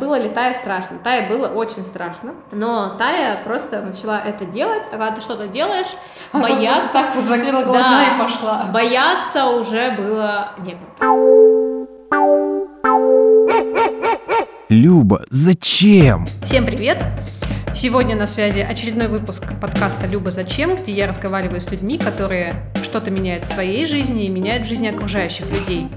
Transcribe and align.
было 0.00 0.18
ли 0.18 0.28
Тае 0.30 0.54
страшно? 0.54 0.98
Тае 0.98 1.28
было 1.28 1.46
очень 1.48 1.84
страшно, 1.84 2.32
но 2.50 2.96
Тая 2.98 3.42
просто 3.44 3.82
начала 3.82 4.18
это 4.20 4.44
делать, 4.46 4.82
а 4.88 4.90
когда 4.96 5.10
ты 5.12 5.20
что-то 5.20 5.46
делаешь, 5.46 5.86
бояться... 6.32 6.92
Так 6.92 7.14
вот 7.14 7.24
закрыла 7.26 7.62
глаза 7.62 7.82
Да. 7.90 8.16
и 8.16 8.18
пошла. 8.18 8.64
Бояться 8.72 9.46
уже 9.46 9.92
было 9.92 10.48
некуда. 10.58 10.90
Люба, 14.68 15.22
зачем? 15.30 16.26
Всем 16.44 16.64
привет! 16.64 17.02
Сегодня 17.74 18.16
на 18.16 18.26
связи 18.26 18.58
очередной 18.58 19.08
выпуск 19.08 19.44
подкаста 19.60 20.06
«Люба, 20.06 20.30
зачем?», 20.30 20.76
где 20.76 20.92
я 20.92 21.06
разговариваю 21.06 21.60
с 21.60 21.70
людьми, 21.70 21.98
которые 21.98 22.54
что-то 22.82 23.10
меняют 23.10 23.44
в 23.44 23.46
своей 23.46 23.86
жизни 23.86 24.24
и 24.24 24.28
меняют 24.28 24.66
в 24.66 24.68
жизни 24.68 24.88
окружающих 24.88 25.48
людей. 25.50 25.88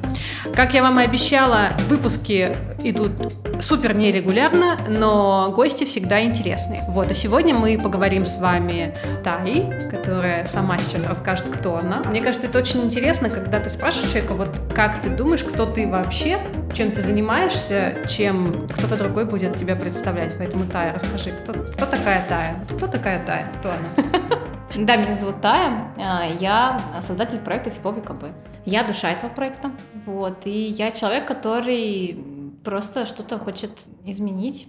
Как 0.55 0.73
я 0.73 0.83
вам 0.83 0.99
и 0.99 1.03
обещала, 1.03 1.69
выпуски 1.89 2.55
идут 2.83 3.11
супер 3.59 3.95
нерегулярно, 3.95 4.77
но 4.87 5.51
гости 5.55 5.83
всегда 5.85 6.21
интересные. 6.23 6.83
Вот, 6.89 7.09
а 7.09 7.13
сегодня 7.13 7.55
мы 7.55 7.79
поговорим 7.79 8.25
с 8.25 8.37
вами 8.37 8.95
с 9.07 9.17
Таей, 9.17 9.89
которая 9.89 10.45
сама 10.47 10.77
сейчас 10.77 11.05
расскажет, 11.05 11.47
кто 11.47 11.77
она. 11.77 12.03
Мне 12.05 12.21
кажется, 12.21 12.47
это 12.47 12.59
очень 12.59 12.81
интересно, 12.81 13.29
когда 13.29 13.59
ты 13.59 13.69
спрашиваешь 13.69 14.11
человека, 14.11 14.33
вот 14.33 14.49
как 14.75 15.01
ты 15.01 15.09
думаешь, 15.09 15.43
кто 15.43 15.65
ты 15.65 15.87
вообще, 15.87 16.37
чем 16.73 16.91
ты 16.91 17.01
занимаешься, 17.01 17.97
чем 18.07 18.67
кто-то 18.67 18.97
другой 18.97 19.25
будет 19.25 19.55
тебя 19.55 19.75
представлять. 19.75 20.37
Поэтому, 20.37 20.65
Тая, 20.65 20.93
расскажи, 20.93 21.31
кто, 21.31 21.53
кто 21.53 21.85
такая 21.85 22.25
Тая? 22.27 22.65
Кто 22.75 22.87
такая 22.87 23.23
Тая? 23.25 23.51
Кто 23.59 23.69
она? 23.69 24.09
Да, 24.75 24.95
меня 24.95 25.13
зовут 25.13 25.39
Тая, 25.39 25.93
а, 25.97 26.25
я 26.39 26.81
создатель 26.99 27.37
проекта 27.37 27.69
Тепло 27.69 27.93
ВКБ. 27.93 28.25
Я 28.65 28.83
душа 28.83 29.11
этого 29.11 29.29
проекта, 29.29 29.69
вот, 30.07 30.47
и 30.47 30.49
я 30.49 30.89
человек, 30.89 31.27
который 31.27 32.17
просто 32.63 33.05
что-то 33.05 33.37
хочет 33.37 33.85
изменить 34.03 34.67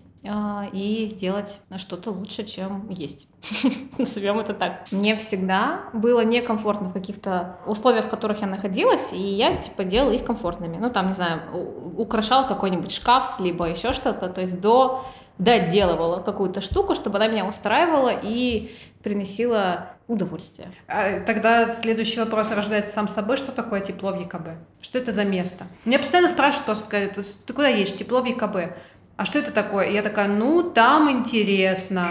и 0.72 1.06
сделать 1.10 1.58
что-то 1.76 2.10
лучше, 2.10 2.44
чем 2.44 2.88
есть. 2.88 3.28
Назовем 3.98 4.38
это 4.40 4.54
так. 4.54 4.84
Мне 4.90 5.16
всегда 5.16 5.80
было 5.92 6.24
некомфортно 6.24 6.88
в 6.88 6.92
каких-то 6.92 7.58
условиях, 7.66 8.06
в 8.06 8.08
которых 8.08 8.40
я 8.40 8.46
находилась, 8.46 9.12
и 9.12 9.18
я, 9.20 9.56
типа, 9.56 9.84
делала 9.84 10.12
их 10.12 10.24
комфортными. 10.24 10.78
Ну, 10.78 10.90
там, 10.90 11.08
не 11.08 11.14
знаю, 11.14 11.42
у- 11.52 12.00
украшала 12.02 12.46
какой-нибудь 12.48 12.90
шкаф, 12.90 13.38
либо 13.38 13.66
еще 13.66 13.92
что-то, 13.92 14.28
то 14.28 14.40
есть 14.40 14.60
до 14.60 15.04
доделывала 15.36 16.20
какую-то 16.20 16.60
штуку, 16.60 16.94
чтобы 16.94 17.16
она 17.16 17.26
меня 17.26 17.44
устраивала 17.44 18.12
и 18.22 18.70
приносила 19.02 19.90
удовольствие. 20.06 20.68
А, 20.86 21.20
Тогда 21.20 21.74
следующий 21.74 22.20
вопрос 22.20 22.50
рождается 22.52 22.94
сам 22.94 23.08
собой. 23.08 23.36
Что 23.36 23.50
такое 23.52 23.80
тепло 23.80 24.12
в 24.12 24.20
ЕКБ? 24.20 24.48
Что 24.80 24.98
это 24.98 25.12
за 25.12 25.24
место? 25.24 25.66
Меня 25.84 25.98
постоянно 25.98 26.28
спрашивают, 26.28 26.68
«Вот 27.16 27.26
ты 27.46 27.52
куда 27.52 27.68
едешь? 27.68 27.94
Тепло 27.96 28.20
в 28.22 28.26
ЕКБ. 28.26 28.76
А 29.16 29.24
что 29.24 29.38
это 29.38 29.52
такое? 29.52 29.86
И 29.86 29.94
я 29.94 30.02
такая, 30.02 30.28
ну, 30.28 30.62
там 30.62 31.10
интересно. 31.10 32.10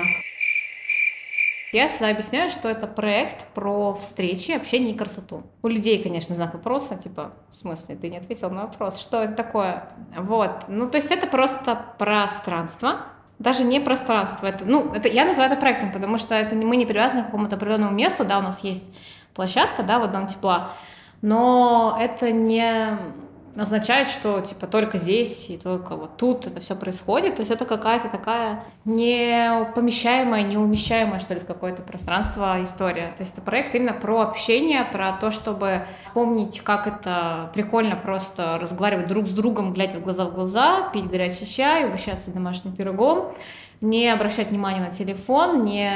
Я 1.73 1.90
всегда 1.90 2.09
объясняю, 2.09 2.52
что 2.52 2.70
это 2.70 2.86
проект 2.86 3.48
про 3.48 3.96
встречи, 3.96 4.52
общение 4.52 4.94
и 4.94 4.98
красоту. 4.98 5.44
У 5.64 5.68
людей, 5.68 6.02
конечно, 6.02 6.36
знак 6.36 6.54
вопроса, 6.54 6.96
типа, 6.96 7.34
в 7.52 7.56
смысле, 7.56 7.96
ты 7.96 8.09
не 8.09 8.18
ответил 8.18 8.52
на 8.52 8.68
вопрос, 8.68 9.02
что 9.02 9.24
это 9.24 9.34
такое? 9.34 9.90
Вот, 10.16 10.66
ну, 10.68 10.88
то 10.88 10.98
есть 10.98 11.09
это 11.09 11.26
просто 11.26 11.84
пространство, 11.98 13.08
даже 13.40 13.64
не 13.64 13.80
пространство, 13.80 14.46
это, 14.46 14.66
ну, 14.66 14.94
это, 14.94 15.08
я 15.08 15.26
называю 15.26 15.52
это 15.52 15.59
проектом, 15.59 15.92
потому 15.92 16.20
что 16.20 16.36
это 16.36 16.54
мы 16.54 16.78
не 16.78 16.86
привязаны 16.86 17.24
к 17.24 17.26
какому-то 17.26 17.56
определенному 17.56 17.96
месту, 17.96 18.24
да, 18.24 18.38
у 18.38 18.44
нас 18.44 18.64
есть 18.64 18.86
площадка, 19.34 19.81
да, 19.81 19.98
вот 19.98 20.12
дом 20.12 20.28
тепла, 20.28 20.74
но 21.24 21.98
это 22.00 22.31
не 22.31 23.00
означает, 23.56 24.08
что 24.08 24.42
типа 24.42 24.68
только 24.68 24.98
здесь 24.98 25.50
и 25.50 25.58
только 25.58 25.96
вот 25.96 26.18
тут 26.18 26.48
это 26.48 26.59
все 26.59 26.76
происходит. 26.76 27.36
То 27.36 27.42
есть 27.42 27.52
это 27.52 27.66
какая-то 27.66 28.09
такая 28.09 28.64
не 28.86 29.66
помещаемая, 29.76 30.44
не 30.44 30.58
умещаемая, 30.58 31.20
что 31.20 31.34
ли, 31.34 31.40
в 31.40 31.46
какое-то 31.46 31.84
пространство 31.84 32.62
история. 32.64 33.14
То 33.16 33.22
есть 33.22 33.34
это 33.34 33.42
проект 33.42 33.76
именно 33.76 33.94
про 33.94 34.22
общение, 34.22 34.84
про 34.86 35.12
то, 35.13 35.31
чтобы 35.31 35.86
помнить, 36.13 36.62
как 36.62 36.88
это 36.88 37.52
прикольно 37.53 37.96
просто 37.96 38.58
разговаривать 38.59 39.08
друг 39.08 39.28
с 39.28 39.31
другом, 39.31 39.74
глядя 39.74 40.00
в 40.00 40.02
глаза 40.02 40.25
в 40.25 40.34
глаза, 40.34 40.90
пить 40.92 41.08
горячий 41.08 41.47
чай, 41.47 41.88
угощаться 41.88 42.31
домашним 42.31 42.75
пирогом, 42.75 43.34
не 43.81 44.09
обращать 44.09 44.50
внимания 44.50 44.80
на 44.80 44.92
телефон, 44.92 45.63
не 45.63 45.92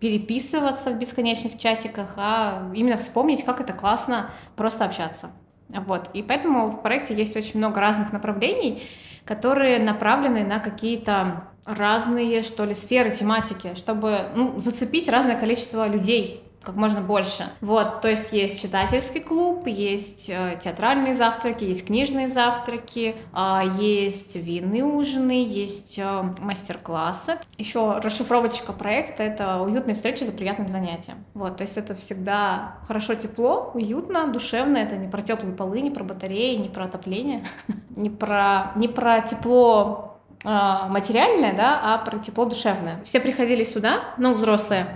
переписываться 0.00 0.90
в 0.90 0.98
бесконечных 0.98 1.58
чатиках, 1.58 2.10
а 2.16 2.70
именно 2.74 2.96
вспомнить, 2.98 3.44
как 3.44 3.60
это 3.60 3.72
классно 3.72 4.30
просто 4.54 4.84
общаться. 4.84 5.30
Вот. 5.68 6.10
И 6.14 6.22
поэтому 6.22 6.70
в 6.70 6.82
проекте 6.82 7.14
есть 7.14 7.36
очень 7.36 7.58
много 7.58 7.80
разных 7.80 8.12
направлений, 8.12 8.82
которые 9.24 9.78
направлены 9.78 10.44
на 10.44 10.58
какие-то 10.58 11.44
разные, 11.64 12.42
что 12.42 12.64
ли, 12.64 12.74
сферы 12.74 13.10
тематики, 13.10 13.74
чтобы 13.74 14.30
ну, 14.34 14.58
зацепить 14.58 15.08
разное 15.08 15.38
количество 15.38 15.86
людей 15.86 16.42
как 16.68 16.76
можно 16.76 17.00
больше. 17.00 17.46
Вот, 17.62 18.02
то 18.02 18.08
есть 18.08 18.30
есть 18.30 18.60
читательский 18.60 19.20
клуб, 19.20 19.66
есть 19.66 20.28
э, 20.28 20.60
театральные 20.62 21.14
завтраки, 21.14 21.64
есть 21.64 21.86
книжные 21.86 22.28
завтраки, 22.28 23.16
э, 23.34 23.60
есть 23.80 24.36
винные 24.36 24.84
ужины, 24.84 25.46
есть 25.46 25.98
э, 25.98 26.22
мастер-классы. 26.38 27.38
Еще 27.56 27.92
расшифровочка 28.04 28.74
проекта— 28.74 29.22
это 29.24 29.62
уютные 29.62 29.94
встречи 29.94 30.24
за 30.24 30.32
приятным 30.32 30.68
занятием. 30.68 31.24
Вот, 31.32 31.56
то 31.56 31.62
есть 31.62 31.78
это 31.78 31.94
всегда 31.94 32.74
хорошо, 32.86 33.14
тепло, 33.14 33.70
уютно, 33.72 34.26
душевно. 34.26 34.76
Это 34.76 34.94
не 34.96 35.08
про 35.08 35.22
теплые 35.22 35.56
полы, 35.56 35.80
не 35.80 35.90
про 35.90 36.04
батареи, 36.04 36.56
не 36.56 36.68
про 36.68 36.84
отопление, 36.84 37.46
не 37.96 38.10
про, 38.10 38.72
не 38.76 38.88
про 38.88 39.22
тепло 39.22 40.18
а, 40.44 40.86
материальное, 40.88 41.56
да, 41.56 41.80
а 41.82 41.98
про 42.04 42.18
тепло 42.18 42.44
душевное. 42.44 43.00
Все 43.04 43.20
приходили 43.20 43.64
сюда, 43.64 44.00
ну, 44.18 44.34
взрослые, 44.34 44.86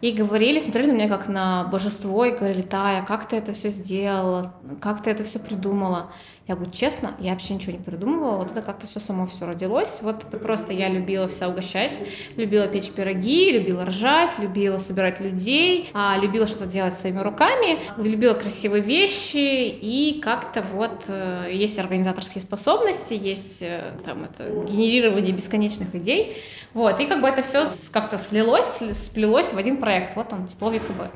и 0.00 0.12
говорили, 0.12 0.60
смотрели 0.60 0.90
на 0.90 0.96
меня 0.96 1.08
как 1.08 1.28
на 1.28 1.64
божество, 1.64 2.24
и 2.24 2.34
говорили, 2.34 2.62
Тая, 2.62 3.04
как 3.04 3.28
ты 3.28 3.36
это 3.36 3.52
все 3.52 3.68
сделала, 3.68 4.54
как 4.80 5.02
ты 5.02 5.10
это 5.10 5.24
все 5.24 5.38
придумала. 5.38 6.10
Я 6.50 6.56
говорю, 6.56 6.72
честно, 6.72 7.14
я 7.20 7.30
вообще 7.30 7.54
ничего 7.54 7.70
не 7.74 7.78
придумывала, 7.78 8.38
вот 8.38 8.50
это 8.50 8.60
как-то 8.60 8.88
все 8.88 8.98
само 8.98 9.28
все 9.28 9.46
родилось. 9.46 9.98
Вот 10.02 10.24
это 10.24 10.36
просто 10.36 10.72
я 10.72 10.88
любила 10.88 11.28
вся 11.28 11.48
угощать, 11.48 12.00
любила 12.34 12.66
печь 12.66 12.90
пироги, 12.90 13.52
любила 13.52 13.84
ржать, 13.84 14.36
любила 14.40 14.80
собирать 14.80 15.20
людей, 15.20 15.88
а, 15.94 16.18
любила 16.20 16.48
что-то 16.48 16.66
делать 16.66 16.94
своими 16.94 17.20
руками, 17.20 17.78
любила 17.98 18.34
красивые 18.34 18.82
вещи, 18.82 19.68
и 19.68 20.20
как-то 20.20 20.62
вот 20.62 21.04
э, 21.06 21.50
есть 21.52 21.78
организаторские 21.78 22.42
способности, 22.42 23.14
есть 23.14 23.62
э, 23.62 23.92
там 24.04 24.24
это 24.24 24.50
генерирование 24.68 25.32
бесконечных 25.32 25.94
идей. 25.94 26.36
Вот, 26.74 26.98
и 26.98 27.06
как 27.06 27.22
бы 27.22 27.28
это 27.28 27.42
все 27.42 27.68
как-то 27.92 28.18
слилось, 28.18 28.80
сплелось 28.94 29.52
в 29.52 29.56
один 29.56 29.76
проект. 29.76 30.16
Вот 30.16 30.32
он, 30.32 30.48
тепло 30.48 30.72
ВКБ. 30.72 31.12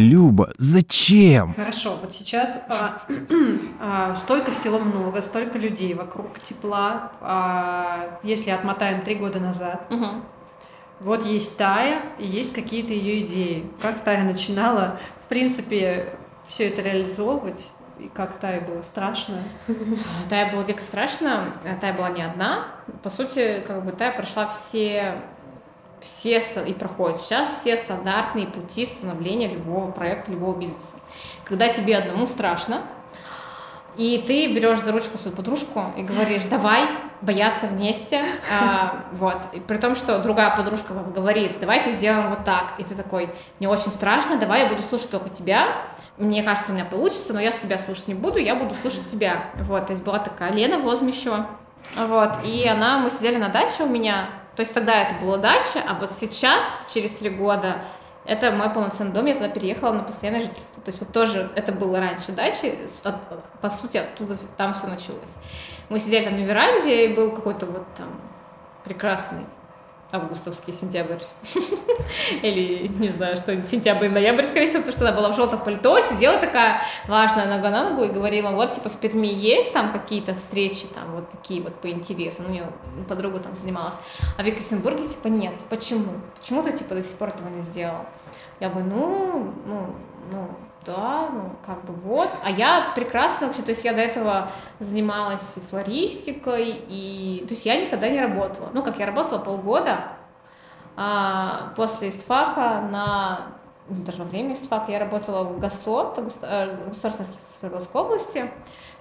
Люба, 0.00 0.50
зачем? 0.56 1.52
Хорошо, 1.54 1.96
вот 2.00 2.12
сейчас 2.12 2.58
а, 2.68 3.02
а, 3.80 4.16
столько 4.16 4.50
всего 4.50 4.78
много, 4.78 5.20
столько 5.20 5.58
людей 5.58 5.92
вокруг 5.94 6.38
тепла. 6.40 7.12
А, 7.20 8.18
если 8.22 8.50
отмотаем 8.50 9.02
три 9.02 9.16
года 9.16 9.40
назад, 9.40 9.90
Мгм. 9.90 10.24
вот 11.00 11.26
есть 11.26 11.56
Тая 11.58 12.00
и 12.18 12.26
есть 12.26 12.52
какие-то 12.54 12.94
ее 12.94 13.26
идеи. 13.26 13.70
Как 13.82 14.02
Тая 14.02 14.24
начинала, 14.24 14.98
в 15.22 15.26
принципе, 15.28 16.14
все 16.48 16.68
это 16.68 16.80
реализовывать, 16.82 17.68
и 17.98 18.08
как 18.08 18.38
Тае 18.38 18.62
было 18.62 18.80
страшно. 18.82 19.42
Тая 20.30 20.50
было 20.50 20.64
дико 20.64 20.82
страшно, 20.82 21.52
Тая 21.82 21.92
была 21.92 22.08
не 22.08 22.22
одна. 22.22 22.68
По 23.02 23.10
сути, 23.10 23.62
как 23.66 23.84
бы 23.84 23.92
Тая 23.92 24.16
прошла 24.16 24.46
все, 24.46 25.20
все 26.00 26.42
и 26.66 26.72
проходит 26.72 27.20
сейчас 27.20 27.60
все 27.60 27.76
стандартные 27.76 28.46
пути 28.46 28.86
становления 28.86 29.48
любого 29.48 29.90
проекта, 29.90 30.30
любого 30.30 30.56
бизнеса. 30.56 30.94
Когда 31.44 31.68
тебе 31.68 31.96
одному 31.96 32.26
страшно, 32.26 32.82
и 33.96 34.22
ты 34.26 34.54
берешь 34.54 34.78
за 34.78 34.92
ручку 34.92 35.18
свою 35.18 35.36
подружку 35.36 35.92
и 35.96 36.02
говоришь, 36.02 36.44
давай 36.44 36.88
бояться 37.20 37.66
вместе, 37.66 38.24
А, 38.50 39.04
вот, 39.12 39.36
и 39.52 39.60
при 39.60 39.76
том, 39.76 39.94
что 39.94 40.20
другая 40.20 40.56
подружка 40.56 40.92
вам 40.92 41.12
говорит, 41.12 41.60
давайте 41.60 41.92
сделаем 41.92 42.30
вот 42.30 42.44
так, 42.44 42.74
и 42.78 42.84
ты 42.84 42.94
такой, 42.94 43.28
мне 43.58 43.68
очень 43.68 43.90
страшно, 43.90 44.38
давай 44.38 44.62
я 44.62 44.68
буду 44.68 44.82
слушать 44.88 45.10
только 45.10 45.28
тебя, 45.28 45.68
мне 46.16 46.42
кажется, 46.42 46.72
у 46.72 46.74
меня 46.74 46.86
получится, 46.86 47.34
но 47.34 47.40
я 47.40 47.52
себя 47.52 47.78
слушать 47.78 48.08
не 48.08 48.14
буду, 48.14 48.38
я 48.38 48.54
буду 48.54 48.74
слушать 48.74 49.10
тебя, 49.10 49.44
вот, 49.56 49.86
то 49.86 49.92
есть 49.92 50.02
была 50.02 50.18
такая 50.18 50.52
Лена 50.52 50.78
Возмещева, 50.78 51.46
вот, 51.96 52.30
и 52.44 52.66
она, 52.66 52.98
мы 52.98 53.10
сидели 53.10 53.36
на 53.36 53.50
даче 53.50 53.82
у 53.82 53.88
меня, 53.88 54.30
то 54.60 54.62
есть 54.62 54.74
тогда 54.74 55.00
это 55.00 55.14
была 55.24 55.38
дача, 55.38 55.82
а 55.88 55.94
вот 55.94 56.12
сейчас, 56.12 56.86
через 56.92 57.12
три 57.12 57.30
года, 57.30 57.76
это 58.26 58.50
мой 58.50 58.68
полноценный 58.68 59.10
дом, 59.10 59.24
я 59.24 59.32
туда 59.32 59.48
переехала 59.48 59.94
на 59.94 60.02
постоянное 60.02 60.42
жительство. 60.42 60.82
То 60.82 60.88
есть 60.90 61.00
вот 61.00 61.10
тоже 61.12 61.50
это 61.54 61.72
было 61.72 61.98
раньше 61.98 62.32
дачи, 62.32 62.76
от- 63.02 63.60
по 63.62 63.70
сути 63.70 63.96
оттуда 63.96 64.36
там 64.58 64.74
все 64.74 64.86
началось. 64.86 65.32
Мы 65.88 65.98
сидели 65.98 66.24
там 66.24 66.38
на 66.38 66.44
веранде, 66.44 67.06
и 67.06 67.14
был 67.14 67.32
какой-то 67.32 67.64
вот 67.64 67.86
там 67.96 68.20
прекрасный 68.84 69.46
августовский 70.12 70.72
сентябрь. 70.72 71.18
Или, 72.42 72.88
не 72.88 73.08
знаю, 73.08 73.36
что 73.36 73.64
сентябрь, 73.64 74.08
ноябрь, 74.08 74.44
скорее 74.44 74.66
всего, 74.66 74.82
потому 74.82 74.92
что 74.92 75.08
она 75.08 75.16
была 75.16 75.32
в 75.32 75.36
желтом 75.36 75.60
пальто, 75.60 76.00
сидела 76.00 76.38
такая 76.38 76.82
важная 77.06 77.46
нога 77.46 77.70
на 77.70 77.90
ногу 77.90 78.04
и 78.04 78.08
говорила, 78.08 78.50
вот, 78.50 78.72
типа, 78.72 78.88
в 78.88 78.96
Перми 78.98 79.28
есть 79.28 79.72
там 79.72 79.92
какие-то 79.92 80.34
встречи, 80.34 80.86
там, 80.86 81.12
вот 81.12 81.30
такие 81.30 81.62
вот 81.62 81.74
по 81.80 81.90
интересам. 81.90 82.46
У 82.46 82.50
нее 82.50 82.66
подруга 83.08 83.40
там 83.40 83.56
занималась. 83.56 83.96
А 84.36 84.42
в 84.42 84.46
Екатеринбурге, 84.46 85.08
типа, 85.08 85.28
нет. 85.28 85.54
Почему? 85.68 86.12
Почему 86.38 86.62
ты, 86.62 86.72
типа, 86.72 86.94
до 86.94 87.02
сих 87.02 87.16
пор 87.16 87.28
этого 87.28 87.48
не 87.48 87.60
сделал? 87.60 88.06
Я 88.58 88.68
говорю, 88.68 88.88
ну, 88.88 89.54
ну, 89.66 89.94
ну, 90.30 90.48
да, 90.84 91.28
ну, 91.30 91.52
как 91.64 91.84
бы 91.84 91.92
вот. 91.92 92.30
А 92.42 92.50
я 92.50 92.92
прекрасно 92.94 93.46
вообще, 93.46 93.62
то 93.62 93.70
есть 93.70 93.84
я 93.84 93.92
до 93.92 94.00
этого 94.00 94.50
занималась 94.78 95.56
и 95.56 95.60
флористикой, 95.60 96.84
и, 96.88 97.44
то 97.46 97.54
есть 97.54 97.66
я 97.66 97.84
никогда 97.84 98.08
не 98.08 98.20
работала. 98.20 98.70
Ну, 98.72 98.82
как 98.82 98.98
я 98.98 99.06
работала 99.06 99.38
полгода 99.38 100.12
а, 100.96 101.72
после 101.76 102.08
истфака 102.08 102.80
на, 102.90 103.52
ну, 103.88 104.02
даже 104.04 104.22
во 104.22 104.24
время 104.24 104.54
истфака 104.54 104.90
я 104.90 104.98
работала 104.98 105.44
в 105.44 105.58
ГАСО, 105.58 106.14
э, 106.42 106.88
Государственной 106.88 107.28
Свердловской 107.58 108.00
области, 108.00 108.50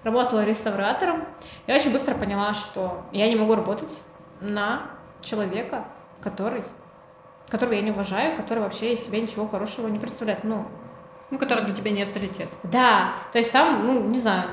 работала 0.03 0.43
реставратором. 0.43 1.25
Я 1.67 1.75
очень 1.75 1.93
быстро 1.93 2.13
поняла, 2.13 2.53
что 2.53 3.03
я 3.11 3.27
не 3.27 3.35
могу 3.35 3.55
работать 3.55 4.01
на 4.41 4.81
человека, 5.21 5.85
который 6.21 6.63
которого 7.49 7.73
я 7.73 7.81
не 7.81 7.91
уважаю, 7.91 8.35
который 8.35 8.59
вообще 8.59 8.93
из 8.93 9.03
себя 9.03 9.19
ничего 9.19 9.47
хорошего 9.47 9.87
не 9.87 9.97
представляет. 9.97 10.43
Ну, 10.43 10.65
ну, 11.31 11.37
который 11.37 11.65
для 11.65 11.73
тебя 11.73 11.91
не 11.91 12.03
авторитет. 12.03 12.49
Да, 12.63 13.13
то 13.31 13.37
есть 13.37 13.51
там, 13.51 13.85
ну, 13.85 14.07
не 14.07 14.19
знаю, 14.19 14.49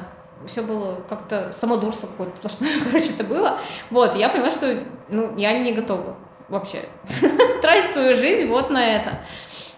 все 0.47 0.63
было 0.63 0.97
как-то 1.09 1.53
самодурство 1.53 2.07
какое-то 2.07 2.37
сплошное, 2.37 2.71
короче, 2.85 3.11
это 3.11 3.25
было. 3.25 3.59
Вот, 3.91 4.15
я 4.17 4.29
поняла, 4.29 4.51
что, 4.51 4.83
ну, 5.09 5.37
я 5.37 5.59
не 5.59 5.73
готова 5.73 6.17
вообще 6.49 6.85
тратить 7.63 7.91
свою 7.91 8.17
жизнь 8.17 8.47
вот 8.47 8.71
на 8.71 8.85
это. 8.85 9.21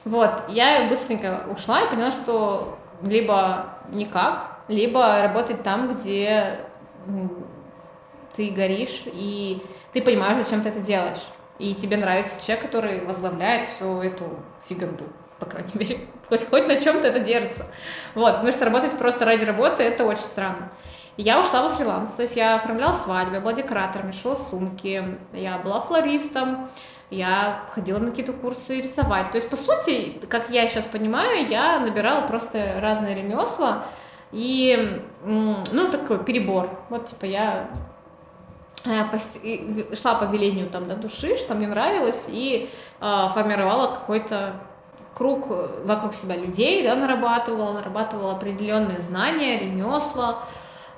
Вот, 0.04 0.44
я 0.48 0.86
быстренько 0.88 1.44
ушла 1.50 1.82
и 1.82 1.90
поняла, 1.90 2.10
что 2.10 2.78
либо 3.02 3.78
никак, 3.90 4.58
либо 4.68 5.22
работать 5.22 5.62
там, 5.62 5.88
где 5.88 6.60
ты 8.34 8.50
горишь, 8.50 9.04
и 9.06 9.62
ты 9.92 10.02
понимаешь, 10.02 10.36
зачем 10.38 10.62
ты 10.62 10.68
это 10.70 10.80
делаешь. 10.80 11.24
И 11.58 11.74
тебе 11.74 11.96
нравится 11.96 12.44
человек, 12.44 12.66
который 12.66 13.04
возглавляет 13.04 13.66
всю 13.66 14.00
эту 14.00 14.24
фиганду 14.68 15.04
по 15.38 15.46
крайней 15.46 15.70
мере, 15.74 16.00
хоть, 16.28 16.48
хоть 16.48 16.66
на 16.66 16.76
чем-то 16.76 17.06
это 17.08 17.20
держится. 17.20 17.66
Вот, 18.14 18.34
потому 18.34 18.52
что 18.52 18.64
работать 18.64 18.96
просто 18.98 19.24
ради 19.24 19.44
работы, 19.44 19.82
это 19.82 20.04
очень 20.04 20.22
странно. 20.22 20.70
Я 21.16 21.40
ушла 21.40 21.62
во 21.62 21.70
фриланс, 21.70 22.12
то 22.12 22.22
есть 22.22 22.36
я 22.36 22.56
оформляла 22.56 22.92
свадьбы, 22.92 23.40
была 23.40 23.52
декоратором, 23.52 24.12
шила 24.12 24.36
сумки, 24.36 25.04
я 25.32 25.58
была 25.58 25.80
флористом, 25.80 26.70
я 27.10 27.64
ходила 27.70 27.98
на 27.98 28.10
какие-то 28.10 28.32
курсы 28.32 28.80
рисовать. 28.80 29.32
То 29.32 29.38
есть, 29.38 29.50
по 29.50 29.56
сути, 29.56 30.20
как 30.28 30.50
я 30.50 30.68
сейчас 30.68 30.84
понимаю, 30.84 31.46
я 31.48 31.80
набирала 31.80 32.26
просто 32.26 32.78
разные 32.80 33.16
ремесла, 33.16 33.86
и, 34.30 35.02
ну, 35.24 35.90
такой 35.90 36.22
перебор. 36.22 36.70
Вот, 36.90 37.06
типа, 37.06 37.24
я 37.24 37.70
э, 38.84 39.96
шла 39.96 40.14
по 40.14 40.24
велению 40.24 40.68
там, 40.68 40.86
до 40.86 40.96
души, 40.96 41.36
что 41.36 41.54
мне 41.54 41.66
нравилось, 41.66 42.26
и 42.28 42.70
э, 43.00 43.26
формировала 43.32 43.94
какой-то 43.94 44.60
круг 45.18 45.48
вокруг 45.84 46.14
себя 46.14 46.36
людей, 46.36 46.84
да, 46.84 46.94
нарабатывала, 46.94 47.72
нарабатывала 47.72 48.32
определенные 48.32 49.00
знания, 49.00 49.58
ремесла. 49.58 50.44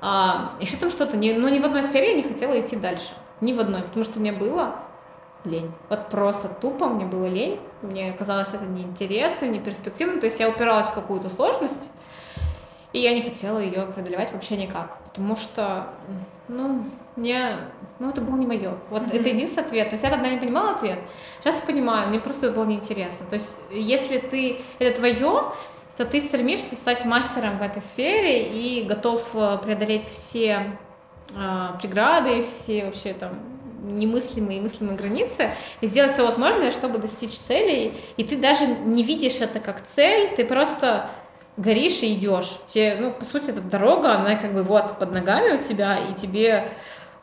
А, 0.03 0.53
еще 0.61 0.77
там 0.77 0.91
что-то, 0.91 1.17
не, 1.17 1.33
но 1.33 1.49
ну, 1.49 1.49
ни 1.49 1.59
в 1.59 1.65
одной 1.65 1.83
сфере 1.83 2.11
я 2.11 2.17
не 2.17 2.23
хотела 2.23 2.61
идти 2.61 2.77
дальше. 2.77 3.15
Ни 3.41 3.55
в 3.55 3.61
одной, 3.61 3.83
потому 3.83 4.05
что 4.05 4.21
мне 4.21 4.33
было 4.33 4.77
лень. 5.45 5.73
Вот 5.89 6.09
просто 6.11 6.49
тупо 6.49 6.87
мне 6.87 7.07
было 7.07 7.27
лень. 7.27 7.59
Мне 7.83 8.13
казалось 8.13 8.49
это 8.49 8.65
неинтересно, 8.65 9.47
не 9.47 9.59
перспективно. 9.59 10.21
То 10.21 10.27
есть 10.27 10.39
я 10.39 10.49
упиралась 10.49 10.87
в 10.87 10.95
какую-то 10.95 11.31
сложность, 11.31 11.91
и 12.93 13.01
я 13.01 13.15
не 13.15 13.23
хотела 13.23 13.59
ее 13.59 13.87
преодолевать 13.87 14.33
вообще 14.33 14.57
никак. 14.57 14.99
Потому 15.05 15.37
что, 15.37 15.89
ну, 16.49 16.85
мне, 17.17 17.57
ну, 18.01 18.09
это 18.09 18.23
было 18.23 18.37
не 18.37 18.47
мое. 18.47 18.79
Вот 18.89 19.03
mm-hmm. 19.03 19.21
это 19.21 19.29
единственный 19.29 19.67
ответ. 19.67 19.91
То 19.91 19.95
есть 19.95 20.05
я 20.05 20.11
тогда 20.11 20.29
не 20.31 20.39
понимала 20.39 20.71
ответ. 20.71 20.99
Сейчас 21.41 21.61
я 21.61 21.67
понимаю, 21.67 22.09
мне 22.09 22.19
просто 22.19 22.47
это 22.47 22.57
было 22.57 22.65
неинтересно. 22.65 23.27
То 23.27 23.35
есть 23.35 23.55
если 23.71 24.19
ты, 24.19 24.63
это 24.79 24.99
твое, 24.99 25.53
то 25.99 26.07
ты 26.07 26.19
стремишься 26.21 26.75
стать 26.77 27.05
мастером 27.05 27.59
в 27.59 27.63
этой 27.63 27.83
сфере 27.83 28.49
и 28.49 28.85
готов 28.85 29.29
э, 29.35 29.59
преодолеть 29.63 30.09
все 30.09 30.79
э, 31.37 31.79
преграды, 31.79 32.45
все 32.45 32.87
вообще 32.87 33.13
там 33.13 33.39
немыслимые 33.83 34.61
и 34.61 34.63
мыслимые 34.63 34.97
границы 34.97 35.51
и 35.83 35.87
сделать 35.87 36.13
все 36.13 36.25
возможное, 36.25 36.71
чтобы 36.71 36.99
достичь 36.99 37.33
целей. 37.33 37.93
И 38.17 38.25
ты 38.25 38.39
даже 38.39 38.67
не 38.67 39.03
видишь 39.03 39.41
это 39.41 39.61
как 39.61 39.85
цель, 39.85 40.31
ты 40.35 40.47
просто 40.47 41.11
горишь 41.59 42.03
и 42.03 42.15
идешь. 42.15 42.59
Тебе, 42.67 42.97
ну, 42.99 43.13
по 43.13 43.27
сути, 43.27 43.51
эта 43.51 43.61
дорога, 43.61 44.15
она 44.15 44.37
как 44.37 44.55
бы 44.55 44.63
вот 44.63 44.99
под 44.99 45.13
ногами 45.13 45.59
у 45.59 45.63
тебя, 45.63 45.99
и 45.99 46.15
тебе 46.15 46.73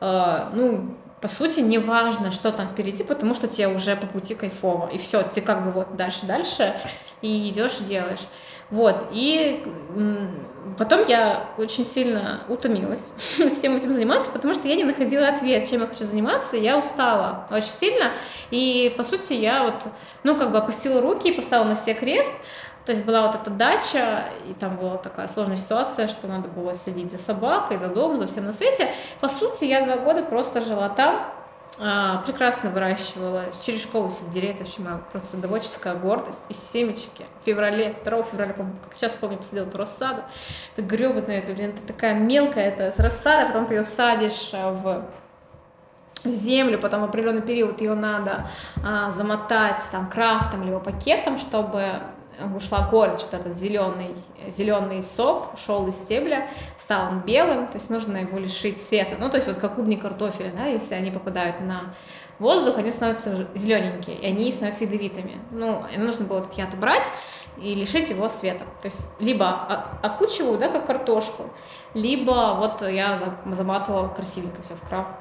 ну, 0.00 0.96
по 1.20 1.28
сути, 1.28 1.60
не 1.60 1.78
важно, 1.78 2.30
что 2.30 2.52
там 2.52 2.68
впереди, 2.68 3.02
потому 3.02 3.34
что 3.34 3.48
тебе 3.48 3.68
уже 3.68 3.96
по 3.96 4.06
пути 4.06 4.34
кайфово. 4.34 4.88
И 4.88 4.98
все, 4.98 5.22
ты 5.22 5.40
как 5.40 5.64
бы 5.64 5.72
вот 5.72 5.96
дальше-дальше 5.96 6.74
и 7.22 7.50
идешь 7.50 7.78
делаешь. 7.78 8.26
Вот, 8.70 9.06
и 9.12 9.64
потом 10.76 11.06
я 11.06 11.48
очень 11.56 11.86
сильно 11.86 12.40
утомилась 12.48 13.00
всем 13.16 13.76
этим 13.76 13.94
заниматься, 13.94 14.30
потому 14.30 14.52
что 14.52 14.68
я 14.68 14.76
не 14.76 14.84
находила 14.84 15.26
ответ, 15.26 15.68
чем 15.70 15.80
я 15.80 15.86
хочу 15.86 16.04
заниматься, 16.04 16.54
я 16.58 16.76
устала 16.76 17.46
очень 17.50 17.70
сильно, 17.70 18.12
и, 18.50 18.92
по 18.98 19.04
сути, 19.04 19.32
я 19.32 19.62
вот, 19.62 19.74
ну, 20.22 20.36
как 20.36 20.52
бы 20.52 20.58
опустила 20.58 21.00
руки 21.00 21.30
и 21.30 21.32
поставила 21.32 21.64
на 21.64 21.76
себе 21.76 21.94
крест, 21.94 22.30
то 22.88 22.92
есть 22.92 23.04
была 23.04 23.26
вот 23.26 23.34
эта 23.34 23.50
дача, 23.50 24.30
и 24.48 24.54
там 24.54 24.76
была 24.76 24.96
такая 24.96 25.28
сложная 25.28 25.56
ситуация, 25.56 26.08
что 26.08 26.26
надо 26.26 26.48
было 26.48 26.74
следить 26.74 27.10
за 27.10 27.18
собакой, 27.18 27.76
за 27.76 27.88
домом, 27.88 28.16
за 28.16 28.26
всем 28.26 28.46
на 28.46 28.54
свете. 28.54 28.88
По 29.20 29.28
сути, 29.28 29.66
я 29.66 29.84
два 29.84 29.98
года 29.98 30.22
просто 30.22 30.62
жила 30.62 30.88
там, 30.88 31.30
а, 31.78 32.22
прекрасно 32.22 32.70
выращивала 32.70 33.44
через 33.62 33.82
школу 33.82 34.10
сельдерей, 34.10 34.52
это 34.52 34.60
вообще 34.60 34.80
моя 34.80 35.00
просто 35.12 35.36
садоводческая 35.36 35.96
гордость, 35.96 36.40
из 36.48 36.56
семечки 36.66 37.26
в 37.42 37.44
феврале, 37.44 37.94
2 38.02 38.22
февраля, 38.22 38.54
как 38.54 38.66
сейчас 38.94 39.12
помню, 39.12 39.36
посадила 39.36 39.66
эту 39.66 39.76
рассаду, 39.76 40.22
это 40.74 40.80
гребаная, 40.80 41.40
это, 41.40 41.52
блин, 41.52 41.74
это 41.76 41.86
такая 41.86 42.14
мелкая, 42.14 42.70
это 42.70 43.02
рассада, 43.02 43.48
потом 43.48 43.66
ты 43.66 43.74
ее 43.74 43.84
садишь 43.84 44.52
а, 44.54 44.72
в 44.72 45.04
в 46.24 46.32
землю, 46.32 46.80
потом 46.80 47.02
в 47.02 47.04
определенный 47.04 47.42
период 47.42 47.80
ее 47.80 47.94
надо 47.94 48.48
а, 48.84 49.08
замотать 49.10 49.80
там 49.92 50.08
крафтом 50.08 50.64
либо 50.64 50.80
пакетом, 50.80 51.38
чтобы 51.38 52.00
ушла 52.56 52.88
горечь, 52.90 53.20
вот 53.20 53.34
этот 53.34 53.58
зеленый, 53.58 54.14
зеленый 54.56 55.02
сок 55.02 55.54
ушел 55.54 55.86
из 55.88 55.96
стебля, 55.96 56.48
стал 56.78 57.08
он 57.08 57.20
белым, 57.20 57.66
то 57.66 57.74
есть 57.74 57.90
нужно 57.90 58.18
его 58.18 58.38
лишить 58.38 58.82
цвета. 58.82 59.16
Ну, 59.18 59.28
то 59.30 59.36
есть 59.36 59.46
вот 59.46 59.56
как 59.56 59.74
клубни 59.74 59.96
картофеля, 59.96 60.52
да, 60.56 60.64
если 60.64 60.94
они 60.94 61.10
попадают 61.10 61.60
на 61.60 61.94
воздух, 62.38 62.78
они 62.78 62.92
становятся 62.92 63.48
зелененькие, 63.54 64.16
и 64.16 64.26
они 64.26 64.52
становятся 64.52 64.84
ядовитыми. 64.84 65.38
Ну, 65.50 65.84
нужно 65.96 66.24
было 66.24 66.38
этот 66.38 66.54
яд 66.54 66.72
убрать 66.74 67.04
и 67.56 67.74
лишить 67.74 68.10
его 68.10 68.28
света. 68.28 68.64
То 68.80 68.86
есть 68.86 69.04
либо 69.18 69.48
окучиваю, 70.02 70.58
да, 70.58 70.68
как 70.68 70.86
картошку, 70.86 71.50
либо 71.94 72.54
вот 72.58 72.88
я 72.88 73.18
заматывала 73.46 74.08
красивенько 74.08 74.62
все 74.62 74.74
в 74.74 74.88
крафт 74.88 75.14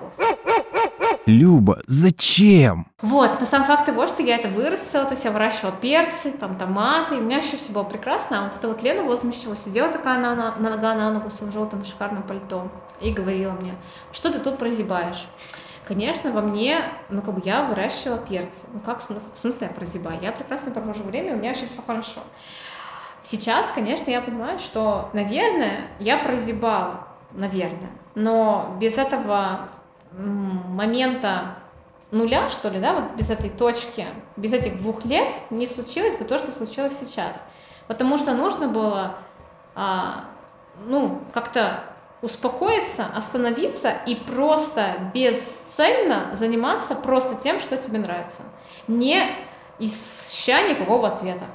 Люба, 1.28 1.80
зачем? 1.88 2.88
Вот, 3.02 3.42
на 3.42 3.46
сам 3.46 3.66
факт 3.66 3.86
того, 3.86 4.08
что 4.08 4.24
я 4.24 4.38
это 4.38 4.48
вырастила, 4.48 5.04
то 5.04 5.12
есть 5.12 5.26
я 5.26 5.32
выращивала 5.32 5.74
перцы, 5.74 6.32
там 6.32 6.58
томаты, 6.58 7.16
и 7.16 7.18
у 7.18 7.22
меня 7.22 7.38
вообще 7.38 7.58
все 7.58 7.74
было 7.74 7.84
прекрасно. 7.84 8.40
А 8.40 8.44
вот 8.46 8.56
эта 8.56 8.66
вот 8.70 8.82
Лена 8.82 9.04
Возмущева 9.04 9.58
сидела 9.58 9.92
такая 9.92 10.20
на, 10.20 10.34
на, 10.36 10.56
на 10.56 10.70
нога 10.70 10.96
на 10.96 11.12
ногу 11.12 11.28
в 11.28 11.34
своем 11.34 11.52
желтом 11.52 11.84
шикарном 11.84 12.24
пальто 12.24 12.72
и 13.02 13.12
говорила 13.12 13.52
мне, 13.52 13.76
что 14.14 14.32
ты 14.32 14.40
тут 14.40 14.58
прозябаешь? 14.58 15.28
Конечно, 15.86 16.32
во 16.32 16.42
мне, 16.42 16.80
ну, 17.10 17.22
как 17.22 17.34
бы 17.34 17.42
я 17.44 17.64
выращивала 17.64 18.20
перцы. 18.20 18.64
Ну, 18.72 18.80
как 18.80 19.02
в 19.02 19.10
в 19.10 19.38
смысле 19.38 19.68
я 19.68 19.74
прозябаю? 19.74 20.20
Я 20.22 20.32
прекрасно 20.32 20.72
провожу 20.72 21.04
время, 21.04 21.34
у 21.34 21.38
меня 21.38 21.50
вообще 21.50 21.66
все 21.66 21.82
хорошо. 21.86 22.22
Сейчас, 23.24 23.72
конечно, 23.72 24.10
я 24.10 24.22
понимаю, 24.22 24.60
что, 24.60 25.10
наверное, 25.12 25.88
я 26.00 26.20
прозябала, 26.20 27.06
наверное, 27.34 27.90
но 28.16 28.78
без 28.80 28.98
этого 28.98 29.68
момента 30.12 31.56
нуля, 32.12 32.50
что 32.50 32.70
ли, 32.70 32.80
да, 32.80 32.94
вот 32.94 33.16
без 33.16 33.30
этой 33.30 33.50
точки, 33.50 34.08
без 34.36 34.54
этих 34.54 34.78
двух 34.78 35.06
лет 35.06 35.34
не 35.50 35.68
случилось 35.68 36.18
бы 36.18 36.26
то, 36.26 36.38
что 36.38 36.52
случилось 36.52 36.94
сейчас. 37.00 37.36
Потому 37.88 38.18
что 38.18 38.34
нужно 38.34 38.68
было, 38.68 39.16
а, 39.76 40.26
ну, 40.86 41.22
как-то 41.34 41.84
успокоиться, 42.22 43.06
остановиться 43.16 43.92
и 44.06 44.16
просто 44.16 45.12
бесцельно 45.14 46.32
заниматься 46.34 46.96
просто 46.96 47.36
тем, 47.36 47.60
что 47.60 47.78
тебе 47.78 48.00
нравится. 48.00 48.42
Не 48.88 49.30
ища 49.80 50.64
никакого 50.64 51.08
ответа 51.10 51.46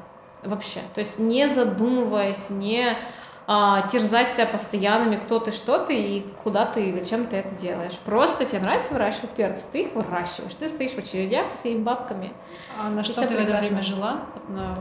вообще. 0.42 0.80
То 0.94 1.00
есть 1.00 1.18
не 1.18 1.49
задумываясь, 1.49 2.50
не 2.50 2.97
а, 3.46 3.87
терзать 3.88 4.32
себя 4.32 4.46
постоянными, 4.46 5.16
кто 5.16 5.38
ты, 5.40 5.50
что 5.50 5.78
ты 5.78 5.94
и 5.94 6.26
куда 6.42 6.66
ты 6.66 6.88
и 6.88 6.92
зачем 6.92 7.26
ты 7.26 7.37
это 7.37 7.54
делаешь. 7.54 7.99
Просто 8.04 8.44
тебе 8.44 8.61
нравится 8.61 8.92
выращивать 8.92 9.30
перцы, 9.30 9.62
ты 9.72 9.82
их 9.82 9.94
выращиваешь, 9.94 10.54
ты 10.54 10.68
стоишь 10.68 10.92
в 10.92 10.99
очередях 10.99 11.50
со 11.50 11.58
своими 11.58 11.82
бабками. 11.82 12.32
А 12.80 12.88
на 12.88 13.02
что 13.02 13.14
ты 13.22 13.28
в 13.28 13.30
это 13.32 13.37
прекрасно. 13.42 13.68
время 13.68 13.82
жила? 13.82 14.22
На 14.49 14.78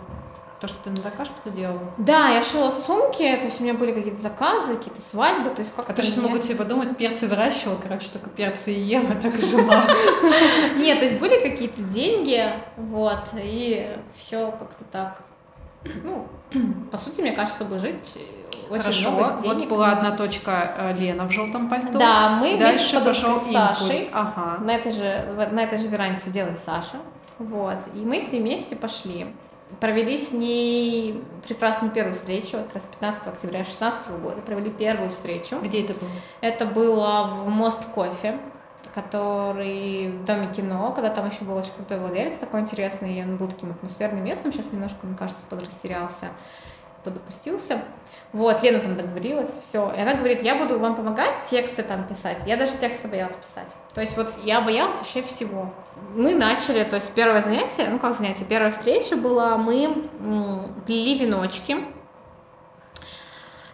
то, 0.61 0.67
что 0.67 0.77
ты 0.83 0.89
на 0.91 0.97
заказ 0.97 1.27
что-то 1.27 1.49
делала? 1.49 1.91
Да, 1.97 2.29
я 2.29 2.43
шила 2.43 2.69
сумки, 2.69 3.23
то 3.23 3.45
есть 3.45 3.59
у 3.59 3.63
меня 3.63 3.73
были 3.73 3.93
какие-то 3.93 4.21
заказы, 4.21 4.77
какие-то 4.77 5.01
свадьбы, 5.01 5.49
то 5.49 5.61
есть 5.61 5.73
как-то... 5.73 5.91
А 5.91 5.95
то, 5.95 6.03
что 6.03 6.21
могут 6.21 6.45
себе 6.45 6.55
подумать, 6.55 6.95
перцы 6.95 7.27
выращивала, 7.27 7.79
короче, 7.81 8.09
только 8.13 8.29
перцы 8.29 8.71
и 8.71 8.79
ела, 8.79 9.15
так 9.15 9.33
и 9.33 9.41
жила. 9.41 9.87
Нет, 10.77 10.99
то 10.99 11.05
есть 11.05 11.19
были 11.19 11.41
какие-то 11.41 11.81
деньги, 11.81 12.45
вот, 12.77 13.23
и 13.33 13.97
все 14.15 14.51
как-то 14.51 14.83
так. 14.91 15.23
Ну, 16.03 16.27
по 16.91 16.99
сути, 16.99 17.21
мне 17.21 17.31
кажется, 17.31 17.63
чтобы 17.63 17.79
жить, 17.79 18.15
очень 18.69 18.81
Хорошо, 18.81 19.11
много 19.11 19.41
денег. 19.41 19.59
вот 19.59 19.69
была 19.69 19.91
одна 19.91 20.11
точка 20.11 20.73
э, 20.77 20.93
Лена 20.97 21.25
в 21.27 21.31
желтом 21.31 21.69
пальто. 21.69 21.97
Да, 21.97 22.37
мы 22.39 22.55
вместе 22.57 22.57
с 22.57 22.91
Дальше 22.91 22.95
подружкой 22.95 23.33
пошел 23.33 23.51
Сашей. 23.53 23.95
импульс. 23.97 24.09
Ага. 24.13 24.63
На 24.63 24.75
этой 24.75 24.91
же, 24.91 25.49
на 25.51 25.63
этой 25.63 25.77
же 25.77 25.87
веранде 25.87 26.21
сидела 26.21 26.49
и 26.49 26.57
Саша. 26.57 26.97
Вот. 27.39 27.77
И 27.93 27.99
мы 27.99 28.21
с 28.21 28.31
ней 28.31 28.39
вместе 28.41 28.75
пошли. 28.75 29.33
Провели 29.79 30.17
с 30.17 30.31
ней 30.33 31.23
прекрасную 31.47 31.93
первую 31.93 32.13
встречу, 32.13 32.57
как 32.57 32.73
раз 32.75 32.83
15 32.99 33.27
октября 33.27 33.59
2016 33.59 34.11
года. 34.21 34.41
Провели 34.41 34.69
первую 34.69 35.09
встречу. 35.09 35.59
Где 35.61 35.83
это 35.85 35.93
было? 35.93 36.09
Это 36.41 36.65
было 36.65 37.27
в 37.27 37.49
Мост 37.49 37.85
Кофе, 37.95 38.37
который 38.93 40.09
в 40.11 40.25
Доме 40.25 40.47
кино, 40.53 40.91
когда 40.91 41.09
там 41.09 41.29
еще 41.29 41.45
был 41.45 41.55
очень 41.55 41.71
крутой 41.73 41.99
владелец, 41.99 42.37
такой 42.37 42.61
интересный, 42.61 43.19
и 43.19 43.21
он 43.23 43.37
был 43.37 43.47
таким 43.47 43.71
атмосферным 43.71 44.23
местом, 44.23 44.51
сейчас 44.51 44.71
немножко, 44.71 44.97
мне 45.03 45.15
кажется, 45.17 45.43
подрастерялся, 45.49 46.27
подопустился. 47.03 47.81
Вот, 48.33 48.63
Лена 48.63 48.79
там 48.79 48.95
договорилась, 48.95 49.51
все. 49.57 49.91
И 49.95 49.99
она 49.99 50.13
говорит, 50.13 50.41
я 50.41 50.55
буду 50.55 50.79
вам 50.79 50.95
помогать 50.95 51.35
тексты 51.49 51.83
там 51.83 52.07
писать. 52.07 52.37
Я 52.45 52.55
даже 52.55 52.77
тексты 52.77 53.07
боялась 53.07 53.35
писать. 53.35 53.67
То 53.93 54.01
есть 54.01 54.15
вот 54.15 54.33
я 54.43 54.61
боялась 54.61 54.97
вообще 54.97 55.21
всего. 55.21 55.73
Мы 56.15 56.35
начали, 56.35 56.83
то 56.83 56.95
есть 56.95 57.11
первое 57.11 57.41
занятие, 57.41 57.87
ну 57.89 57.99
как 57.99 58.15
занятие, 58.15 58.45
первая 58.45 58.69
встреча 58.69 59.17
была, 59.17 59.57
мы 59.57 60.09
плели 60.85 61.17
веночки, 61.17 61.77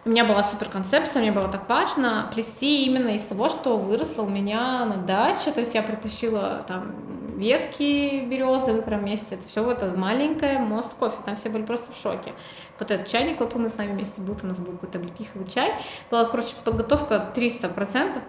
у 0.08 0.10
меня 0.10 0.24
была 0.24 0.42
супер 0.42 0.70
концепция, 0.70 1.20
мне 1.20 1.32
было 1.32 1.48
так 1.48 1.68
важно 1.68 2.30
плести 2.32 2.86
именно 2.86 3.10
из 3.10 3.24
того, 3.24 3.50
что 3.50 3.76
выросло 3.76 4.22
у 4.22 4.28
меня 4.28 4.86
на 4.86 4.96
даче. 4.96 5.52
То 5.52 5.60
есть 5.60 5.74
я 5.74 5.82
притащила 5.82 6.64
там 6.66 6.94
ветки 7.36 8.24
березовые 8.24 8.80
прям 8.80 9.00
вместе. 9.00 9.34
Это 9.34 9.46
все 9.46 9.62
вот 9.62 9.82
это 9.82 9.94
маленькое 9.98 10.60
мост 10.60 10.94
кофе. 10.94 11.18
Там 11.26 11.36
все 11.36 11.50
были 11.50 11.62
просто 11.62 11.92
в 11.92 11.94
шоке. 11.94 12.32
Вот 12.78 12.90
этот 12.90 13.06
чайник 13.06 13.38
латунный 13.38 13.68
с 13.68 13.76
нами 13.76 13.92
вместе 13.92 14.22
был, 14.22 14.34
у 14.42 14.46
нас 14.46 14.56
был 14.56 14.72
какой-то 14.72 14.96
облепиховый 14.96 15.46
чай. 15.46 15.74
Была, 16.10 16.24
короче, 16.24 16.54
подготовка 16.64 17.30
300%. 17.34 18.22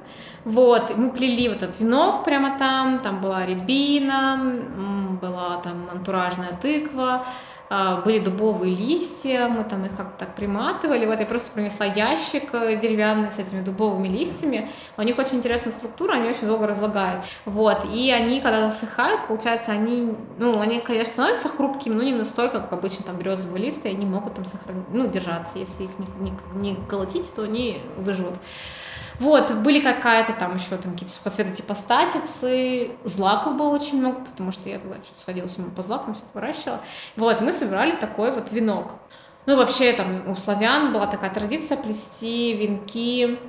Вот, 0.44 0.98
мы 0.98 1.12
плели 1.12 1.48
вот 1.48 1.64
этот 1.64 1.80
венок 1.80 2.26
прямо 2.26 2.60
там, 2.60 3.00
там 3.00 3.22
была 3.22 3.46
рябина, 3.46 5.18
была 5.22 5.62
там 5.62 5.88
антуражная 5.90 6.58
тыква, 6.62 7.26
были 8.04 8.20
дубовые 8.20 8.76
листья, 8.76 9.48
мы 9.48 9.64
там 9.64 9.86
их 9.86 9.96
как-то 9.96 10.26
так 10.26 10.36
приматывали. 10.36 11.06
Вот 11.06 11.20
я 11.20 11.26
просто 11.26 11.52
принесла 11.52 11.86
ящик 11.86 12.54
э, 12.54 12.78
деревянный 12.78 13.32
с 13.32 13.38
этими 13.38 13.62
дубовыми 13.62 14.08
листьями. 14.08 14.70
У 14.98 15.02
них 15.04 15.18
очень 15.20 15.38
интересная 15.38 15.74
структура, 15.74 16.14
они 16.14 16.30
очень 16.30 16.48
долго 16.48 16.66
разлагают. 16.66 17.26
Вот, 17.46 17.86
и 17.94 18.12
они, 18.12 18.42
когда 18.42 18.70
засыхают, 18.70 19.28
получается, 19.28 19.72
они, 19.72 20.16
ну, 20.40 20.60
они, 20.60 20.80
конечно, 20.80 21.14
становятся 21.14 21.50
хрупкими, 21.50 21.94
но 21.94 22.04
не 22.04 22.14
настолько, 22.14 22.60
как 22.60 22.74
обычно 22.74 23.06
там 23.06 23.18
березовые 23.18 23.66
листы, 23.66 23.90
и 23.90 23.92
они 23.92 24.06
могут 24.06 24.34
там 24.34 24.46
сохранить, 24.46 24.86
ну, 24.92 25.08
держаться. 25.08 25.60
Если 25.60 25.84
их 25.84 25.92
не, 26.00 26.32
не, 26.32 26.34
не 26.56 26.76
колотить, 26.88 27.32
то 27.36 27.44
они 27.44 27.82
выживут. 27.98 28.36
Вот, 29.20 29.54
были 29.56 29.80
какая-то 29.80 30.34
там 30.34 30.56
еще 30.56 30.78
там 30.78 30.94
какие-то 30.94 31.14
сухоцветы 31.14 31.52
типа 31.52 31.76
статицы, 31.76 32.92
злаков 33.04 33.58
было 33.58 33.70
очень 33.70 34.00
много, 34.00 34.22
потому 34.22 34.52
что 34.52 34.70
я 34.70 34.80
тогда 34.80 34.96
что-то 35.04 35.20
сходила 35.20 35.48
с 35.48 35.58
ума 35.58 35.70
по 35.76 35.84
злакам, 35.84 36.14
все 36.14 36.24
выращивала. 36.34 36.80
Вот, 37.18 37.42
мы 37.42 37.52
собирали 37.52 37.92
такой 37.92 38.32
вот 38.32 38.52
венок. 38.52 38.94
Ну, 39.46 39.58
вообще, 39.58 39.94
там, 39.94 40.30
у 40.30 40.36
славян 40.36 40.94
была 40.94 41.08
такая 41.08 41.32
традиция 41.32 41.78
плести 41.78 42.54
венки 42.54 43.40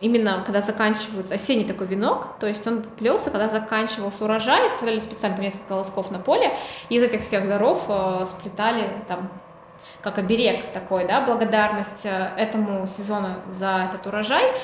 именно 0.00 0.42
когда 0.44 0.62
заканчивается 0.62 1.34
осенний 1.34 1.64
такой 1.64 1.86
венок, 1.86 2.38
то 2.40 2.46
есть 2.46 2.66
он 2.66 2.82
плелся, 2.82 3.30
когда 3.30 3.48
заканчивался 3.48 4.24
урожай, 4.24 4.66
оставляли 4.66 4.98
специально 4.98 5.36
там 5.36 5.44
несколько 5.44 5.68
колосков 5.68 6.10
на 6.10 6.18
поле, 6.18 6.56
и 6.88 6.96
из 6.96 7.02
этих 7.02 7.20
всех 7.20 7.46
даров 7.46 7.84
э, 7.88 8.24
сплетали 8.26 8.88
там 9.06 9.30
как 10.02 10.16
оберег 10.18 10.72
такой, 10.72 11.06
да, 11.06 11.20
благодарность 11.20 12.06
э, 12.06 12.30
этому 12.36 12.86
сезону 12.86 13.34
за 13.52 13.88
этот 13.88 14.06
урожай, 14.06 14.54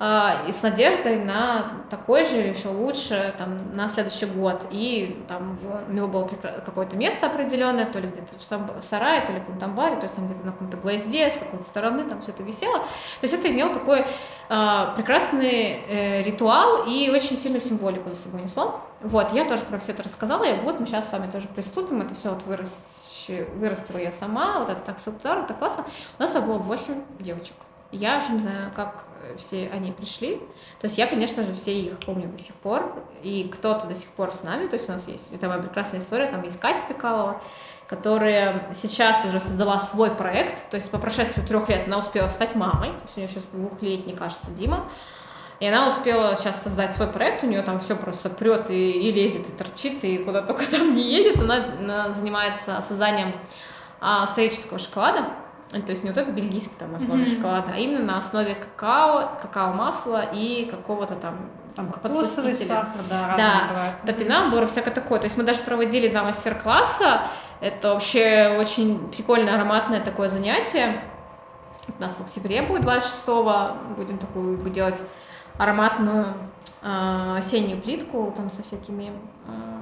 и 0.00 0.52
с 0.52 0.62
надеждой 0.62 1.24
на 1.24 1.72
такой 1.90 2.24
же 2.24 2.38
или 2.38 2.48
еще 2.48 2.68
лучше 2.68 3.34
там, 3.36 3.56
на 3.74 3.88
следующий 3.88 4.26
год. 4.26 4.62
И 4.70 5.24
там 5.26 5.58
у 5.88 5.92
него 5.92 6.06
было 6.06 6.28
какое-то 6.64 6.96
место 6.96 7.26
определенное, 7.26 7.84
то 7.84 7.98
ли 7.98 8.08
где-то 8.08 8.80
в 8.80 8.84
сарае, 8.84 9.26
то 9.26 9.32
ли 9.32 9.38
в 9.38 9.42
каком-то 9.42 9.64
амбаре, 9.64 9.96
то 9.96 10.04
есть 10.04 10.14
там 10.14 10.26
где-то 10.26 10.46
на 10.46 10.52
каком-то 10.52 10.76
гвозде, 10.76 11.28
с 11.28 11.38
какой-то 11.38 11.64
стороны 11.64 12.04
там 12.04 12.20
все 12.20 12.30
это 12.30 12.42
висело. 12.44 12.78
То 12.78 13.22
есть 13.22 13.34
это 13.34 13.50
имело 13.50 13.74
такой 13.74 14.04
э, 14.48 14.86
прекрасный 14.96 15.80
э, 15.88 16.22
ритуал 16.22 16.84
и 16.86 17.10
очень 17.10 17.36
сильную 17.36 17.62
символику 17.62 18.10
за 18.10 18.16
собой 18.16 18.42
несло. 18.42 18.80
Вот, 19.00 19.32
я 19.32 19.44
тоже 19.44 19.62
про 19.64 19.78
все 19.78 19.92
это 19.92 20.02
рассказала, 20.04 20.44
и 20.44 20.60
вот 20.60 20.80
мы 20.80 20.86
сейчас 20.86 21.08
с 21.08 21.12
вами 21.12 21.30
тоже 21.30 21.48
приступим, 21.48 22.02
это 22.02 22.14
все 22.14 22.30
вот 22.30 22.42
выращи- 22.46 23.48
вырастила 23.56 23.98
я 23.98 24.10
сама, 24.10 24.60
вот 24.60 24.70
это 24.70 24.80
так 24.80 24.98
супер, 24.98 25.44
так 25.46 25.58
классно. 25.58 25.84
У 26.18 26.22
нас 26.22 26.32
было 26.32 26.58
8 26.58 26.94
девочек. 27.20 27.54
Я 27.90 28.16
вообще 28.16 28.32
не 28.32 28.38
знаю, 28.40 28.70
как 28.74 29.04
все 29.36 29.68
они 29.72 29.92
пришли. 29.92 30.36
То 30.80 30.86
есть 30.86 30.98
я, 30.98 31.06
конечно 31.06 31.44
же, 31.44 31.54
все 31.54 31.78
их 31.78 31.98
помню 32.00 32.28
до 32.28 32.38
сих 32.38 32.54
пор, 32.54 33.02
и 33.22 33.50
кто-то 33.52 33.86
до 33.86 33.94
сих 33.94 34.08
пор 34.10 34.32
с 34.32 34.42
нами, 34.42 34.68
то 34.68 34.76
есть 34.76 34.88
у 34.88 34.92
нас 34.92 35.06
есть, 35.08 35.32
это 35.32 35.48
моя 35.48 35.60
прекрасная 35.60 36.00
история, 36.00 36.26
там 36.26 36.42
есть 36.42 36.58
Катя 36.60 36.82
Пикалова, 36.88 37.40
которая 37.86 38.72
сейчас 38.74 39.24
уже 39.24 39.40
создала 39.40 39.80
свой 39.80 40.10
проект, 40.10 40.70
то 40.70 40.76
есть 40.76 40.90
по 40.90 40.98
прошествии 40.98 41.42
трех 41.42 41.68
лет 41.68 41.86
она 41.86 41.98
успела 41.98 42.28
стать 42.28 42.54
мамой, 42.54 42.90
то 42.90 43.02
есть 43.04 43.16
у 43.16 43.20
нее 43.20 43.28
сейчас 43.28 43.44
двухлетний, 43.46 44.14
кажется, 44.14 44.50
Дима, 44.50 44.88
и 45.60 45.66
она 45.66 45.88
успела 45.88 46.36
сейчас 46.36 46.62
создать 46.62 46.94
свой 46.94 47.08
проект, 47.08 47.42
у 47.42 47.46
нее 47.46 47.62
там 47.62 47.80
все 47.80 47.96
просто 47.96 48.30
прет 48.30 48.70
и, 48.70 48.90
и 48.92 49.10
лезет, 49.10 49.48
и 49.48 49.52
торчит, 49.52 50.04
и 50.04 50.18
куда 50.18 50.42
только 50.42 50.64
там 50.70 50.94
не 50.94 51.02
едет. 51.02 51.40
Она, 51.40 51.56
она 51.78 52.12
занимается 52.12 52.80
созданием 52.80 53.32
а, 54.00 54.26
столического 54.26 54.78
шоколада. 54.78 55.30
То 55.70 55.90
есть 55.92 56.02
не 56.02 56.10
вот 56.10 56.16
этот 56.18 56.34
бельгийский 56.34 56.76
там 56.78 56.92
на 56.92 56.96
основе 56.98 57.22
Мгм. 57.24 57.30
шоколада, 57.36 57.72
а 57.74 57.76
именно 57.76 58.04
на 58.04 58.18
основе 58.18 58.54
какао, 58.54 59.36
какао-масла 59.40 60.30
и 60.32 60.64
какого-то 60.70 61.14
там 61.14 61.36
Там 61.76 61.92
кокосовый 61.92 62.54
сахар, 62.54 63.02
да, 63.08 63.34
Да. 63.36 63.94
топинамбур, 64.04 64.66
всякое 64.66 64.90
такое. 64.90 65.18
То 65.20 65.26
есть 65.26 65.36
мы 65.36 65.44
даже 65.44 65.60
проводили 65.60 66.08
два 66.08 66.24
мастер-класса. 66.24 67.20
Это 67.60 67.92
вообще 67.94 68.56
очень 68.58 69.08
прикольное, 69.10 69.54
ароматное 69.54 70.00
такое 70.00 70.28
занятие. 70.28 71.00
У 71.96 72.00
нас 72.02 72.16
в 72.16 72.20
октябре 72.20 72.62
будет 72.62 72.82
26-го. 72.84 73.76
Будем 73.96 74.18
такую 74.18 74.58
делать 74.70 75.00
ароматную 75.56 76.26
а, 76.82 77.36
осеннюю 77.38 77.80
плитку 77.80 78.32
там 78.36 78.50
со 78.50 78.62
всякими 78.64 79.12
м, 79.46 79.77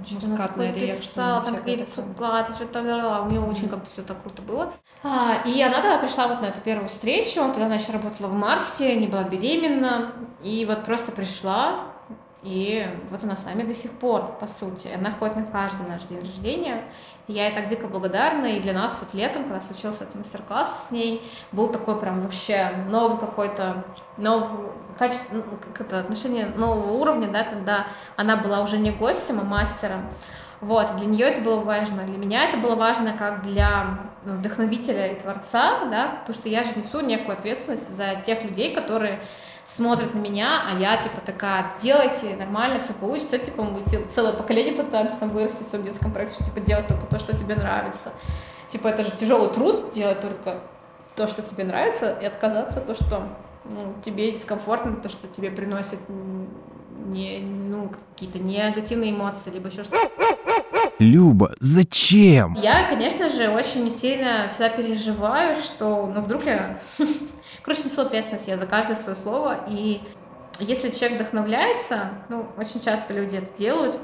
там 0.00 0.06
что-то 0.06 0.26
она 0.26 0.36
Мускатный 0.36 0.72
такое 0.72 0.96
писала, 0.96 1.44
там 1.44 1.56
какие-то 1.56 1.90
цукаты, 1.90 2.54
что-то 2.54 2.72
там, 2.72 3.26
у 3.26 3.30
нее 3.30 3.40
очень 3.40 3.68
как-то 3.68 3.90
все 3.90 4.02
так 4.02 4.22
круто 4.22 4.42
было. 4.42 4.72
А, 5.02 5.42
и 5.44 5.60
она 5.62 5.80
тогда 5.80 5.98
пришла 5.98 6.28
вот 6.28 6.40
на 6.42 6.46
эту 6.46 6.60
первую 6.60 6.88
встречу, 6.88 7.40
тогда 7.40 7.66
она 7.66 7.76
еще 7.76 7.92
работала 7.92 8.28
в 8.28 8.34
Марсе, 8.34 8.96
не 8.96 9.06
была 9.06 9.24
беременна, 9.24 10.12
и 10.42 10.64
вот 10.66 10.84
просто 10.84 11.12
пришла, 11.12 11.86
и 12.42 12.88
вот 13.10 13.22
она 13.22 13.36
с 13.36 13.44
нами 13.44 13.64
до 13.64 13.74
сих 13.74 13.90
пор, 13.90 14.38
по 14.40 14.46
сути. 14.46 14.88
Она 14.88 15.10
ходит 15.10 15.36
на 15.36 15.42
каждый 15.44 15.86
наш 15.86 16.04
день 16.04 16.20
рождения. 16.20 16.84
И 17.26 17.34
я 17.34 17.48
ей 17.48 17.54
так 17.54 17.68
дико 17.68 17.86
благодарна. 17.86 18.46
И 18.46 18.60
для 18.60 18.72
нас 18.72 18.98
вот 19.00 19.12
летом, 19.12 19.44
когда 19.44 19.60
случился 19.60 20.04
этот 20.04 20.16
мастер-класс 20.16 20.88
с 20.88 20.90
ней, 20.90 21.22
был 21.52 21.66
такой 21.66 22.00
прям 22.00 22.22
вообще 22.22 22.70
новый 22.88 23.18
какой-то, 23.18 23.84
новый 24.16 24.48
качество, 24.98 25.36
ну, 25.36 25.44
как 25.74 25.86
это, 25.86 26.00
отношение 26.00 26.46
нового 26.46 26.92
уровня, 26.92 27.28
да, 27.28 27.44
когда 27.44 27.86
она 28.16 28.36
была 28.36 28.62
уже 28.62 28.78
не 28.78 28.90
гостем, 28.90 29.38
а 29.40 29.44
мастером. 29.44 30.08
Вот, 30.62 30.96
для 30.96 31.06
нее 31.06 31.26
это 31.26 31.40
было 31.40 31.60
важно, 31.60 32.02
для 32.02 32.18
меня 32.18 32.44
это 32.44 32.58
было 32.58 32.74
важно 32.74 33.14
как 33.14 33.42
для 33.42 33.98
ну, 34.26 34.34
вдохновителя 34.34 35.06
и 35.06 35.18
творца, 35.18 35.86
да, 35.90 36.18
потому 36.20 36.34
что 36.34 36.50
я 36.50 36.64
же 36.64 36.72
несу 36.76 37.00
некую 37.00 37.38
ответственность 37.38 37.94
за 37.96 38.16
тех 38.16 38.44
людей, 38.44 38.74
которые 38.74 39.20
смотрят 39.70 40.14
на 40.14 40.18
меня, 40.18 40.62
а 40.68 40.78
я 40.78 40.96
типа 40.96 41.20
такая, 41.24 41.72
делайте, 41.80 42.34
нормально, 42.36 42.80
все 42.80 42.92
получится, 42.92 43.38
типа 43.38 43.62
мы 43.62 43.84
целое 43.84 44.32
поколение 44.32 44.74
пытаемся 44.74 45.16
там 45.16 45.30
вырастить 45.30 45.66
в 45.66 45.70
своем 45.70 45.84
детском 45.84 46.12
проекте, 46.12 46.44
типа 46.44 46.60
делать 46.60 46.88
только 46.88 47.06
то, 47.06 47.18
что 47.20 47.36
тебе 47.36 47.54
нравится. 47.54 48.12
Типа 48.68 48.88
это 48.88 49.04
же 49.04 49.12
тяжелый 49.12 49.48
труд 49.50 49.90
делать 49.92 50.20
только 50.20 50.60
то, 51.14 51.28
что 51.28 51.42
тебе 51.42 51.64
нравится, 51.64 52.18
и 52.20 52.24
отказаться 52.24 52.80
от 52.80 52.86
то, 52.86 52.94
что 52.94 53.28
ну, 53.64 53.94
тебе 54.02 54.32
дискомфортно, 54.32 54.96
то, 54.96 55.08
что 55.08 55.28
тебе 55.28 55.50
приносит 55.50 56.00
не, 57.06 57.38
ну, 57.40 57.92
какие-то 58.14 58.38
негативные 58.38 59.12
эмоции, 59.12 59.50
либо 59.50 59.68
еще 59.68 59.84
что-то. 59.84 60.10
Люба, 61.00 61.52
зачем? 61.60 62.52
Я, 62.60 62.86
конечно 62.86 63.30
же, 63.30 63.48
очень 63.48 63.90
сильно 63.90 64.50
всегда 64.50 64.68
переживаю, 64.68 65.56
что, 65.56 66.12
ну, 66.14 66.20
вдруг 66.20 66.44
я... 66.44 66.78
Короче, 67.62 67.84
несу 67.84 68.02
ответственность 68.02 68.46
я 68.46 68.58
за 68.58 68.66
каждое 68.66 68.96
свое 68.96 69.16
слово, 69.16 69.64
и 69.66 70.02
если 70.58 70.90
человек 70.90 71.18
вдохновляется, 71.18 72.10
ну, 72.28 72.46
очень 72.58 72.82
часто 72.82 73.14
люди 73.14 73.36
это 73.36 73.48
делают, 73.56 73.96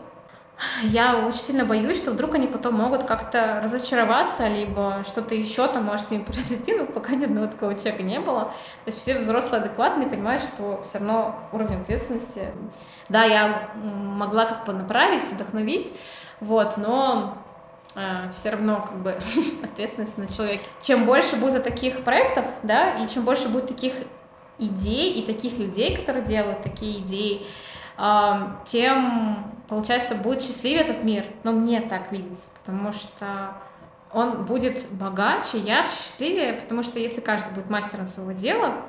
я 0.84 1.18
очень 1.18 1.40
сильно 1.40 1.66
боюсь, 1.66 1.98
что 1.98 2.12
вдруг 2.12 2.34
они 2.34 2.46
потом 2.46 2.76
могут 2.76 3.04
как-то 3.04 3.60
разочароваться, 3.62 4.48
либо 4.48 5.04
что-то 5.06 5.34
еще 5.34 5.68
там 5.68 5.84
может 5.84 6.06
с 6.06 6.10
ними 6.10 6.22
произойти, 6.24 6.74
но 6.74 6.86
пока 6.86 7.14
ни 7.14 7.26
одного 7.26 7.48
такого 7.48 7.74
человека 7.74 8.02
не 8.04 8.20
было. 8.20 8.44
То 8.84 8.86
есть 8.86 9.00
все 9.00 9.18
взрослые 9.18 9.60
адекватные 9.60 10.08
понимают, 10.08 10.42
что 10.42 10.82
все 10.82 10.96
равно 10.96 11.38
уровень 11.52 11.82
ответственности, 11.82 12.52
да, 13.10 13.24
я 13.24 13.68
могла 13.74 14.46
как 14.46 14.64
бы 14.64 14.72
направить, 14.72 15.24
вдохновить, 15.24 15.92
вот, 16.40 16.76
но 16.76 17.38
э, 17.94 18.30
все 18.34 18.50
равно 18.50 18.80
как 18.80 19.02
бы 19.02 19.10
ответственность 19.62 20.18
на 20.18 20.28
человеке. 20.28 20.64
Чем 20.80 21.06
больше 21.06 21.36
будет 21.36 21.64
таких 21.64 22.02
проектов, 22.02 22.44
да, 22.62 22.94
и 22.96 23.08
чем 23.08 23.24
больше 23.24 23.48
будет 23.48 23.68
таких 23.68 23.94
идей 24.58 25.14
и 25.14 25.26
таких 25.26 25.58
людей, 25.58 25.96
которые 25.96 26.24
делают 26.24 26.62
такие 26.62 27.00
идеи, 27.00 27.46
э, 27.98 28.32
тем 28.64 29.52
получается, 29.68 30.14
будет 30.14 30.42
счастливее 30.42 30.82
этот 30.82 31.02
мир, 31.02 31.24
но 31.42 31.52
мне 31.52 31.80
так 31.80 32.12
видится, 32.12 32.44
потому 32.60 32.92
что 32.92 33.54
он 34.12 34.44
будет 34.44 34.88
богаче, 34.90 35.58
ярче, 35.58 35.90
счастливее, 35.90 36.54
потому 36.54 36.82
что 36.82 36.98
если 36.98 37.20
каждый 37.20 37.52
будет 37.52 37.68
мастером 37.68 38.06
своего 38.06 38.32
дела, 38.32 38.82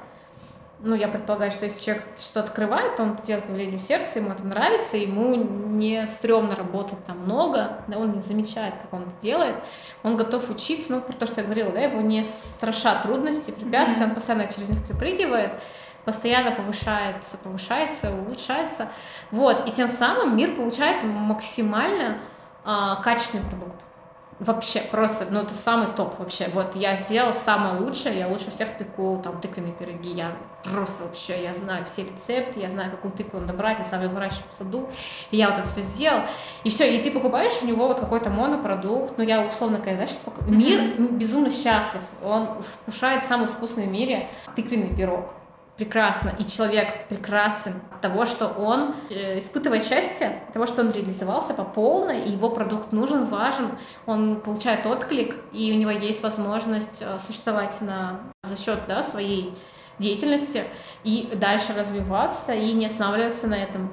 ну, 0.80 0.94
я 0.94 1.08
предполагаю, 1.08 1.52
что 1.52 1.66
если 1.66 1.84
человек 1.84 2.04
что 2.18 2.40
открывает, 2.40 2.98
то 2.98 3.04
он 3.04 3.16
делает 3.18 3.50
велению 3.50 3.80
сердца, 3.80 4.20
ему 4.20 4.32
это 4.32 4.44
нравится, 4.44 4.96
ему 4.96 5.34
не 5.36 6.06
стрёмно 6.06 6.56
работать 6.56 7.04
там 7.06 7.20
много, 7.20 7.84
да, 7.88 7.98
он 7.98 8.12
не 8.12 8.22
замечает, 8.22 8.76
как 8.82 8.94
он 8.94 9.04
это 9.04 9.22
делает, 9.22 9.56
он 10.04 10.18
готов 10.18 10.50
учиться, 10.52 10.94
ну, 10.94 11.02
про 11.02 11.14
то, 11.14 11.26
что 11.26 11.42
я 11.42 11.46
говорила, 11.46 11.72
да, 11.72 11.82
его 11.82 12.02
не 12.02 12.24
страшат 12.24 13.04
трудности, 13.04 13.52
препятствия, 13.52 14.06
он 14.06 14.14
постоянно 14.14 14.48
через 14.48 14.70
них 14.70 14.86
припрыгивает, 14.86 15.54
постоянно 16.06 16.52
повышается, 16.52 17.38
повышается, 17.38 18.12
улучшается. 18.12 18.88
Вот, 19.32 19.68
и 19.68 19.72
тем 19.72 19.88
самым 19.88 20.38
мир 20.38 20.56
получает 20.56 21.04
максимально 21.04 22.20
э, 22.64 22.96
качественный 23.04 23.44
продукт. 23.44 23.84
Вообще, 24.40 24.82
просто, 24.82 25.26
ну, 25.32 25.40
это 25.40 25.56
самый 25.56 25.88
топ 25.88 26.20
вообще. 26.20 26.48
Вот, 26.54 26.76
я 26.76 26.96
сделала 26.96 27.34
самое 27.34 27.82
лучшее, 27.82 28.20
я 28.20 28.28
лучше 28.28 28.52
всех 28.52 28.78
пеку, 28.78 29.20
там, 29.24 29.42
тыквенные 29.42 29.74
пироги, 29.74 30.12
я 30.12 30.32
просто 30.64 31.04
вообще, 31.04 31.42
я 31.44 31.56
знаю 31.56 31.86
все 31.86 32.04
рецепты, 32.04 32.60
я 32.60 32.70
знаю, 32.70 32.92
какую 32.92 33.14
тыкву 33.14 33.40
надо 33.40 33.54
брать, 33.54 33.80
я 33.80 33.86
сам 33.86 34.04
ее 34.04 34.10
выращиваю 34.10 34.46
в 34.52 34.58
саду, 34.58 34.90
и 35.32 35.38
я 35.38 35.50
вот 35.50 35.58
это 35.58 35.68
все 35.68 35.82
сделал. 35.82 36.22
И 36.64 36.70
все, 36.70 36.96
и 36.96 37.02
ты 37.02 37.10
покупаешь 37.10 37.64
у 37.64 37.66
него 37.66 37.88
вот 37.88 38.00
какой-то 38.00 38.30
монопродукт, 38.30 39.18
ну, 39.18 39.24
я 39.24 39.44
условно, 39.44 39.80
говоря, 39.80 40.06
знаешь, 40.06 40.18
мир 40.46 41.02
безумно 41.12 41.50
счастлив, 41.50 42.02
он 42.24 42.62
вкушает 42.62 43.24
самый 43.24 43.48
вкусный 43.48 43.88
в 43.88 43.92
мире 43.92 44.28
тыквенный 44.56 44.96
пирог 44.96 45.34
прекрасно, 45.78 46.34
и 46.38 46.46
человек 46.46 47.08
прекрасен 47.08 47.76
от 47.92 48.02
того, 48.02 48.26
что 48.26 48.48
он 48.48 48.96
э, 49.10 49.38
испытывает 49.40 49.84
счастье, 49.86 50.42
от 50.48 50.54
того, 50.54 50.66
что 50.66 50.82
он 50.82 50.92
реализовался 50.92 51.54
по 51.54 51.64
полной, 51.64 52.24
и 52.24 52.32
его 52.32 52.50
продукт 52.50 52.92
нужен, 52.92 53.26
важен, 53.26 53.78
он 54.06 54.42
получает 54.42 54.86
отклик, 54.86 55.36
и 55.54 55.72
у 55.72 55.76
него 55.76 55.92
есть 55.92 56.24
возможность 56.24 57.02
э, 57.02 57.20
существовать 57.20 57.80
на, 57.82 58.20
за 58.44 58.58
счет 58.58 58.80
да, 58.88 59.04
своей 59.04 59.54
деятельности 60.00 60.64
и 61.04 61.30
дальше 61.34 61.74
развиваться 61.76 62.54
и 62.54 62.74
не 62.74 62.88
останавливаться 62.88 63.48
на 63.48 63.56
этом. 63.56 63.90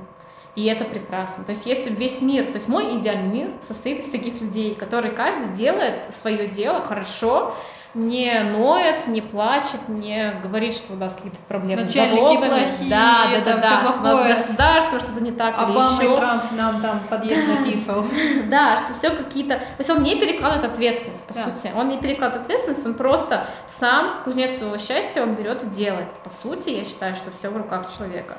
И 0.54 0.64
это 0.66 0.84
прекрасно. 0.84 1.44
То 1.44 1.50
есть 1.50 1.66
если 1.66 1.90
весь 1.90 2.20
мир, 2.20 2.46
то 2.46 2.54
есть 2.54 2.68
мой 2.68 2.98
идеальный 2.98 3.28
мир 3.28 3.48
состоит 3.60 4.00
из 4.00 4.10
таких 4.10 4.40
людей, 4.40 4.74
которые 4.74 5.12
каждый 5.12 5.52
делает 5.54 6.14
свое 6.14 6.48
дело 6.48 6.80
хорошо, 6.80 7.56
не 7.94 8.40
ноет, 8.42 9.06
не 9.06 9.20
плачет, 9.20 9.88
не 9.88 10.32
говорит, 10.42 10.74
что 10.74 10.94
у 10.94 10.96
нас 10.96 11.14
какие-то 11.14 11.38
проблемы 11.48 11.82
Начальники 11.82 12.16
с 12.18 12.20
налогами. 12.20 12.48
плохие, 12.48 12.90
да, 12.90 13.26
да, 13.32 13.40
да, 13.40 13.56
да, 13.58 13.86
что 13.88 13.98
у 14.00 14.02
нас 14.02 14.38
государство 14.38 15.00
что-то 15.00 15.20
не 15.22 15.30
так 15.30 15.54
Обама 15.56 15.96
или 16.00 16.06
и 16.08 16.10
еще. 16.10 16.16
Трамп 16.16 16.52
нам 16.52 16.82
там 16.82 17.00
подъезд 17.08 17.42
написал. 17.48 18.04
Да, 18.50 18.76
что 18.76 18.94
все 18.94 19.10
какие-то... 19.10 19.56
То 19.56 19.64
есть 19.78 19.90
он 19.90 20.02
не 20.02 20.16
перекладывает 20.18 20.64
ответственность, 20.72 21.24
по 21.24 21.34
Да. 21.34 21.44
сути. 21.44 21.70
Он 21.76 21.88
не 21.88 21.98
перекладывает 21.98 22.42
ответственность, 22.46 22.84
он 22.84 22.94
просто 22.94 23.46
сам, 23.68 24.22
кузнец 24.24 24.58
своего 24.58 24.76
счастья, 24.78 25.22
он 25.22 25.34
берет 25.34 25.62
и 25.62 25.66
делает. 25.66 26.08
По 26.24 26.30
сути, 26.30 26.70
я 26.70 26.84
считаю, 26.84 27.14
что 27.14 27.30
все 27.38 27.48
в 27.48 27.56
руках 27.56 27.86
человека. 27.96 28.36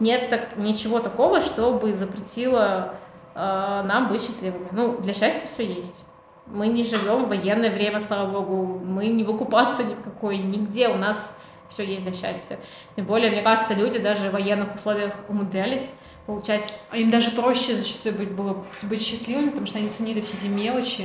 Нет 0.00 0.30
так, 0.30 0.56
ничего 0.56 0.98
такого, 0.98 1.40
чтобы 1.40 1.94
запретило 1.94 2.94
э, 3.34 3.82
нам 3.86 4.08
быть 4.08 4.20
счастливыми. 4.22 4.68
Ну, 4.72 4.98
для 4.98 5.14
счастья 5.14 5.46
все 5.54 5.64
есть. 5.64 6.04
Мы 6.46 6.68
не 6.68 6.84
живем 6.84 7.24
в 7.24 7.28
военное 7.28 7.70
время, 7.70 8.00
слава 8.00 8.30
богу. 8.30 8.80
Мы 8.84 9.08
не 9.08 9.24
в 9.24 9.30
оккупации 9.30 9.84
никакой, 9.84 10.38
нигде. 10.38 10.88
У 10.88 10.96
нас 10.96 11.36
все 11.68 11.84
есть 11.84 12.04
для 12.04 12.12
счастья. 12.12 12.58
Тем 12.94 13.04
более, 13.06 13.30
мне 13.30 13.42
кажется, 13.42 13.74
люди 13.74 13.98
даже 13.98 14.28
в 14.30 14.32
военных 14.32 14.74
условиях 14.74 15.12
умудрялись 15.28 15.90
получать 16.26 16.74
А 16.90 16.96
им 16.96 17.10
даже 17.10 17.30
проще 17.30 17.76
зачастую 17.76 18.16
быть, 18.16 18.30
было 18.32 18.64
быть 18.82 19.00
счастливыми, 19.00 19.50
потому 19.50 19.66
что 19.66 19.78
они 19.78 19.88
ценили 19.88 20.20
все 20.20 20.36
эти 20.36 20.46
мелочи, 20.46 21.04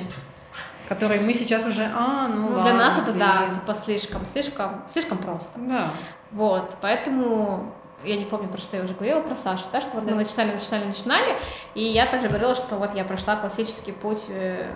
которые 0.89 1.21
мы 1.21 1.33
сейчас 1.33 1.65
уже, 1.67 1.87
а, 1.95 2.27
ну, 2.27 2.49
Ну, 2.49 2.55
ладно, 2.55 2.63
для 2.63 2.73
нас 2.73 2.97
это, 2.97 3.13
да, 3.13 3.43
блин». 3.43 3.53
типа 3.53 3.73
слишком, 3.75 4.25
слишком, 4.25 4.83
слишком 4.89 5.17
просто. 5.19 5.59
Да. 5.59 5.91
Вот, 6.31 6.75
поэтому 6.81 7.71
я 8.03 8.17
не 8.17 8.25
помню, 8.25 8.49
про 8.49 8.59
что 8.59 8.77
я 8.77 8.83
уже 8.83 8.93
говорила, 8.93 9.21
про 9.21 9.35
Сашу, 9.35 9.65
да, 9.71 9.79
что 9.79 9.91
вот 9.93 10.05
Да. 10.05 10.11
мы 10.11 10.17
начинали, 10.17 10.53
начинали, 10.53 10.85
начинали, 10.85 11.37
и 11.75 11.83
я 11.83 12.07
также 12.07 12.27
говорила, 12.27 12.55
что 12.55 12.77
вот 12.77 12.95
я 12.95 13.03
прошла 13.03 13.35
классический 13.35 13.91
путь 13.91 14.25
э, 14.29 14.71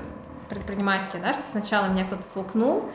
предпринимателя, 0.50 1.20
да, 1.22 1.34
что 1.34 1.44
сначала 1.44 1.88
меня 1.88 2.06
кто-то 2.06 2.24
толкнул, 2.34 2.90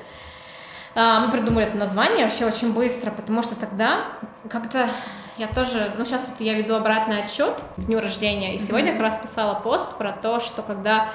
А, 0.94 1.20
мы 1.20 1.30
придумали 1.30 1.66
это 1.66 1.76
название 1.76 2.24
вообще 2.24 2.46
очень 2.46 2.72
быстро, 2.72 3.12
потому 3.12 3.42
что 3.42 3.54
тогда 3.54 4.06
как-то 4.48 4.88
я 5.36 5.46
тоже, 5.46 5.92
ну 5.96 6.04
сейчас 6.04 6.28
вот 6.28 6.40
я 6.40 6.54
веду 6.54 6.74
обратный 6.74 7.22
отчет 7.22 7.62
к 7.76 7.80
дню 7.80 8.00
рождения, 8.00 8.54
и 8.54 8.58
сегодня 8.58 8.92
как 8.92 9.02
раз 9.02 9.16
писала 9.16 9.54
пост 9.54 9.96
про 9.96 10.12
то, 10.12 10.40
что 10.40 10.62
когда 10.62 11.10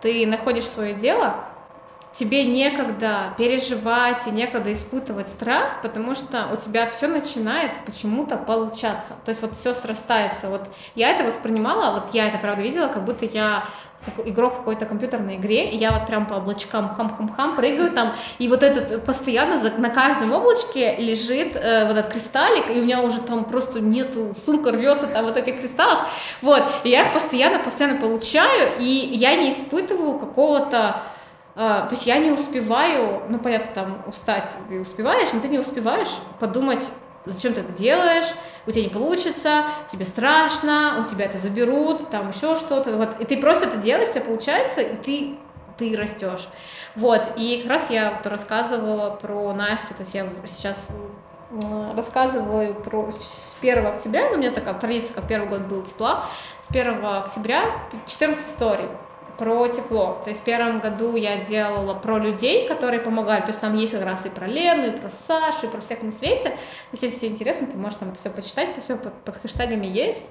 ты 0.00 0.26
находишь 0.26 0.64
свое 0.66 0.94
дело, 0.94 1.44
тебе 2.16 2.44
некогда 2.44 3.34
переживать 3.36 4.26
и 4.26 4.30
некогда 4.30 4.72
испытывать 4.72 5.28
страх, 5.28 5.82
потому 5.82 6.14
что 6.14 6.48
у 6.50 6.56
тебя 6.56 6.86
все 6.86 7.08
начинает 7.08 7.84
почему-то 7.84 8.36
получаться. 8.38 9.12
То 9.24 9.28
есть 9.28 9.42
вот 9.42 9.54
все 9.54 9.74
срастается. 9.74 10.48
Вот 10.48 10.62
я 10.94 11.10
это 11.10 11.24
воспринимала, 11.24 11.92
вот 12.00 12.14
я 12.14 12.28
это 12.28 12.38
правда 12.38 12.62
видела, 12.62 12.88
как 12.88 13.04
будто 13.04 13.26
я 13.26 13.64
игрок 14.24 14.54
в 14.54 14.56
какой-то 14.58 14.86
компьютерной 14.86 15.36
игре, 15.36 15.68
и 15.70 15.76
я 15.76 15.90
вот 15.90 16.06
прям 16.06 16.26
по 16.26 16.34
облачкам 16.34 16.94
хам-хам-хам 16.94 17.56
прыгаю 17.56 17.90
там, 17.90 18.12
и 18.38 18.48
вот 18.48 18.62
этот 18.62 19.04
постоянно 19.04 19.58
за- 19.58 19.72
на 19.78 19.90
каждом 19.90 20.32
облачке 20.32 20.96
лежит 20.96 21.56
э, 21.56 21.86
вот 21.86 21.96
этот 21.96 22.12
кристаллик, 22.12 22.70
и 22.70 22.78
у 22.78 22.84
меня 22.84 23.02
уже 23.02 23.20
там 23.20 23.44
просто 23.44 23.80
нету, 23.80 24.32
сумка 24.44 24.70
рвется 24.70 25.08
там 25.08 25.24
вот 25.24 25.36
этих 25.36 25.58
кристаллов, 25.60 26.06
вот, 26.40 26.62
и 26.84 26.90
я 26.90 27.02
их 27.02 27.12
постоянно-постоянно 27.12 28.00
получаю, 28.00 28.70
и 28.78 28.84
я 28.84 29.34
не 29.34 29.50
испытываю 29.50 30.18
какого-то 30.18 30.78
а, 30.78 31.15
то 31.56 31.88
есть 31.90 32.06
я 32.06 32.18
не 32.18 32.30
успеваю, 32.30 33.22
ну, 33.30 33.38
понятно, 33.38 33.72
там, 33.74 34.02
устать 34.06 34.50
ты 34.68 34.78
успеваешь, 34.78 35.30
но 35.32 35.40
ты 35.40 35.48
не 35.48 35.58
успеваешь 35.58 36.14
подумать, 36.38 36.84
зачем 37.24 37.54
ты 37.54 37.62
это 37.62 37.72
делаешь, 37.72 38.26
у 38.66 38.70
тебя 38.70 38.82
не 38.82 38.90
получится, 38.90 39.64
тебе 39.90 40.04
страшно, 40.04 41.00
у 41.00 41.10
тебя 41.10 41.24
это 41.24 41.38
заберут, 41.38 42.10
там 42.10 42.28
еще 42.28 42.56
что-то, 42.56 42.94
вот, 42.98 43.20
и 43.20 43.24
ты 43.24 43.40
просто 43.40 43.66
это 43.66 43.78
делаешь, 43.78 44.10
у 44.10 44.12
тебя 44.12 44.24
получается, 44.24 44.82
и 44.82 44.96
ты 44.96 45.38
ты 45.78 45.94
растешь. 45.94 46.48
Вот, 46.94 47.32
и 47.36 47.60
как 47.62 47.70
раз 47.70 47.90
я 47.90 48.12
вот 48.12 48.26
рассказывала 48.26 49.10
про 49.10 49.52
Настю, 49.52 49.94
то 49.94 50.02
есть 50.02 50.14
я 50.14 50.26
сейчас 50.46 50.76
рассказываю 51.94 52.74
про 52.74 53.10
с 53.10 53.56
1 53.60 53.86
октября, 53.86 54.28
ну, 54.30 54.34
у 54.34 54.38
меня 54.38 54.50
такая 54.52 54.74
традиция, 54.74 55.14
как 55.14 55.28
первый 55.28 55.48
год 55.48 55.60
был 55.62 55.82
тепла, 55.82 56.24
с 56.60 56.70
1 56.70 57.04
октября 57.04 57.64
14 58.06 58.46
историй 58.46 58.88
про 59.38 59.68
тепло. 59.68 60.20
То 60.24 60.30
есть 60.30 60.42
в 60.42 60.44
первом 60.44 60.80
году 60.80 61.16
я 61.16 61.38
делала 61.38 61.94
про 61.94 62.18
людей, 62.18 62.66
которые 62.66 63.00
помогали. 63.00 63.40
То 63.40 63.48
есть 63.48 63.60
там 63.60 63.76
есть 63.76 63.92
как 63.92 64.04
раз 64.04 64.26
и 64.26 64.28
про 64.28 64.46
Лену, 64.46 64.88
и 64.88 64.90
про 64.98 65.10
Сашу, 65.10 65.66
и 65.66 65.68
про 65.68 65.80
всех 65.80 66.02
на 66.02 66.10
свете. 66.10 66.50
То 66.50 66.56
есть 66.92 67.02
если 67.02 67.18
тебе 67.18 67.28
интересно, 67.30 67.66
ты 67.66 67.76
можешь 67.76 67.98
там 67.98 68.10
это 68.10 68.18
все 68.18 68.30
почитать, 68.30 68.70
это 68.70 68.80
все 68.80 68.96
под, 68.96 69.14
под 69.24 69.36
хэштегами 69.36 69.86
есть. 69.86 70.24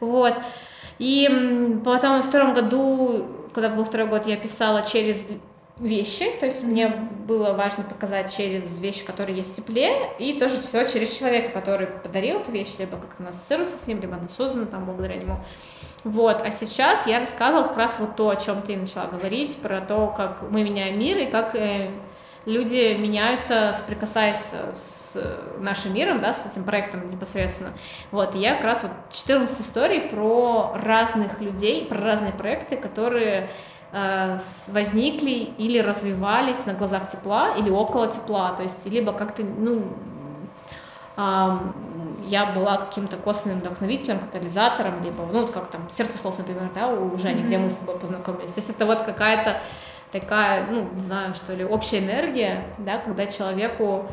Вот. 0.00 0.34
И 0.98 1.80
потом 1.84 2.18
во 2.18 2.22
втором 2.22 2.54
году, 2.54 3.26
когда 3.52 3.68
был 3.68 3.84
второй 3.84 4.06
год, 4.06 4.26
я 4.26 4.36
писала 4.36 4.82
через 4.82 5.24
вещи, 5.78 6.30
то 6.38 6.46
есть 6.46 6.62
мне 6.62 6.88
было 6.88 7.52
важно 7.54 7.82
показать 7.82 8.34
через 8.34 8.78
вещи, 8.78 9.04
которые 9.04 9.36
есть 9.36 9.52
в 9.52 9.56
тепле, 9.56 10.10
и 10.18 10.38
тоже 10.38 10.60
все 10.60 10.84
через 10.84 11.16
человека, 11.18 11.50
который 11.50 11.88
подарил 11.88 12.38
эту 12.40 12.52
вещь, 12.52 12.74
либо 12.78 12.96
как-то 12.96 13.16
она 13.18 13.30
ассоциируется 13.30 13.78
с 13.78 13.86
ним, 13.86 14.00
либо 14.00 14.14
она 14.14 14.28
создана 14.28 14.66
там 14.66 14.84
благодаря 14.84 15.16
нему. 15.16 15.38
Вот, 16.04 16.42
а 16.42 16.50
сейчас 16.50 17.06
я 17.06 17.18
рассказывала 17.18 17.66
как 17.66 17.76
раз 17.76 17.98
вот 17.98 18.14
то, 18.14 18.28
о 18.28 18.36
чем 18.36 18.62
ты 18.62 18.76
начала 18.76 19.06
говорить, 19.06 19.56
про 19.56 19.80
то, 19.80 20.14
как 20.16 20.42
мы 20.48 20.62
меняем 20.62 20.98
мир 20.98 21.18
и 21.18 21.26
как 21.26 21.56
э, 21.56 21.88
люди 22.46 22.94
меняются, 22.94 23.72
соприкасаясь 23.72 24.52
с 24.74 25.16
нашим 25.58 25.94
миром, 25.94 26.20
да, 26.20 26.32
с 26.32 26.44
этим 26.46 26.64
проектом 26.64 27.10
непосредственно. 27.10 27.70
Вот, 28.10 28.34
и 28.34 28.38
я 28.38 28.54
как 28.54 28.64
раз 28.64 28.82
вот 28.82 28.92
14 29.10 29.60
историй 29.60 30.02
про 30.02 30.76
разных 30.84 31.40
людей, 31.40 31.86
про 31.86 32.00
разные 32.00 32.32
проекты, 32.32 32.76
которые 32.76 33.48
возникли 34.68 35.52
или 35.56 35.78
развивались 35.78 36.66
на 36.66 36.74
глазах 36.74 37.10
тепла 37.10 37.54
или 37.56 37.70
около 37.70 38.08
тепла, 38.08 38.52
то 38.52 38.64
есть 38.64 38.84
либо 38.86 39.12
как-то, 39.12 39.44
ну, 39.44 39.84
я 42.26 42.46
была 42.46 42.78
каким-то 42.78 43.16
косвенным 43.16 43.60
вдохновителем, 43.60 44.18
катализатором, 44.18 45.02
либо, 45.04 45.24
ну, 45.30 45.46
как 45.46 45.68
там, 45.68 45.88
сердце 45.90 46.18
слов, 46.18 46.38
например, 46.38 46.70
да, 46.74 46.88
у 46.88 47.16
Жени, 47.18 47.42
mm-hmm. 47.42 47.46
где 47.46 47.58
мы 47.58 47.70
с 47.70 47.76
тобой 47.76 47.98
познакомились. 47.98 48.52
То 48.52 48.58
есть 48.58 48.70
это 48.70 48.84
вот 48.86 49.02
какая-то 49.02 49.60
такая, 50.10 50.66
ну, 50.68 50.88
не 50.92 51.02
знаю, 51.02 51.34
что 51.34 51.54
ли, 51.54 51.64
общая 51.64 51.98
энергия, 51.98 52.64
да, 52.78 52.98
когда 52.98 53.26
человеку, 53.26 54.06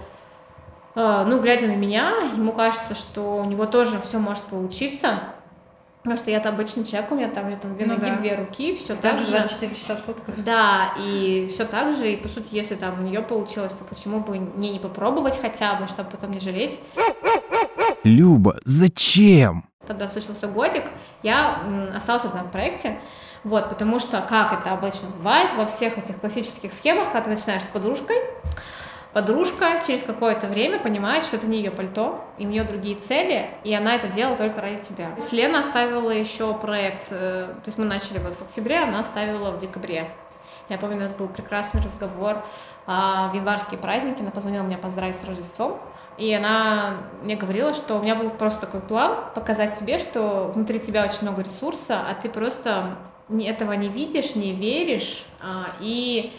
э, 0.95 1.23
ну, 1.27 1.41
глядя 1.41 1.67
на 1.67 1.75
меня, 1.75 2.11
ему 2.35 2.51
кажется, 2.51 2.95
что 2.95 3.37
у 3.37 3.45
него 3.45 3.65
тоже 3.65 3.99
все 4.01 4.19
может 4.19 4.43
получиться, 4.43 5.19
Потому 6.03 6.17
что 6.17 6.31
я-то 6.31 6.49
обычный 6.49 6.83
человек, 6.83 7.11
у 7.11 7.15
меня 7.15 7.29
также 7.29 7.57
там 7.57 7.75
две 7.75 7.85
ну, 7.85 7.93
ноги, 7.93 8.05
да. 8.05 8.17
две 8.17 8.35
руки, 8.35 8.75
все 8.75 8.95
так, 8.95 9.17
так 9.17 9.19
же. 9.19 9.31
24 9.31 9.75
часа 9.75 9.95
в 9.95 9.99
сутках. 9.99 10.35
Да, 10.37 10.95
и 10.97 11.47
все 11.51 11.63
так 11.63 11.95
же, 11.95 12.11
и 12.11 12.17
по 12.17 12.27
сути, 12.27 12.55
если 12.55 12.73
там 12.73 12.99
у 12.99 13.03
нее 13.03 13.21
получилось, 13.21 13.73
то 13.73 13.83
почему 13.83 14.19
бы 14.19 14.39
мне 14.39 14.71
не 14.71 14.79
попробовать 14.79 15.39
хотя 15.39 15.75
бы, 15.75 15.87
чтобы 15.87 16.09
потом 16.09 16.31
не 16.31 16.39
жалеть. 16.39 16.79
Люба, 18.03 18.57
зачем? 18.65 19.65
Когда 19.85 20.09
случился 20.09 20.47
годик, 20.47 20.85
я 21.21 21.61
осталась 21.95 22.25
одна 22.25 22.43
в 22.43 22.51
проекте, 22.51 22.99
вот, 23.43 23.69
потому 23.69 23.99
что, 23.99 24.21
как 24.21 24.53
это 24.53 24.71
обычно 24.71 25.09
бывает 25.09 25.51
во 25.55 25.67
всех 25.67 25.99
этих 25.99 26.19
классических 26.19 26.73
схемах, 26.73 27.11
когда 27.11 27.21
ты 27.21 27.29
начинаешь 27.31 27.63
с 27.63 27.67
подружкой, 27.67 28.17
Подружка 29.13 29.79
через 29.85 30.03
какое-то 30.03 30.47
время 30.47 30.79
понимает, 30.79 31.25
что 31.25 31.35
это 31.35 31.45
не 31.45 31.57
ее 31.57 31.71
пальто, 31.71 32.23
и 32.37 32.45
у 32.45 32.49
нее 32.49 32.63
другие 32.63 32.95
цели, 32.95 33.49
и 33.65 33.73
она 33.73 33.95
это 33.95 34.07
делала 34.07 34.37
только 34.37 34.61
ради 34.61 34.81
тебя. 34.81 35.09
То 35.09 35.17
есть 35.17 35.33
Лена 35.33 35.59
оставила 35.59 36.11
еще 36.11 36.53
проект, 36.53 37.07
э, 37.11 37.47
то 37.47 37.63
есть 37.65 37.77
мы 37.77 37.83
начали 37.83 38.19
вот 38.19 38.35
в 38.35 38.41
октябре, 38.41 38.79
она 38.79 39.01
оставила 39.01 39.51
в 39.51 39.59
декабре. 39.59 40.09
Я 40.69 40.77
помню, 40.77 40.95
у 40.95 40.99
нас 41.01 41.11
был 41.11 41.27
прекрасный 41.27 41.81
разговор 41.81 42.37
а, 42.87 43.27
в 43.29 43.35
январские 43.35 43.77
праздники, 43.77 44.21
она 44.21 44.31
позвонила 44.31 44.63
мне 44.63 44.77
поздравить 44.77 45.17
с 45.17 45.23
Рождеством, 45.25 45.77
и 46.17 46.33
она 46.33 46.97
мне 47.21 47.35
говорила, 47.35 47.73
что 47.73 47.95
у 47.95 48.01
меня 48.01 48.15
был 48.15 48.29
просто 48.29 48.61
такой 48.61 48.79
план 48.79 49.17
показать 49.35 49.77
тебе, 49.77 49.99
что 49.99 50.51
внутри 50.55 50.79
тебя 50.79 51.03
очень 51.03 51.23
много 51.23 51.41
ресурса, 51.41 51.99
а 52.09 52.13
ты 52.13 52.29
просто 52.29 52.95
этого 53.29 53.73
не 53.73 53.89
видишь, 53.89 54.35
не 54.35 54.53
веришь, 54.53 55.25
а, 55.41 55.67
и 55.81 56.31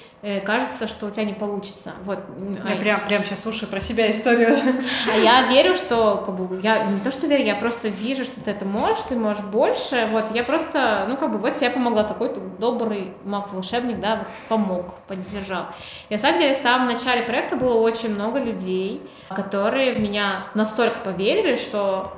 кажется, 0.44 0.86
что 0.86 1.06
у 1.06 1.10
тебя 1.10 1.24
не 1.24 1.32
получится. 1.32 1.94
Вот. 2.04 2.20
Я 2.64 2.74
а... 2.74 2.76
прям, 2.76 3.04
прям 3.06 3.24
сейчас 3.24 3.42
слушаю 3.42 3.68
про 3.68 3.80
себя 3.80 4.10
историю. 4.10 4.56
А 5.12 5.18
я 5.18 5.48
верю, 5.48 5.74
что, 5.74 6.22
как 6.24 6.34
бы, 6.34 6.60
я 6.62 6.84
не 6.84 7.00
то, 7.00 7.10
что 7.10 7.26
верю, 7.26 7.44
я 7.44 7.56
просто 7.56 7.88
вижу, 7.88 8.24
что 8.24 8.40
ты 8.40 8.52
это 8.52 8.64
можешь, 8.64 9.02
ты 9.08 9.16
можешь 9.16 9.42
больше. 9.44 10.06
Вот, 10.10 10.34
я 10.34 10.44
просто, 10.44 11.06
ну, 11.08 11.16
как 11.16 11.32
бы, 11.32 11.38
вот 11.38 11.56
тебе 11.56 11.70
помогла 11.70 12.04
такой 12.04 12.32
добрый 12.58 13.12
маг-волшебник, 13.24 14.00
да, 14.00 14.16
вот, 14.16 14.26
помог, 14.48 14.94
поддержал. 15.08 15.66
И 16.08 16.14
на 16.14 16.20
самом 16.20 16.38
деле, 16.38 16.54
в 16.54 16.58
самом 16.58 16.86
начале 16.86 17.22
проекта 17.22 17.56
было 17.56 17.80
очень 17.80 18.14
много 18.14 18.38
людей, 18.38 19.02
которые 19.28 19.94
в 19.94 20.00
меня 20.00 20.46
настолько 20.54 21.00
поверили, 21.00 21.56
что 21.56 22.12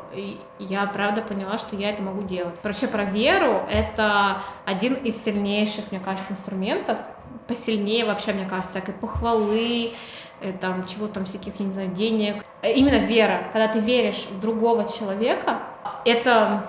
я 0.59 0.87
правда 0.87 1.23
поняла, 1.23 1.59
что 1.59 1.77
я 1.77 1.91
это 1.91 2.03
могу 2.03 2.23
делать. 2.23 2.55
Вообще 2.63 2.87
про 2.87 3.05
веру 3.05 3.67
это 3.71 4.43
один 4.65 4.95
из 4.95 5.23
сильнейших, 5.23 5.91
мне 5.91 6.01
кажется, 6.01 6.33
инструментов, 6.33 6.99
посильнее 7.47 8.05
вообще, 8.05 8.33
мне 8.33 8.47
кажется, 8.47 8.79
и 8.79 8.93
похвалы, 8.93 9.93
э, 10.41 10.53
там, 10.61 10.87
чего 10.87 11.07
там, 11.09 11.25
всяких, 11.25 11.59
я 11.59 11.67
не 11.67 11.73
знаю, 11.73 11.91
денег. 11.91 12.45
Э, 12.63 12.73
именно 12.73 12.99
вера. 12.99 13.49
Когда 13.53 13.69
ты 13.69 13.81
веришь 13.81 14.27
в 14.31 14.41
другого 14.41 14.89
человека, 14.89 15.63
это 16.05 16.67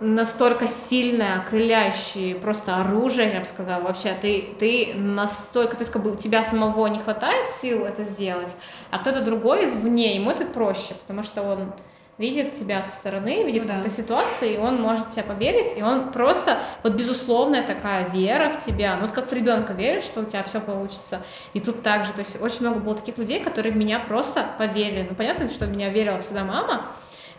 настолько 0.00 0.68
сильное, 0.68 1.40
окрыляющее 1.40 2.34
просто 2.34 2.76
оружие, 2.76 3.32
я 3.32 3.40
бы 3.40 3.46
сказала, 3.46 3.82
вообще, 3.82 4.14
ты, 4.20 4.54
ты 4.58 4.92
настолько, 4.94 5.76
то 5.76 5.82
есть 5.82 5.92
как 5.92 6.02
бы 6.02 6.12
у 6.12 6.16
тебя 6.16 6.42
самого 6.42 6.86
не 6.88 6.98
хватает 6.98 7.50
сил 7.50 7.84
это 7.84 8.04
сделать, 8.04 8.54
а 8.90 8.98
кто-то 8.98 9.22
другой 9.22 9.66
извне, 9.66 10.16
ему 10.16 10.30
это 10.30 10.44
проще, 10.44 10.94
потому 10.94 11.22
что 11.22 11.42
он 11.42 11.72
видит 12.18 12.52
тебя 12.52 12.82
со 12.82 12.92
стороны, 12.92 13.42
видит 13.44 13.62
ну, 13.62 13.68
какую-то 13.68 13.90
да. 13.90 14.02
ситуацию, 14.02 14.54
и 14.54 14.58
он 14.58 14.80
может 14.80 15.10
тебя 15.10 15.24
поверить, 15.24 15.76
и 15.76 15.82
он 15.82 16.12
просто, 16.12 16.58
вот 16.82 16.94
безусловная 16.94 17.62
такая 17.62 18.08
вера 18.10 18.50
в 18.50 18.64
тебя, 18.64 18.96
ну 18.96 19.02
вот 19.02 19.12
как 19.12 19.30
в 19.30 19.32
ребенка 19.32 19.72
веришь, 19.72 20.04
что 20.04 20.20
у 20.20 20.24
тебя 20.24 20.44
все 20.44 20.60
получится, 20.60 21.22
и 21.54 21.60
тут 21.60 21.82
также, 21.82 22.12
то 22.12 22.20
есть 22.20 22.40
очень 22.40 22.60
много 22.60 22.78
было 22.78 22.94
таких 22.94 23.18
людей, 23.18 23.42
которые 23.42 23.72
в 23.72 23.76
меня 23.76 23.98
просто 23.98 24.46
поверили, 24.58 25.06
ну 25.08 25.16
понятно, 25.16 25.50
что 25.50 25.66
в 25.66 25.70
меня 25.70 25.88
верила 25.88 26.20
всегда 26.20 26.44
мама, 26.44 26.86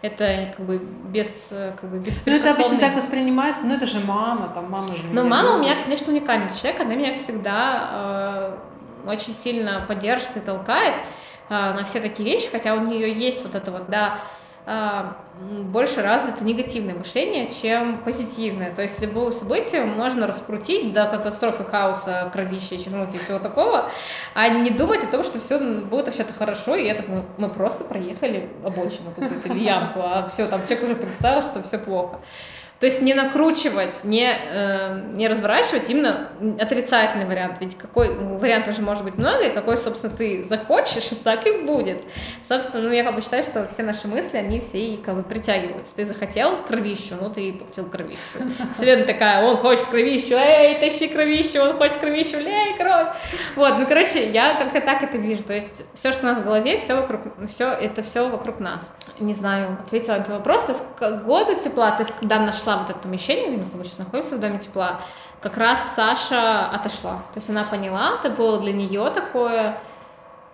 это 0.01 0.53
как 0.57 0.65
бы 0.65 0.77
без 0.77 1.53
как 1.79 1.89
бы 1.89 1.97
без 1.99 2.21
Ну 2.25 2.33
это 2.33 2.51
обычно 2.51 2.77
так 2.77 2.95
воспринимается, 2.95 3.65
ну 3.65 3.73
это 3.73 3.85
же 3.87 4.01
мама, 4.01 4.51
там 4.53 4.69
мама 4.69 4.95
же. 4.95 5.03
Но 5.11 5.23
мама 5.23 5.43
любит. 5.43 5.55
у 5.55 5.61
меня, 5.61 5.83
конечно, 5.83 6.11
уникальный 6.11 6.49
человек, 6.53 6.81
она 6.81 6.95
меня 6.95 7.13
всегда 7.13 8.57
э, 9.05 9.09
очень 9.09 9.33
сильно 9.33 9.85
поддерживает 9.87 10.37
и 10.37 10.39
толкает 10.41 10.95
э, 11.49 11.53
на 11.53 11.83
все 11.85 12.01
такие 12.01 12.29
вещи, 12.29 12.49
хотя 12.51 12.75
у 12.75 12.85
нее 12.85 13.11
есть 13.11 13.43
вот 13.43 13.55
это 13.55 13.71
вот, 13.71 13.89
да, 13.89 14.19
больше 14.65 16.01
развито 16.01 16.43
негативное 16.43 16.95
мышление, 16.95 17.49
чем 17.49 17.99
позитивное. 17.99 18.73
То 18.73 18.81
есть 18.81 18.99
любое 18.99 19.31
событие 19.31 19.85
можно 19.85 20.25
раскрутить 20.27 20.93
до 20.93 21.05
катастрофы, 21.05 21.63
хаоса, 21.63 22.29
кровища, 22.33 22.77
чернухи 22.77 23.15
и 23.15 23.19
всего 23.19 23.39
такого, 23.39 23.91
а 24.33 24.49
не 24.49 24.71
думать 24.71 25.03
о 25.03 25.07
том, 25.07 25.23
что 25.23 25.39
все 25.39 25.59
будет 25.59 26.07
вообще-то 26.07 26.33
хорошо, 26.33 26.75
и 26.75 26.85
это 26.85 27.03
мы, 27.07 27.25
мы 27.37 27.49
просто 27.49 27.83
проехали 27.83 28.49
обочину 28.63 29.11
какую-то 29.15 29.49
или 29.49 29.59
ямку, 29.65 29.99
а 30.01 30.27
все, 30.27 30.47
там 30.47 30.63
человек 30.63 30.83
уже 30.85 30.95
представил, 30.95 31.41
что 31.43 31.61
все 31.61 31.77
плохо. 31.77 32.19
То 32.79 32.87
есть 32.87 33.01
не 33.01 33.13
накручивать, 33.13 34.03
не, 34.03 34.29
э, 34.29 35.01
не 35.13 35.29
разворачивать 35.29 35.89
именно 35.89 36.29
отрицательный 36.59 37.25
вариант. 37.25 37.57
Ведь 37.61 37.77
какой 37.77 38.17
вариант 38.17 38.67
уже 38.67 38.81
может 38.81 39.05
быть 39.05 39.17
много, 39.17 39.47
и 39.47 39.53
какой, 39.53 39.77
собственно, 39.77 40.15
ты 40.15 40.43
захочешь, 40.43 41.09
так 41.23 41.47
и 41.47 41.63
будет. 41.63 42.01
Собственно, 42.43 42.83
ну, 42.83 42.91
я 42.91 43.05
как 43.05 43.15
бы 43.15 43.21
считаю, 43.21 43.43
что 43.43 43.67
все 43.73 43.83
наши 43.83 44.07
мысли, 44.09 44.37
они 44.37 44.59
все 44.59 44.77
и 44.77 44.97
как 44.97 45.15
бы 45.15 45.23
притягиваются. 45.23 45.95
Ты 45.95 46.05
захотел 46.05 46.63
кровищу, 46.63 47.15
ну, 47.19 47.29
ты 47.29 47.53
получил 47.53 47.85
кровищу. 47.85 48.19
Вселенная 48.75 49.05
такая, 49.05 49.45
он 49.45 49.55
хочет 49.55 49.85
кровищу, 49.85 50.35
эй, 50.35 50.77
тащи 50.79 51.07
кровищу, 51.07 51.61
он 51.61 51.77
хочет 51.77 51.97
кровищу, 51.97 52.37
эй, 52.37 52.75
кровь. 52.75 53.07
Вот, 53.55 53.79
ну, 53.79 53.85
короче, 53.87 54.29
я 54.31 54.55
как-то 54.55 54.81
так 54.81 55.01
это 55.01 55.17
вижу. 55.17 55.43
То 55.43 55.53
есть 55.53 55.85
все, 55.93 56.11
что 56.11 56.23
у 56.23 56.29
нас 56.29 56.39
в 56.39 56.43
голове, 56.43 56.77
все 56.77 56.95
вокруг, 56.95 57.21
все, 57.47 57.69
это 57.69 58.03
все 58.03 58.27
вокруг 58.27 58.59
нас. 58.59 58.91
Не 59.19 59.33
знаю, 59.33 59.77
ответила 59.85 60.15
на 60.15 60.17
этот 60.17 60.29
вопрос. 60.29 60.63
То 60.63 60.71
есть 60.73 60.83
к 60.97 61.23
году 61.23 61.55
тепла, 61.55 61.91
то 61.91 62.03
есть 62.03 62.13
когда 62.19 62.39
нашла 62.39 62.64
нашла 62.65 62.77
вот 62.81 62.89
это 62.89 62.99
помещение, 62.99 63.57
мы 63.57 63.65
с 63.65 63.69
тобой 63.69 63.85
сейчас 63.85 63.99
находимся 63.99 64.35
в 64.35 64.39
Доме 64.39 64.59
тепла, 64.59 65.01
как 65.41 65.57
раз 65.57 65.93
Саша 65.95 66.67
отошла. 66.69 67.17
То 67.33 67.37
есть 67.37 67.49
она 67.49 67.63
поняла, 67.63 68.13
это 68.19 68.29
было 68.31 68.59
для 68.59 68.73
нее 68.73 69.09
такое... 69.11 69.77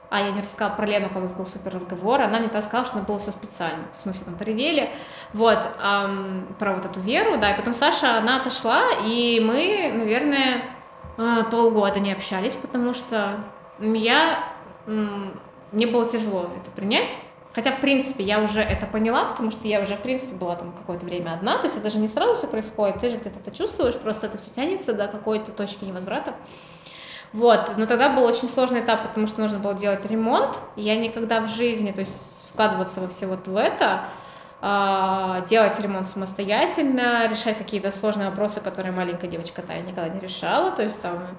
А, 0.09 0.19
я 0.19 0.31
не 0.31 0.41
рассказала 0.41 0.75
про 0.75 0.85
Лену, 0.85 1.07
когда 1.07 1.33
был 1.33 1.45
супер 1.45 1.73
разговор, 1.73 2.19
она 2.19 2.39
мне 2.39 2.49
тогда 2.49 2.63
сказала, 2.63 2.85
что 2.85 2.97
это 2.97 3.07
было 3.07 3.17
все 3.17 3.31
специально. 3.31 3.83
То 3.83 3.93
есть 3.93 4.05
мы 4.05 4.11
все 4.11 4.25
там 4.25 4.35
поревели, 4.35 4.89
вот, 5.31 5.59
эм, 5.81 6.53
про 6.59 6.73
вот 6.73 6.85
эту 6.85 6.99
веру, 6.99 7.37
да, 7.37 7.53
и 7.53 7.55
потом 7.55 7.73
Саша, 7.73 8.17
она 8.17 8.41
отошла, 8.41 8.87
и 9.05 9.41
мы, 9.41 9.89
наверное, 9.97 10.63
э, 11.17 11.43
полгода 11.49 12.01
не 12.01 12.11
общались, 12.11 12.55
потому 12.55 12.93
что 12.93 13.39
я, 13.79 14.43
мне 14.85 15.87
было 15.87 16.09
тяжело 16.09 16.49
это 16.61 16.71
принять, 16.71 17.15
Хотя, 17.53 17.71
в 17.71 17.81
принципе, 17.81 18.23
я 18.23 18.39
уже 18.39 18.61
это 18.61 18.85
поняла, 18.85 19.25
потому 19.25 19.51
что 19.51 19.67
я 19.67 19.81
уже, 19.81 19.95
в 19.95 19.99
принципе, 19.99 20.33
была 20.33 20.55
там 20.55 20.71
какое-то 20.71 21.05
время 21.05 21.33
одна, 21.33 21.57
то 21.57 21.65
есть 21.65 21.77
это 21.77 21.89
же 21.89 21.99
не 21.99 22.07
сразу 22.07 22.35
все 22.35 22.47
происходит, 22.47 23.01
ты 23.01 23.09
же 23.09 23.17
где-то 23.17 23.39
это 23.39 23.51
чувствуешь, 23.51 23.97
просто 23.97 24.27
это 24.27 24.37
все 24.37 24.49
тянется 24.51 24.93
до 24.93 25.07
какой-то 25.07 25.51
точки 25.51 25.83
невозврата. 25.83 26.33
Вот, 27.33 27.73
но 27.77 27.85
тогда 27.85 28.09
был 28.09 28.23
очень 28.23 28.49
сложный 28.49 28.81
этап, 28.81 29.03
потому 29.03 29.27
что 29.27 29.41
нужно 29.41 29.59
было 29.59 29.73
делать 29.73 30.05
ремонт, 30.05 30.57
и 30.75 30.81
я 30.81 30.95
никогда 30.95 31.41
в 31.41 31.49
жизни, 31.49 31.91
то 31.91 32.01
есть 32.01 32.15
вкладываться 32.45 33.01
во 33.01 33.07
все 33.07 33.27
вот 33.27 33.47
в 33.47 33.55
это, 33.55 34.05
а, 34.61 35.41
делать 35.47 35.79
ремонт 35.79 36.07
самостоятельно, 36.07 37.27
решать 37.27 37.57
какие-то 37.57 37.91
сложные 37.91 38.29
вопросы, 38.29 38.61
которые 38.61 38.91
маленькая 38.91 39.27
девочка-то 39.27 39.73
я 39.73 39.81
никогда 39.81 40.09
не 40.09 40.19
решала, 40.19 40.71
то 40.71 40.83
есть 40.83 41.01
там 41.01 41.37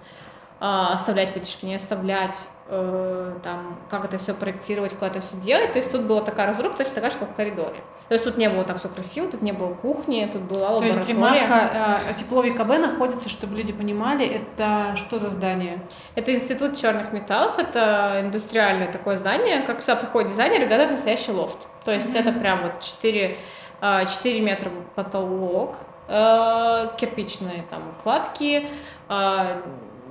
оставлять 0.63 1.35
вытяжки, 1.35 1.67
не 1.67 1.75
оставлять, 1.75 2.37
э, 2.69 3.35
там, 3.43 3.81
как 3.91 4.05
это 4.05 4.17
все 4.17 4.33
проектировать, 4.33 4.93
куда 4.93 5.09
это 5.09 5.21
все 5.21 5.35
делать. 5.37 5.73
То 5.73 5.79
есть 5.81 5.91
тут 5.91 6.03
была 6.03 6.21
такая 6.21 6.47
разрубка, 6.47 6.79
точно 6.79 6.95
такая 6.95 7.11
же, 7.11 7.17
как 7.19 7.31
в 7.31 7.35
коридоре. 7.35 7.81
То 8.09 8.15
есть 8.15 8.25
тут 8.25 8.37
не 8.37 8.49
было 8.49 8.63
так 8.63 8.79
все 8.79 8.89
красиво, 8.89 9.27
тут 9.29 9.43
не 9.43 9.51
было 9.51 9.75
кухни, 9.75 10.29
тут 10.33 10.43
была 10.43 10.71
лаборатория. 10.71 10.93
То 10.93 10.99
есть 10.99 11.09
ремарка, 11.09 11.99
э, 12.09 12.15
тепло 12.15 12.43
ВКБ 12.43 12.79
находится, 12.79 13.29
чтобы 13.29 13.57
люди 13.57 13.73
понимали, 13.73 14.25
это 14.25 14.95
что 14.95 15.19
за 15.19 15.31
здание? 15.31 15.83
Это 16.15 16.33
Институт 16.33 16.77
черных 16.77 17.13
металлов, 17.13 17.59
это 17.59 18.21
индустриальное 18.21 18.93
такое 18.93 19.17
здание, 19.17 19.63
как 19.63 19.81
сюда 19.83 19.97
приходят 19.97 20.31
дизайнеры, 20.31 20.67
готовят 20.67 20.93
настоящий 20.93 21.33
лофт. 21.33 21.59
То 21.85 21.91
есть 21.91 22.11
mm-hmm. 22.11 22.21
это 22.21 22.39
прям 22.39 22.63
вот 22.63 22.79
4, 22.79 23.37
4 23.81 24.07
э, 24.39 24.41
метра 24.41 24.71
потолок, 24.95 25.75
э, 26.07 26.89
кирпичные 26.99 27.65
там 27.69 27.83
кладки, 28.05 28.69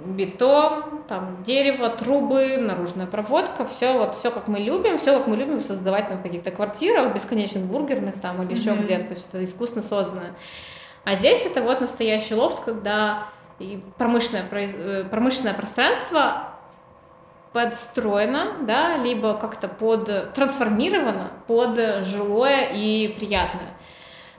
бетон, 0.05 1.03
там 1.07 1.43
дерево, 1.43 1.89
трубы, 1.89 2.57
наружная 2.57 3.07
проводка, 3.07 3.65
все 3.65 3.97
вот 3.97 4.15
все 4.15 4.31
как 4.31 4.47
мы 4.47 4.59
любим, 4.59 4.97
все 4.97 5.17
как 5.17 5.27
мы 5.27 5.35
любим 5.35 5.59
создавать 5.59 6.09
на 6.09 6.17
каких-то 6.17 6.51
квартирах, 6.51 7.13
бесконечных 7.13 7.63
бургерных 7.63 8.19
там 8.19 8.41
или 8.41 8.51
mm-hmm. 8.51 8.57
еще 8.57 8.75
где-то, 8.75 9.03
то 9.03 9.13
есть 9.13 9.27
это 9.29 9.45
искусственно 9.45 9.83
созданное. 9.83 10.33
А 11.03 11.15
здесь 11.15 11.45
это 11.45 11.61
вот 11.61 11.81
настоящий 11.81 12.35
лофт, 12.35 12.63
когда 12.63 13.25
и 13.59 13.81
промышленное, 13.97 14.45
э, 14.51 15.03
промышленное 15.09 15.53
пространство 15.53 16.49
подстроено, 17.53 18.53
да, 18.61 18.97
либо 18.97 19.35
как-то 19.35 19.67
под 19.67 20.33
трансформировано 20.33 21.31
под 21.47 22.05
жилое 22.05 22.69
и 22.73 23.15
приятное. 23.19 23.73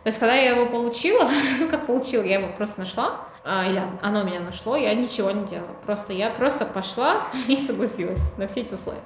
То 0.02 0.08
есть, 0.08 0.18
когда 0.18 0.34
я 0.34 0.50
его 0.50 0.66
получила, 0.66 1.28
ну 1.60 1.68
как 1.70 1.86
получила, 1.86 2.22
я 2.22 2.40
его 2.40 2.52
просто 2.56 2.80
нашла, 2.80 3.20
или 3.44 3.82
оно 4.02 4.22
меня 4.22 4.40
нашло, 4.40 4.76
я 4.76 4.94
ничего 4.94 5.30
не 5.30 5.44
делала. 5.44 5.74
Просто 5.84 6.12
я 6.12 6.30
просто 6.30 6.64
пошла 6.64 7.26
и 7.48 7.56
согласилась 7.56 8.22
на 8.36 8.46
все 8.46 8.60
эти 8.60 8.74
условия. 8.74 9.02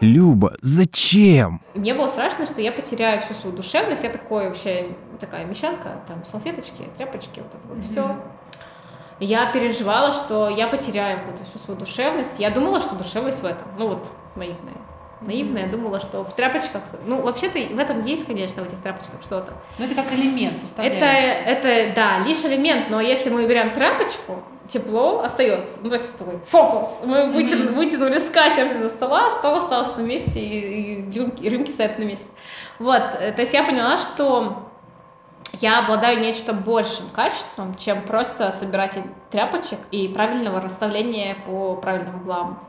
Люба, 0.00 0.52
зачем? 0.60 1.62
Мне 1.74 1.94
было 1.94 2.08
страшно, 2.08 2.44
что 2.44 2.60
я 2.60 2.72
потеряю 2.72 3.22
всю 3.22 3.32
свою 3.34 3.56
душевность. 3.56 4.02
Я 4.02 4.10
такой 4.10 4.48
вообще 4.48 4.88
такая 5.18 5.46
мещанка, 5.46 6.02
там 6.06 6.24
салфеточки, 6.24 6.84
тряпочки, 6.96 7.40
вот 7.40 7.54
это 7.54 7.66
вот 7.68 7.78
mm-hmm. 7.78 7.90
все. 7.90 8.16
Я 9.20 9.50
переживала, 9.52 10.12
что 10.12 10.48
я 10.48 10.66
потеряю 10.66 11.20
вот 11.24 11.36
эту 11.36 11.44
всю 11.44 11.58
свою 11.58 11.80
душевность. 11.80 12.38
Я 12.38 12.50
думала, 12.50 12.80
что 12.80 12.96
душевность 12.96 13.42
в 13.42 13.46
этом. 13.46 13.66
Ну 13.78 13.88
вот, 13.88 14.10
наивная 14.34 14.83
наивная, 15.26 15.68
думала, 15.68 16.00
что 16.00 16.24
в 16.24 16.34
тряпочках, 16.34 16.82
ну, 17.06 17.22
вообще-то 17.22 17.58
в 17.58 17.78
этом 17.78 18.04
есть, 18.04 18.26
конечно, 18.26 18.62
в 18.62 18.66
этих 18.66 18.80
тряпочках 18.80 19.22
что-то. 19.22 19.52
Но 19.78 19.84
это 19.84 19.94
как 19.94 20.12
элемент 20.12 20.60
Это, 20.76 21.04
это, 21.04 21.94
да, 21.94 22.18
лишь 22.26 22.44
элемент, 22.44 22.86
но 22.90 23.00
если 23.00 23.30
мы 23.30 23.46
берем 23.46 23.70
тряпочку, 23.72 24.42
тепло 24.68 25.20
остается. 25.20 25.76
Ну, 25.82 25.88
то 25.88 25.96
есть 25.96 26.16
такой 26.16 26.38
фокус. 26.46 27.00
Мы 27.04 27.30
вытянули, 27.30 27.68
mm-hmm. 27.68 27.74
вытянули 27.74 28.18
скатерть 28.18 28.78
за 28.78 28.88
стола, 28.88 29.30
стол 29.30 29.56
остался 29.56 29.98
на 29.98 30.02
месте, 30.02 30.40
и, 30.40 31.00
и, 31.00 31.10
рюмки, 31.10 31.42
рюмки 31.42 31.70
стоят 31.70 31.98
на 31.98 32.04
месте. 32.04 32.26
Вот, 32.78 33.02
э, 33.20 33.32
то 33.32 33.40
есть 33.40 33.52
я 33.52 33.62
поняла, 33.62 33.98
что 33.98 34.70
я 35.60 35.80
обладаю 35.80 36.18
нечто 36.20 36.52
большим 36.52 37.08
качеством, 37.10 37.76
чем 37.76 38.02
просто 38.02 38.50
собиратель 38.52 39.02
тряпочек 39.30 39.78
и 39.90 40.08
правильного 40.08 40.60
расставления 40.60 41.36
по 41.46 41.76
правильным 41.76 42.16
углам. 42.16 42.60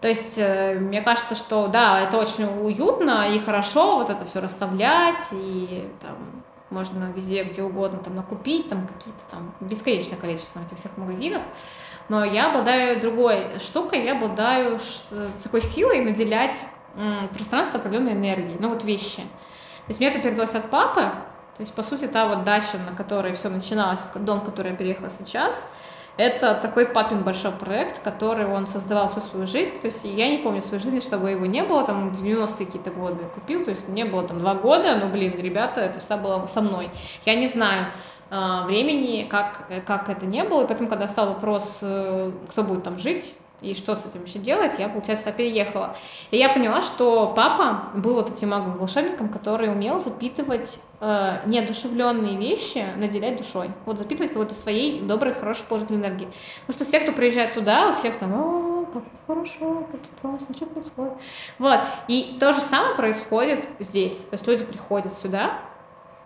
То 0.00 0.08
есть 0.08 0.34
э, 0.36 0.74
мне 0.78 1.02
кажется, 1.02 1.34
что 1.34 1.68
да, 1.68 2.00
это 2.00 2.16
очень 2.16 2.44
уютно 2.44 3.28
и 3.34 3.38
хорошо 3.38 3.98
вот 3.98 4.10
это 4.10 4.24
все 4.24 4.40
расставлять, 4.40 5.28
и 5.32 5.88
там 6.00 6.16
можно 6.70 7.12
везде, 7.14 7.44
где 7.44 7.62
угодно 7.62 7.98
там 7.98 8.14
накупить, 8.16 8.68
там 8.70 8.86
какие-то 8.86 9.22
там 9.30 9.54
бесконечное 9.60 10.16
количество 10.16 10.60
этих 10.60 10.78
всех 10.78 10.96
магазинов. 10.96 11.42
Но 12.08 12.24
я 12.24 12.48
обладаю 12.48 13.00
другой 13.00 13.58
штукой, 13.58 14.04
я 14.04 14.16
обладаю 14.16 14.78
такой 15.42 15.60
силой 15.60 16.04
наделять 16.04 16.56
пространство 17.34 17.78
определенной 17.78 18.12
энергией, 18.12 18.56
ну 18.58 18.68
вот 18.68 18.82
вещи. 18.82 19.18
То 19.18 19.88
есть 19.88 20.00
мне 20.00 20.08
это 20.08 20.18
передалось 20.20 20.54
от 20.54 20.70
папы, 20.70 21.02
то 21.60 21.62
есть, 21.62 21.74
по 21.74 21.82
сути, 21.82 22.06
та 22.06 22.26
вот 22.26 22.44
дача, 22.44 22.78
на 22.88 22.96
которой 22.96 23.34
все 23.34 23.50
начиналось, 23.50 24.00
дом, 24.14 24.40
в 24.40 24.44
который 24.44 24.70
я 24.70 24.76
переехала 24.76 25.10
сейчас, 25.18 25.54
это 26.16 26.54
такой 26.54 26.86
папин 26.86 27.22
большой 27.22 27.52
проект, 27.52 28.02
который 28.02 28.46
он 28.46 28.66
создавал 28.66 29.08
всю 29.08 29.20
свою 29.20 29.46
жизнь. 29.46 29.80
То 29.80 29.86
есть 29.86 30.04
я 30.04 30.28
не 30.28 30.38
помню 30.38 30.60
в 30.60 30.64
своей 30.64 30.82
жизни, 30.82 31.00
чтобы 31.00 31.30
его 31.30 31.46
не 31.46 31.62
было, 31.62 31.84
там, 31.84 32.10
90-е 32.10 32.66
какие-то 32.66 32.90
годы 32.90 33.24
купил, 33.34 33.64
то 33.64 33.70
есть 33.70 33.88
мне 33.88 34.04
было 34.04 34.22
там 34.22 34.38
два 34.38 34.54
года, 34.54 34.96
но, 34.96 35.06
блин, 35.06 35.34
ребята, 35.38 35.80
это 35.80 35.98
всегда 35.98 36.16
было 36.16 36.46
со 36.46 36.60
мной. 36.60 36.90
Я 37.24 37.34
не 37.34 37.46
знаю, 37.46 37.86
э, 38.30 38.64
времени, 38.66 39.26
как, 39.30 39.68
как 39.86 40.08
это 40.08 40.26
не 40.26 40.44
было, 40.44 40.64
и 40.64 40.66
поэтому, 40.66 40.88
когда 40.88 41.08
стал 41.08 41.28
вопрос, 41.28 41.78
э, 41.80 42.32
кто 42.50 42.62
будет 42.62 42.82
там 42.82 42.98
жить, 42.98 43.34
и 43.60 43.74
что 43.74 43.96
с 43.96 44.06
этим 44.06 44.24
еще 44.24 44.38
делать, 44.38 44.78
я, 44.78 44.88
получается, 44.88 45.24
туда 45.24 45.36
переехала. 45.36 45.96
И 46.30 46.36
я 46.36 46.48
поняла, 46.48 46.82
что 46.82 47.32
папа 47.34 47.90
был 47.94 48.14
вот 48.14 48.30
этим 48.30 48.50
магом-волшебником, 48.50 49.28
который 49.28 49.70
умел 49.70 49.98
запитывать 49.98 50.80
э, 51.00 51.38
неодушевленные 51.46 52.36
вещи, 52.36 52.84
наделять 52.96 53.36
душой. 53.36 53.70
Вот 53.86 53.98
запитывать 53.98 54.32
какой-то 54.32 54.54
своей 54.54 55.00
доброй, 55.00 55.34
хорошей, 55.34 55.64
положительной 55.68 56.00
энергией. 56.00 56.30
Потому 56.66 56.74
что 56.74 56.84
все, 56.84 57.00
кто 57.00 57.12
приезжает 57.12 57.54
туда, 57.54 57.90
у 57.90 57.94
всех 57.94 58.16
там, 58.16 58.32
о, 58.34 58.86
как 58.86 59.02
это 59.02 59.22
хорошо, 59.26 59.86
как 59.90 60.00
это 60.00 60.20
классно, 60.20 60.54
что 60.54 60.66
происходит. 60.66 61.12
Вот. 61.58 61.80
И 62.08 62.36
то 62.40 62.52
же 62.52 62.60
самое 62.60 62.94
происходит 62.94 63.68
здесь. 63.78 64.16
То 64.16 64.34
есть 64.34 64.46
люди 64.46 64.64
приходят 64.64 65.18
сюда, 65.18 65.60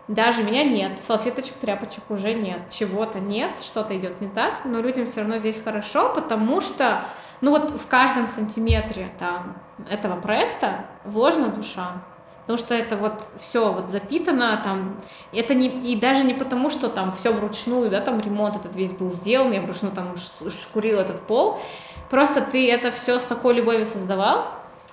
даже 0.07 0.43
меня 0.43 0.63
нет, 0.63 1.01
салфеточек, 1.01 1.55
тряпочек 1.55 2.03
уже 2.09 2.33
нет, 2.33 2.69
чего-то 2.69 3.19
нет, 3.19 3.51
что-то 3.61 3.97
идет 3.97 4.21
не 4.21 4.27
так, 4.27 4.63
но 4.63 4.79
людям 4.79 5.07
все 5.07 5.21
равно 5.21 5.39
здесь 5.39 5.59
хорошо, 5.61 6.13
потому 6.13 6.61
что 6.61 7.05
ну 7.41 7.51
вот 7.51 7.71
в 7.71 7.87
каждом 7.87 8.27
сантиметре 8.27 9.09
там, 9.19 9.57
этого 9.89 10.19
проекта 10.19 10.85
вложена 11.03 11.49
душа. 11.49 12.03
Потому 12.41 12.59
что 12.59 12.75
это 12.75 12.95
вот 12.95 13.23
все 13.39 13.73
вот 13.73 13.89
запитано, 13.89 14.61
там, 14.63 15.01
это 15.33 15.55
не, 15.55 15.67
и 15.67 15.95
даже 15.95 16.23
не 16.23 16.35
потому, 16.35 16.69
что 16.69 16.89
там 16.89 17.11
все 17.13 17.33
вручную, 17.33 17.89
да, 17.89 18.01
там 18.01 18.19
ремонт 18.19 18.55
этот 18.55 18.75
весь 18.75 18.91
был 18.91 19.09
сделан, 19.11 19.51
я 19.51 19.61
вручную 19.61 19.95
там 19.95 20.13
шкурил 20.15 20.99
этот 20.99 21.21
пол, 21.21 21.59
просто 22.11 22.41
ты 22.41 22.71
это 22.71 22.91
все 22.91 23.17
с 23.19 23.23
такой 23.23 23.55
любовью 23.55 23.87
создавал, 23.87 24.51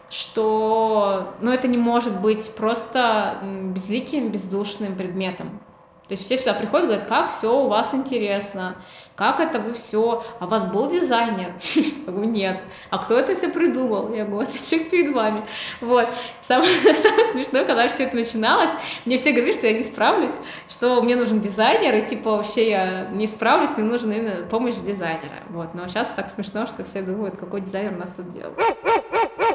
что, 0.09 1.35
ну, 1.41 1.51
это 1.51 1.69
не 1.69 1.77
может 1.77 2.21
быть 2.23 2.55
просто 2.55 3.39
безликим, 3.43 4.31
бездушным 4.31 4.97
предметом. 4.97 5.61
То 6.09 6.15
есть 6.15 6.25
все 6.25 6.37
сюда 6.37 6.55
приходят 6.55 6.87
говорят, 6.87 7.07
как 7.07 7.33
все 7.33 7.55
у 7.55 7.69
вас 7.69 7.95
интересно, 7.95 8.77
как 9.31 9.41
это 9.41 9.61
вы 9.61 9.73
все, 9.73 10.25
а 10.41 10.47
у 10.47 10.49
вас 10.49 10.65
был 10.65 10.91
дизайнер? 10.91 11.53
Я 11.75 12.13
говорю, 12.13 12.29
нет. 12.29 12.61
А 12.91 12.99
кто 12.99 13.17
это 13.17 13.35
все 13.35 13.49
придумал? 13.49 14.13
Я 14.13 14.25
говорю, 14.25 14.49
это 14.49 14.59
человек 14.59 14.91
перед 14.91 15.15
вами. 15.15 15.45
Вот. 15.81 16.09
Самое, 16.41 16.73
самое 16.95 17.33
смешное, 17.33 17.65
когда 17.65 17.87
все 17.87 18.05
это 18.05 18.17
начиналось, 18.17 18.71
мне 19.05 19.17
все 19.17 19.33
говорили, 19.33 19.53
что 19.53 19.67
я 19.69 19.79
не 19.79 19.85
справлюсь, 19.85 20.33
что 20.69 21.01
мне 21.03 21.15
нужен 21.15 21.41
дизайнер, 21.41 21.95
и 21.95 22.07
типа 22.07 22.39
вообще 22.39 22.71
я 22.71 23.07
не 23.13 23.29
справлюсь, 23.29 23.71
мне 23.77 23.85
нужна 23.85 24.15
помощь 24.51 24.75
дизайнера. 24.77 25.45
Вот. 25.51 25.75
Но 25.75 25.87
сейчас 25.87 26.11
так 26.11 26.31
смешно, 26.31 26.67
что 26.67 26.85
все 26.85 27.03
думают, 27.03 27.37
какой 27.37 27.61
дизайнер 27.61 27.93
у 27.95 27.99
нас 27.99 28.13
тут 28.13 28.33
делал. 28.33 28.53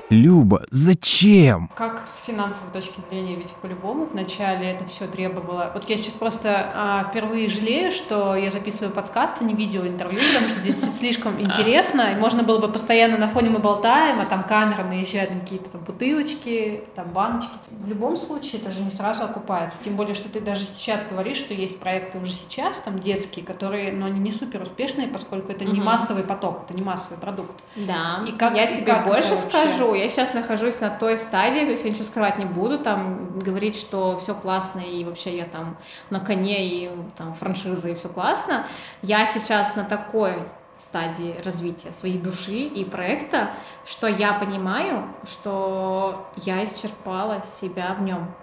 Люба, 0.09 0.63
зачем? 0.71 1.69
Как 1.75 2.07
с 2.13 2.25
финансовой 2.25 2.71
точки 2.71 3.01
зрения, 3.09 3.35
ведь 3.35 3.51
по-любому 3.61 4.05
вначале 4.05 4.71
это 4.71 4.85
все 4.85 5.05
требовало. 5.05 5.71
Вот 5.73 5.89
я 5.89 5.97
сейчас 5.97 6.13
просто 6.13 6.71
а, 6.73 7.03
впервые 7.09 7.49
жалею, 7.49 7.91
что 7.91 8.35
я 8.35 8.49
записываю 8.49 8.93
подкаст, 8.93 9.41
а 9.41 9.43
не 9.43 9.53
видеоинтервью, 9.57 10.19
потому 10.19 10.49
что 10.49 10.59
здесь 10.59 10.97
слишком 10.99 11.39
интересно, 11.41 12.13
и 12.13 12.15
можно 12.15 12.43
было 12.43 12.59
бы 12.59 12.69
постоянно 12.69 13.17
на 13.17 13.27
фоне 13.27 13.49
мы 13.49 13.59
болтаем, 13.59 14.19
а 14.19 14.25
там 14.25 14.43
камера 14.43 14.83
наезжает 14.83 15.31
на 15.31 15.39
какие-то 15.39 15.69
там 15.71 15.81
бутылочки, 15.81 16.83
там 16.95 17.09
баночки. 17.09 17.51
В 17.69 17.87
любом 17.87 18.15
случае 18.15 18.61
это 18.61 18.71
же 18.71 18.81
не 18.81 18.91
сразу 18.91 19.23
окупается. 19.23 19.79
Тем 19.83 19.95
более, 19.95 20.15
что 20.15 20.29
ты 20.29 20.39
даже 20.39 20.63
сейчас 20.63 21.01
говоришь, 21.09 21.37
что 21.37 21.53
есть 21.53 21.79
проекты 21.79 22.19
уже 22.19 22.31
сейчас, 22.31 22.77
там 22.85 22.99
детские, 22.99 23.45
которые, 23.45 23.91
но 23.91 24.05
они 24.05 24.19
не 24.19 24.31
супер 24.31 24.61
успешные, 24.61 25.07
поскольку 25.07 25.51
это 25.51 25.65
не 25.65 25.79
массовый 25.79 26.23
поток, 26.23 26.63
это 26.65 26.73
не 26.73 26.83
массовый 26.83 27.17
продукт. 27.17 27.63
Да. 27.75 28.23
И 28.27 28.31
как, 28.31 28.55
я 28.55 28.67
тебе 28.67 28.95
больше 29.05 29.35
скажу, 29.37 29.93
я 29.93 30.07
сейчас 30.09 30.33
нахожусь 30.33 30.79
на 30.79 30.89
той 30.89 31.17
стадии, 31.17 31.61
то 31.61 31.71
есть 31.71 31.83
я 31.83 31.89
ничего 31.89 32.05
скрывать 32.05 32.37
не 32.37 32.45
буду, 32.45 32.79
там 32.79 33.39
говорить, 33.39 33.75
что 33.75 34.19
все 34.19 34.33
классно 34.33 34.79
и 34.79 35.03
вообще 35.03 35.37
я 35.37 35.45
там 35.45 35.77
на 36.09 36.19
коне 36.19 36.67
и 36.67 36.89
там 37.15 37.33
франшиза 37.33 37.89
и 37.89 37.95
все 37.95 38.09
классно. 38.09 38.65
Я 39.01 39.25
сейчас 39.39 39.75
на 39.75 39.83
такой 39.83 40.47
стадии 40.77 41.39
развития 41.43 41.91
своей 41.91 42.19
души 42.19 42.51
и 42.51 42.85
проекта, 42.85 43.51
что 43.85 44.07
я 44.07 44.33
понимаю, 44.33 45.07
что 45.25 46.29
я 46.37 46.63
исчерпала 46.63 47.41
себя 47.43 47.93
в 47.93 48.01
нем. 48.01 48.33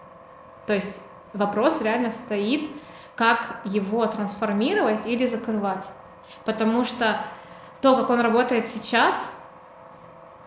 То 0.67 0.73
есть 0.73 1.01
вопрос 1.33 1.81
реально 1.81 2.11
стоит, 2.11 2.69
как 3.15 3.61
его 3.65 4.05
трансформировать 4.07 5.07
или 5.07 5.27
закрывать. 5.27 5.85
Потому 6.45 6.85
что 6.85 7.21
то, 7.81 7.97
как 7.97 8.11
он 8.11 8.21
работает 8.21 8.67
сейчас, 8.67 9.31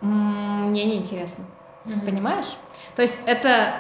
мне 0.02 0.86
неинтересно. 0.86 1.46
Mm-hmm. 1.86 2.06
Понимаешь? 2.06 2.58
То 2.96 3.02
есть 3.02 3.22
это, 3.26 3.76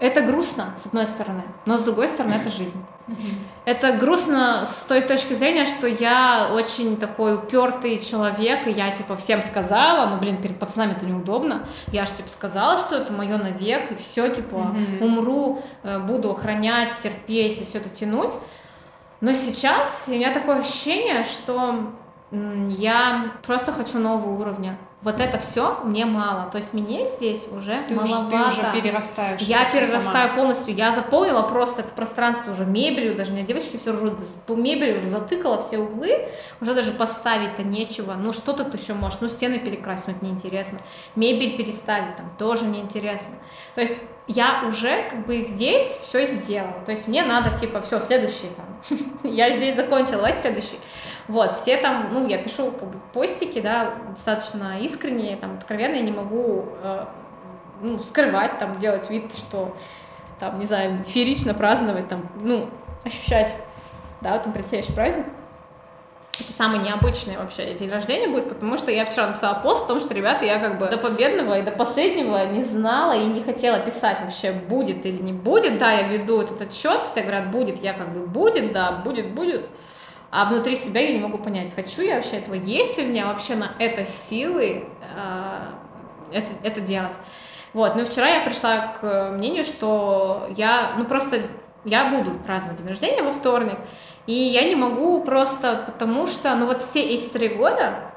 это 0.00 0.22
грустно, 0.22 0.74
с 0.82 0.86
одной 0.86 1.06
стороны, 1.06 1.42
но 1.66 1.78
с 1.78 1.82
другой 1.82 2.08
стороны, 2.08 2.34
это 2.34 2.50
жизнь. 2.50 2.84
Это 3.66 3.92
грустно 3.92 4.64
с 4.66 4.84
той 4.86 5.02
точки 5.02 5.34
зрения, 5.34 5.66
что 5.66 5.86
я 5.86 6.50
очень 6.52 6.96
такой 6.96 7.34
упертый 7.34 7.98
человек, 7.98 8.66
и 8.66 8.70
я 8.70 8.90
типа 8.90 9.16
всем 9.16 9.42
сказала, 9.42 10.08
ну 10.08 10.16
блин, 10.18 10.40
перед 10.40 10.58
пацанами 10.58 10.92
это 10.92 11.04
неудобно. 11.04 11.66
Я 11.88 12.06
же 12.06 12.12
типа 12.14 12.30
сказала, 12.30 12.78
что 12.78 12.96
это 12.96 13.12
мое 13.12 13.36
навек, 13.36 13.92
и 13.92 13.94
все, 13.96 14.28
типа, 14.28 14.54
mm-hmm. 14.54 15.04
умру, 15.04 15.62
э, 15.82 15.98
буду 15.98 16.30
охранять, 16.30 16.96
терпеть 16.96 17.60
и 17.60 17.64
все 17.66 17.78
это 17.78 17.90
тянуть. 17.90 18.32
Но 19.20 19.32
сейчас 19.34 20.04
у 20.06 20.10
меня 20.10 20.32
такое 20.32 20.60
ощущение, 20.60 21.24
что 21.24 21.92
я 22.30 23.32
просто 23.42 23.72
хочу 23.72 23.98
нового 23.98 24.40
уровня 24.40 24.78
вот 25.04 25.20
это 25.20 25.38
все 25.38 25.80
мне 25.84 26.06
мало. 26.06 26.50
То 26.50 26.56
есть 26.56 26.72
мне 26.72 27.06
здесь 27.06 27.44
уже 27.52 27.82
Ты 27.86 27.94
уже, 27.94 28.14
маловато. 28.14 28.30
ты 28.30 28.60
уже 28.62 28.72
перерастаешь. 28.72 29.42
Я 29.42 29.70
перерастаю 29.70 30.28
сама. 30.28 30.34
полностью. 30.34 30.74
Я 30.74 30.92
заполнила 30.92 31.42
просто 31.42 31.82
это 31.82 31.92
пространство 31.92 32.52
уже 32.52 32.64
мебелью. 32.64 33.14
Даже 33.14 33.32
у 33.32 33.34
меня 33.34 33.46
девочки 33.46 33.76
все 33.76 33.92
ржут. 33.92 34.14
По 34.46 34.54
мебели 34.54 34.96
уже 34.96 35.08
затыкала 35.08 35.60
все 35.62 35.78
углы. 35.78 36.28
Уже 36.62 36.74
даже 36.74 36.90
поставить-то 36.92 37.62
нечего. 37.62 38.14
Ну, 38.14 38.32
что 38.32 38.54
тут 38.54 38.72
еще 38.72 38.94
можешь? 38.94 39.20
Ну, 39.20 39.28
стены 39.28 39.58
перекрасить, 39.58 40.06
ну, 40.08 40.14
это 40.14 40.24
неинтересно. 40.24 40.78
Мебель 41.16 41.56
переставить 41.58 42.16
там 42.16 42.30
тоже 42.38 42.64
неинтересно. 42.64 43.34
То 43.74 43.82
есть 43.82 43.98
я 44.26 44.64
уже 44.66 45.04
как 45.10 45.26
бы 45.26 45.42
здесь 45.42 45.98
все 46.02 46.26
сделала. 46.26 46.80
То 46.86 46.92
есть 46.92 47.08
мне 47.08 47.22
надо, 47.24 47.56
типа, 47.58 47.82
все, 47.82 48.00
следующий 48.00 48.48
там. 48.56 48.98
я 49.22 49.54
здесь 49.54 49.76
закончила, 49.76 50.16
давайте 50.16 50.40
следующий. 50.40 50.78
Вот, 51.26 51.56
все 51.56 51.78
там, 51.78 52.08
ну, 52.12 52.26
я 52.26 52.38
пишу 52.38 52.70
как 52.70 52.88
бы 52.90 52.98
постики, 53.12 53.60
да, 53.60 53.94
достаточно 54.10 54.78
искренние, 54.80 55.36
там, 55.36 55.54
откровенно, 55.54 55.96
я 55.96 56.02
не 56.02 56.12
могу 56.12 56.66
э, 56.82 57.06
ну, 57.80 58.02
скрывать, 58.02 58.58
там, 58.58 58.78
делать 58.78 59.08
вид, 59.08 59.32
что 59.34 59.74
там, 60.38 60.58
не 60.58 60.66
знаю, 60.66 61.02
феерично 61.04 61.54
праздновать, 61.54 62.08
там, 62.08 62.28
ну, 62.40 62.68
ощущать, 63.04 63.54
да, 64.20 64.38
там 64.38 64.52
предстоящий 64.52 64.92
праздник. 64.92 65.26
Это 66.40 66.52
самый 66.52 66.80
необычный 66.80 67.36
вообще 67.36 67.74
день 67.74 67.88
рождения 67.88 68.26
будет, 68.26 68.48
потому 68.48 68.76
что 68.76 68.90
я 68.90 69.04
вчера 69.04 69.28
написала 69.28 69.54
пост 69.54 69.84
о 69.84 69.88
том, 69.88 70.00
что, 70.00 70.14
ребята, 70.14 70.44
я 70.44 70.58
как 70.58 70.78
бы 70.78 70.88
до 70.88 70.98
победного 70.98 71.60
и 71.60 71.62
до 71.62 71.70
последнего 71.70 72.44
не 72.46 72.64
знала 72.64 73.16
и 73.16 73.24
не 73.24 73.40
хотела 73.40 73.78
писать 73.78 74.18
вообще, 74.20 74.50
будет 74.50 75.06
или 75.06 75.22
не 75.22 75.32
будет. 75.32 75.78
Да, 75.78 75.92
я 75.92 76.08
веду 76.08 76.42
этот 76.42 76.60
отчет, 76.60 77.04
все 77.04 77.20
говорят, 77.20 77.52
будет, 77.52 77.82
я 77.84 77.92
как 77.92 78.12
бы 78.12 78.26
будет, 78.26 78.72
да, 78.72 78.90
будет, 78.92 79.30
будет. 79.30 79.68
А 80.36 80.46
внутри 80.46 80.74
себя 80.74 81.00
я 81.00 81.12
не 81.12 81.20
могу 81.20 81.38
понять, 81.38 81.72
хочу 81.72 82.02
я 82.02 82.16
вообще 82.16 82.38
этого, 82.38 82.54
есть 82.54 82.98
ли 82.98 83.04
у 83.04 83.08
меня 83.08 83.26
вообще 83.28 83.54
на 83.54 83.70
это 83.78 84.04
силы 84.04 84.84
э, 85.16 85.58
это, 86.32 86.48
это 86.64 86.80
делать. 86.80 87.16
Вот, 87.72 87.94
но 87.94 88.04
вчера 88.04 88.26
я 88.26 88.40
пришла 88.44 88.88
к 89.00 89.30
мнению, 89.30 89.62
что 89.62 90.48
я, 90.56 90.94
ну 90.98 91.04
просто, 91.04 91.42
я 91.84 92.06
буду 92.06 92.34
праздновать 92.38 92.78
день 92.78 92.88
рождения 92.88 93.22
во 93.22 93.32
вторник, 93.32 93.78
и 94.26 94.32
я 94.32 94.64
не 94.68 94.74
могу 94.74 95.22
просто, 95.22 95.84
потому 95.86 96.26
что, 96.26 96.52
ну 96.56 96.66
вот 96.66 96.82
все 96.82 97.00
эти 97.00 97.28
три 97.28 97.50
года, 97.50 98.10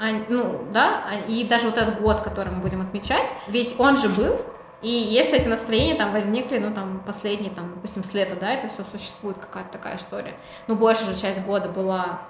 они- 0.00 0.24
ну, 0.28 0.64
да, 0.72 1.04
а- 1.08 1.30
и 1.30 1.44
даже 1.44 1.66
вот 1.66 1.78
этот 1.78 2.00
год, 2.00 2.22
который 2.22 2.52
мы 2.52 2.60
будем 2.60 2.80
отмечать, 2.80 3.28
ведь 3.46 3.76
он 3.78 3.96
же 3.98 4.08
был, 4.08 4.40
и 4.82 4.90
если 4.90 5.38
эти 5.38 5.46
настроения 5.46 5.94
там 5.94 6.12
возникли, 6.12 6.58
ну, 6.58 6.74
там, 6.74 7.02
последние, 7.06 7.50
там, 7.50 7.74
допустим, 7.74 8.02
с 8.04 8.12
лета, 8.14 8.36
да, 8.36 8.52
это 8.52 8.68
все 8.68 8.84
существует, 8.90 9.38
какая-то 9.38 9.72
такая 9.72 9.96
история, 9.96 10.34
ну, 10.66 10.74
большая 10.74 11.14
же 11.14 11.20
часть 11.20 11.40
года 11.42 11.68
была 11.68 12.22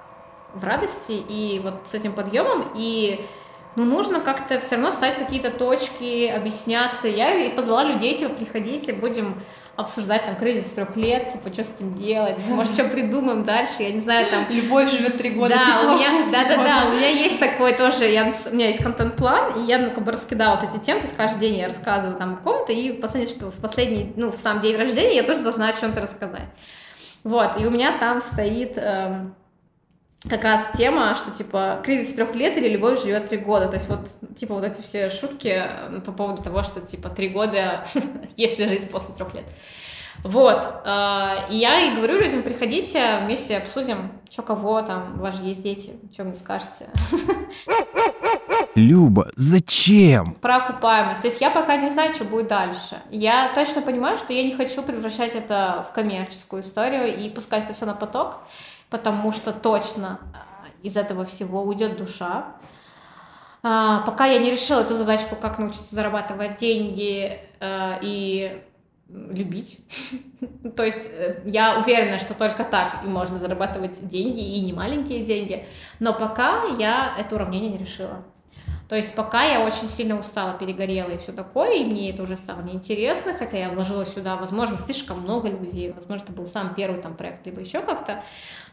в 0.53 0.63
радости, 0.63 1.13
и 1.13 1.59
вот 1.63 1.75
с 1.87 1.93
этим 1.93 2.13
подъемом, 2.13 2.71
и 2.75 3.25
ну, 3.75 3.85
нужно 3.85 4.19
как-то 4.19 4.59
все 4.59 4.75
равно 4.75 4.91
ставить 4.91 5.15
какие-то 5.15 5.49
точки, 5.49 6.27
объясняться. 6.27 7.07
Я 7.07 7.33
и 7.33 7.55
позвала 7.55 7.83
людей, 7.83 8.15
типа, 8.15 8.35
приходите, 8.35 8.93
будем 8.93 9.41
обсуждать 9.75 10.25
там 10.25 10.35
кризис 10.35 10.69
трех 10.69 10.95
лет, 10.95 11.31
типа, 11.31 11.51
что 11.51 11.63
с 11.63 11.71
этим 11.71 11.93
делать, 11.95 12.37
может, 12.47 12.73
что 12.73 12.83
придумаем 12.85 13.43
дальше, 13.43 13.73
я 13.79 13.91
не 13.91 14.01
знаю, 14.01 14.25
там, 14.29 14.45
Любовь 14.49 14.91
живет 14.91 15.17
три 15.17 15.31
года, 15.31 15.55
да, 15.55 15.65
тепло 15.65 15.93
у 15.93 15.95
меня, 15.95 16.31
да, 16.31 16.43
да, 16.43 16.57
да, 16.57 16.83
года. 16.83 16.91
у 16.91 16.97
меня 16.97 17.09
есть 17.09 17.39
такой 17.39 17.73
тоже, 17.73 18.05
я, 18.05 18.31
у 18.51 18.53
меня 18.53 18.67
есть 18.67 18.83
контент-план, 18.83 19.61
и 19.61 19.65
я, 19.65 19.79
ну, 19.79 19.91
как 19.91 20.03
бы 20.03 20.11
раскидала 20.11 20.59
вот 20.59 20.69
эти 20.69 20.83
темы, 20.83 21.01
то 21.01 21.07
есть 21.07 21.17
каждый 21.17 21.39
день 21.39 21.57
я 21.57 21.67
рассказываю 21.67 22.17
там 22.17 22.33
о 22.33 22.37
ком-то, 22.37 22.71
и 22.71 22.91
последнее, 22.91 23.35
что 23.35 23.49
в 23.49 23.55
последний, 23.55 24.13
ну, 24.15 24.31
в 24.31 24.37
сам 24.37 24.61
день 24.61 24.77
рождения 24.77 25.15
я 25.15 25.23
тоже 25.23 25.39
должна 25.39 25.69
о 25.69 25.73
чем-то 25.73 26.01
рассказать. 26.01 26.49
Вот, 27.23 27.59
и 27.59 27.65
у 27.65 27.71
меня 27.71 27.97
там 27.97 28.21
стоит 28.21 28.73
эм, 28.75 29.33
как 30.29 30.43
раз 30.43 30.67
тема, 30.77 31.15
что, 31.15 31.31
типа, 31.31 31.81
кризис 31.83 32.13
трех 32.13 32.33
лет 32.33 32.57
или 32.57 32.69
любовь 32.69 33.01
живет 33.01 33.29
три 33.29 33.37
года, 33.37 33.67
то 33.67 33.75
есть 33.75 33.89
вот, 33.89 33.99
типа, 34.35 34.55
вот 34.55 34.63
эти 34.63 34.81
все 34.81 35.09
шутки 35.09 35.63
э, 35.65 36.01
по 36.05 36.11
поводу 36.11 36.41
того, 36.41 36.63
что, 36.63 36.81
типа, 36.81 37.09
три 37.09 37.29
года, 37.29 37.85
есть 38.37 38.57
ли 38.59 38.67
жизнь 38.67 38.89
после 38.89 39.13
трех 39.15 39.33
лет. 39.33 39.45
Вот, 40.23 40.63
э, 40.85 41.35
и 41.49 41.57
я 41.57 41.81
и 41.81 41.95
говорю 41.95 42.19
людям, 42.19 42.43
приходите, 42.43 43.19
вместе 43.23 43.57
обсудим, 43.57 44.11
что 44.29 44.41
кого 44.43 44.81
там, 44.81 45.19
у 45.19 45.21
вас 45.21 45.37
же 45.37 45.43
есть 45.43 45.61
дети, 45.61 45.93
что 46.13 46.23
мне 46.23 46.35
скажете. 46.35 46.87
Люба, 48.75 49.29
зачем? 49.35 50.33
Про 50.41 50.55
окупаемость. 50.57 51.21
То 51.21 51.27
есть 51.27 51.39
я 51.41 51.51
пока 51.51 51.77
не 51.77 51.91
знаю, 51.91 52.15
что 52.15 52.23
будет 52.23 52.47
дальше. 52.47 52.99
Я 53.11 53.51
точно 53.53 53.83
понимаю, 53.83 54.17
что 54.17 54.33
я 54.33 54.43
не 54.43 54.55
хочу 54.55 54.81
превращать 54.81 55.35
это 55.35 55.85
в 55.87 55.93
коммерческую 55.93 56.63
историю 56.63 57.15
и 57.15 57.29
пускать 57.29 57.65
это 57.65 57.73
все 57.73 57.85
на 57.85 57.93
поток, 57.93 58.39
потому 58.93 59.31
что 59.31 59.51
точно 59.51 60.19
а, 60.35 60.67
из 60.83 60.95
этого 60.95 61.25
всего 61.25 61.63
уйдет 61.63 61.97
душа. 61.97 62.55
А, 63.63 64.01
пока 64.01 64.27
я 64.27 64.37
не 64.37 64.51
решила 64.51 64.81
эту 64.81 64.95
задачку, 64.95 65.35
как 65.35 65.57
научиться 65.57 65.95
зарабатывать 65.95 66.57
деньги 66.57 67.39
э, 67.59 67.97
и 68.03 68.61
любить. 69.09 69.79
То 70.75 70.83
есть 70.83 71.09
э, 71.11 71.41
я 71.45 71.79
уверена, 71.79 72.19
что 72.19 72.35
только 72.35 72.63
так 72.63 73.03
и 73.03 73.07
можно 73.07 73.39
зарабатывать 73.39 74.07
деньги, 74.07 74.41
и 74.41 74.61
не 74.61 74.73
маленькие 74.73 75.25
деньги. 75.25 75.65
Но 75.99 76.13
пока 76.13 76.65
я 76.77 77.15
это 77.17 77.33
уравнение 77.33 77.71
не 77.71 77.79
решила. 77.79 78.23
То 78.89 78.95
есть 78.95 79.15
пока 79.15 79.43
я 79.43 79.65
очень 79.65 79.87
сильно 79.87 80.19
устала, 80.19 80.53
перегорела 80.57 81.09
и 81.09 81.17
все 81.17 81.31
такое, 81.31 81.75
и 81.75 81.85
мне 81.85 82.11
это 82.11 82.23
уже 82.23 82.35
стало 82.35 82.61
неинтересно, 82.61 83.33
хотя 83.33 83.57
я 83.57 83.69
вложила 83.69 84.05
сюда, 84.05 84.35
возможно, 84.35 84.77
слишком 84.77 85.21
много 85.21 85.49
любви, 85.49 85.93
возможно, 85.95 86.23
это 86.23 86.33
был 86.33 86.47
сам 86.47 86.75
первый 86.75 87.01
там 87.01 87.15
проект, 87.15 87.45
либо 87.45 87.61
еще 87.61 87.81
как-то. 87.81 88.23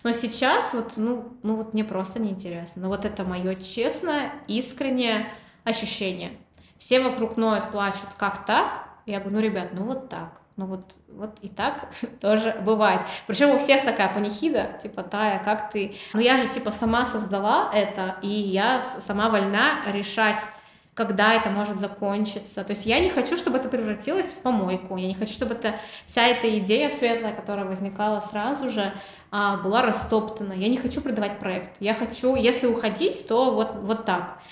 Но 0.03 0.13
сейчас 0.13 0.73
вот, 0.75 0.93
ну, 0.97 1.33
ну 1.43 1.57
вот 1.57 1.75
мне 1.75 1.85
просто 1.85 2.21
неинтересно. 2.21 2.83
Но 2.83 2.89
вот 2.89 3.05
это 3.05 3.25
мое 3.25 3.55
честное, 3.55 4.33
искреннее 4.47 5.27
ощущение. 5.65 6.33
Все 6.79 7.01
вокруг 7.01 7.37
ноют, 7.37 7.71
плачут, 7.71 8.09
как 8.17 8.47
так? 8.47 8.89
Я 9.07 9.21
говорю, 9.21 9.37
ну, 9.37 9.43
ребят, 9.43 9.69
ну 9.73 9.85
вот 9.85 10.09
так. 10.09 10.41
Ну 10.61 10.67
вот, 10.67 10.85
вот 11.09 11.39
и 11.41 11.49
так 11.49 11.89
тоже 12.21 12.55
бывает. 12.63 13.01
Причем 13.27 13.49
у 13.49 13.59
всех 13.59 13.83
такая 13.83 14.13
панихида, 14.13 14.79
типа, 14.83 15.03
Тая, 15.03 15.43
как 15.43 15.71
ты? 15.71 15.95
Ну 16.13 16.21
я 16.21 16.37
же 16.37 16.51
типа 16.51 16.71
сама 16.71 17.07
создала 17.07 17.71
это, 17.73 18.17
и 18.21 18.29
я 18.29 18.83
сама 18.83 19.31
вольна 19.31 19.79
решать, 19.91 20.37
когда 20.93 21.33
это 21.33 21.49
может 21.49 21.81
закончиться. 21.81 22.63
То 22.63 22.73
есть 22.73 22.85
я 22.85 23.01
не 23.01 23.09
хочу, 23.09 23.39
чтобы 23.39 23.57
это 23.57 23.71
превратилось 23.71 24.33
в 24.33 24.43
помойку. 24.43 24.99
Я 24.99 25.07
не 25.07 25.15
хочу, 25.15 25.33
чтобы 25.33 25.55
это, 25.55 25.77
вся 26.05 26.27
эта 26.27 26.59
идея 26.59 26.91
светлая, 26.91 27.33
которая 27.33 27.65
возникала 27.65 28.21
сразу 28.21 28.69
же, 28.69 28.93
а, 29.31 29.57
была 29.57 29.81
растоптана. 29.81 30.53
Я 30.53 30.69
не 30.69 30.77
хочу 30.77 31.01
продавать 31.01 31.39
проект. 31.39 31.71
Я 31.81 31.95
хочу, 31.95 32.37
если 32.37 32.67
уходить, 32.67 33.27
то 33.27 33.55
вот, 33.55 33.77
вот 33.77 34.05
так. 34.05 34.43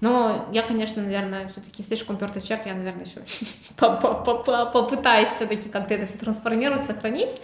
Но 0.00 0.48
я, 0.52 0.62
конечно, 0.62 1.02
наверное, 1.02 1.48
все-таки 1.48 1.82
слишком 1.82 2.16
упертый 2.16 2.40
человек, 2.40 2.66
я, 2.66 2.74
наверное, 2.74 3.04
еще 3.04 3.20
попытаюсь 4.72 5.28
все-таки 5.30 5.68
как-то 5.68 5.94
это 5.94 6.06
все 6.06 6.18
трансформировать, 6.18 6.86
сохранить. 6.86 7.36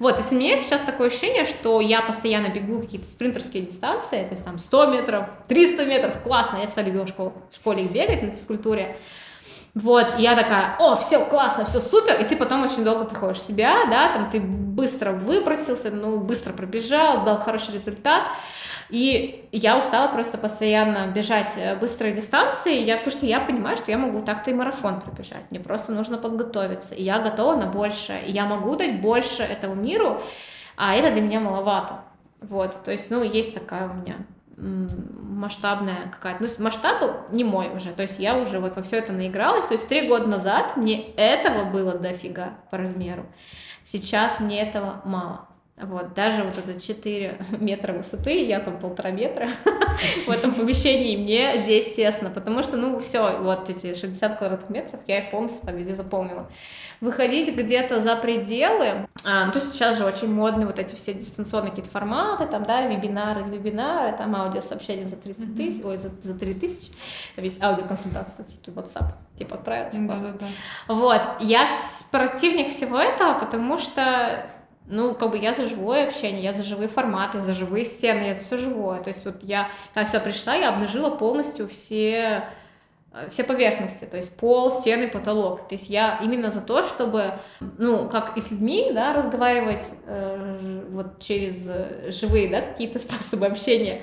Вот, 0.00 0.16
то 0.16 0.22
есть 0.22 0.32
у 0.32 0.36
меня 0.36 0.58
сейчас 0.58 0.80
такое 0.80 1.08
ощущение, 1.08 1.44
что 1.44 1.80
я 1.80 2.02
постоянно 2.02 2.48
бегу 2.48 2.80
какие-то 2.80 3.06
спринтерские 3.06 3.64
дистанции, 3.64 4.24
то 4.24 4.32
есть 4.32 4.44
там 4.44 4.58
100 4.58 4.86
метров, 4.86 5.26
300 5.46 5.84
метров, 5.86 6.22
классно, 6.22 6.56
я 6.56 6.66
всегда 6.66 6.82
любила 6.82 7.04
в 7.04 7.08
школе, 7.10 7.32
в 7.52 7.54
школе 7.54 7.84
их 7.84 7.92
бегать 7.92 8.22
на 8.22 8.30
физкультуре. 8.30 8.96
Вот, 9.74 10.18
и 10.18 10.22
я 10.22 10.34
такая, 10.34 10.74
о, 10.80 10.96
все 10.96 11.24
классно, 11.24 11.64
все 11.64 11.80
супер, 11.80 12.20
и 12.20 12.24
ты 12.24 12.34
потом 12.36 12.64
очень 12.64 12.84
долго 12.84 13.04
приходишь 13.04 13.38
в 13.38 13.46
себя, 13.46 13.86
да, 13.88 14.12
там 14.12 14.28
ты 14.28 14.40
быстро 14.40 15.12
выбросился, 15.12 15.92
ну, 15.92 16.18
быстро 16.18 16.52
пробежал, 16.52 17.24
дал 17.24 17.38
хороший 17.38 17.74
результат, 17.74 18.24
и 18.90 19.48
я 19.52 19.78
устала 19.78 20.08
просто 20.08 20.36
постоянно 20.36 21.06
бежать 21.08 21.52
э, 21.56 21.76
быстрые 21.76 22.12
дистанции, 22.12 22.80
я, 22.80 22.96
потому 22.96 23.16
что 23.16 23.26
я 23.26 23.40
понимаю, 23.40 23.76
что 23.76 23.90
я 23.90 23.98
могу 23.98 24.22
так-то 24.22 24.50
и 24.50 24.54
марафон 24.54 25.00
пробежать, 25.00 25.50
мне 25.50 25.60
просто 25.60 25.92
нужно 25.92 26.18
подготовиться, 26.18 26.94
и 26.94 27.02
я 27.02 27.20
готова 27.20 27.56
на 27.56 27.66
большее, 27.66 28.24
и 28.26 28.32
я 28.32 28.46
могу 28.46 28.76
дать 28.76 29.00
больше 29.00 29.42
этому 29.42 29.74
миру, 29.74 30.20
а 30.76 30.94
это 30.94 31.12
для 31.12 31.20
меня 31.20 31.40
маловато. 31.40 32.00
Вот, 32.40 32.84
то 32.84 32.90
есть, 32.90 33.10
ну, 33.10 33.22
есть 33.22 33.54
такая 33.54 33.88
у 33.88 33.94
меня 33.94 34.16
масштабная 34.60 36.10
какая-то, 36.10 36.42
ну, 36.42 36.64
масштаб 36.64 37.30
не 37.32 37.44
мой 37.44 37.70
уже, 37.74 37.90
то 37.90 38.02
есть 38.02 38.18
я 38.18 38.36
уже 38.36 38.60
вот 38.60 38.76
во 38.76 38.82
все 38.82 38.98
это 38.98 39.12
наигралась, 39.12 39.66
то 39.66 39.74
есть 39.74 39.88
три 39.88 40.08
года 40.08 40.26
назад 40.26 40.76
мне 40.76 41.12
этого 41.12 41.64
было 41.64 41.94
дофига 41.94 42.54
по 42.70 42.76
размеру, 42.76 43.24
сейчас 43.84 44.40
мне 44.40 44.60
этого 44.60 45.00
мало. 45.04 45.46
Вот, 45.82 46.14
даже 46.14 46.42
вот 46.42 46.58
это 46.58 46.78
4 46.78 47.38
метра 47.60 47.92
высоты, 47.92 48.44
я 48.44 48.60
там 48.60 48.78
полтора 48.78 49.10
метра 49.10 49.48
в 50.26 50.30
этом 50.30 50.54
помещении, 50.54 51.16
мне 51.16 51.58
здесь 51.58 51.94
тесно, 51.94 52.30
потому 52.30 52.62
что, 52.62 52.76
ну, 52.76 52.98
все, 53.00 53.38
вот 53.38 53.70
эти 53.70 53.94
60 53.94 54.38
квадратных 54.38 54.70
метров, 54.70 55.00
я 55.06 55.24
их 55.24 55.30
полностью 55.30 55.66
там 55.66 55.76
везде 55.76 55.94
заполнила. 55.94 56.50
Выходить 57.00 57.56
где-то 57.56 58.00
за 58.00 58.14
пределы, 58.16 59.08
а, 59.24 59.46
ну, 59.46 59.52
то 59.52 59.58
есть 59.58 59.72
сейчас 59.72 59.96
же 59.96 60.04
очень 60.04 60.32
модны 60.32 60.66
вот 60.66 60.78
эти 60.78 60.94
все 60.94 61.14
дистанционные 61.14 61.70
какие-то 61.70 61.90
форматы, 61.90 62.46
там, 62.46 62.64
да, 62.64 62.86
вебинары, 62.86 63.42
вебинары, 63.42 64.14
там 64.16 64.36
аудиосообщения 64.36 65.06
за 65.06 65.16
300 65.16 65.42
тысяч, 65.56 65.82
ой, 65.82 65.96
за, 65.96 66.10
за 66.22 66.34
3 66.34 66.54
тысячи, 66.54 66.92
ведь 67.36 67.62
аудиоконсультации, 67.62 68.34
там, 68.36 68.46
всякие 68.46 68.74
WhatsApp, 68.74 69.12
типа, 69.38 69.54
отправился, 69.54 70.06
классно. 70.06 70.32
Да-да-да. 70.32 70.94
Вот, 70.94 71.22
я 71.40 71.68
противник 72.10 72.70
всего 72.70 72.98
этого, 72.98 73.38
потому 73.38 73.78
что 73.78 74.46
ну, 74.90 75.14
как 75.14 75.30
бы 75.30 75.38
я 75.38 75.54
за 75.54 75.66
живое 75.68 76.06
общение, 76.06 76.42
я 76.42 76.52
за 76.52 76.62
живые 76.62 76.88
форматы, 76.88 77.40
за 77.40 77.54
живые 77.54 77.84
стены, 77.84 78.24
я 78.24 78.34
за 78.34 78.42
все 78.42 78.56
живое. 78.56 79.00
То 79.02 79.08
есть 79.08 79.24
вот 79.24 79.42
я, 79.42 79.68
когда 79.94 80.08
все 80.08 80.20
пришла, 80.20 80.54
я 80.54 80.70
обнажила 80.70 81.16
полностью 81.16 81.68
все 81.68 82.44
Э, 83.12 83.28
все 83.28 83.44
поверхности, 83.44 84.04
то 84.04 84.16
есть 84.16 84.36
пол, 84.36 84.72
стены, 84.72 85.08
потолок. 85.08 85.68
То 85.68 85.74
есть 85.74 85.90
я 85.90 86.20
именно 86.22 86.50
за 86.50 86.60
то, 86.60 86.86
чтобы, 86.86 87.32
ну, 87.78 88.08
как 88.08 88.36
и 88.36 88.40
с 88.40 88.50
людьми, 88.50 88.90
да, 88.94 89.12
разговаривать 89.12 89.82
э, 90.06 90.84
вот 90.90 91.18
через 91.20 91.66
э, 91.66 92.10
живые, 92.12 92.48
да, 92.48 92.60
какие-то 92.60 92.98
способы 93.00 93.46
общения, 93.46 94.02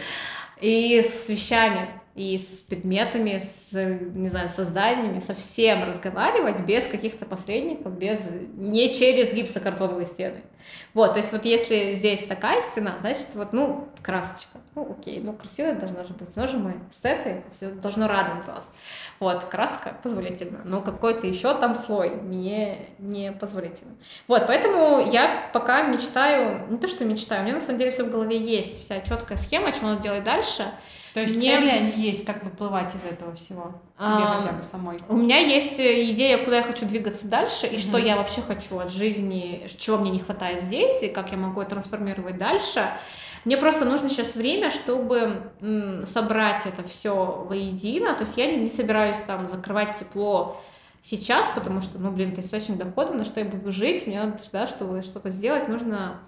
и 0.59 1.01
с 1.01 1.29
вещами 1.29 1.89
и 2.17 2.35
с 2.35 2.63
предметами, 2.63 3.37
с, 3.37 3.71
не 3.73 4.27
знаю, 4.27 4.49
со 4.49 5.35
всем 5.35 5.83
разговаривать 5.83 6.61
без 6.61 6.87
каких-то 6.87 7.25
посредников, 7.25 7.93
без, 7.93 8.29
не 8.55 8.91
через 8.91 9.33
гипсокартоновые 9.35 10.07
стены. 10.07 10.41
Вот, 10.95 11.13
то 11.13 11.19
есть 11.19 11.31
вот 11.31 11.45
если 11.45 11.93
здесь 11.93 12.25
такая 12.25 12.61
стена, 12.61 12.97
значит, 12.97 13.27
вот, 13.35 13.53
ну, 13.53 13.87
красочка. 14.01 14.57
Ну, 14.73 14.95
окей, 14.97 15.19
ну, 15.19 15.33
красивая 15.33 15.75
должна 15.75 16.03
же 16.05 16.13
быть. 16.13 16.35
Но 16.35 16.47
же 16.47 16.57
мы 16.57 16.81
эстеты, 16.91 17.43
все 17.51 17.69
должно 17.69 18.07
радовать 18.07 18.47
вас. 18.47 18.71
Вот, 19.19 19.43
краска 19.43 19.95
позволительна, 20.01 20.61
но 20.65 20.81
какой-то 20.81 21.27
еще 21.27 21.53
там 21.53 21.75
слой 21.75 22.15
мне 22.15 22.79
не 22.97 23.31
позволительно. 23.31 23.91
Вот, 24.27 24.47
поэтому 24.47 25.11
я 25.11 25.51
пока 25.53 25.83
мечтаю, 25.83 26.65
не 26.69 26.79
то, 26.79 26.87
что 26.87 27.05
мечтаю, 27.05 27.41
у 27.41 27.45
меня 27.45 27.55
на 27.55 27.61
самом 27.61 27.77
деле 27.77 27.91
все 27.91 28.03
в 28.03 28.09
голове 28.09 28.39
есть, 28.39 28.83
вся 28.83 29.01
четкая 29.01 29.37
схема, 29.37 29.71
что 29.71 29.85
надо 29.85 30.01
делать 30.01 30.23
дальше— 30.23 30.65
то 31.17 31.21
есть 31.21 31.35
Мне... 31.35 31.59
цели 31.59 31.69
они 31.69 31.93
есть, 31.93 32.25
как 32.25 32.43
выплывать 32.43 32.93
из 32.93 33.03
этого 33.03 33.33
всего? 33.33 33.73
Тебе 33.97 34.07
а, 34.07 34.39
хотя 34.39 34.53
бы 34.53 34.61
самой. 34.61 34.99
У 35.09 35.15
меня 35.15 35.39
есть 35.39 35.79
э, 35.79 36.11
идея, 36.11 36.37
куда 36.37 36.57
я 36.57 36.61
хочу 36.61 36.85
двигаться 36.85 37.27
дальше, 37.27 37.65
и 37.65 37.73
mm-hmm. 37.73 37.79
что 37.79 37.97
я 37.97 38.17
вообще 38.17 38.43
хочу 38.43 38.77
от 38.77 38.91
жизни, 38.91 39.65
чего 39.79 39.97
мне 39.97 40.11
не 40.11 40.19
хватает 40.19 40.61
здесь, 40.61 41.01
и 41.01 41.07
как 41.07 41.31
я 41.31 41.37
могу 41.37 41.59
это 41.59 41.71
трансформировать 41.71 42.37
дальше. 42.37 42.85
Мне 43.45 43.57
просто 43.57 43.83
нужно 43.83 44.09
сейчас 44.09 44.35
время, 44.35 44.69
чтобы 44.69 45.51
собрать 46.05 46.67
это 46.67 46.83
все 46.83 47.43
воедино. 47.49 48.13
То 48.13 48.21
есть 48.21 48.37
я 48.37 48.55
не 48.55 48.69
собираюсь 48.69 49.17
там 49.25 49.47
закрывать 49.47 49.95
тепло 49.95 50.61
сейчас, 51.01 51.49
потому 51.55 51.81
что, 51.81 51.97
ну, 51.97 52.11
блин, 52.11 52.33
это 52.33 52.41
источник 52.41 52.77
дохода, 52.77 53.13
на 53.13 53.25
что 53.25 53.39
я 53.39 53.47
буду 53.47 53.71
жить, 53.71 54.05
мне 54.05 54.21
надо, 54.21 54.37
да, 54.51 54.67
чтобы 54.67 55.01
что-то 55.01 55.31
сделать, 55.31 55.67
нужно 55.67 56.19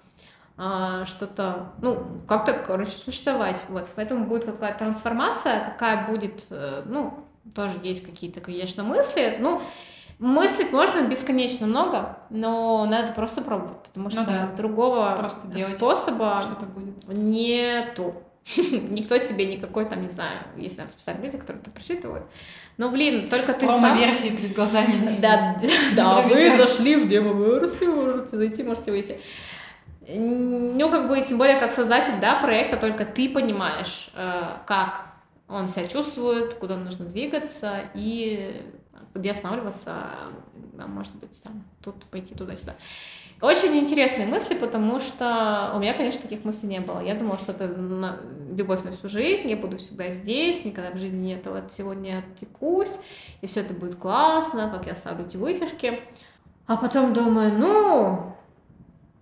а, 0.62 1.06
что-то, 1.06 1.72
ну, 1.82 2.22
как-то, 2.28 2.52
короче, 2.52 2.92
существовать. 2.92 3.64
Вот, 3.70 3.88
поэтому 3.96 4.26
будет 4.26 4.44
какая-то 4.44 4.80
трансформация, 4.80 5.64
какая 5.64 6.06
будет, 6.06 6.44
э, 6.50 6.84
ну, 6.86 7.14
тоже 7.56 7.76
есть 7.82 8.06
какие-то, 8.06 8.42
конечно, 8.42 8.84
мысли. 8.84 9.38
Ну, 9.40 9.62
мыслить 10.20 10.74
можно 10.74 11.08
бесконечно 11.08 11.66
много, 11.66 12.18
но 12.30 12.86
надо 12.86 13.14
просто 13.14 13.42
пробовать, 13.42 13.82
потому 13.84 14.08
ну 14.08 14.12
что 14.12 14.20
ну, 14.20 14.28
да. 14.28 14.50
другого 14.58 15.16
просто 15.16 15.40
способа 15.76 16.44
нету. 17.08 18.16
Никто 18.90 19.18
тебе 19.18 19.46
никакой 19.46 19.86
там, 19.86 20.02
не 20.02 20.10
знаю, 20.10 20.40
есть 20.58 20.76
там 20.76 20.90
специальные 20.90 21.28
люди, 21.28 21.38
которые 21.38 21.62
это 21.62 21.72
прочитывают. 21.72 22.26
Но, 22.76 22.90
блин, 22.90 23.30
только 23.30 23.54
ты 23.54 23.66
сам... 23.66 23.98
версии 23.98 24.36
перед 24.36 24.54
глазами. 24.56 25.18
Да, 25.22 25.58
да, 25.96 26.22
вы 26.24 26.58
зашли 26.58 26.98
в 26.98 27.08
демо-версию, 27.08 27.96
можете 27.96 28.36
зайти, 28.36 28.64
можете 28.64 28.92
выйти. 28.92 29.20
Ну, 30.12 30.90
как 30.90 31.08
бы, 31.08 31.22
тем 31.22 31.38
более, 31.38 31.60
как 31.60 31.72
создатель, 31.72 32.20
да, 32.20 32.42
проекта, 32.42 32.78
только 32.78 33.06
ты 33.06 33.30
понимаешь, 33.30 34.10
э, 34.16 34.44
как 34.66 35.06
он 35.48 35.70
себя 35.70 35.88
чувствует, 35.88 36.56
куда 36.56 36.78
нужно 36.78 37.06
двигаться 37.06 37.82
и 37.94 38.66
где 39.14 39.32
останавливаться, 39.32 39.92
а 40.78 40.88
может 40.88 41.14
быть, 41.16 41.42
там, 41.44 41.64
тут 41.84 42.06
пойти 42.06 42.34
туда-сюда. 42.36 42.76
Очень 43.42 43.78
интересные 43.78 44.28
мысли, 44.28 44.54
потому 44.54 45.00
что 45.00 45.72
у 45.76 45.80
меня, 45.80 45.94
конечно, 45.94 46.22
таких 46.22 46.44
мыслей 46.44 46.68
не 46.70 46.80
было. 46.82 47.00
Я 47.00 47.16
думала, 47.16 47.38
что 47.38 47.54
это 47.54 47.68
на... 47.68 48.18
любовь 48.54 48.84
на 48.84 48.92
всю 48.92 49.08
жизнь, 49.08 49.50
я 49.50 49.56
буду 49.56 49.78
всегда 49.78 50.10
здесь, 50.10 50.66
никогда 50.66 50.92
в 50.92 50.98
жизни 50.98 51.34
этого 51.34 51.60
от 51.60 51.72
всего 51.72 51.94
не 51.94 52.18
отвлекусь, 52.18 52.98
и 53.42 53.48
все 53.48 53.62
это 53.62 53.74
будет 53.74 53.96
классно, 53.96 54.70
как 54.70 54.86
я 54.88 54.94
оставлю 54.94 55.26
эти 55.26 55.38
вытяжки. 55.38 56.00
А 56.68 56.78
потом 56.78 57.14
думаю, 57.14 57.54
ну, 57.54 58.36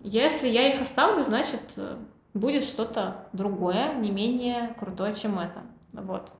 если 0.00 0.48
я 0.48 0.72
их 0.72 0.80
оставлю, 0.80 1.22
значит, 1.22 1.62
э, 1.76 1.96
будет 2.34 2.64
что-то 2.64 3.28
другое, 3.32 3.94
не 3.94 4.10
менее 4.10 4.74
крутое, 4.78 5.14
чем 5.14 5.38
это. 5.38 5.62
Вот. 5.92 6.32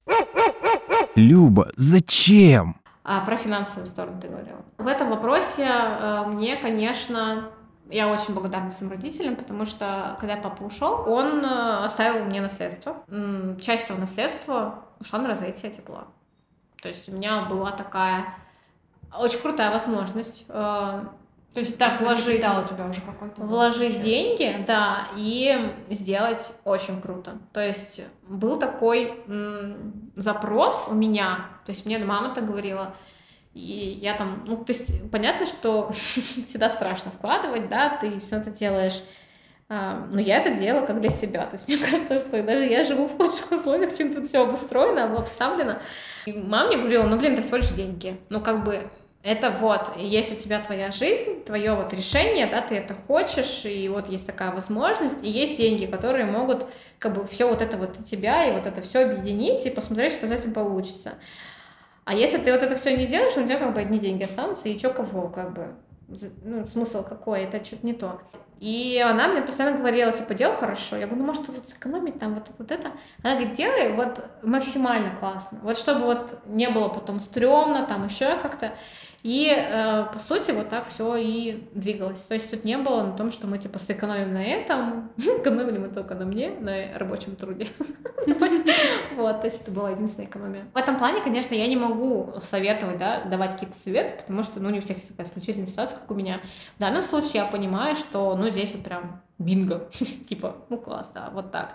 Люба, 1.14 1.68
зачем? 1.76 2.76
А 3.04 3.24
про 3.24 3.36
финансовую 3.36 3.86
сторону 3.86 4.20
ты 4.20 4.28
говорила. 4.28 4.58
В 4.76 4.86
этом 4.86 5.10
вопросе 5.10 5.66
э, 5.66 6.24
мне, 6.26 6.56
конечно, 6.56 7.50
я 7.90 8.08
очень 8.08 8.34
благодарна 8.34 8.70
своим 8.70 8.92
родителям, 8.92 9.36
потому 9.36 9.64
что 9.64 10.16
когда 10.20 10.36
папа 10.36 10.62
ушел, 10.62 11.04
он 11.06 11.44
э, 11.44 11.76
оставил 11.84 12.24
мне 12.24 12.40
наследство. 12.40 12.96
Часть 13.60 13.84
этого 13.84 13.98
наследства 13.98 14.84
ушла 15.00 15.20
на 15.20 15.28
развитие 15.28 15.70
тепла. 15.72 16.08
То 16.82 16.88
есть 16.88 17.08
у 17.08 17.12
меня 17.12 17.42
была 17.42 17.72
такая 17.72 18.36
очень 19.16 19.40
крутая 19.40 19.70
возможность 19.70 20.44
э, 20.48 21.04
то 21.54 21.60
есть 21.60 21.78
так 21.78 22.00
вложить, 22.00 22.44
у 22.44 22.68
тебя 22.74 22.86
уже 22.88 23.00
какой-то 23.00 23.42
вложить 23.42 23.96
был, 23.96 24.02
деньги, 24.02 24.64
да, 24.66 25.08
и 25.16 25.72
сделать 25.88 26.52
очень 26.64 27.00
круто. 27.00 27.38
То 27.52 27.66
есть 27.66 28.02
был 28.28 28.58
такой 28.58 29.14
м, 29.26 30.12
запрос 30.14 30.88
у 30.90 30.94
меня, 30.94 31.46
то 31.64 31.70
есть 31.70 31.86
мне 31.86 31.98
мама 31.98 32.34
так 32.34 32.46
говорила, 32.46 32.94
и 33.54 33.98
я 34.00 34.14
там, 34.14 34.44
ну, 34.46 34.58
то 34.58 34.72
есть 34.72 35.10
понятно, 35.10 35.46
что 35.46 35.90
всегда 35.92 36.68
страшно 36.68 37.10
вкладывать, 37.10 37.68
да, 37.68 37.96
ты 38.00 38.20
все 38.20 38.36
это 38.36 38.50
делаешь, 38.50 39.02
а, 39.70 40.06
но 40.12 40.20
я 40.20 40.38
это 40.38 40.54
делала 40.54 40.86
как 40.86 41.00
для 41.00 41.10
себя. 41.10 41.46
То 41.46 41.56
есть 41.56 41.66
мне 41.66 41.76
кажется, 41.90 42.20
что 42.20 42.42
даже 42.42 42.66
я 42.66 42.84
живу 42.84 43.06
в 43.06 43.18
лучших 43.18 43.50
условиях, 43.50 43.96
чем 43.96 44.14
тут 44.14 44.26
все 44.26 44.42
обустроено, 44.42 45.04
обставлено. 45.16 45.76
И 46.26 46.32
мама 46.32 46.68
мне 46.68 46.78
говорила, 46.78 47.04
ну, 47.04 47.18
блин, 47.18 47.32
это 47.32 47.42
всего 47.42 47.58
лишь 47.58 47.70
деньги. 47.70 48.18
Ну, 48.28 48.40
как 48.40 48.64
бы 48.64 48.90
это 49.28 49.50
вот, 49.50 49.96
есть 49.98 50.32
у 50.32 50.36
тебя 50.36 50.58
твоя 50.60 50.90
жизнь, 50.90 51.44
твое 51.44 51.74
вот 51.74 51.92
решение, 51.92 52.46
да, 52.46 52.62
ты 52.62 52.76
это 52.76 52.94
хочешь, 53.06 53.66
и 53.66 53.86
вот 53.88 54.08
есть 54.08 54.26
такая 54.26 54.52
возможность, 54.52 55.16
и 55.22 55.28
есть 55.28 55.58
деньги, 55.58 55.84
которые 55.84 56.24
могут 56.24 56.64
как 56.98 57.14
бы 57.14 57.26
все 57.26 57.46
вот 57.46 57.60
это 57.60 57.76
вот 57.76 58.04
тебя 58.06 58.46
и 58.46 58.52
вот 58.52 58.66
это 58.66 58.80
все 58.80 59.04
объединить 59.04 59.66
и 59.66 59.70
посмотреть, 59.70 60.14
что 60.14 60.26
с 60.26 60.30
этим 60.30 60.54
получится. 60.54 61.12
А 62.06 62.14
если 62.14 62.38
ты 62.38 62.50
вот 62.52 62.62
это 62.62 62.74
все 62.74 62.96
не 62.96 63.04
сделаешь, 63.04 63.36
у 63.36 63.42
тебя 63.42 63.58
как 63.58 63.74
бы 63.74 63.80
одни 63.80 63.98
деньги 63.98 64.22
останутся, 64.22 64.70
и 64.70 64.78
чё 64.78 64.94
кого, 64.94 65.28
как 65.28 65.52
бы, 65.52 65.74
ну, 66.42 66.66
смысл 66.66 67.04
какой, 67.04 67.42
это 67.42 67.62
что-то 67.62 67.84
не 67.84 67.92
то. 67.92 68.22
И 68.60 68.98
она 68.98 69.28
мне 69.28 69.42
постоянно 69.42 69.78
говорила, 69.78 70.10
типа, 70.10 70.34
делай 70.34 70.56
хорошо. 70.56 70.96
Я 70.96 71.06
говорю, 71.06 71.20
ну, 71.20 71.26
может, 71.26 71.46
тут 71.46 71.64
сэкономить 71.64 72.18
там 72.18 72.34
вот 72.34 72.44
это, 72.44 72.54
вот 72.58 72.70
это. 72.72 72.88
Она 73.22 73.34
говорит, 73.34 73.54
делай 73.54 73.92
вот 73.92 74.20
максимально 74.42 75.14
классно. 75.14 75.60
Вот 75.62 75.78
чтобы 75.78 76.06
вот 76.06 76.40
не 76.46 76.68
было 76.68 76.88
потом 76.88 77.20
стрёмно, 77.20 77.86
там 77.86 78.06
еще 78.06 78.36
как-то. 78.38 78.72
И, 79.24 79.52
э, 79.52 80.04
по 80.12 80.18
сути, 80.20 80.52
вот 80.52 80.68
так 80.68 80.86
все 80.86 81.16
и 81.16 81.68
двигалось. 81.74 82.20
То 82.20 82.34
есть 82.34 82.50
тут 82.50 82.64
не 82.64 82.78
было 82.78 83.02
на 83.02 83.16
том, 83.16 83.32
что 83.32 83.48
мы, 83.48 83.58
типа, 83.58 83.78
сэкономим 83.80 84.32
на 84.32 84.42
этом. 84.42 85.10
Экономили 85.16 85.78
мы 85.78 85.88
только 85.88 86.14
на 86.14 86.24
мне, 86.24 86.50
на 86.50 86.96
рабочем 86.96 87.36
труде. 87.36 87.68
Вот, 89.16 89.40
то 89.40 89.46
есть 89.46 89.62
это 89.62 89.70
была 89.72 89.90
единственная 89.90 90.28
экономия. 90.28 90.66
В 90.72 90.76
этом 90.76 90.96
плане, 90.96 91.20
конечно, 91.20 91.54
я 91.54 91.66
не 91.66 91.76
могу 91.76 92.34
советовать, 92.40 92.98
да, 92.98 93.24
давать 93.24 93.52
какие-то 93.52 93.76
советы, 93.76 94.14
потому 94.18 94.42
что, 94.44 94.60
ну, 94.60 94.70
не 94.70 94.78
у 94.78 94.82
всех 94.82 94.98
есть 94.98 95.08
такая 95.08 95.26
исключительная 95.26 95.66
ситуация, 95.66 95.98
как 95.98 96.08
у 96.10 96.14
меня. 96.14 96.40
В 96.76 96.80
данном 96.80 97.02
случае 97.02 97.42
я 97.42 97.46
понимаю, 97.46 97.96
что, 97.96 98.36
ну, 98.36 98.48
здесь 98.48 98.72
вот 98.74 98.84
прям 98.84 99.22
бинго. 99.38 99.88
Типа, 100.28 100.56
ну, 100.68 100.78
класс, 100.78 101.10
да, 101.14 101.30
вот 101.30 101.50
так. 101.50 101.74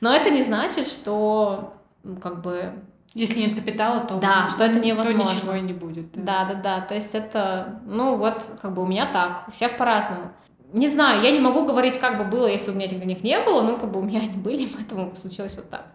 Но 0.00 0.12
это 0.12 0.30
не 0.30 0.42
значит, 0.42 0.86
что, 0.86 1.74
ну, 2.02 2.16
как 2.16 2.42
бы, 2.42 2.72
если 3.14 3.40
нет 3.40 3.56
капитала, 3.56 4.00
то, 4.00 4.16
да, 4.16 4.48
что 4.48 4.64
это 4.64 4.78
невозможно. 4.78 5.24
То 5.24 5.34
ничего 5.34 5.54
и 5.54 5.60
не 5.60 5.72
будет. 5.72 6.12
Да. 6.12 6.44
да, 6.44 6.54
да, 6.54 6.60
да. 6.62 6.80
То 6.82 6.94
есть 6.94 7.14
это, 7.14 7.80
ну 7.84 8.16
вот, 8.16 8.42
как 8.60 8.74
бы 8.74 8.82
у 8.82 8.86
меня 8.86 9.06
так, 9.06 9.44
у 9.48 9.50
всех 9.50 9.76
по-разному. 9.76 10.32
Не 10.72 10.86
знаю, 10.86 11.22
я 11.22 11.32
не 11.32 11.40
могу 11.40 11.64
говорить, 11.64 11.98
как 11.98 12.18
бы 12.18 12.24
было, 12.24 12.46
если 12.46 12.70
у 12.70 12.74
меня 12.74 12.86
этих 12.86 13.00
денег 13.00 13.24
не 13.24 13.40
было, 13.40 13.62
ну, 13.62 13.76
как 13.76 13.90
бы 13.90 13.98
у 13.98 14.04
меня 14.04 14.20
они 14.20 14.36
были, 14.36 14.66
поэтому 14.74 15.14
случилось 15.16 15.54
вот 15.56 15.68
так. 15.70 15.86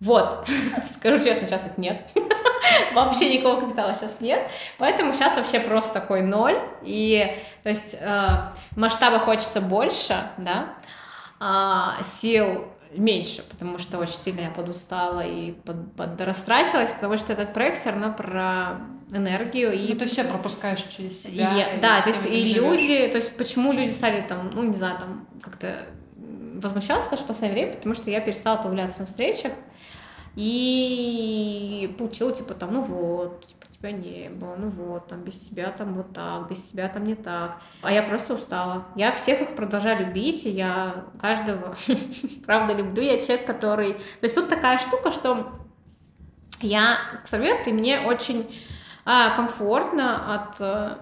Вот, 0.00 0.46
скажу 0.94 1.22
честно, 1.22 1.46
сейчас 1.46 1.66
их 1.66 1.76
нет. 1.76 2.10
вообще 2.94 3.34
никакого 3.34 3.60
капитала 3.60 3.94
сейчас 3.94 4.20
нет. 4.20 4.50
Поэтому 4.78 5.12
сейчас 5.12 5.36
вообще 5.36 5.60
просто 5.60 5.92
такой 5.92 6.22
ноль. 6.22 6.58
И, 6.82 7.30
то 7.62 7.68
есть, 7.68 7.96
э, 8.00 8.28
масштаба 8.76 9.18
хочется 9.18 9.60
больше, 9.60 10.16
да, 10.38 10.74
а 11.40 12.02
сил 12.02 12.64
меньше, 12.96 13.42
потому 13.48 13.78
что 13.78 13.98
очень 13.98 14.14
сильно 14.14 14.40
я 14.40 14.50
подустала 14.50 15.20
и 15.20 15.52
под, 15.52 15.94
подрастратилась, 15.94 16.90
потому 16.90 17.16
что 17.18 17.32
этот 17.32 17.52
проект 17.52 17.78
все 17.78 17.90
равно 17.90 18.12
про 18.12 18.80
энергию. 19.12 19.72
И... 19.72 19.92
Ну, 19.92 19.98
ты 19.98 20.06
все 20.06 20.24
пропускаешь 20.24 20.82
через 20.82 21.22
себя. 21.22 21.76
И, 21.76 21.80
да, 21.80 22.02
то 22.02 22.10
есть 22.10 22.26
и 22.26 22.44
люди, 22.54 23.08
то 23.08 23.18
есть 23.18 23.36
почему 23.36 23.72
люди 23.72 23.90
стали 23.90 24.22
там, 24.22 24.50
ну, 24.54 24.62
не 24.62 24.76
знаю, 24.76 24.98
там 24.98 25.26
как-то 25.42 25.86
возмущаться 26.16 27.10
даже 27.10 27.22
в 27.22 27.26
последнее 27.26 27.64
время, 27.64 27.76
потому 27.76 27.94
что 27.94 28.10
я 28.10 28.20
перестала 28.20 28.56
появляться 28.56 29.00
на 29.00 29.06
встречах 29.06 29.52
и 30.36 31.94
получила, 31.98 32.34
типа, 32.34 32.54
там, 32.54 32.74
ну 32.74 32.82
вот, 32.82 33.46
типа, 33.46 33.63
тебя 33.84 33.92
не 33.92 34.28
было, 34.30 34.56
ну 34.56 34.68
вот, 34.70 35.08
там, 35.08 35.20
без 35.20 35.38
тебя 35.40 35.70
там 35.70 35.94
вот 35.94 36.12
так, 36.12 36.48
без 36.48 36.62
тебя 36.64 36.88
там 36.88 37.04
не 37.04 37.14
так. 37.14 37.58
А 37.82 37.92
я 37.92 38.02
просто 38.02 38.34
устала. 38.34 38.84
Я 38.94 39.12
всех 39.12 39.42
их 39.42 39.54
продолжаю 39.54 40.06
любить, 40.06 40.46
и 40.46 40.50
я 40.50 41.04
каждого, 41.20 41.76
правда, 42.46 42.72
люблю. 42.72 43.02
Я 43.02 43.20
человек, 43.20 43.46
который... 43.46 43.94
То 43.94 44.22
есть 44.22 44.34
тут 44.34 44.48
такая 44.48 44.78
штука, 44.78 45.10
что 45.10 45.52
я 46.60 46.96
экстраверт, 47.20 47.66
и 47.66 47.72
мне 47.72 48.00
очень 48.00 48.54
а, 49.04 49.36
комфортно 49.36 50.34
от 50.34 50.60
а, 50.60 50.98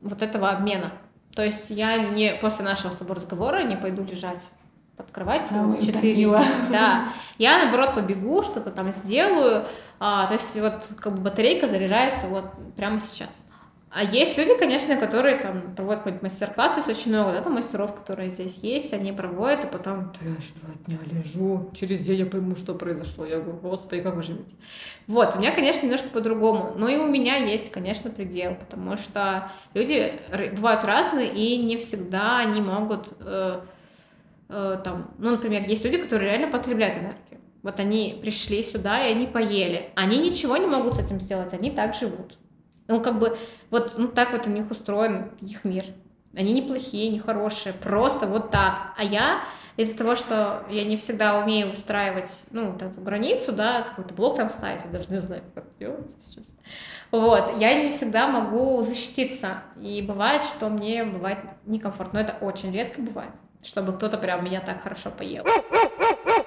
вот 0.00 0.22
этого 0.22 0.50
обмена. 0.50 0.92
То 1.34 1.42
есть 1.42 1.70
я 1.70 1.98
не 1.98 2.34
после 2.40 2.64
нашего 2.64 2.92
с 2.92 2.96
тобой 2.96 3.16
разговора 3.16 3.64
не 3.64 3.76
пойду 3.76 4.04
лежать 4.04 4.42
под 4.96 5.10
кроватью. 5.10 5.78
4. 5.80 6.28
Да. 6.70 7.08
Я, 7.38 7.58
наоборот, 7.64 7.94
побегу, 7.94 8.42
что-то 8.42 8.70
там 8.70 8.92
сделаю. 8.92 9.64
А, 10.00 10.26
то 10.26 10.34
есть 10.34 10.58
вот 10.60 10.92
как 11.00 11.14
бы 11.14 11.20
батарейка 11.20 11.68
заряжается 11.68 12.26
вот 12.26 12.46
прямо 12.76 13.00
сейчас. 13.00 13.42
А 13.96 14.02
есть 14.02 14.36
люди, 14.36 14.58
конечно, 14.58 14.96
которые 14.96 15.36
там 15.36 15.72
проводят 15.76 16.00
какой-нибудь 16.00 16.24
мастер-класс, 16.24 16.72
то 16.72 16.78
есть 16.78 16.88
очень 16.88 17.12
много, 17.12 17.30
да, 17.30 17.42
там 17.42 17.52
мастеров, 17.52 17.94
которые 17.94 18.32
здесь 18.32 18.58
есть, 18.60 18.92
они 18.92 19.12
проводят, 19.12 19.66
и 19.66 19.68
потом, 19.68 20.12
да 20.20 20.30
я 20.30 20.34
же 20.34 20.48
два 20.60 20.74
дня 20.84 20.98
лежу, 21.06 21.70
через 21.74 22.00
день 22.00 22.18
я 22.18 22.26
пойму, 22.26 22.56
что 22.56 22.74
произошло. 22.74 23.24
Я 23.24 23.38
говорю, 23.38 23.60
господи, 23.60 24.02
как 24.02 24.16
вы 24.16 24.24
живете? 24.24 24.56
Вот, 25.06 25.36
у 25.36 25.38
меня, 25.38 25.52
конечно, 25.52 25.82
немножко 25.82 26.08
по-другому, 26.08 26.72
но 26.76 26.88
и 26.88 26.96
у 26.96 27.06
меня 27.06 27.36
есть, 27.36 27.70
конечно, 27.70 28.10
предел, 28.10 28.56
потому 28.56 28.96
что 28.96 29.48
люди 29.74 30.12
бывают 30.56 30.82
разные, 30.82 31.32
и 31.32 31.64
не 31.64 31.76
всегда 31.76 32.38
они 32.38 32.60
могут 32.60 33.12
э, 33.20 33.60
э, 34.48 34.80
там, 34.82 35.14
ну, 35.18 35.30
например, 35.32 35.68
есть 35.68 35.84
люди, 35.84 35.98
которые 35.98 36.30
реально 36.30 36.50
потребляют 36.50 36.98
энергию. 36.98 37.40
Вот 37.62 37.80
они 37.80 38.18
пришли 38.20 38.62
сюда, 38.62 39.06
и 39.06 39.12
они 39.12 39.26
поели. 39.26 39.90
Они 39.94 40.18
ничего 40.18 40.56
не 40.58 40.66
могут 40.66 40.94
с 40.94 40.98
этим 40.98 41.20
сделать, 41.20 41.54
они 41.54 41.70
так 41.70 41.94
живут. 41.94 42.38
Ну, 42.88 43.00
как 43.00 43.18
бы, 43.18 43.38
вот 43.70 43.94
ну, 43.96 44.08
так 44.08 44.32
вот 44.32 44.46
у 44.46 44.50
них 44.50 44.70
устроен 44.70 45.30
их 45.40 45.64
мир. 45.64 45.84
Они 46.36 46.52
не 46.52 46.62
плохие, 46.62 47.10
не 47.10 47.18
хорошие, 47.18 47.72
просто 47.72 48.26
вот 48.26 48.50
так. 48.50 48.92
А 48.98 49.02
я 49.02 49.40
из-за 49.76 49.96
того, 49.96 50.14
что 50.14 50.64
я 50.68 50.84
не 50.84 50.98
всегда 50.98 51.42
умею 51.42 51.70
выстраивать, 51.70 52.44
ну, 52.50 52.76
эту 52.76 53.00
границу, 53.00 53.52
да, 53.52 53.82
какой-то 53.82 54.12
блок 54.12 54.36
там 54.36 54.50
ставить, 54.50 54.82
я 54.84 54.90
даже 54.90 55.10
не 55.10 55.20
знаю, 55.20 55.42
как 55.54 55.64
делается 55.78 56.16
сейчас. 56.20 56.50
Вот, 57.10 57.58
я 57.58 57.82
не 57.82 57.90
всегда 57.90 58.28
могу 58.28 58.82
защититься. 58.82 59.62
И 59.80 60.02
бывает, 60.02 60.42
что 60.42 60.68
мне 60.68 61.04
бывает 61.04 61.38
некомфортно. 61.64 62.20
Но 62.20 62.26
это 62.26 62.44
очень 62.44 62.72
редко 62.72 63.00
бывает 63.00 63.32
чтобы 63.64 63.92
кто-то 63.92 64.18
прям 64.18 64.44
меня 64.44 64.60
так 64.60 64.82
хорошо 64.82 65.10
поел. 65.10 65.44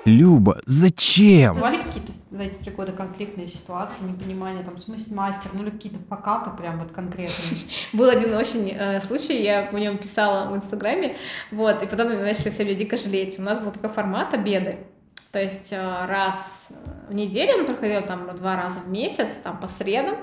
Люба, 0.05 0.59
зачем? 0.65 1.55
Бывали 1.55 1.77
какие-то 1.77 2.13
за 2.31 2.43
эти 2.43 2.55
три 2.55 2.71
года 2.71 2.91
конфликтные 2.91 3.47
ситуации, 3.47 4.03
непонимание, 4.03 4.63
там, 4.63 4.75
в 4.75 4.79
смысле 4.79 5.15
мастер, 5.15 5.49
ну 5.53 5.63
или 5.63 5.71
какие-то 5.71 5.99
покапы 5.99 6.51
прям 6.55 6.77
вот 6.77 6.91
конкретные? 6.91 7.59
Был 7.93 8.09
один 8.09 8.33
очень 8.33 8.69
э, 8.69 8.99
случай, 8.99 9.41
я 9.41 9.63
по 9.63 9.77
нем 9.77 9.97
писала 9.97 10.49
в 10.49 10.55
Инстаграме, 10.55 11.17
вот, 11.51 11.81
и 11.81 11.87
потом 11.87 12.09
начали 12.09 12.49
все 12.51 12.63
меня 12.63 12.75
дико 12.75 12.97
жалеть. 12.97 13.39
У 13.39 13.41
нас 13.41 13.59
был 13.59 13.71
такой 13.71 13.89
формат 13.89 14.33
обеды, 14.33 14.77
то 15.31 15.41
есть 15.41 15.73
э, 15.73 16.05
раз 16.05 16.67
в 17.09 17.13
неделю 17.13 17.59
он 17.59 17.65
проходил 17.65 18.01
там 18.01 18.35
два 18.35 18.55
раза 18.55 18.81
в 18.81 18.89
месяц, 18.89 19.39
там 19.43 19.59
по 19.59 19.67
средам. 19.67 20.17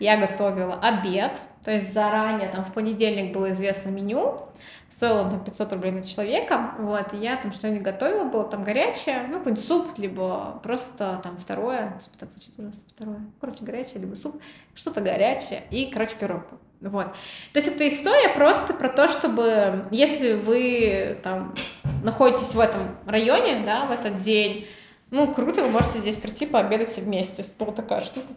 Я 0.00 0.16
готовила 0.16 0.74
обед, 0.80 1.40
то 1.64 1.70
есть 1.70 1.92
заранее, 1.92 2.48
там 2.48 2.64
в 2.64 2.72
понедельник 2.72 3.32
было 3.32 3.52
известно 3.52 3.90
меню, 3.90 4.40
стоило 4.88 5.30
там 5.30 5.44
500 5.44 5.72
рублей 5.74 5.92
на 5.92 6.02
человека, 6.02 6.72
вот, 6.78 7.12
и 7.12 7.18
я 7.18 7.36
там 7.36 7.52
что-нибудь 7.52 7.82
готовила, 7.82 8.24
было 8.24 8.44
там 8.44 8.64
горячее, 8.64 9.26
ну, 9.28 9.38
какой-нибудь 9.38 9.64
суп, 9.64 9.98
либо 9.98 10.58
просто 10.62 11.20
там 11.22 11.36
второе, 11.36 11.98
так 12.18 12.30
звучит 12.32 12.58
ужасно, 12.58 12.82
второе, 12.88 13.20
короче, 13.40 13.64
горячее, 13.64 14.00
либо 14.00 14.14
суп, 14.14 14.40
что-то 14.74 15.00
горячее, 15.00 15.62
и, 15.70 15.90
короче, 15.92 16.16
пирог. 16.18 16.44
Вот. 16.80 17.12
То 17.52 17.58
есть 17.58 17.68
это 17.68 17.86
история 17.86 18.30
просто 18.34 18.72
про 18.72 18.88
то, 18.88 19.06
чтобы, 19.06 19.86
если 19.90 20.32
вы 20.32 21.18
там 21.22 21.54
находитесь 22.02 22.54
в 22.54 22.60
этом 22.60 22.80
районе, 23.06 23.62
да, 23.66 23.84
в 23.84 23.92
этот 23.92 24.16
день, 24.18 24.66
ну, 25.10 25.32
круто, 25.34 25.62
вы 25.62 25.68
можете 25.68 25.98
здесь 25.98 26.16
прийти 26.16 26.46
пообедать 26.46 26.88
все 26.88 27.02
вместе. 27.02 27.36
То 27.36 27.42
есть 27.42 27.56
была 27.58 27.72
такая 27.72 28.00
штука. 28.00 28.28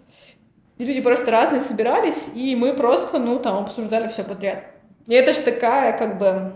И 0.78 0.86
люди 0.86 1.02
просто 1.02 1.32
разные 1.32 1.62
собирались, 1.62 2.30
и 2.34 2.56
мы 2.56 2.74
просто, 2.74 3.20
ну, 3.20 3.40
там, 3.40 3.64
обсуждали 3.64 4.08
все 4.08 4.24
подряд. 4.24 4.64
И 5.08 5.14
это 5.14 5.34
же 5.34 5.42
такая, 5.42 5.98
как 5.98 6.18
бы, 6.18 6.54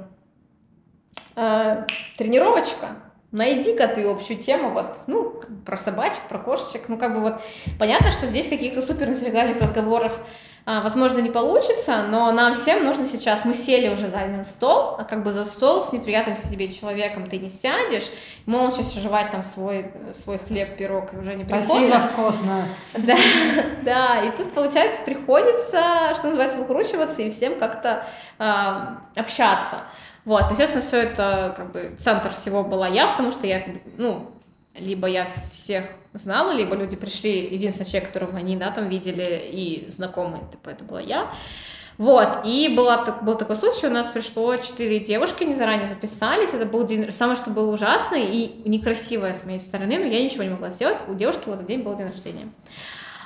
э, 1.36 1.86
тренировочка. 2.18 2.88
Найди-ка 3.32 3.88
ты 3.90 4.08
общую 4.08 4.40
тему, 4.40 4.72
вот, 4.72 4.98
ну, 5.06 5.40
про 5.66 5.78
собачек, 5.78 6.22
про 6.30 6.40
кошечек, 6.40 6.88
ну, 6.88 6.98
как 6.98 7.14
бы 7.14 7.22
вот, 7.22 7.42
понятно, 7.78 8.10
что 8.10 8.26
здесь 8.26 8.48
каких-то 8.48 8.82
суперинтеллектуальных 8.82 9.62
разговоров 9.62 10.20
а, 10.20 10.24
возможно, 10.68 11.20
не 11.20 11.30
получится, 11.30 12.04
но 12.10 12.30
нам 12.34 12.54
всем 12.54 12.84
нужно 12.84 13.06
сейчас, 13.06 13.46
мы 13.46 13.54
сели 13.54 13.88
уже 13.88 14.10
за 14.10 14.20
один 14.20 14.44
стол, 14.44 14.96
а 15.00 15.06
как 15.06 15.24
бы 15.24 15.32
за 15.32 15.46
стол 15.46 15.82
с 15.82 15.94
неприятным 15.94 16.36
себе 16.36 16.68
человеком 16.68 17.26
ты 17.26 17.38
не 17.38 17.50
сядешь, 17.50 18.10
молча 18.46 18.84
жевать 18.84 19.32
там 19.32 19.44
свой, 19.44 19.90
свой 20.14 20.38
хлеб, 20.40 20.76
пирог, 20.76 21.14
и 21.14 21.18
уже 21.18 21.36
не 21.36 21.46
прикольно. 21.46 22.00
Спасибо, 22.00 22.00
вкусно. 22.00 22.68
Да, 22.98 23.16
да, 23.84 24.22
и 24.26 24.32
тут, 24.32 24.52
получается, 24.52 25.02
приходится, 25.04 26.14
что 26.14 26.28
называется, 26.28 26.60
выкручиваться 26.60 27.22
и 27.22 27.32
всем 27.32 27.58
как-то 27.58 28.06
э, 28.38 29.20
общаться. 29.20 29.78
Вот, 30.26 30.52
естественно, 30.52 30.82
все 30.82 31.04
это, 31.04 31.54
как 31.56 31.72
бы, 31.72 31.96
центр 31.98 32.34
всего 32.34 32.66
была 32.66 32.90
я, 32.90 33.08
потому 33.08 33.32
что 33.32 33.48
я, 33.48 33.64
ну, 33.98 34.30
либо 34.80 35.08
я 35.08 35.28
всех 35.52 35.86
знала, 36.14 36.52
либо 36.52 36.76
люди 36.76 36.96
пришли, 36.96 37.48
единственный 37.54 37.86
человек, 37.86 38.12
которого 38.12 38.38
они, 38.38 38.56
да, 38.56 38.72
там 38.72 38.90
видели 38.90 39.50
и 39.52 39.90
знакомые, 39.90 40.44
типа, 40.52 40.70
это 40.70 40.84
была 40.84 41.02
я. 41.02 41.32
Вот, 41.98 42.46
и 42.46 42.74
была, 42.76 43.04
был 43.24 43.36
такой 43.38 43.56
случай, 43.56 43.88
у 43.88 43.90
нас 43.90 44.08
пришло 44.08 44.56
четыре 44.58 45.00
девушки, 45.00 45.44
они 45.44 45.56
заранее 45.56 45.88
записались, 45.88 46.54
это 46.54 46.68
был 46.68 46.86
день, 46.86 47.12
самое, 47.12 47.36
что 47.36 47.50
было 47.50 47.72
ужасное 47.72 48.24
и 48.24 48.70
некрасивое 48.70 49.34
с 49.34 49.44
моей 49.44 49.60
стороны, 49.60 49.98
но 49.98 50.06
я 50.06 50.24
ничего 50.24 50.44
не 50.44 50.52
могла 50.52 50.70
сделать, 50.70 51.00
у 51.08 51.16
девушки 51.16 51.50
в 51.50 51.54
этот 51.54 51.66
день 51.66 51.82
был 51.82 51.96
день 51.96 52.08
рождения. 52.08 52.50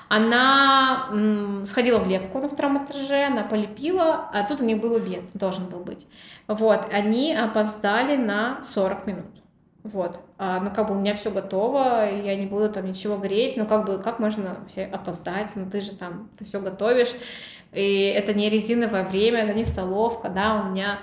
Она 0.07 1.07
м, 1.11 1.65
сходила 1.65 1.97
в 1.99 2.07
лепку 2.07 2.39
на 2.39 2.47
втором 2.47 2.83
этаже, 2.83 3.25
она 3.25 3.43
полепила, 3.43 4.29
а 4.33 4.43
тут 4.43 4.61
у 4.61 4.65
них 4.65 4.79
был 4.79 4.95
обед, 4.95 5.23
должен 5.33 5.67
был 5.67 5.79
быть. 5.79 6.07
Вот, 6.47 6.87
они 6.93 7.33
опоздали 7.33 8.15
на 8.15 8.63
40 8.63 9.07
минут. 9.07 9.40
Вот. 9.83 10.19
А, 10.37 10.59
ну, 10.59 10.71
как 10.71 10.87
бы 10.87 10.95
у 10.95 10.99
меня 10.99 11.15
все 11.15 11.31
готово, 11.31 12.09
я 12.09 12.35
не 12.35 12.45
буду 12.45 12.69
там 12.71 12.85
ничего 12.85 13.17
греть, 13.17 13.57
ну, 13.57 13.65
как 13.65 13.85
бы, 13.85 13.97
как 13.97 14.19
можно 14.19 14.57
вообще 14.59 14.83
опоздать, 14.83 15.51
ну, 15.55 15.69
ты 15.69 15.81
же 15.81 15.95
там, 15.95 16.29
ты 16.37 16.45
все 16.45 16.61
готовишь, 16.61 17.13
и 17.71 18.03
это 18.05 18.33
не 18.33 18.49
резиновое 18.49 19.03
время, 19.03 19.39
это 19.39 19.53
не 19.53 19.65
столовка, 19.65 20.29
да, 20.29 20.61
у 20.61 20.69
меня 20.69 20.99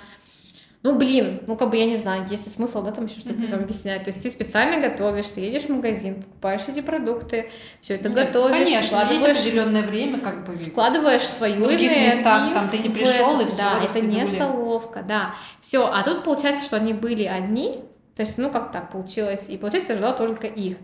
ну, 0.81 0.95
блин, 0.95 1.41
ну, 1.45 1.57
как 1.57 1.71
бы, 1.71 1.75
я 1.75 1.85
не 1.85 1.97
знаю, 1.97 2.25
есть 2.29 2.45
ли 2.45 2.53
смысл, 2.53 2.81
да, 2.81 2.93
там 2.93 3.07
еще 3.07 3.19
что-то 3.19 3.35
mm-hmm. 3.35 3.49
там 3.49 3.59
объяснять. 3.59 4.03
То 4.05 4.09
есть 4.09 4.23
ты 4.23 4.31
специально 4.31 4.87
готовишь, 4.87 5.27
ты 5.27 5.41
едешь 5.41 5.63
в 5.63 5.69
магазин, 5.69 6.23
покупаешь 6.23 6.61
эти 6.69 6.79
продукты, 6.79 7.51
все 7.81 7.95
это 7.95 8.07
Нет, 8.07 8.27
готовишь, 8.27 8.63
конечно, 8.63 8.87
вкладываешь... 8.87 9.27
есть 9.27 9.41
определенное 9.41 9.81
время, 9.81 10.19
как 10.21 10.45
бы... 10.45 10.55
Вкладываешь 10.55 11.23
свою 11.23 11.65
других 11.65 11.91
энергию. 11.91 12.15
местах, 12.15 12.53
там 12.53 12.69
ты 12.69 12.77
не 12.77 12.87
пришел, 12.87 13.41
и 13.41 13.45
все. 13.47 13.57
Да, 13.57 13.83
это 13.83 13.99
не 13.99 14.25
столовка, 14.25 15.03
да. 15.05 15.35
Все, 15.59 15.85
а 15.85 16.01
тут 16.01 16.23
получается, 16.23 16.63
что 16.63 16.77
они 16.77 16.93
были 16.93 17.25
одни, 17.25 17.83
то 18.19 18.23
есть, 18.23 18.37
ну, 18.37 18.51
как 18.51 18.73
так 18.73 18.91
получилось. 18.91 19.45
И, 19.47 19.57
получается, 19.57 19.93
я 19.93 19.97
ждала 19.97 20.13
только 20.13 20.45
их. 20.45 20.75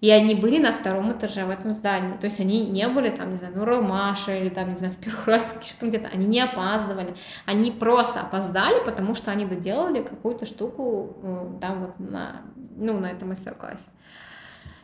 И 0.00 0.10
они 0.10 0.34
были 0.34 0.58
на 0.58 0.72
втором 0.72 1.12
этаже 1.12 1.44
в 1.44 1.50
этом 1.50 1.74
здании. 1.74 2.16
То 2.16 2.24
есть 2.24 2.40
они 2.40 2.66
не 2.66 2.88
были 2.88 3.08
там, 3.08 3.30
не 3.30 3.36
знаю, 3.36 3.52
ну, 3.54 3.64
Ромаша 3.64 4.34
или 4.34 4.48
там, 4.48 4.68
не 4.70 4.76
знаю, 4.76 4.92
в 4.92 4.96
Первоуральске, 4.96 5.58
что-то 5.62 5.86
где-то. 5.86 6.08
Они 6.12 6.26
не 6.26 6.40
опаздывали. 6.40 7.14
Они 7.46 7.70
просто 7.70 8.22
опоздали, 8.22 8.82
потому 8.84 9.14
что 9.14 9.30
они 9.30 9.44
доделали 9.44 10.02
какую-то 10.02 10.44
штуку 10.44 11.18
там 11.60 11.84
э, 11.84 11.86
вот 11.86 12.00
на, 12.00 12.42
ну, 12.74 12.98
на 12.98 13.12
этом 13.12 13.28
мастер-классе. 13.28 13.88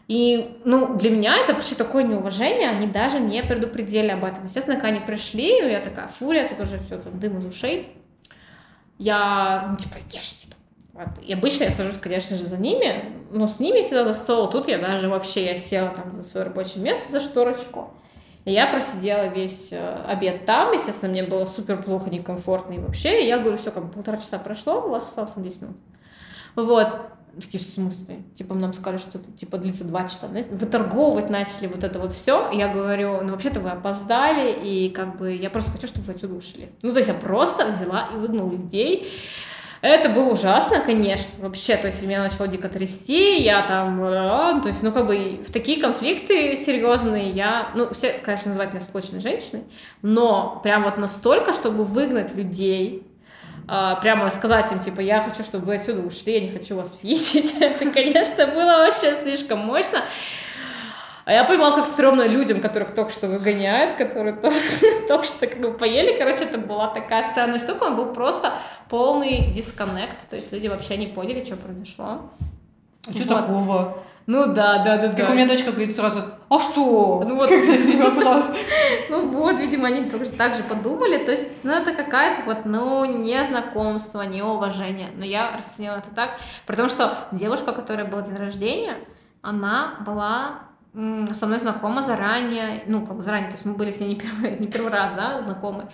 И, 0.07 0.61
ну, 0.65 0.97
для 0.97 1.11
меня 1.11 1.37
это 1.39 1.53
почти 1.53 1.75
такое 1.75 2.05
неуважение, 2.05 2.71
они 2.71 2.87
даже 2.87 3.19
не 3.19 3.43
предупредили 3.43 4.11
об 4.11 4.23
этом. 4.23 4.45
Естественно, 4.45 4.77
когда 4.77 4.97
они 4.97 5.01
пришли, 5.01 5.63
ну, 5.63 5.69
я 5.69 5.81
такая, 5.81 6.07
фурия, 6.07 6.49
тут 6.49 6.61
уже 6.61 6.79
все, 6.79 6.97
там, 6.97 7.19
дым 7.19 7.39
из 7.39 7.47
ушей. 7.47 7.93
Я, 8.99 9.67
ну, 9.73 9.77
типа, 9.77 9.97
ешьте, 10.13 10.48
вот. 10.99 11.25
И 11.25 11.33
обычно 11.33 11.65
я 11.65 11.71
сажусь, 11.71 11.99
конечно 12.01 12.37
же, 12.37 12.45
за 12.45 12.57
ними, 12.57 13.13
но 13.31 13.47
с 13.47 13.61
ними 13.61 13.83
всегда 13.83 14.05
за 14.05 14.15
стол. 14.15 14.51
Тут 14.51 14.67
я 14.67 14.79
даже 14.79 15.09
вообще, 15.09 15.47
я 15.47 15.57
села 15.57 15.91
там 15.91 16.13
за 16.13 16.25
свое 16.25 16.47
рабочее 16.47 16.83
место, 16.83 17.13
за 17.13 17.21
шторочку. 17.21 17.93
И 18.45 18.53
я 18.53 18.67
просидела 18.67 19.29
весь 19.29 19.69
э, 19.73 20.05
обед 20.07 20.47
там, 20.47 20.73
естественно, 20.73 21.13
мне 21.13 21.23
было 21.23 21.45
супер 21.45 21.83
плохо, 21.83 22.11
некомфортно 22.11 22.73
и 22.73 22.79
вообще. 22.79 23.23
И 23.23 23.27
я 23.29 23.39
говорю, 23.39 23.59
все, 23.59 23.71
как 23.71 23.93
полтора 23.93 24.17
часа 24.17 24.39
прошло, 24.39 24.87
у 24.87 24.89
вас 24.89 25.05
осталось 25.05 25.33
10 25.37 25.63
минут. 25.63 25.77
Вот. 26.57 26.97
Такие, 27.37 27.63
в 27.63 27.67
смысле? 27.67 28.25
Типа, 28.35 28.55
нам 28.55 28.73
сказали, 28.73 28.99
что 28.99 29.19
это, 29.19 29.31
типа, 29.31 29.59
длится 29.59 29.85
два 29.85 30.09
часа. 30.09 30.27
Выторговывать 30.51 31.31
начали 31.31 31.69
вот 31.69 31.85
это 31.85 32.01
вот 32.01 32.13
все. 32.13 32.51
Я 32.51 32.73
говорю, 32.73 33.21
ну, 33.23 33.33
вообще-то 33.33 33.61
вы 33.61 33.71
опоздали, 33.71 34.59
и 34.65 34.89
как 34.89 35.19
бы 35.19 35.33
я 35.33 35.51
просто 35.51 35.71
хочу, 35.71 35.87
чтобы 35.87 36.07
вы 36.07 36.15
отсюда 36.15 36.35
ушли. 36.35 36.71
Ну, 36.83 36.91
то 36.91 36.99
есть 36.99 37.09
я 37.09 37.15
просто 37.15 37.71
взяла 37.71 38.09
и 38.13 38.17
выгнала 38.17 38.51
людей. 38.51 39.13
Это 39.81 40.09
было 40.09 40.33
ужасно, 40.33 40.81
конечно, 40.81 41.31
вообще, 41.39 41.77
то 41.77 41.87
есть 41.87 42.03
меня 42.03 42.21
начало 42.21 42.49
дико 42.49 42.69
трясти, 42.69 43.41
я 43.41 43.63
там, 43.63 44.03
а, 44.03 44.61
то 44.61 44.69
есть, 44.69 44.83
ну, 44.83 44.91
как 44.91 45.07
бы 45.07 45.41
в 45.47 45.53
такие 45.53 45.81
конфликты 45.81 46.57
серьезные 46.57 47.31
я, 47.31 47.71
ну, 47.77 47.93
все, 47.95 48.15
конечно, 48.15 48.49
называют 48.49 48.73
меня 48.73 48.83
склочной 48.83 49.21
женщиной, 49.21 49.65
но 50.03 50.61
прям 50.65 50.83
вот 50.83 50.99
настолько, 50.99 51.53
чтобы 51.53 51.85
выгнать 51.85 52.35
людей, 52.35 53.07
а, 53.69 53.97
прямо 53.97 54.31
сказать 54.31 54.73
им, 54.73 54.81
типа, 54.81 55.01
я 55.01 55.23
хочу, 55.23 55.45
чтобы 55.45 55.67
вы 55.67 55.77
отсюда 55.77 56.01
ушли, 56.01 56.35
я 56.35 56.41
не 56.41 56.51
хочу 56.51 56.75
вас 56.75 56.99
видеть, 57.03 57.55
это, 57.61 57.91
конечно, 57.91 58.47
было 58.49 58.79
вообще 58.79 59.15
слишком 59.15 59.61
мощно. 59.61 60.03
А 61.29 61.33
я 61.33 61.45
понимала, 61.45 61.75
как 61.77 61.85
стрёмно 61.85 62.27
людям, 62.27 62.63
которых 62.63 62.95
только 62.95 63.13
что 63.13 63.27
выгоняют, 63.27 63.97
которые 63.97 64.35
только, 65.09 65.25
что 65.27 65.47
как 65.47 65.61
бы 65.61 65.75
поели. 65.75 66.17
Короче, 66.17 66.45
это 66.45 66.57
была 66.57 66.89
такая 66.89 67.23
странная 67.23 67.59
штука. 67.59 67.83
Он 67.83 67.97
был 67.97 68.15
просто 68.15 68.55
полный 68.89 69.53
дисконнект. 69.53 70.27
То 70.31 70.37
есть 70.37 70.51
люди 70.53 70.69
вообще 70.69 70.97
не 70.97 71.09
поняли, 71.09 71.45
что 71.45 71.57
произошло. 71.57 72.31
Что 73.11 73.19
вот. 73.19 73.29
такого? 73.29 73.99
Ну 74.27 74.55
да, 74.55 74.83
да, 74.83 74.97
да, 74.97 75.09
как 75.09 75.27
да. 75.27 75.31
у 75.31 75.35
меня 75.35 75.47
дочка 75.47 75.71
говорит 75.71 75.95
сразу, 75.95 76.23
а 76.49 76.59
что? 76.61 77.23
Ну 77.29 77.35
вот. 77.35 77.51
Ну 79.11 79.29
вот, 79.29 79.59
видимо, 79.59 79.89
они 79.89 80.09
тоже 80.09 80.31
так 80.31 80.57
же 80.57 80.63
подумали. 80.63 81.23
То 81.27 81.33
есть, 81.33 81.63
ну 81.63 81.73
это 81.73 81.93
какая-то 81.93 82.45
вот, 82.47 82.65
ну, 82.65 83.05
не 83.05 83.45
знакомство, 83.45 84.23
не 84.23 84.41
уважение. 84.41 85.11
Но 85.15 85.27
я 85.27 85.59
расценила 85.59 85.97
это 85.97 86.09
так, 86.15 86.39
потому 86.65 86.89
что 86.89 87.19
девушка, 87.33 87.73
которая 87.73 88.07
была 88.07 88.23
день 88.23 88.37
рождения, 88.37 88.97
она 89.43 89.97
была 90.07 90.68
со 91.35 91.47
мной 91.47 91.61
знакома 91.61 92.03
заранее, 92.03 92.83
ну, 92.87 93.07
как 93.07 93.17
бы 93.17 93.23
заранее, 93.23 93.51
то 93.51 93.55
есть 93.55 93.65
мы 93.65 93.75
были 93.75 93.93
с 93.93 94.01
ней 94.01 94.09
не 94.09 94.17
первый, 94.17 94.59
не 94.61 94.67
первый 94.67 94.91
раз, 94.91 95.13
да, 95.15 95.41
знакомы. 95.43 95.89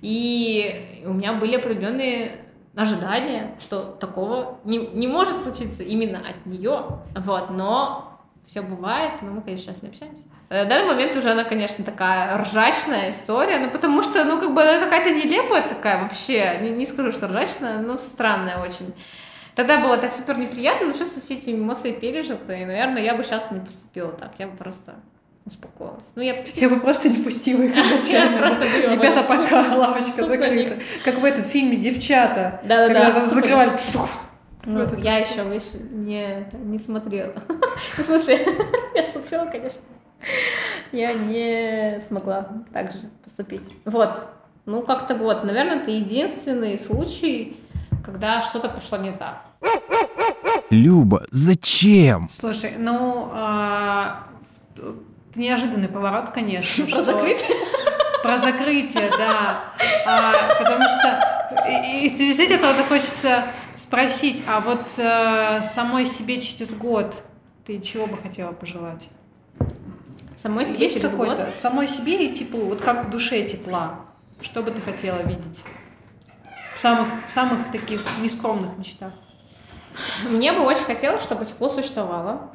И 0.00 1.02
у 1.04 1.12
меня 1.12 1.32
были 1.32 1.56
определенные 1.56 2.44
ожидания, 2.76 3.56
что 3.58 3.82
такого 3.82 4.60
не, 4.64 4.78
не 4.78 5.08
может 5.08 5.42
случиться 5.42 5.82
именно 5.82 6.18
от 6.18 6.46
нее, 6.46 7.00
вот, 7.16 7.50
но 7.50 8.20
все 8.44 8.62
бывает, 8.62 9.22
но 9.22 9.32
мы, 9.32 9.42
конечно, 9.42 9.72
сейчас 9.72 9.82
не 9.82 9.88
общаемся. 9.88 10.22
В 10.50 10.68
данный 10.68 10.86
момент 10.86 11.16
уже 11.16 11.30
она, 11.30 11.42
конечно, 11.42 11.84
такая 11.84 12.38
ржачная 12.38 13.10
история, 13.10 13.58
ну, 13.58 13.70
потому 13.70 14.02
что, 14.02 14.24
ну, 14.24 14.38
как 14.38 14.54
бы 14.54 14.62
она 14.62 14.84
какая-то 14.84 15.10
нелепая 15.10 15.68
такая 15.68 16.02
вообще, 16.02 16.58
не, 16.60 16.70
не 16.70 16.86
скажу, 16.86 17.10
что 17.10 17.26
ржачная, 17.26 17.78
но 17.78 17.96
странная 17.96 18.62
очень. 18.62 18.94
Тогда 19.54 19.80
было 19.80 19.94
это 19.94 20.08
супер 20.08 20.38
неприятно, 20.38 20.88
но 20.88 20.92
сейчас 20.92 21.10
все 21.10 21.34
эти 21.34 21.50
эмоции 21.54 21.92
пережиты, 21.92 22.60
и, 22.60 22.64
наверное, 22.64 23.02
я 23.02 23.14
бы 23.14 23.22
сейчас 23.22 23.50
не 23.50 23.60
поступила 23.60 24.12
так, 24.12 24.32
я 24.38 24.48
бы 24.48 24.56
просто 24.56 24.94
успокоилась. 25.46 26.10
Ну, 26.14 26.22
я, 26.22 26.42
я 26.54 26.68
бы 26.68 26.80
просто 26.80 27.08
не 27.08 27.22
пустила 27.22 27.62
их 27.62 27.72
изначально. 27.76 28.58
Ребята, 28.92 29.22
пока 29.22 29.76
лавочка 29.76 30.26
закрыта. 30.26 30.78
Как 31.04 31.20
в 31.20 31.24
этом 31.24 31.44
фильме 31.44 31.76
«Девчата». 31.76 32.60
Когда 32.66 33.20
закрывали... 33.20 33.72
Ну, 34.66 34.86
я 34.98 35.18
еще 35.18 35.42
выше 35.42 35.78
не, 35.90 36.46
не 36.64 36.78
смотрела. 36.78 37.34
В 37.98 38.02
смысле, 38.02 38.38
я 38.94 39.06
смотрела, 39.06 39.44
конечно. 39.44 39.82
Я 40.90 41.12
не 41.12 42.00
смогла 42.08 42.48
так 42.72 42.92
же 42.92 42.98
поступить. 43.22 43.68
Вот. 43.84 44.22
Ну, 44.64 44.80
как-то 44.80 45.14
вот, 45.16 45.44
наверное, 45.44 45.80
это 45.80 45.90
единственный 45.90 46.78
случай, 46.78 47.58
когда 48.04 48.42
что-то 48.42 48.68
пошло 48.68 48.98
не 48.98 49.12
так. 49.12 49.42
Люба, 50.70 51.24
зачем? 51.30 52.28
Слушай, 52.30 52.74
ну, 52.78 53.30
а, 53.32 54.26
неожиданный 55.34 55.88
поворот, 55.88 56.30
конечно. 56.30 56.84
Про 56.90 57.02
закрытие? 57.02 57.56
Про 58.22 58.38
закрытие, 58.38 59.10
да. 59.10 59.64
А, 60.06 60.32
потому 60.58 60.84
что 60.84 61.68
и, 61.68 62.06
и 62.06 62.10
в 62.10 62.16
связи 62.16 62.34
с 62.34 62.38
этим 62.38 62.60
вот 62.60 62.86
хочется 62.86 63.44
спросить, 63.76 64.42
а 64.46 64.60
вот 64.60 64.86
а, 64.98 65.62
самой 65.62 66.06
себе 66.06 66.40
через 66.40 66.74
год 66.74 67.14
ты 67.64 67.80
чего 67.80 68.06
бы 68.06 68.16
хотела 68.16 68.52
пожелать? 68.52 69.08
Самой 70.36 70.66
себе 70.66 70.84
Есть 70.84 70.96
через 70.96 71.12
год? 71.14 71.40
Самой 71.62 71.88
себе 71.88 72.26
и 72.26 72.34
тепло, 72.34 72.60
вот 72.60 72.82
как 72.82 73.06
в 73.06 73.10
душе 73.10 73.42
тепла. 73.48 74.00
Что 74.42 74.62
бы 74.62 74.70
ты 74.70 74.80
хотела 74.82 75.22
видеть? 75.22 75.62
Самых, 76.84 77.08
самых 77.30 77.70
таких 77.72 78.02
нескромных 78.20 78.76
мечтах. 78.76 79.10
Мне 80.28 80.52
бы 80.52 80.66
очень 80.66 80.84
хотелось, 80.84 81.22
чтобы 81.22 81.46
тепло 81.46 81.70
существовало. 81.70 82.50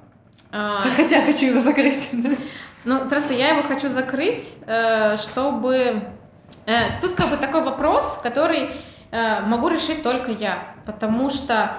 А, 0.51 0.82
Хотя 0.95 1.23
хочу 1.23 1.47
его 1.47 1.59
закрыть. 1.59 2.11
Ну, 2.86 3.09
просто 3.09 3.34
я 3.34 3.49
его 3.49 3.63
хочу 3.63 3.89
закрыть, 3.89 4.53
э, 4.67 5.17
чтобы... 5.17 6.03
Э, 6.67 7.01
тут 7.01 7.13
как 7.15 7.32
бы 7.32 7.38
такой 7.38 7.63
вопрос, 7.63 8.19
который 8.21 8.69
э, 9.09 9.41
могу 9.41 9.67
решить 9.67 10.03
только 10.03 10.30
я, 10.30 10.75
потому 10.86 11.32
что 11.32 11.77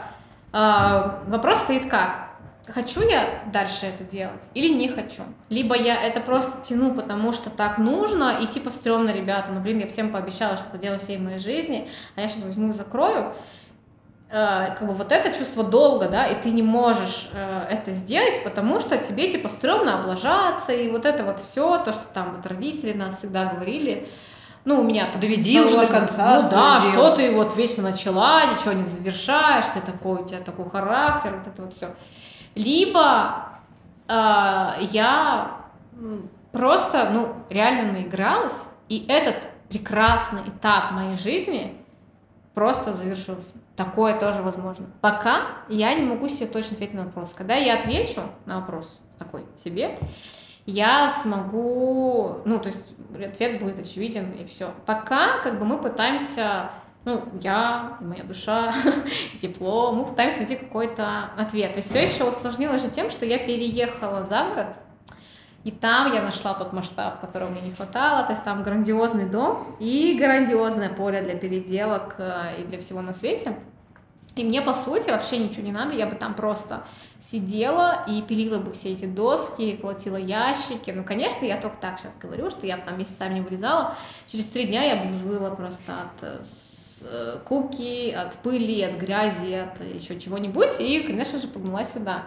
вопрос 0.51 1.61
стоит 1.61 1.89
как? 1.89 2.30
Хочу 2.73 3.03
я 3.09 3.43
дальше 3.53 3.87
это 3.87 4.05
делать 4.05 4.43
или 4.55 4.73
не 4.73 4.89
хочу? 4.89 5.23
Либо 5.49 5.77
я 5.77 6.03
это 6.03 6.21
просто 6.21 6.63
тяну, 6.63 6.95
потому 6.95 7.33
что 7.33 7.51
так 7.51 7.79
нужно, 7.79 8.39
и 8.41 8.47
типа 8.47 8.71
стрёмно, 8.71 9.11
ребята, 9.11 9.51
ну 9.53 9.61
блин, 9.61 9.81
я 9.81 9.87
всем 9.87 10.11
пообещала, 10.11 10.57
что 10.57 10.69
это 10.69 10.79
делаю 10.79 11.01
всей 11.01 11.19
моей 11.19 11.39
жизни, 11.39 11.89
а 12.17 12.21
я 12.21 12.29
сейчас 12.29 12.45
возьму 12.45 12.71
и 12.71 12.73
закрою. 12.73 13.33
Э, 14.33 14.77
как 14.79 14.87
бы 14.87 14.95
вот 14.95 15.11
это 15.11 15.37
чувство 15.37 15.65
долга, 15.65 16.09
да, 16.09 16.27
и 16.27 16.41
ты 16.41 16.51
не 16.51 16.63
можешь 16.63 17.31
э, 17.33 17.67
это 17.69 17.91
сделать, 17.91 18.45
потому 18.45 18.79
что 18.79 18.97
тебе 18.97 19.29
типа 19.31 19.49
стрёмно 19.49 19.99
облажаться, 19.99 20.73
и 20.73 20.89
вот 20.89 21.05
это 21.05 21.25
вот 21.25 21.41
все, 21.41 21.79
то, 21.79 21.93
что 21.93 22.05
там 22.15 22.37
вот 22.37 22.47
родители 22.47 22.93
нас 22.93 23.19
всегда 23.19 23.47
говорили, 23.47 24.09
ну, 24.65 24.81
у 24.81 24.85
меня 24.85 25.09
там 25.11 25.21
Доведи 25.21 25.61
уже 25.61 25.81
до 25.81 25.87
конца. 25.87 26.43
Ну 26.43 26.51
да, 26.51 26.81
дело. 26.81 26.93
что 26.93 27.17
ты 27.17 27.35
вот 27.35 27.57
вечно 27.57 27.83
начала, 27.83 28.45
ничего 28.47 28.73
не 28.73 28.85
завершаешь, 28.85 29.65
ты 29.75 29.81
такой, 29.81 30.23
у 30.23 30.25
тебя 30.25 30.41
такой 30.41 30.69
характер, 30.69 31.35
вот 31.37 31.53
это 31.53 31.63
вот 31.63 31.75
все. 31.75 31.89
Либо 32.55 33.47
э, 34.09 34.13
я 34.91 35.61
просто, 36.53 37.11
ну, 37.11 37.35
реально 37.49 37.93
наигралась, 37.93 38.69
и 38.89 39.07
этот 39.09 39.49
прекрасный 39.69 40.43
этап 40.43 40.93
моей 40.93 41.17
жизни 41.17 41.77
просто 42.55 42.93
завершился. 42.95 43.55
Такое 43.77 44.19
тоже 44.19 44.43
возможно. 44.43 44.87
Пока 45.01 45.43
я 45.69 45.95
не 45.95 46.05
могу 46.05 46.29
себе 46.29 46.47
точно 46.47 46.75
ответить 46.75 46.95
на 46.95 47.05
вопрос. 47.05 47.33
Когда 47.35 47.55
я 47.55 47.79
отвечу 47.79 48.23
на 48.47 48.61
вопрос 48.61 48.99
такой 49.19 49.45
себе, 49.63 49.99
я 50.67 51.09
смогу, 51.09 52.39
ну, 52.45 52.59
то 52.59 52.69
есть 52.69 52.85
ответ 53.15 53.61
будет 53.61 53.79
очевиден 53.79 54.33
и 54.33 54.45
все. 54.45 54.73
Пока 54.87 55.39
как 55.43 55.59
бы 55.59 55.65
мы 55.65 55.79
пытаемся, 55.79 56.71
ну, 57.05 57.23
я, 57.41 57.97
и 58.01 58.05
моя 58.05 58.25
душа, 58.25 58.75
и 59.35 59.39
тепло, 59.39 59.93
мы 59.93 60.05
пытаемся 60.05 60.39
найти 60.39 60.57
какой-то 60.57 61.31
ответ. 61.37 61.73
То 61.73 61.79
есть 61.79 61.91
все 61.91 62.03
еще 62.05 62.25
усложнилось 62.25 62.83
же 62.83 62.91
тем, 62.91 63.11
что 63.11 63.25
я 63.25 63.39
переехала 63.39 64.25
за 64.25 64.45
город, 64.45 64.77
и 65.65 65.71
там 65.71 66.13
я 66.13 66.23
нашла 66.23 66.55
тот 66.55 66.73
масштаб, 66.73 67.21
которого 67.21 67.51
мне 67.51 67.61
не 67.61 67.73
хватало. 67.73 68.25
То 68.25 68.33
есть 68.33 68.45
там 68.45 68.63
грандиозный 68.63 69.27
дом 69.27 69.77
и 69.79 70.17
грандиозное 70.19 70.89
поле 70.89 71.21
для 71.21 71.37
переделок 71.37 72.15
э, 72.19 72.61
и 72.61 72.65
для 72.65 72.81
всего 72.81 73.03
на 73.03 73.13
свете. 73.13 73.59
И 74.37 74.45
мне, 74.45 74.63
по 74.63 74.75
сути, 74.75 75.11
вообще 75.11 75.39
ничего 75.39 75.67
не 75.67 75.73
надо, 75.73 75.95
я 75.95 76.07
бы 76.07 76.15
там 76.15 76.35
просто 76.35 76.85
сидела 77.21 78.05
и 78.09 78.23
пилила 78.23 78.59
бы 78.59 78.73
все 78.73 78.93
эти 78.93 79.05
доски, 79.05 79.77
колотила 79.77 80.17
ящики. 80.17 80.93
Ну, 80.93 81.05
конечно, 81.05 81.45
я 81.45 81.61
только 81.61 81.77
так 81.79 81.99
сейчас 81.99 82.13
говорю, 82.21 82.49
что 82.49 82.67
я 82.67 82.79
там 82.79 82.99
месяцами 82.99 83.35
не 83.35 83.41
вылезала. 83.41 83.97
Через 84.29 84.47
три 84.47 84.67
дня 84.67 84.85
я 84.85 84.97
бы 85.03 85.11
взвыла 85.11 85.51
просто 85.51 85.93
от 85.93 86.23
э, 86.23 86.45
куки, 87.47 88.11
от 88.11 88.37
пыли, 88.39 88.83
от 88.83 88.97
грязи, 88.97 89.55
от 89.55 89.81
еще 89.95 90.19
чего-нибудь, 90.19 90.81
и, 90.81 91.03
конечно 91.03 91.39
же, 91.39 91.49
погнала 91.49 91.85
сюда. 91.85 92.27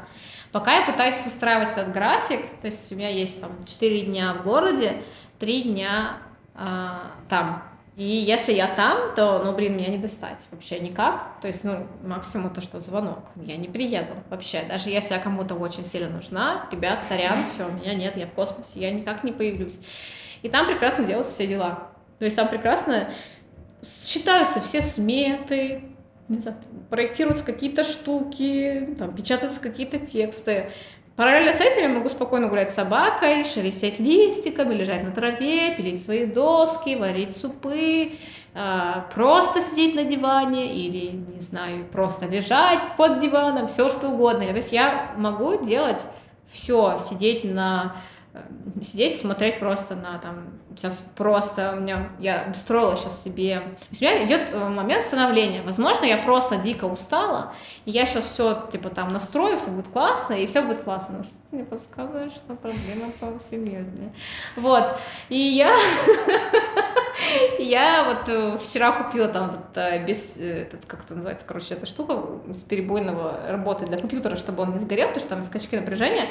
Пока 0.51 0.75
я 0.75 0.85
пытаюсь 0.85 1.21
выстраивать 1.23 1.71
этот 1.71 1.91
график, 1.91 2.45
то 2.61 2.67
есть 2.67 2.91
у 2.91 2.95
меня 2.95 3.09
есть 3.09 3.41
там 3.41 3.51
4 3.65 4.01
дня 4.01 4.33
в 4.35 4.43
городе, 4.43 5.01
3 5.39 5.63
дня 5.63 6.17
а, 6.53 7.11
там. 7.27 7.63
И 7.95 8.03
если 8.03 8.53
я 8.53 8.67
там, 8.67 9.13
то, 9.15 9.41
ну, 9.43 9.53
блин, 9.53 9.77
меня 9.77 9.89
не 9.89 9.99
достать 9.99 10.47
вообще 10.51 10.79
никак. 10.79 11.39
То 11.41 11.47
есть, 11.47 11.63
ну, 11.63 11.87
максимум 12.03 12.51
то, 12.51 12.59
что 12.59 12.81
звонок. 12.81 13.19
Я 13.35 13.55
не 13.57 13.67
приеду 13.67 14.13
вообще. 14.29 14.63
Даже 14.63 14.89
если 14.89 15.13
я 15.13 15.19
кому-то 15.19 15.53
очень 15.55 15.85
сильно 15.85 16.09
нужна, 16.09 16.67
ребят, 16.71 17.03
сорян, 17.03 17.37
все, 17.53 17.67
меня 17.67 17.93
нет, 17.93 18.17
я 18.17 18.25
в 18.25 18.31
космосе, 18.31 18.79
я 18.79 18.91
никак 18.91 19.23
не 19.23 19.31
появлюсь. 19.31 19.77
И 20.41 20.49
там 20.49 20.65
прекрасно 20.65 21.05
делаются 21.05 21.33
все 21.33 21.45
дела. 21.45 21.89
То 22.17 22.25
есть 22.25 22.35
там 22.35 22.47
прекрасно 22.47 23.09
считаются 23.83 24.61
все 24.61 24.81
сметы, 24.81 25.83
знаю, 26.29 26.57
проектируются 26.89 27.45
какие-то 27.45 27.83
штуки, 27.83 28.95
там, 28.97 29.15
печатаются 29.15 29.59
какие-то 29.59 29.99
тексты. 29.99 30.69
Параллельно 31.15 31.53
с 31.53 31.61
этим 31.61 31.81
я 31.81 31.89
могу 31.89 32.09
спокойно 32.09 32.47
гулять 32.47 32.71
с 32.71 32.75
собакой, 32.75 33.45
шелестеть 33.45 33.99
листиками, 33.99 34.73
лежать 34.73 35.03
на 35.03 35.11
траве, 35.11 35.75
пилить 35.75 36.03
свои 36.03 36.25
доски, 36.25 36.95
варить 36.95 37.37
супы, 37.37 38.13
а, 38.55 39.07
просто 39.13 39.61
сидеть 39.61 39.93
на 39.93 40.05
диване 40.05 40.73
или, 40.73 41.11
не 41.35 41.39
знаю, 41.39 41.85
просто 41.91 42.25
лежать 42.25 42.95
под 42.97 43.19
диваном, 43.19 43.67
все 43.67 43.89
что 43.89 44.09
угодно. 44.09 44.45
То 44.47 44.55
есть 44.55 44.71
я 44.71 45.11
могу 45.15 45.63
делать 45.63 46.01
все, 46.45 46.97
сидеть 46.97 47.43
на 47.43 47.95
сидеть, 48.81 49.19
смотреть 49.19 49.59
просто 49.59 49.95
на 49.95 50.17
там, 50.17 50.59
сейчас 50.75 51.03
просто 51.15 51.75
у 51.77 51.81
меня, 51.81 52.09
я 52.19 52.51
строила 52.55 52.95
сейчас 52.95 53.23
себе, 53.23 53.61
у 53.91 53.95
меня 53.95 54.25
идет 54.25 54.49
э, 54.51 54.69
момент 54.69 55.03
становления, 55.03 55.61
возможно, 55.61 56.05
я 56.05 56.17
просто 56.17 56.57
дико 56.57 56.85
устала, 56.85 57.53
и 57.85 57.91
я 57.91 58.05
сейчас 58.05 58.25
все, 58.25 58.67
типа, 58.71 58.89
там, 58.89 59.09
настрою, 59.09 59.57
все 59.57 59.69
будет 59.69 59.87
классно, 59.87 60.33
и 60.33 60.47
все 60.47 60.61
будет 60.61 60.81
классно, 60.81 61.19
но 61.19 61.23
что 61.23 61.33
ты 61.49 61.55
мне 61.55 61.65
подсказываешь, 61.65 62.31
что 62.31 62.55
проблема 62.55 63.11
повсеместнее. 63.19 64.13
Вот, 64.55 64.97
и 65.29 65.37
я 65.37 65.77
Я 67.59 68.03
вот 68.05 68.29
э, 68.29 68.57
вчера 68.57 68.91
купила 68.91 69.27
там 69.27 69.51
этот, 69.51 69.77
э, 69.77 70.05
без, 70.05 70.37
э, 70.37 70.63
этот, 70.63 70.85
как 70.85 71.05
это 71.05 71.15
называется, 71.15 71.45
короче, 71.47 71.73
эта 71.73 71.85
штука 71.85 72.21
с 72.53 72.63
перебойного 72.63 73.39
работы 73.47 73.85
для 73.85 73.97
компьютера, 73.97 74.35
чтобы 74.35 74.63
он 74.63 74.73
не 74.73 74.79
сгорел, 74.79 75.07
потому 75.07 75.19
что 75.19 75.29
там 75.29 75.43
скачки 75.43 75.75
напряжения. 75.75 76.27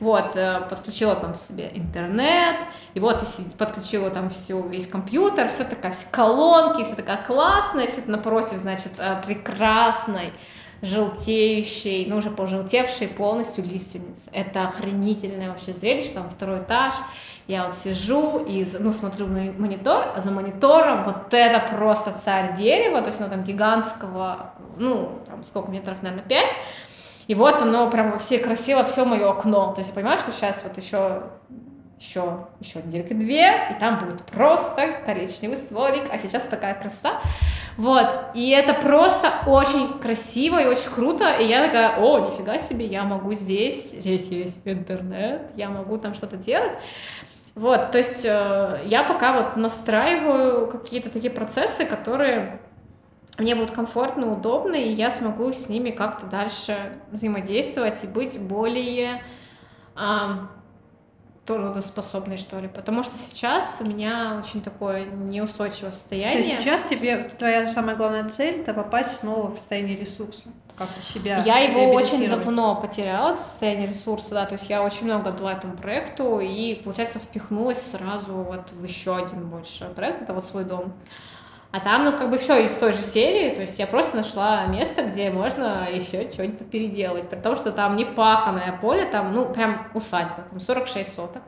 Вот, 0.00 0.36
подключила 0.68 1.16
там 1.16 1.34
себе 1.34 1.70
интернет, 1.72 2.56
и 2.94 3.00
вот 3.00 3.24
подключила 3.56 4.10
там 4.10 4.28
все, 4.30 4.60
весь 4.68 4.86
компьютер, 4.86 5.48
все 5.48 5.64
такая, 5.64 5.92
все 5.92 6.06
колонки, 6.10 6.84
все 6.84 6.94
такая 6.94 7.22
классная, 7.22 7.86
все 7.86 8.00
это 8.02 8.10
напротив, 8.10 8.58
значит, 8.58 8.92
прекрасной 9.26 10.32
желтеющей, 10.82 12.06
ну 12.08 12.16
уже 12.16 12.30
пожелтевшей 12.30 13.08
полностью 13.08 13.64
лиственницы. 13.64 14.30
Это 14.32 14.68
охренительное 14.68 15.50
вообще 15.50 15.72
зрелище, 15.72 16.10
там 16.14 16.28
второй 16.30 16.60
этаж, 16.60 16.94
я 17.46 17.66
вот 17.66 17.76
сижу 17.76 18.44
и, 18.44 18.66
ну, 18.80 18.92
смотрю 18.92 19.26
на 19.28 19.52
монитор, 19.52 20.12
а 20.16 20.20
за 20.20 20.32
монитором 20.32 21.04
вот 21.04 21.32
это 21.32 21.76
просто 21.76 22.12
царь 22.12 22.56
дерева, 22.56 23.00
то 23.00 23.08
есть 23.08 23.20
оно 23.20 23.30
там 23.30 23.44
гигантского, 23.44 24.52
ну, 24.76 25.20
там 25.26 25.44
сколько 25.44 25.70
метров, 25.70 26.02
наверное, 26.02 26.24
5, 26.24 26.52
и 27.28 27.34
вот 27.34 27.62
оно 27.62 27.90
прям 27.90 28.12
во 28.12 28.18
всей 28.18 28.38
красиво, 28.38 28.84
все 28.84 29.04
мое 29.04 29.28
окно. 29.28 29.72
То 29.72 29.80
есть 29.80 29.90
я 29.90 29.94
понимаю, 29.94 30.18
что 30.18 30.32
сейчас 30.32 30.60
вот 30.62 30.76
еще 30.76 31.22
еще, 31.98 32.46
еще 32.60 32.82
недельки 32.82 33.12
две, 33.12 33.52
и 33.70 33.80
там 33.80 33.98
будет 33.98 34.24
просто 34.24 35.00
коричневый 35.04 35.56
стволик, 35.56 36.04
а 36.12 36.18
сейчас 36.18 36.44
такая 36.44 36.74
красота. 36.74 37.20
Вот, 37.76 38.08
и 38.34 38.50
это 38.50 38.74
просто 38.74 39.32
очень 39.46 39.98
красиво 39.98 40.62
и 40.62 40.66
очень 40.66 40.90
круто, 40.90 41.30
и 41.30 41.44
я 41.44 41.64
такая, 41.64 41.98
о, 41.98 42.30
нифига 42.30 42.58
себе, 42.58 42.86
я 42.86 43.04
могу 43.04 43.34
здесь, 43.34 43.92
здесь 43.92 44.28
есть 44.28 44.60
интернет, 44.64 45.42
я 45.56 45.68
могу 45.68 45.98
там 45.98 46.14
что-то 46.14 46.36
делать. 46.36 46.72
Вот, 47.54 47.90
то 47.90 47.98
есть 47.98 48.24
э, 48.24 48.80
я 48.84 49.02
пока 49.02 49.32
вот 49.32 49.56
настраиваю 49.56 50.68
какие-то 50.68 51.08
такие 51.08 51.30
процессы, 51.30 51.86
которые 51.86 52.60
мне 53.38 53.54
будут 53.54 53.70
комфортно, 53.70 54.30
удобно, 54.30 54.74
и 54.74 54.92
я 54.92 55.10
смогу 55.10 55.52
с 55.52 55.68
ними 55.68 55.90
как-то 55.90 56.26
дальше 56.26 56.76
взаимодействовать 57.10 58.04
и 58.04 58.06
быть 58.06 58.38
более 58.38 59.22
э, 59.96 60.00
трудоспособной, 61.46 62.36
что 62.36 62.58
ли. 62.58 62.68
Потому 62.68 63.02
что 63.02 63.16
сейчас 63.16 63.76
у 63.80 63.84
меня 63.84 64.40
очень 64.44 64.62
такое 64.62 65.04
неустойчивое 65.04 65.92
состояние. 65.92 66.42
То 66.42 66.48
есть 66.48 66.60
сейчас 66.60 66.82
тебе 66.82 67.28
твоя 67.38 67.68
самая 67.68 67.96
главная 67.96 68.28
цель— 68.28 68.60
это 68.62 68.74
попасть 68.74 69.20
снова 69.20 69.50
в 69.50 69.58
состояние 69.58 69.96
ресурса? 69.96 70.50
как-то 70.76 71.02
себя 71.02 71.42
Я 71.44 71.58
его 71.58 71.92
очень 71.92 72.28
давно 72.28 72.76
потеряла, 72.76 73.32
это 73.32 73.42
состояние 73.42 73.88
ресурса, 73.88 74.34
да, 74.34 74.46
то 74.46 74.54
есть 74.56 74.68
я 74.68 74.82
очень 74.82 75.06
много 75.06 75.32
дала 75.32 75.52
этому 75.52 75.76
проекту 75.76 76.38
и, 76.38 76.74
получается, 76.84 77.18
впихнулась 77.18 77.80
сразу 77.80 78.34
вот 78.34 78.72
в 78.72 78.84
еще 78.84 79.16
один 79.16 79.48
больше 79.48 79.86
проект, 79.96 80.22
это 80.22 80.34
вот 80.34 80.44
свой 80.44 80.64
дом. 80.64 80.92
А 81.76 81.80
там, 81.80 82.06
ну, 82.06 82.12
как 82.12 82.30
бы 82.30 82.38
все 82.38 82.64
из 82.64 82.72
той 82.72 82.92
же 82.92 83.02
серии, 83.02 83.54
то 83.54 83.60
есть 83.60 83.78
я 83.78 83.86
просто 83.86 84.16
нашла 84.16 84.64
место, 84.64 85.02
где 85.02 85.28
можно 85.28 85.86
еще 85.92 86.30
что-нибудь 86.32 86.70
переделать, 86.70 87.28
потому 87.28 87.56
что 87.56 87.70
там 87.70 87.96
не 87.96 88.06
паханное 88.06 88.72
поле, 88.80 89.04
там, 89.04 89.34
ну, 89.34 89.44
прям 89.52 89.86
усадьба, 89.92 90.46
там 90.50 90.58
46 90.58 91.14
соток 91.14 91.42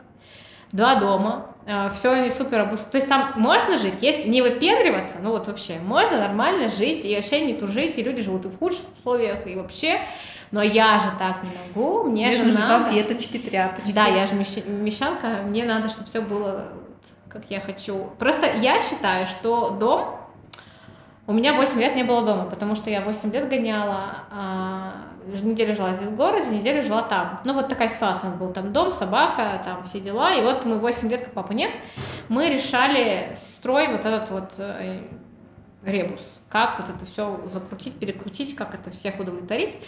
два 0.70 0.96
дома, 0.96 1.46
э, 1.64 1.88
все 1.94 2.12
они 2.12 2.28
супер 2.28 2.60
обустроены. 2.60 2.92
То 2.92 2.98
есть 2.98 3.08
там 3.08 3.32
можно 3.36 3.78
жить, 3.78 3.94
если 4.02 4.28
не 4.28 4.42
выпендриваться, 4.42 5.16
ну 5.22 5.30
вот 5.30 5.46
вообще, 5.46 5.78
можно 5.78 6.18
нормально 6.18 6.68
жить 6.68 7.06
и 7.06 7.16
вообще 7.16 7.46
не 7.46 7.54
тужить, 7.54 7.96
и 7.96 8.02
люди 8.02 8.20
живут 8.20 8.44
и 8.44 8.48
в 8.48 8.58
худших 8.58 8.84
условиях, 8.98 9.46
и 9.46 9.56
вообще... 9.56 9.98
Но 10.50 10.62
я 10.62 10.98
же 10.98 11.06
так 11.18 11.42
не 11.42 11.50
могу, 11.74 12.04
мне, 12.04 12.26
мне 12.26 12.36
же 12.36 12.44
надо... 12.44 12.84
салфеточки, 12.84 13.38
тряпочки. 13.38 13.92
Да, 13.92 14.06
я 14.06 14.26
же 14.26 14.34
мещанка, 14.34 15.42
мне 15.46 15.64
надо, 15.64 15.88
чтобы 15.88 16.08
все 16.08 16.20
было 16.20 16.68
как 17.28 17.42
я 17.50 17.60
хочу. 17.60 18.10
Просто 18.18 18.46
я 18.46 18.82
считаю, 18.82 19.26
что 19.26 19.70
дом... 19.70 20.17
У 21.28 21.34
меня 21.34 21.52
8 21.52 21.78
лет 21.78 21.94
не 21.94 22.04
было 22.04 22.24
дома, 22.24 22.46
потому 22.46 22.74
что 22.74 22.88
я 22.88 23.02
8 23.02 23.30
лет 23.32 23.50
гоняла 23.50 24.24
а, 24.30 24.94
неделю 25.26 25.76
жила 25.76 25.92
здесь 25.92 26.08
в 26.08 26.16
городе, 26.16 26.48
неделю 26.48 26.82
жила 26.82 27.02
там. 27.02 27.38
Ну, 27.44 27.52
вот 27.52 27.68
такая 27.68 27.90
ситуация. 27.90 28.28
У 28.28 28.30
нас 28.30 28.40
был 28.40 28.50
там 28.50 28.72
дом, 28.72 28.92
собака, 28.92 29.60
там 29.62 29.84
все 29.84 30.00
дела. 30.00 30.32
И 30.34 30.42
вот 30.42 30.64
мы 30.64 30.78
8 30.78 31.10
лет, 31.10 31.20
как 31.20 31.34
папа 31.34 31.52
нет, 31.52 31.70
мы 32.30 32.48
решали 32.48 33.36
с 33.36 33.46
сестрой 33.46 33.88
вот 33.88 34.06
этот 34.06 34.30
вот 34.30 34.52
э, 34.56 35.02
ребус. 35.84 36.38
Как 36.48 36.78
вот 36.80 36.88
это 36.88 37.04
все 37.04 37.38
закрутить, 37.52 37.98
перекрутить, 37.98 38.56
как 38.56 38.74
это 38.74 38.90
всех 38.90 39.20
удовлетворить. 39.20 39.78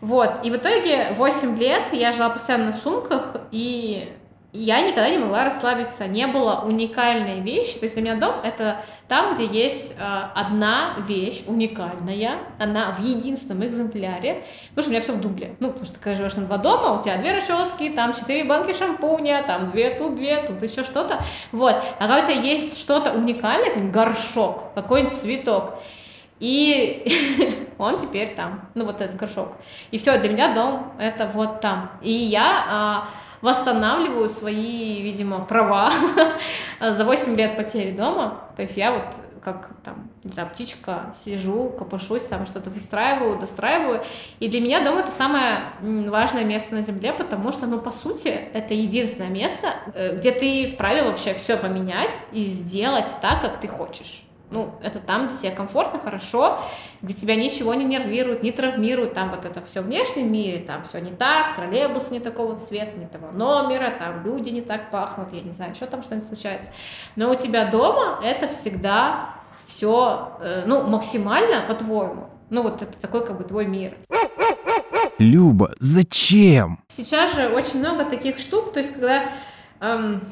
Вот. 0.00 0.44
И 0.44 0.50
в 0.50 0.56
итоге 0.56 1.12
8 1.12 1.56
лет 1.56 1.92
я 1.92 2.10
жила 2.10 2.30
постоянно 2.30 2.66
на 2.66 2.72
сумках, 2.72 3.36
и 3.52 4.12
я 4.52 4.80
никогда 4.80 5.08
не 5.10 5.18
могла 5.18 5.44
расслабиться. 5.44 6.06
Не 6.06 6.26
было 6.26 6.62
уникальной 6.64 7.40
вещи. 7.40 7.78
То 7.78 7.84
есть 7.84 7.94
для 7.94 8.02
меня 8.02 8.16
дом— 8.16 8.34
это 8.44 8.78
там, 9.06 9.34
где 9.34 9.46
есть 9.46 9.94
э, 9.98 10.22
одна 10.34 10.94
вещь 11.06 11.42
уникальная, 11.46 12.38
она 12.58 12.92
в 12.92 13.00
единственном 13.00 13.64
экземпляре, 13.64 14.44
потому 14.70 14.82
что 14.82 14.90
у 14.90 14.92
меня 14.92 15.00
все 15.02 15.12
в 15.12 15.20
дубле. 15.20 15.56
Ну, 15.58 15.68
потому 15.68 15.86
что 15.86 15.98
когда 15.98 16.16
живешь 16.16 16.36
на 16.36 16.46
два 16.46 16.58
дома, 16.58 16.98
у 16.98 17.02
тебя 17.02 17.16
две 17.18 17.32
расчески, 17.32 17.90
там 17.90 18.14
четыре 18.14 18.44
банки 18.44 18.72
шампуня, 18.72 19.42
там 19.44 19.72
две 19.72 19.90
тут, 19.90 20.14
две 20.14 20.42
тут, 20.42 20.62
еще 20.62 20.84
что-то. 20.84 21.18
Вот. 21.50 21.74
А 21.98 22.06
когда 22.06 22.22
у 22.22 22.24
тебя 22.24 22.40
есть 22.40 22.80
что-то 22.80 23.12
уникальное, 23.12 23.70
какой-нибудь 23.70 23.92
горшок, 23.92 24.74
какой-нибудь 24.74 25.14
цветок, 25.14 25.74
и 26.38 27.04
он 27.78 27.98
теперь 27.98 28.34
там, 28.34 28.68
ну 28.74 28.84
вот 28.84 29.00
этот 29.00 29.16
горшок. 29.16 29.54
И 29.90 29.98
все, 29.98 30.18
для 30.18 30.28
меня 30.30 30.54
дом 30.54 30.92
это 30.98 31.30
вот 31.32 31.60
там. 31.60 31.90
И 32.00 32.12
я 32.12 32.64
а, 32.70 33.08
восстанавливаю 33.40 34.28
свои, 34.28 35.02
видимо, 35.02 35.44
права 35.44 35.92
за 36.80 37.04
8 37.04 37.36
лет 37.36 37.56
потери 37.56 37.92
дома. 37.92 38.50
То 38.56 38.62
есть 38.62 38.76
я 38.76 38.92
вот 38.92 39.04
как 39.42 39.70
там, 39.84 40.10
не 40.22 40.32
знаю, 40.32 40.50
птичка, 40.50 41.14
сижу, 41.16 41.70
копошусь, 41.70 42.24
там 42.24 42.46
что-то 42.46 42.70
выстраиваю, 42.70 43.38
достраиваю. 43.38 44.02
И 44.38 44.48
для 44.48 44.60
меня 44.60 44.84
дом 44.84 44.98
это 44.98 45.10
самое 45.10 45.60
важное 45.80 46.44
место 46.44 46.74
на 46.74 46.82
земле, 46.82 47.12
потому 47.12 47.52
что, 47.52 47.66
ну, 47.66 47.80
по 47.80 47.90
сути, 47.90 48.28
это 48.28 48.74
единственное 48.74 49.30
место, 49.30 49.74
э, 49.94 50.16
где 50.16 50.32
ты 50.32 50.70
вправе 50.72 51.04
вообще 51.04 51.34
все 51.34 51.56
поменять 51.56 52.18
и 52.32 52.42
сделать 52.42 53.08
так, 53.22 53.40
как 53.40 53.60
ты 53.60 53.68
хочешь. 53.68 54.24
Ну, 54.50 54.74
это 54.82 54.98
там, 54.98 55.28
где 55.28 55.36
тебе 55.36 55.50
комфортно, 55.52 56.00
хорошо, 56.00 56.60
где 57.02 57.14
тебя 57.14 57.36
ничего 57.36 57.72
не 57.74 57.84
нервирует, 57.84 58.42
не 58.42 58.50
травмирует, 58.50 59.14
там 59.14 59.30
вот 59.30 59.44
это 59.44 59.62
все 59.64 59.80
в 59.80 59.84
внешнем 59.84 60.32
мире, 60.32 60.58
там 60.58 60.84
все 60.84 60.98
не 60.98 61.12
так, 61.12 61.54
троллейбус 61.54 62.10
не 62.10 62.18
такого 62.18 62.58
цвета, 62.58 62.96
не 62.96 63.06
того 63.06 63.30
номера, 63.30 63.90
там 63.96 64.24
люди 64.24 64.48
не 64.48 64.60
так 64.60 64.90
пахнут, 64.90 65.32
я 65.32 65.40
не 65.42 65.52
знаю, 65.52 65.76
что 65.76 65.86
там 65.86 66.02
что-нибудь 66.02 66.28
случается. 66.28 66.70
Но 67.14 67.30
у 67.30 67.34
тебя 67.36 67.70
дома 67.70 68.18
это 68.24 68.48
всегда 68.48 69.36
все, 69.66 70.36
э, 70.40 70.64
ну, 70.66 70.82
максимально 70.82 71.62
по-твоему. 71.68 72.28
Ну, 72.50 72.62
вот 72.62 72.82
это 72.82 73.00
такой 73.00 73.24
как 73.24 73.38
бы 73.38 73.44
твой 73.44 73.66
мир. 73.66 73.96
Люба, 75.18 75.70
зачем? 75.78 76.80
Сейчас 76.88 77.34
же 77.34 77.48
очень 77.48 77.78
много 77.78 78.04
таких 78.04 78.38
штук, 78.38 78.72
то 78.72 78.80
есть 78.80 78.92
когда 78.94 79.30
эм, 79.80 80.22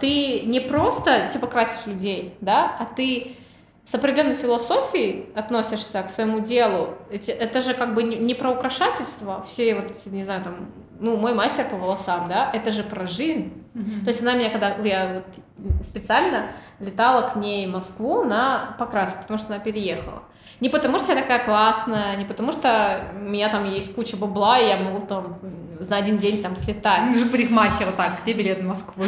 ты 0.00 0.40
не 0.42 0.60
просто 0.60 1.30
типа 1.32 1.46
красишь 1.46 1.86
людей, 1.86 2.36
да, 2.40 2.76
а 2.78 2.84
ты 2.84 3.36
с 3.84 3.94
определенной 3.94 4.34
философией 4.34 5.26
относишься 5.34 6.02
к 6.02 6.10
своему 6.10 6.40
делу. 6.40 6.94
Это 7.10 7.60
же 7.60 7.74
как 7.74 7.94
бы 7.94 8.02
не 8.02 8.34
про 8.34 8.50
украшательство, 8.50 9.42
все 9.46 9.74
вот 9.74 9.90
эти, 9.90 10.08
не 10.08 10.24
знаю, 10.24 10.42
там, 10.42 10.72
ну, 11.00 11.18
мой 11.18 11.34
мастер 11.34 11.68
по 11.68 11.76
волосам, 11.76 12.28
да, 12.28 12.50
это 12.52 12.72
же 12.72 12.82
про 12.82 13.06
жизнь. 13.06 13.52
Mm-hmm. 13.74 14.04
То 14.04 14.08
есть 14.08 14.22
она 14.22 14.34
меня, 14.34 14.48
когда 14.48 14.76
я 14.76 15.22
вот 15.58 15.84
специально 15.84 16.46
летала 16.80 17.28
к 17.28 17.36
ней 17.36 17.66
в 17.66 17.70
Москву 17.70 18.24
на 18.24 18.74
покраску, 18.78 19.20
потому 19.22 19.38
что 19.38 19.54
она 19.54 19.62
переехала. 19.62 20.22
Не 20.60 20.68
потому, 20.68 20.98
что 20.98 21.12
я 21.12 21.20
такая 21.20 21.44
классная, 21.44 22.16
не 22.16 22.24
потому, 22.24 22.52
что 22.52 23.00
у 23.14 23.18
меня 23.18 23.48
там 23.48 23.64
есть 23.64 23.94
куча 23.94 24.16
бабла, 24.16 24.58
и 24.58 24.68
я 24.68 24.76
могу 24.76 25.06
там 25.06 25.38
за 25.80 25.96
один 25.96 26.18
день 26.18 26.42
там 26.42 26.56
слетать. 26.56 27.12
Ты 27.12 27.18
же 27.18 27.26
парикмахер, 27.26 27.92
так, 27.92 28.22
где 28.22 28.32
билет 28.32 28.60
в 28.60 28.66
Москву? 28.66 29.04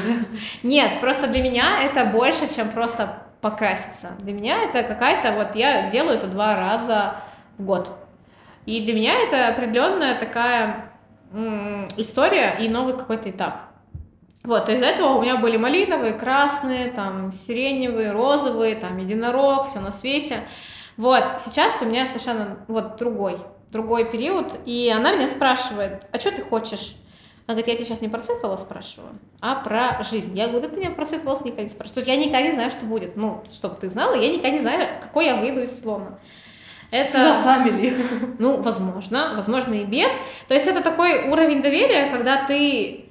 Нет, 0.62 1.01
просто 1.01 1.28
для 1.28 1.42
меня 1.42 1.82
это 1.84 2.05
больше, 2.05 2.53
чем 2.55 2.70
просто 2.70 3.22
покраситься. 3.40 4.11
Для 4.18 4.32
меня 4.32 4.62
это 4.64 4.82
какая-то, 4.82 5.32
вот 5.32 5.55
я 5.55 5.90
делаю 5.90 6.16
это 6.18 6.26
два 6.26 6.57
раза 6.57 7.16
в 7.59 7.64
год. 7.64 7.90
И 8.66 8.84
для 8.84 8.94
меня 8.94 9.14
это 9.14 9.49
определенная 9.49 10.18
такая 10.18 10.90
история 11.97 12.57
и 12.61 12.68
новый 12.68 12.97
какой-то 12.97 13.30
этап. 13.30 13.61
Вот, 14.42 14.66
то 14.66 14.72
есть 14.72 14.82
до 14.82 14.88
этого 14.88 15.14
у 15.14 15.22
меня 15.22 15.36
были 15.36 15.57
малиновые, 15.57 16.12
красные, 16.12 16.88
там, 16.90 17.32
сиреневые, 17.32 18.12
розовые, 18.12 18.76
там, 18.76 18.99
единорог, 18.99 19.68
все 19.68 19.80
на 19.80 19.90
свете. 19.90 20.40
Вот, 20.97 21.24
сейчас 21.40 21.80
у 21.82 21.84
меня 21.84 22.07
совершенно 22.07 22.59
вот 22.68 22.97
другой, 22.97 23.38
другой 23.70 24.05
период, 24.07 24.53
и 24.64 24.92
она 24.94 25.14
меня 25.14 25.28
спрашивает, 25.28 26.07
а 26.11 26.18
что 26.18 26.30
ты 26.30 26.42
хочешь? 26.42 26.97
Она 27.47 27.55
говорит, 27.55 27.68
я 27.68 27.76
тебя 27.76 27.84
сейчас 27.86 28.01
не 28.01 28.09
про 28.09 28.18
цвет 28.18 28.42
волос 28.42 28.62
спрашиваю, 28.62 29.11
а 29.40 29.57
про 29.57 30.03
жизнь. 30.03 30.36
Я 30.36 30.49
говорю, 30.49 30.66
да 30.66 30.74
ты 30.74 30.80
меня 30.80 30.90
про 30.90 31.05
цвет 31.05 31.22
волос 31.22 31.42
никогда 31.42 31.62
не 31.62 31.68
спрашиваешь. 31.68 31.94
То 31.94 32.01
есть 32.01 32.09
я 32.09 32.16
никогда 32.16 32.42
не 32.42 32.53
знаю, 32.53 32.70
что 32.70 32.86
будет. 32.86 33.16
Ну, 33.16 33.44
чтобы 33.53 33.76
ты 33.76 33.88
знала, 33.88 34.14
я 34.14 34.28
никогда 34.28 34.51
не 34.51 34.61
знаю, 34.61 34.88
какой 35.01 35.26
я 35.26 35.36
выйду 35.36 35.62
из 35.62 35.80
слона. 35.80 36.18
Это... 36.90 37.12
С 37.12 37.14
волосами 37.14 37.70
ли? 37.70 37.97
Ну, 38.38 38.61
возможно, 38.62 39.34
возможно 39.36 39.74
и 39.74 39.84
без. 39.84 40.11
То 40.49 40.55
есть 40.55 40.66
это 40.66 40.82
такой 40.82 41.28
уровень 41.28 41.62
доверия, 41.62 42.11
когда 42.11 42.44
ты, 42.47 43.07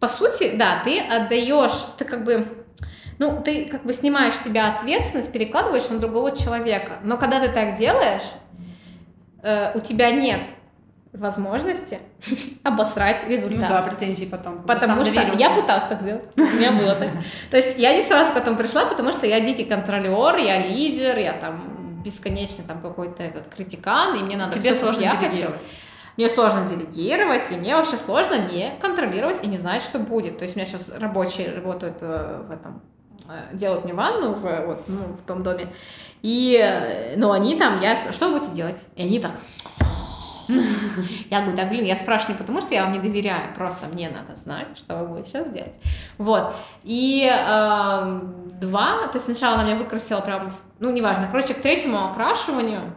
по 0.00 0.08
сути, 0.08 0.56
да, 0.56 0.80
ты 0.82 0.98
отдаешь, 1.00 1.86
ты 1.96 2.04
как 2.04 2.24
бы 2.24 2.57
ну, 3.18 3.42
ты 3.42 3.66
как 3.66 3.84
бы 3.84 3.92
снимаешь 3.92 4.34
с 4.34 4.44
себя 4.44 4.68
ответственность, 4.74 5.32
перекладываешь 5.32 5.88
на 5.88 5.98
другого 5.98 6.34
человека. 6.34 6.98
Но 7.02 7.18
когда 7.18 7.40
ты 7.40 7.48
так 7.48 7.76
делаешь, 7.76 8.22
э, 9.42 9.76
у 9.76 9.80
тебя 9.80 10.10
нет 10.10 10.42
возможности 11.12 11.98
обосрать 12.62 13.26
результат. 13.26 13.58
Ну 13.58 13.68
да, 13.68 13.82
претензии 13.82 14.26
потом. 14.26 14.62
Потому 14.62 15.04
что 15.04 15.14
доверился. 15.14 15.38
я 15.38 15.50
пыталась 15.50 15.86
так 15.86 16.00
сделать. 16.00 16.24
У 16.36 16.40
меня 16.40 16.70
было 16.72 16.94
так. 16.94 17.10
То 17.50 17.56
есть 17.56 17.78
я 17.78 17.94
не 17.96 18.02
сразу 18.02 18.32
к 18.32 18.36
этому 18.36 18.56
пришла, 18.56 18.84
потому 18.84 19.12
что 19.12 19.26
я 19.26 19.40
дикий 19.40 19.64
контролер, 19.64 20.36
я 20.36 20.66
лидер, 20.66 21.18
я 21.18 21.32
там 21.32 22.02
бесконечно 22.04 22.62
там 22.64 22.80
какой-то 22.80 23.22
этот 23.22 23.52
критикан, 23.52 24.16
и 24.16 24.22
мне 24.22 24.36
надо 24.36 24.58
Тебе 24.58 24.70
все, 24.70 24.80
сложно 24.80 25.00
я 25.02 25.16
хочу. 25.16 25.50
Мне 26.16 26.28
сложно 26.28 26.66
делегировать, 26.66 27.50
и 27.50 27.56
мне 27.56 27.76
вообще 27.76 27.96
сложно 27.96 28.48
не 28.52 28.72
контролировать 28.80 29.42
и 29.42 29.46
не 29.46 29.56
знать, 29.56 29.82
что 29.82 29.98
будет. 29.98 30.38
То 30.38 30.42
есть 30.42 30.56
у 30.56 30.58
меня 30.58 30.68
сейчас 30.68 30.88
рабочие 30.88 31.54
работают 31.54 31.98
э, 32.00 32.42
в 32.48 32.50
этом 32.50 32.82
делают 33.52 33.84
мне 33.84 33.94
ванну 33.94 34.34
в, 34.34 34.66
вот, 34.66 34.84
ну, 34.88 35.14
в 35.14 35.22
том 35.22 35.42
доме. 35.42 35.68
И, 36.22 36.58
э, 36.60 37.16
ну, 37.16 37.30
они 37.30 37.56
там, 37.56 37.80
я 37.80 37.96
что 38.12 38.28
вы 38.28 38.38
будете 38.38 38.54
делать? 38.54 38.84
И 38.96 39.02
они 39.02 39.20
так... 39.20 39.32
Я 41.30 41.40
говорю, 41.40 41.56
да, 41.56 41.66
блин, 41.66 41.84
я 41.84 41.94
спрашиваю 41.94 42.36
не 42.36 42.38
потому, 42.38 42.62
что 42.62 42.72
я 42.72 42.84
вам 42.84 42.92
не 42.94 43.00
доверяю, 43.00 43.54
просто 43.54 43.86
мне 43.86 44.08
надо 44.08 44.34
знать, 44.34 44.78
что 44.78 44.96
вы 44.96 45.08
будете 45.08 45.28
сейчас 45.28 45.50
делать. 45.50 45.74
Вот. 46.16 46.54
И 46.84 47.30
э, 47.30 48.20
два, 48.54 49.08
то 49.08 49.16
есть 49.16 49.26
сначала 49.26 49.56
она 49.56 49.64
меня 49.64 49.76
выкрасила 49.76 50.20
прям, 50.22 50.54
ну, 50.78 50.90
неважно, 50.90 51.28
короче, 51.30 51.52
к 51.52 51.60
третьему 51.60 52.02
окрашиванию 52.08 52.96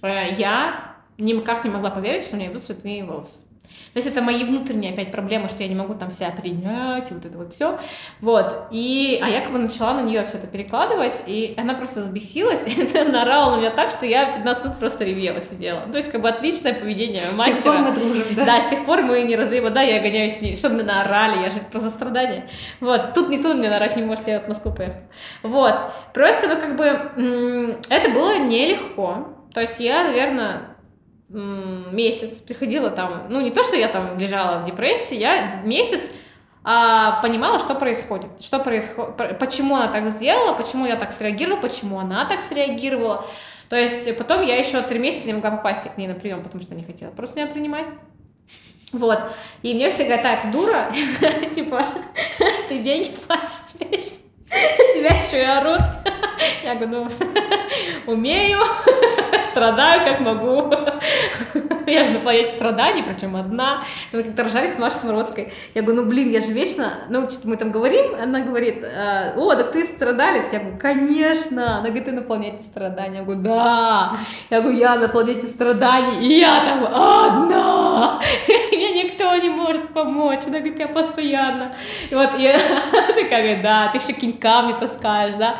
э, 0.00 0.32
я 0.38 0.94
никак 1.18 1.64
не 1.64 1.70
могла 1.70 1.90
поверить, 1.90 2.24
что 2.24 2.36
у 2.36 2.38
меня 2.38 2.50
идут 2.50 2.64
цветные 2.64 3.04
волосы. 3.04 3.43
То 3.94 3.98
есть 3.98 4.08
это 4.08 4.22
мои 4.22 4.44
внутренние 4.44 4.92
опять 4.92 5.12
проблемы, 5.12 5.48
что 5.48 5.62
я 5.62 5.68
не 5.68 5.76
могу 5.76 5.94
там 5.94 6.10
себя 6.10 6.30
принять, 6.30 7.10
и 7.10 7.14
вот 7.14 7.24
это 7.24 7.38
вот 7.38 7.54
все. 7.54 7.78
Вот. 8.20 8.66
И, 8.72 9.20
а 9.22 9.28
я 9.28 9.40
как 9.40 9.52
бы 9.52 9.58
начала 9.58 9.94
на 9.94 10.00
нее 10.00 10.24
все 10.26 10.38
это 10.38 10.48
перекладывать, 10.48 11.22
и 11.26 11.54
она 11.56 11.74
просто 11.74 12.00
взбесилась, 12.00 12.64
и 12.66 12.98
она 12.98 13.22
орала 13.22 13.54
на 13.54 13.60
меня 13.60 13.70
так, 13.70 13.92
что 13.92 14.04
я 14.04 14.32
15 14.32 14.64
минут 14.64 14.78
просто 14.78 15.04
ревела, 15.04 15.40
сидела. 15.40 15.82
То 15.92 15.96
есть 15.96 16.10
как 16.10 16.22
бы 16.22 16.28
отличное 16.28 16.74
поведение 16.74 17.22
мастера. 17.36 17.52
С 17.52 17.62
тех 17.62 17.64
пор 17.64 17.78
мы 17.78 17.92
дружим, 17.92 18.34
да? 18.34 18.44
Да, 18.44 18.60
с 18.62 18.68
тех 18.68 18.84
пор 18.84 19.02
мы 19.02 19.22
не 19.22 19.36
раздаем, 19.36 19.72
да, 19.72 19.82
я 19.82 20.00
гоняюсь 20.00 20.38
с 20.38 20.40
ней, 20.40 20.56
чтобы 20.56 20.74
меня 20.74 20.86
наорали, 20.86 21.42
я 21.42 21.50
же 21.50 21.60
про 21.60 21.78
сострадание. 21.78 22.48
Вот, 22.80 23.14
тут 23.14 23.28
никто 23.28 23.54
мне 23.54 23.70
наорать 23.70 23.96
не 23.96 24.02
может, 24.02 24.26
я 24.26 24.40
в 24.40 24.48
Москву 24.48 24.72
поехала. 24.72 25.04
Вот, 25.42 25.74
просто, 26.12 26.48
ну, 26.48 26.56
как 26.56 26.76
бы, 26.76 27.78
это 27.88 28.10
было 28.10 28.38
нелегко. 28.38 29.28
То 29.52 29.60
есть 29.60 29.78
я, 29.78 30.02
наверное, 30.02 30.73
месяц 31.34 32.38
приходила 32.38 32.90
там, 32.90 33.26
ну 33.28 33.40
не 33.40 33.50
то, 33.50 33.64
что 33.64 33.76
я 33.76 33.88
там 33.88 34.16
лежала 34.18 34.60
в 34.60 34.66
депрессии, 34.66 35.16
я 35.16 35.62
месяц 35.64 36.02
а, 36.62 37.20
понимала, 37.20 37.58
что 37.58 37.74
происходит, 37.74 38.30
что 38.40 38.58
происходит, 38.58 39.38
почему 39.38 39.76
она 39.76 39.88
так 39.88 40.08
сделала, 40.10 40.54
почему 40.54 40.86
я 40.86 40.96
так 40.96 41.12
среагировала, 41.12 41.60
почему 41.60 41.98
она 41.98 42.24
так 42.24 42.40
среагировала. 42.40 43.26
То 43.68 43.76
есть 43.76 44.16
потом 44.16 44.42
я 44.42 44.56
еще 44.56 44.80
три 44.82 44.98
месяца 44.98 45.26
не 45.26 45.34
могла 45.34 45.50
попасть 45.50 45.82
к 45.92 45.96
ней 45.98 46.06
на 46.06 46.14
прием, 46.14 46.42
потому 46.42 46.62
что 46.62 46.74
не 46.74 46.84
хотела 46.84 47.10
просто 47.10 47.40
меня 47.40 47.50
принимать. 47.50 47.86
Вот. 48.92 49.18
И 49.62 49.74
мне 49.74 49.90
всегда 49.90 50.18
та 50.18 50.50
дура, 50.50 50.92
типа, 51.54 51.84
ты 52.68 52.78
деньги 52.78 53.10
платишь 53.26 53.66
теперь, 53.66 54.04
тебя 54.94 55.16
еще 55.16 55.38
и 55.38 55.44
орут. 55.44 55.80
Я 56.62 56.74
говорю, 56.74 57.04
ну, 57.04 57.08
умею, 58.12 58.60
страдаю 59.50 60.04
как 60.04 60.20
могу. 60.20 60.72
Я 61.86 62.04
же 62.04 62.10
на 62.10 62.20
планете 62.20 62.50
страданий, 62.50 63.02
причем 63.02 63.36
одна. 63.36 63.84
Мы 64.12 64.22
как-то 64.22 64.44
ржали 64.44 64.72
с 64.72 64.78
Машей 64.78 65.00
Смородской. 65.00 65.52
Я 65.74 65.82
говорю, 65.82 66.02
ну 66.02 66.08
блин, 66.08 66.30
я 66.30 66.40
же 66.40 66.50
вечно, 66.52 67.00
ну 67.10 67.28
что-то 67.28 67.48
мы 67.48 67.56
там 67.56 67.70
говорим, 67.70 68.14
она 68.20 68.40
говорит, 68.40 68.82
«А, 68.84 69.34
о, 69.36 69.54
да 69.54 69.64
ты 69.64 69.84
страдалец. 69.84 70.46
Я 70.52 70.60
говорю, 70.60 70.78
конечно. 70.78 71.78
Она 71.78 71.86
говорит, 71.86 72.06
ты 72.06 72.12
на 72.12 72.22
планете 72.22 72.62
страданий. 72.62 73.18
Я 73.18 73.22
говорю, 73.22 73.42
да. 73.42 74.16
Я 74.50 74.60
говорю, 74.60 74.76
я 74.78 74.96
на 74.96 75.08
планете 75.08 75.46
страданий, 75.46 76.26
и 76.26 76.40
я 76.40 76.60
там 76.60 76.84
одна. 76.86 78.20
Никто 79.24 79.36
не 79.36 79.48
может 79.48 79.88
помочь. 79.94 80.40
Она 80.46 80.58
говорит, 80.58 80.78
я 80.78 80.88
постоянно. 80.88 81.74
И 82.10 82.14
вот, 82.14 82.30
и 82.36 82.52
такая, 83.22 83.62
да, 83.62 83.88
ты 83.88 83.98
еще 83.98 84.12
какие 84.12 84.32
камни 84.32 84.74
таскаешь, 84.74 85.36
да. 85.36 85.56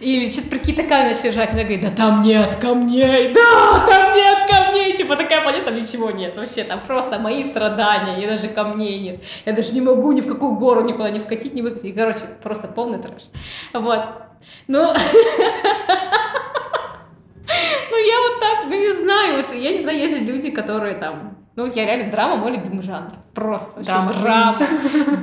Или 0.00 0.28
что-то 0.28 0.50
про 0.50 0.58
какие-то 0.58 0.82
камни 0.82 1.14
начали 1.14 1.30
ржать, 1.30 1.52
она 1.52 1.62
говорит, 1.62 1.80
да 1.80 1.90
там 1.90 2.22
нет 2.22 2.56
камней, 2.56 3.32
да, 3.32 3.86
там 3.86 4.12
нет 4.14 4.38
камней, 4.46 4.94
типа 4.94 5.16
такая 5.16 5.40
планета, 5.40 5.70
ничего 5.70 6.10
нет, 6.10 6.36
вообще, 6.36 6.64
там 6.64 6.82
просто 6.86 7.18
мои 7.18 7.42
страдания, 7.42 8.22
и 8.22 8.26
даже 8.26 8.48
камней 8.48 8.98
нет, 8.98 9.24
я 9.46 9.54
даже 9.54 9.72
не 9.72 9.80
могу 9.80 10.12
ни 10.12 10.20
в 10.20 10.26
какую 10.26 10.52
гору 10.56 10.82
никуда 10.82 11.08
не 11.08 11.18
вкатить, 11.18 11.54
не 11.54 11.62
выкатить, 11.62 11.94
короче, 11.94 12.20
просто 12.42 12.68
полный 12.68 12.98
трэш, 12.98 13.22
вот, 13.72 14.04
ну, 14.68 14.82
ну 17.90 17.96
я 17.96 18.20
вот 18.20 18.38
так, 18.38 18.66
ну 18.66 18.74
не 18.74 18.92
знаю, 18.92 19.36
вот 19.36 19.54
я 19.54 19.70
не 19.70 19.80
знаю, 19.80 19.98
есть 19.98 20.18
же 20.18 20.24
люди, 20.24 20.50
которые 20.50 20.96
там 20.96 21.35
ну, 21.56 21.64
я 21.74 21.86
реально 21.86 22.10
драма 22.10 22.36
мой 22.36 22.52
любимый 22.52 22.82
жанр. 22.82 23.12
Просто 23.34 23.82
драма. 23.82 24.12
драма. 24.12 24.58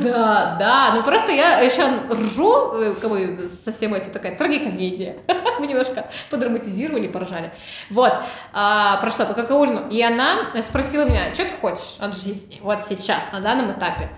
Да, 0.03 0.55
да. 0.59 0.93
Ну 0.95 1.03
просто 1.03 1.31
я 1.31 1.59
еще 1.59 1.83
ржу, 2.09 2.73
э, 2.73 2.95
как 2.99 3.11
бы 3.11 3.49
со 3.63 3.71
всем 3.71 3.93
этим 3.93 4.09
такая 4.09 4.35
трагикомедия. 4.35 5.17
Мы 5.59 5.67
немножко 5.67 6.09
подраматизировали, 6.31 7.07
поржали. 7.07 7.51
Вот. 7.91 8.13
А, 8.51 8.97
про 8.97 9.11
что? 9.11 9.27
По 9.27 9.35
Какаульну. 9.35 9.89
И 9.89 10.01
она 10.01 10.51
спросила 10.63 11.05
меня, 11.05 11.33
что 11.35 11.43
ты 11.43 11.51
хочешь 11.61 11.97
от 11.99 12.17
жизни? 12.17 12.59
Вот 12.63 12.79
сейчас, 12.89 13.21
на 13.31 13.39
данном 13.39 13.71
этапе. 13.71 14.09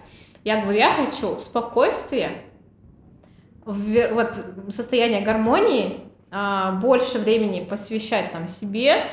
Я 0.46 0.62
говорю, 0.62 0.80
я 0.80 0.92
хочу 0.92 1.38
спокойствия, 1.40 2.44
вот 3.66 4.36
состояние 4.70 5.20
гармонии, 5.20 6.06
а, 6.32 6.74
больше 6.74 7.20
времени 7.20 7.66
посвящать 7.66 8.32
там 8.32 8.48
себе, 8.48 9.04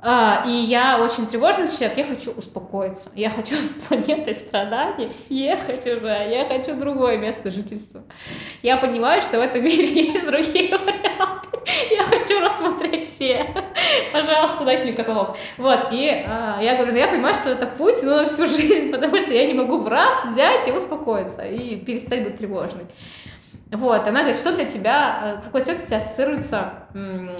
а, 0.00 0.44
и 0.46 0.50
я 0.50 1.00
очень 1.02 1.26
тревожный 1.26 1.66
человек, 1.66 1.98
я 1.98 2.04
хочу 2.04 2.30
успокоиться. 2.30 3.10
Я 3.16 3.30
хочу 3.30 3.54
с 3.56 3.86
планеты 3.88 4.32
страданий 4.32 5.10
съехать 5.12 5.86
уже, 5.86 6.28
я 6.30 6.46
хочу 6.46 6.76
другое 6.76 7.18
место 7.18 7.50
жительства. 7.50 8.02
Я 8.62 8.76
понимаю, 8.76 9.22
что 9.22 9.38
в 9.38 9.42
этом 9.42 9.64
мире 9.64 9.88
есть 10.12 10.24
другие 10.24 10.76
варианты. 10.76 11.48
Я 11.90 12.04
хочу 12.04 12.40
рассмотреть 12.40 13.08
все. 13.08 13.44
Пожалуйста, 14.12 14.64
дайте 14.64 14.84
мне 14.84 14.92
каталог. 14.92 15.36
Вот, 15.56 15.88
и 15.90 16.24
а, 16.26 16.60
я 16.62 16.76
говорю, 16.76 16.94
я 16.94 17.08
понимаю, 17.08 17.34
что 17.34 17.50
это 17.50 17.66
путь, 17.66 18.00
но 18.02 18.18
на 18.18 18.26
всю 18.26 18.46
жизнь, 18.46 18.90
потому 18.92 19.18
что 19.18 19.32
я 19.32 19.46
не 19.46 19.54
могу 19.54 19.78
в 19.78 19.88
раз 19.88 20.24
взять 20.26 20.68
и 20.68 20.70
успокоиться, 20.70 21.42
и 21.42 21.76
перестать 21.76 22.22
быть 22.22 22.38
тревожной. 22.38 22.86
Вот, 23.72 24.06
она 24.06 24.20
говорит, 24.20 24.38
что 24.38 24.54
для 24.54 24.64
тебя, 24.64 25.40
э, 25.40 25.44
какой 25.44 25.60
цвет 25.60 25.82
у 25.82 25.86
тебя 25.86 25.98
ассоциируется 25.98 26.72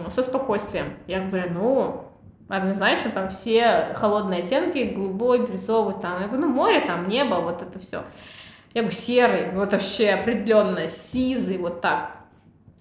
со 0.09 0.23
спокойствием? 0.23 0.95
Я 1.07 1.21
говорю, 1.21 1.51
ну, 1.55 2.08
однозначно 2.49 3.11
там 3.11 3.29
все 3.29 3.93
холодные 3.95 4.43
оттенки, 4.43 4.95
голубой, 4.95 5.47
бирюзовый, 5.47 5.95
там, 6.01 6.21
я 6.21 6.29
говорю, 6.29 6.47
ну, 6.47 6.53
море, 6.53 6.81
там, 6.81 7.07
небо, 7.07 7.37
вот 7.37 7.63
это 7.63 7.79
все. 7.79 8.03
Я 8.75 8.83
говорю, 8.83 8.97
серый, 8.97 9.51
вот 9.53 9.73
вообще 9.73 10.11
определенно, 10.11 10.89
сизый, 10.89 11.59
вот 11.59 11.81
так. 11.81 12.13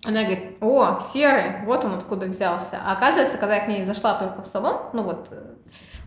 Она 0.06 0.22
говорит, 0.22 0.58
о, 0.62 1.00
серый, 1.00 1.66
вот 1.66 1.84
он 1.84 1.96
откуда 1.96 2.28
взялся. 2.28 2.80
А 2.86 2.94
оказывается, 2.94 3.38
когда 3.38 3.56
я 3.56 3.66
к 3.66 3.68
ней 3.68 3.84
зашла 3.84 4.14
только 4.14 4.42
в 4.42 4.48
салон, 4.48 4.78
ну 4.94 5.04
вот, 5.04 5.28
э, 5.32 5.56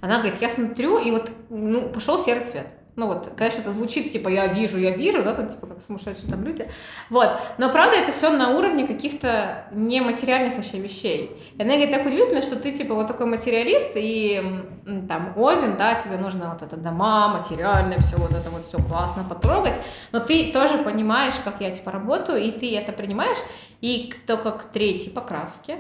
она 0.01 0.19
говорит, 0.21 0.41
я 0.41 0.49
смотрю, 0.49 0.99
и 0.99 1.11
вот, 1.11 1.31
ну, 1.51 1.89
пошел 1.89 2.19
серый 2.19 2.45
цвет. 2.45 2.67
Ну 2.97 3.07
вот, 3.07 3.33
конечно, 3.37 3.61
это 3.61 3.73
звучит, 3.73 4.13
типа, 4.13 4.29
я 4.29 4.47
вижу, 4.47 4.77
я 4.77 4.97
вижу, 4.97 5.23
да, 5.23 5.35
там, 5.35 5.49
типа, 5.49 5.67
как 5.67 5.83
сумасшедшие 5.83 6.29
там 6.31 6.45
люди. 6.45 6.69
Вот. 7.09 7.31
Но 7.59 7.71
правда, 7.71 7.97
это 7.97 8.13
все 8.13 8.31
на 8.31 8.57
уровне 8.57 8.87
каких-то 8.87 9.67
нематериальных 9.73 10.57
вообще 10.57 10.81
вещей. 10.81 11.41
И 11.57 11.63
она 11.63 11.73
говорит, 11.73 11.93
так 11.93 12.07
удивительно, 12.07 12.41
что 12.41 12.57
ты, 12.57 12.73
типа, 12.73 12.95
вот 12.95 13.07
такой 13.07 13.27
материалист, 13.27 13.93
и 13.95 14.43
там, 15.09 15.35
Овен, 15.37 15.77
да, 15.77 15.95
тебе 15.95 16.17
нужно 16.17 16.51
вот 16.53 16.63
это 16.63 16.77
дома, 16.77 17.29
материальное, 17.29 17.99
все 17.99 18.17
вот 18.17 18.33
это 18.33 18.51
вот 18.51 18.67
все 18.67 18.79
классно 18.79 19.25
потрогать, 19.25 19.75
но 20.13 20.21
ты 20.21 20.53
тоже 20.53 20.79
понимаешь, 20.79 21.35
как 21.45 21.61
я, 21.61 21.71
типа, 21.71 21.93
работаю, 21.93 22.43
и 22.43 22.51
ты 22.51 22.77
это 22.77 22.93
принимаешь, 22.93 23.39
и 23.81 24.13
только 24.27 24.53
к 24.53 24.65
третьей 24.65 25.11
покраске, 25.11 25.77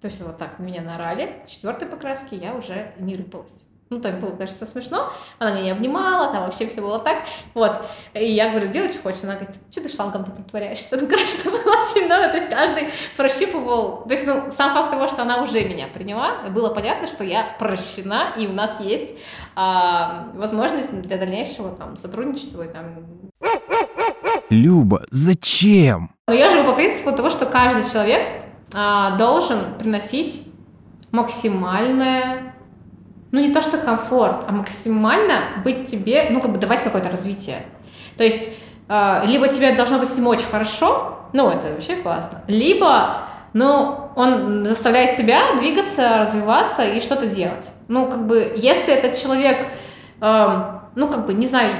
то 0.00 0.06
есть 0.06 0.20
вот 0.22 0.36
так 0.38 0.58
меня 0.58 0.82
нарали, 0.82 1.42
четвертой 1.46 1.88
покраске 1.88 2.36
я 2.36 2.54
уже 2.54 2.92
не 2.98 3.16
рыпалась. 3.16 3.54
Ну, 3.90 4.00
там 4.00 4.20
было, 4.20 4.30
конечно, 4.30 4.66
смешно. 4.66 5.12
Она 5.38 5.52
меня 5.52 5.62
не 5.62 5.70
обнимала, 5.70 6.30
там 6.32 6.44
вообще 6.44 6.66
все 6.66 6.80
было 6.80 6.98
так. 6.98 7.18
Вот. 7.54 7.80
И 8.14 8.32
я 8.32 8.50
говорю, 8.50 8.68
делай, 8.68 8.88
что 8.88 9.02
хочешь. 9.02 9.24
Она 9.24 9.34
говорит, 9.34 9.56
что 9.70 9.82
ты 9.82 9.88
шлангом-то 9.88 10.30
притворяешься? 10.30 10.96
Ну, 11.00 11.06
короче, 11.08 11.38
это 11.40 11.50
было 11.50 11.82
очень 11.82 12.04
много. 12.04 12.28
То 12.28 12.36
есть 12.36 12.50
каждый 12.50 12.88
прощупывал. 13.16 14.04
То 14.04 14.10
есть, 14.10 14.26
ну, 14.26 14.50
сам 14.50 14.72
факт 14.72 14.90
того, 14.90 15.06
что 15.06 15.22
она 15.22 15.42
уже 15.42 15.64
меня 15.64 15.86
приняла, 15.86 16.42
было 16.50 16.68
понятно, 16.68 17.06
что 17.06 17.24
я 17.24 17.56
прощена, 17.58 18.34
и 18.36 18.46
у 18.46 18.52
нас 18.52 18.78
есть 18.80 19.14
а, 19.56 20.28
возможность 20.34 21.00
для 21.00 21.16
дальнейшего 21.16 21.70
там 21.74 21.96
сотрудничества 21.96 22.62
и 22.62 22.68
там 22.68 23.06
Люба, 24.50 25.04
зачем? 25.10 26.10
но 26.28 26.34
я 26.34 26.50
живу 26.50 26.64
по 26.64 26.74
принципу 26.74 27.10
того, 27.12 27.30
что 27.30 27.46
каждый 27.46 27.90
человек 27.90 28.44
а, 28.74 29.16
должен 29.16 29.58
приносить 29.78 30.46
максимальное, 31.10 32.47
ну 33.30 33.40
не 33.40 33.52
то 33.52 33.62
что 33.62 33.78
комфорт, 33.78 34.44
а 34.46 34.52
максимально 34.52 35.40
быть 35.64 35.90
тебе, 35.90 36.26
ну 36.30 36.40
как 36.40 36.52
бы 36.52 36.58
давать 36.58 36.82
какое-то 36.82 37.10
развитие. 37.10 37.62
То 38.16 38.24
есть 38.24 38.50
а, 38.88 39.22
либо 39.26 39.48
тебе 39.48 39.72
должно 39.74 39.98
быть 39.98 40.08
с 40.08 40.16
ним 40.16 40.26
очень 40.26 40.46
хорошо, 40.46 41.18
ну 41.32 41.50
это 41.50 41.72
вообще 41.72 41.96
классно, 41.96 42.42
либо 42.46 43.28
ну, 43.52 44.10
он 44.14 44.64
заставляет 44.64 45.16
тебя 45.16 45.54
двигаться, 45.56 46.18
развиваться 46.18 46.84
и 46.84 47.00
что-то 47.00 47.26
делать. 47.26 47.72
Ну, 47.88 48.06
как 48.06 48.26
бы, 48.26 48.52
если 48.56 48.92
этот 48.92 49.18
человек, 49.20 49.66
эм, 50.20 50.80
ну, 50.94 51.08
как 51.08 51.26
бы, 51.26 51.34
не 51.34 51.46
знаю, 51.46 51.72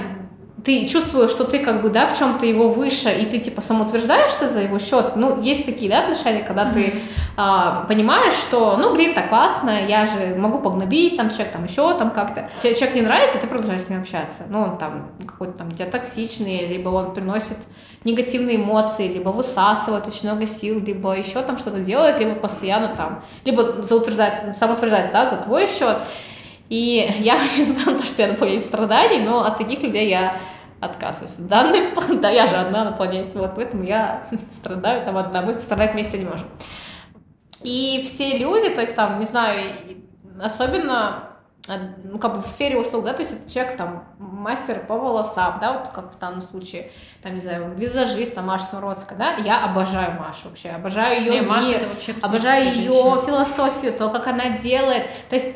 ты 0.65 0.89
чувствуешь, 0.89 1.31
что 1.31 1.45
ты 1.45 1.61
как 1.61 1.83
бы, 1.83 1.91
да, 1.91 2.07
в 2.07 2.19
чем-то 2.19 2.45
его 2.45 2.69
выше, 2.69 3.11
и 3.11 3.27
ты 3.27 3.39
типа 3.39 3.61
самоутверждаешься 3.61 4.49
за 4.49 4.61
его 4.61 4.79
счет, 4.79 5.17
ну, 5.17 5.41
есть 5.41 5.65
такие, 5.65 5.91
да, 5.91 6.01
отношения, 6.01 6.43
когда 6.43 6.65
mm-hmm. 6.65 6.73
ты 6.73 7.01
а, 7.37 7.85
понимаешь, 7.89 8.35
что, 8.35 8.77
ну, 8.77 8.95
блин, 8.95 9.15
так 9.15 9.29
классно, 9.29 9.87
я 9.87 10.07
же 10.07 10.35
могу 10.37 10.59
погнобить, 10.59 11.17
там, 11.17 11.31
человек 11.31 11.53
там 11.53 11.65
еще 11.65 11.97
там 11.97 12.11
как-то. 12.11 12.51
Тебе 12.61 12.75
человек 12.75 12.97
не 12.97 13.03
нравится, 13.03 13.39
ты 13.39 13.47
продолжаешь 13.47 13.83
с 13.83 13.89
ним 13.89 14.01
общаться. 14.01 14.45
Ну, 14.49 14.63
он 14.63 14.79
там 14.79 15.11
какой-то 15.27 15.53
там 15.53 15.69
для 15.71 15.87
токсичный, 15.87 16.67
либо 16.67 16.89
он 16.89 17.15
приносит 17.15 17.59
негативные 18.05 18.57
эмоции, 18.57 19.09
либо 19.09 19.29
высасывает 19.31 20.07
очень 20.07 20.29
много 20.29 20.47
сил, 20.47 20.81
либо 20.81 21.17
еще 21.17 21.43
там 21.43 21.59
что-то 21.59 21.81
делает, 21.81 22.19
либо 22.19 22.35
постоянно 22.35 22.89
там, 22.97 23.25
либо 23.45 23.83
заутверждает, 23.83 24.57
самоутверждается, 24.57 25.13
да, 25.13 25.27
за 25.27 25.37
твой 25.37 25.69
счет. 25.69 25.99
И 26.69 27.11
я 27.21 27.39
хочу 27.41 27.73
на 27.73 27.99
то, 27.99 28.05
что 28.05 28.23
я 28.23 28.29
на 28.29 28.35
планете 28.35 28.67
страданий, 28.67 29.21
но 29.21 29.45
от 29.45 29.59
таких 29.59 29.83
людей 29.83 30.09
я 30.09 30.37
отказываюсь. 30.81 31.33
В 31.33 31.47
данный, 31.47 31.93
да, 32.21 32.31
я 32.31 32.47
же 32.47 32.57
одна 32.57 32.85
на 32.85 32.93
планете, 32.93 33.39
вот 33.39 33.53
поэтому 33.57 33.83
я 33.85 34.27
страдаю 34.53 35.05
там 35.05 35.17
одна, 35.17 35.43
мы 35.43 35.59
страдать 35.59 35.93
вместе 35.93 36.19
не 36.19 36.27
можем. 36.27 36.49
И 37.63 38.03
все 38.05 38.39
люди, 38.39 38.71
то 38.71 38.81
есть 38.81 38.95
там, 38.95 39.19
не 39.19 39.27
знаю, 39.27 39.73
особенно 40.41 41.25
ну, 42.05 42.19
как 42.19 42.37
бы 42.37 42.43
в 42.43 42.47
сфере 42.47 42.79
услуг, 42.79 43.05
да, 43.05 43.13
то 43.13 43.23
есть 43.23 43.33
это 43.33 43.51
человек 43.51 43.77
там 43.77 44.05
мастер 44.19 44.81
по 44.87 44.97
волосам, 44.97 45.59
да, 45.61 45.75
вот 45.75 45.89
как 45.89 46.15
в 46.15 46.19
данном 46.19 46.41
случае, 46.41 46.91
там, 47.23 47.35
не 47.35 47.41
знаю, 47.41 47.75
визажист, 47.77 48.35
там, 48.35 48.47
Маша 48.47 48.65
Смородская, 48.67 49.19
да, 49.19 49.37
я 49.37 49.65
обожаю 49.65 50.19
Машу 50.19 50.49
вообще, 50.49 50.71
обожаю 50.71 51.21
ее 51.21 51.31
Не, 51.31 51.41
мир, 51.41 51.49
Маша 51.49 51.73
это 51.73 51.89
вообще 51.89 52.15
обожаю 52.23 52.73
ее 52.73 52.93
женщина. 52.93 53.21
философию, 53.21 53.93
то, 53.93 54.09
как 54.09 54.27
она 54.29 54.51
делает, 54.59 55.07
то 55.29 55.37
есть 55.37 55.55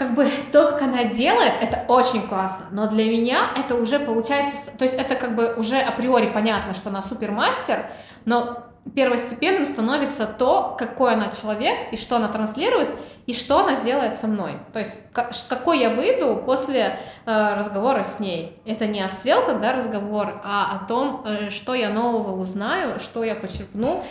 как 0.00 0.14
бы 0.14 0.26
то, 0.52 0.72
как 0.72 0.82
она 0.82 1.04
делает, 1.04 1.52
это 1.60 1.84
очень 1.86 2.22
классно, 2.26 2.66
но 2.72 2.88
для 2.88 3.04
меня 3.04 3.50
это 3.56 3.74
уже 3.74 3.98
получается, 4.00 4.70
то 4.76 4.84
есть 4.84 4.96
это 4.98 5.14
как 5.14 5.36
бы 5.36 5.54
уже 5.56 5.78
априори 5.78 6.26
понятно, 6.26 6.74
что 6.74 6.88
она 6.88 7.02
супермастер, 7.02 7.86
но 8.24 8.64
первостепенным 8.94 9.66
становится 9.66 10.26
то, 10.26 10.74
какой 10.78 11.12
она 11.12 11.30
человек, 11.30 11.76
и 11.92 11.96
что 11.98 12.16
она 12.16 12.28
транслирует, 12.28 12.88
и 13.26 13.34
что 13.34 13.58
она 13.58 13.76
сделает 13.76 14.14
со 14.16 14.26
мной. 14.26 14.52
То 14.72 14.78
есть 14.78 14.98
ка- 15.12 15.30
ш- 15.32 15.44
какой 15.50 15.80
я 15.80 15.90
выйду 15.90 16.42
после 16.46 16.96
э, 17.26 17.54
разговора 17.56 18.02
с 18.04 18.18
ней. 18.20 18.58
Это 18.64 18.86
не 18.86 19.02
о 19.02 19.10
стрелках, 19.10 19.60
да, 19.60 19.74
разговор, 19.74 20.40
а 20.44 20.76
о 20.80 20.86
том, 20.88 21.22
э, 21.26 21.50
что 21.50 21.74
я 21.74 21.90
нового 21.90 22.40
узнаю, 22.40 22.98
что 22.98 23.22
я 23.22 23.34
почерпну, 23.34 24.02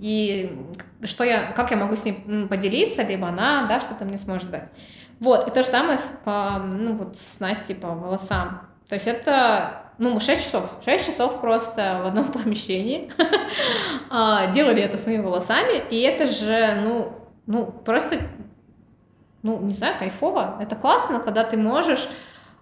и 0.00 0.58
что 1.04 1.24
я, 1.24 1.52
как 1.52 1.70
я 1.70 1.76
могу 1.76 1.94
с 1.94 2.04
ней 2.04 2.46
поделиться, 2.48 3.02
либо 3.02 3.28
она, 3.28 3.66
да, 3.68 3.80
что-то 3.80 4.04
мне 4.04 4.18
сможет 4.18 4.50
дать. 4.50 4.64
Вот, 5.20 5.46
и 5.46 5.50
то 5.50 5.62
же 5.62 5.68
самое 5.68 5.98
с, 5.98 6.10
по, 6.24 6.58
ну, 6.58 6.94
вот 6.94 7.16
с 7.16 7.40
Настей 7.40 7.74
по 7.74 7.88
волосам. 7.88 8.62
То 8.88 8.94
есть 8.94 9.06
это, 9.06 9.82
ну, 9.98 10.14
мы 10.14 10.20
6 10.20 10.42
часов, 10.42 10.78
6 10.82 11.06
часов 11.06 11.40
просто 11.40 12.00
в 12.02 12.06
одном 12.06 12.24
помещении 12.32 13.12
а, 14.10 14.46
делали 14.48 14.82
это 14.82 14.96
с 14.96 15.06
моими 15.06 15.22
волосами, 15.22 15.82
и 15.90 16.00
это 16.00 16.26
же, 16.26 16.80
ну, 16.82 17.12
ну, 17.46 17.66
просто, 17.66 18.16
ну, 19.42 19.60
не 19.60 19.74
знаю, 19.74 19.96
кайфово. 19.98 20.56
Это 20.60 20.74
классно, 20.74 21.20
когда 21.20 21.44
ты 21.44 21.58
можешь 21.58 22.08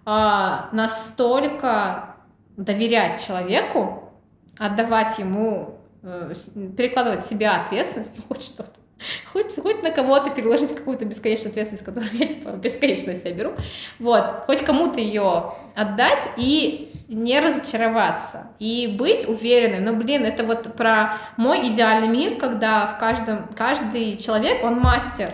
а, 0.05 0.67
настолько 0.73 2.15
доверять 2.57 3.25
человеку, 3.25 4.11
отдавать 4.57 5.17
ему, 5.17 5.79
э, 6.03 6.33
перекладывать 6.75 7.21
в 7.23 7.29
себя 7.29 7.61
ответственность, 7.61 8.11
ну, 8.17 8.23
хоть 8.27 8.41
что-то. 8.41 8.71
Хоть, 9.31 9.55
хоть 9.55 9.83
на 9.83 9.91
кого-то 9.91 10.29
переложить 10.29 10.75
какую-то 10.75 11.05
бесконечную 11.05 11.51
ответственность, 11.51 11.85
которую 11.85 12.11
я 12.13 12.27
типа 12.27 12.49
бесконечно 12.49 13.15
себя 13.15 13.31
беру. 13.31 13.53
Вот, 13.99 14.43
хоть 14.45 14.61
кому-то 14.61 14.99
ее 14.99 15.53
отдать 15.75 16.29
и 16.37 16.91
не 17.07 17.39
разочароваться. 17.39 18.47
И 18.59 18.95
быть 18.97 19.27
уверенным. 19.27 19.85
Ну, 19.85 19.95
блин, 19.95 20.25
это 20.25 20.43
вот 20.43 20.75
про 20.75 21.17
мой 21.37 21.67
идеальный 21.69 22.07
мир, 22.07 22.35
когда 22.35 22.85
в 22.85 22.99
каждом, 22.99 23.47
каждый 23.55 24.17
человек, 24.17 24.63
он 24.63 24.79
мастер 24.79 25.33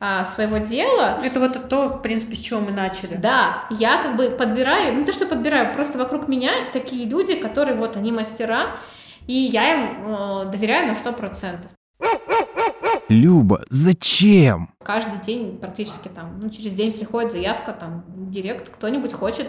а, 0.00 0.24
своего 0.24 0.58
дела, 0.58 1.18
Это 1.22 1.40
вот 1.40 1.68
то, 1.68 1.88
в 1.88 2.02
принципе, 2.02 2.36
с 2.36 2.40
чего 2.40 2.60
мы 2.60 2.72
начали. 2.72 3.14
да, 3.14 3.64
я 3.70 4.02
как 4.02 4.16
бы 4.16 4.28
подбираю, 4.28 4.96
не 4.96 5.04
то 5.04 5.12
что 5.12 5.24
подбираю, 5.24 5.72
просто 5.72 5.96
вокруг 5.96 6.28
меня 6.28 6.52
такие 6.74 7.06
люди, 7.06 7.36
которые 7.36 7.76
вот 7.76 7.96
они 7.96 8.12
мастера, 8.12 8.76
и 9.26 9.32
я 9.32 9.72
им 9.72 10.04
э, 10.04 10.44
доверяю 10.50 10.88
на 10.88 10.94
сто 10.94 11.12
процентов. 11.12 11.70
Люба, 13.08 13.60
зачем? 13.68 14.70
Каждый 14.82 15.20
день 15.20 15.58
практически 15.58 16.08
там, 16.08 16.40
ну, 16.42 16.48
через 16.48 16.72
день 16.72 16.94
приходит 16.94 17.32
заявка, 17.32 17.72
там, 17.72 18.04
директ, 18.08 18.70
кто-нибудь 18.70 19.12
хочет, 19.12 19.48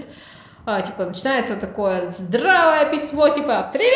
а, 0.66 0.82
типа, 0.82 1.06
начинается 1.06 1.56
такое 1.56 2.10
здравое 2.10 2.90
письмо, 2.92 3.30
типа, 3.30 3.70
«Привет! 3.72 3.94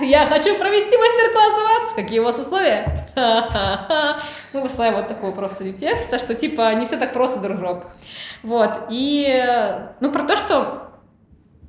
Я 0.00 0.26
хочу 0.26 0.56
провести 0.56 0.96
мастер-класс 0.96 1.52
у 1.52 1.62
вас! 1.62 1.94
Какие 1.96 2.20
у 2.20 2.24
вас 2.24 2.38
условия?» 2.38 3.08
Мы 4.52 4.60
высылаем 4.60 4.94
вот 4.94 5.08
такой 5.08 5.32
просто 5.32 5.72
текст, 5.72 6.14
что, 6.20 6.34
типа, 6.34 6.72
не 6.74 6.86
все 6.86 6.96
так 6.96 7.12
просто, 7.12 7.40
дружок. 7.40 7.86
Вот, 8.42 8.86
и, 8.90 9.84
ну, 10.00 10.12
про 10.12 10.22
то, 10.22 10.36
что 10.36 10.91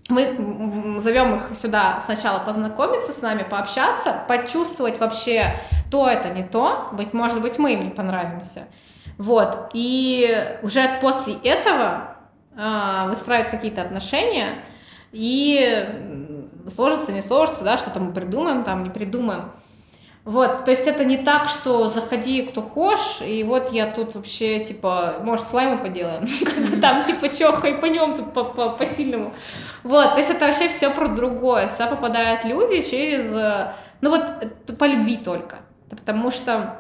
мы 0.10 1.00
зовем 1.00 1.36
их 1.36 1.58
сюда 1.58 2.00
сначала 2.02 2.40
познакомиться 2.40 3.14
с 3.14 3.22
нами, 3.22 3.46
пообщаться, 3.50 4.24
почувствовать 4.28 5.00
вообще, 5.00 5.56
то 5.90 6.08
это 6.08 6.30
не 6.30 6.44
то, 6.44 6.90
быть, 6.92 7.14
может 7.14 7.42
быть, 7.42 7.58
мы 7.58 7.74
им 7.74 7.86
не 7.86 7.90
понравимся. 7.90 8.68
Вот, 9.18 9.72
и 9.74 10.58
уже 10.62 11.00
после 11.02 11.36
этого 11.44 12.18
а, 12.58 13.08
выстраивать 13.08 13.50
какие-то 13.50 13.82
отношения, 13.82 14.56
и 15.12 15.88
сложится, 16.68 17.12
не 17.12 17.22
сложится, 17.22 17.64
да, 17.64 17.78
что-то 17.78 18.00
мы 18.00 18.12
придумаем, 18.12 18.64
там, 18.64 18.84
не 18.84 18.90
придумаем. 18.90 19.52
Вот, 20.26 20.64
то 20.64 20.72
есть 20.72 20.88
это 20.88 21.04
не 21.04 21.18
так, 21.18 21.50
что 21.50 21.90
заходи, 21.90 22.44
кто 22.44 22.62
хочешь, 22.62 23.22
и 23.22 23.44
вот 23.44 23.74
я 23.74 23.88
тут 23.92 24.16
вообще, 24.16 24.64
типа, 24.64 25.16
может, 25.22 25.46
слаймы 25.46 25.78
поделаем, 25.84 26.26
там, 26.82 27.04
типа, 27.04 27.28
тут 28.16 28.34
по- 28.34 28.46
по- 28.46 28.70
по-сильному. 28.70 29.34
Вот, 29.84 30.12
то 30.14 30.18
есть 30.20 30.30
это 30.30 30.46
вообще 30.46 30.70
все 30.70 30.90
про 30.92 31.10
другое. 31.10 31.68
Сюда 31.68 31.88
попадают 31.88 32.46
люди 32.46 32.82
через, 32.90 33.34
э, 33.34 33.74
ну 34.00 34.12
вот, 34.12 34.78
по 34.78 34.86
любви 34.86 35.18
только. 35.18 35.58
Потому 35.90 36.32
что 36.32 36.80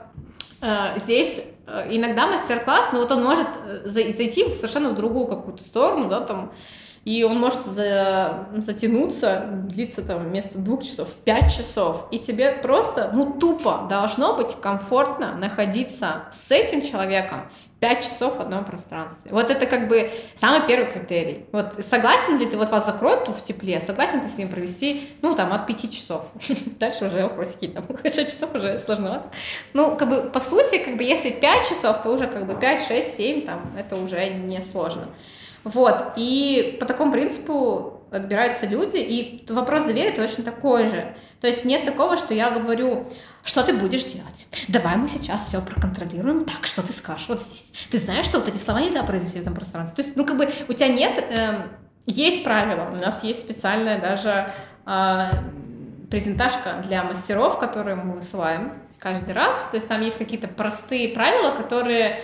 э, 0.62 0.98
здесь 0.98 1.44
э, 1.68 1.88
иногда 1.90 2.28
мастер-класс, 2.28 2.92
но 2.94 3.00
вот 3.00 3.12
он 3.12 3.24
может 3.26 3.48
зай- 3.84 4.16
зайти 4.16 4.54
совершенно 4.54 4.92
в 4.92 4.96
другую 4.96 5.28
какую-то 5.28 5.62
сторону, 5.64 6.08
да, 6.08 6.22
там, 6.22 6.54
и 7.06 7.24
он 7.24 7.40
может 7.40 7.66
за- 7.66 8.48
затянуться, 8.56 9.46
длиться 9.68 10.02
там 10.02 10.24
вместо 10.24 10.58
двух 10.58 10.84
часов 10.84 11.10
в 11.10 11.24
пять 11.24 11.56
часов. 11.56 12.06
И 12.12 12.20
тебе 12.20 12.52
просто, 12.54 13.12
ну, 13.14 13.34
тупо 13.34 13.86
должно 13.90 14.36
быть 14.36 14.56
комфортно 14.62 15.36
находиться 15.36 16.24
с 16.32 16.50
этим 16.52 16.82
человеком 16.82 17.50
пять 17.82 18.02
часов 18.02 18.38
в 18.38 18.40
одном 18.40 18.64
пространстве. 18.64 19.30
Вот 19.32 19.52
это 19.52 19.66
как 19.66 19.90
бы 19.90 20.10
самый 20.36 20.66
первый 20.66 20.90
критерий. 20.90 21.48
Вот 21.52 21.74
согласен 21.86 22.38
ли 22.38 22.46
ты, 22.46 22.56
вот 22.56 22.70
вас 22.70 22.86
закроют 22.86 23.26
тут 23.26 23.36
в 23.36 23.44
тепле, 23.44 23.82
согласен 23.82 24.22
ты 24.22 24.30
с 24.30 24.38
ним 24.38 24.48
провести, 24.48 25.10
ну, 25.22 25.36
там, 25.36 25.52
от 25.52 25.68
пяти 25.68 25.92
часов. 25.92 26.28
Дальше 26.80 27.08
уже 27.08 27.24
вопросики, 27.24 27.68
там, 27.68 27.86
6 28.04 28.16
часов 28.32 28.56
уже 28.56 28.80
сложновато. 28.80 29.26
Ну, 29.74 29.98
как 29.98 30.08
бы, 30.08 30.30
по 30.32 30.40
сути, 30.40 30.78
как 30.78 30.96
бы, 30.96 31.04
если 31.04 31.30
5 31.32 31.68
часов, 31.68 32.02
то 32.02 32.10
уже, 32.12 32.28
как 32.28 32.48
бы, 32.48 32.56
5, 32.56 32.88
6, 32.88 33.18
7, 33.18 33.42
там, 33.46 33.76
это 33.78 33.98
уже 33.98 34.30
не 34.30 34.62
сложно. 34.62 35.10
Вот, 35.64 36.14
и 36.18 36.78
по 36.80 36.86
такому 36.86 37.12
принципу 37.12 38.02
отбираются 38.12 38.66
люди, 38.66 38.98
и 38.98 39.46
вопрос 39.52 39.86
доверия 39.86 40.12
точно 40.12 40.44
такой 40.44 40.88
же. 40.90 41.16
То 41.42 41.48
есть 41.48 41.66
нет 41.66 41.86
такого, 41.86 42.18
что 42.18 42.34
я 42.34 42.52
говорю, 42.52 43.08
что 43.44 43.64
ты 43.64 43.74
будешь 43.74 44.04
делать? 44.04 44.48
Давай 44.68 44.96
мы 44.96 45.08
сейчас 45.08 45.48
все 45.48 45.62
проконтролируем. 45.62 46.46
Так, 46.46 46.66
что 46.66 46.86
ты 46.86 46.94
скажешь 46.94 47.28
вот 47.28 47.42
здесь? 47.42 47.74
Ты 47.92 47.98
знаешь, 47.98 48.26
что 48.26 48.40
вот 48.40 48.48
эти 48.48 48.58
слова 48.58 48.82
нельзя 48.82 49.04
произнести 49.04 49.40
в 49.40 49.42
этом 49.42 49.56
пространстве? 49.56 49.96
То 49.96 50.02
есть, 50.04 50.16
ну, 50.16 50.26
как 50.26 50.38
бы 50.38 50.54
у 50.68 50.74
тебя 50.74 50.88
нет... 50.88 51.24
Эм, 51.30 51.64
есть 52.06 52.44
правила. 52.44 52.90
У 52.92 52.96
нас 52.96 53.24
есть 53.24 53.40
специальная 53.40 54.00
даже 54.00 54.52
э, 54.86 55.30
презентажка 56.12 56.84
для 56.86 57.04
мастеров, 57.04 57.60
которые 57.60 57.96
мы 57.96 58.16
высылаем 58.16 58.74
каждый 59.00 59.34
раз. 59.34 59.56
То 59.72 59.78
есть 59.78 59.88
там 59.88 60.02
есть 60.02 60.18
какие-то 60.18 60.48
простые 60.48 61.10
правила, 61.10 61.52
которые 61.52 62.22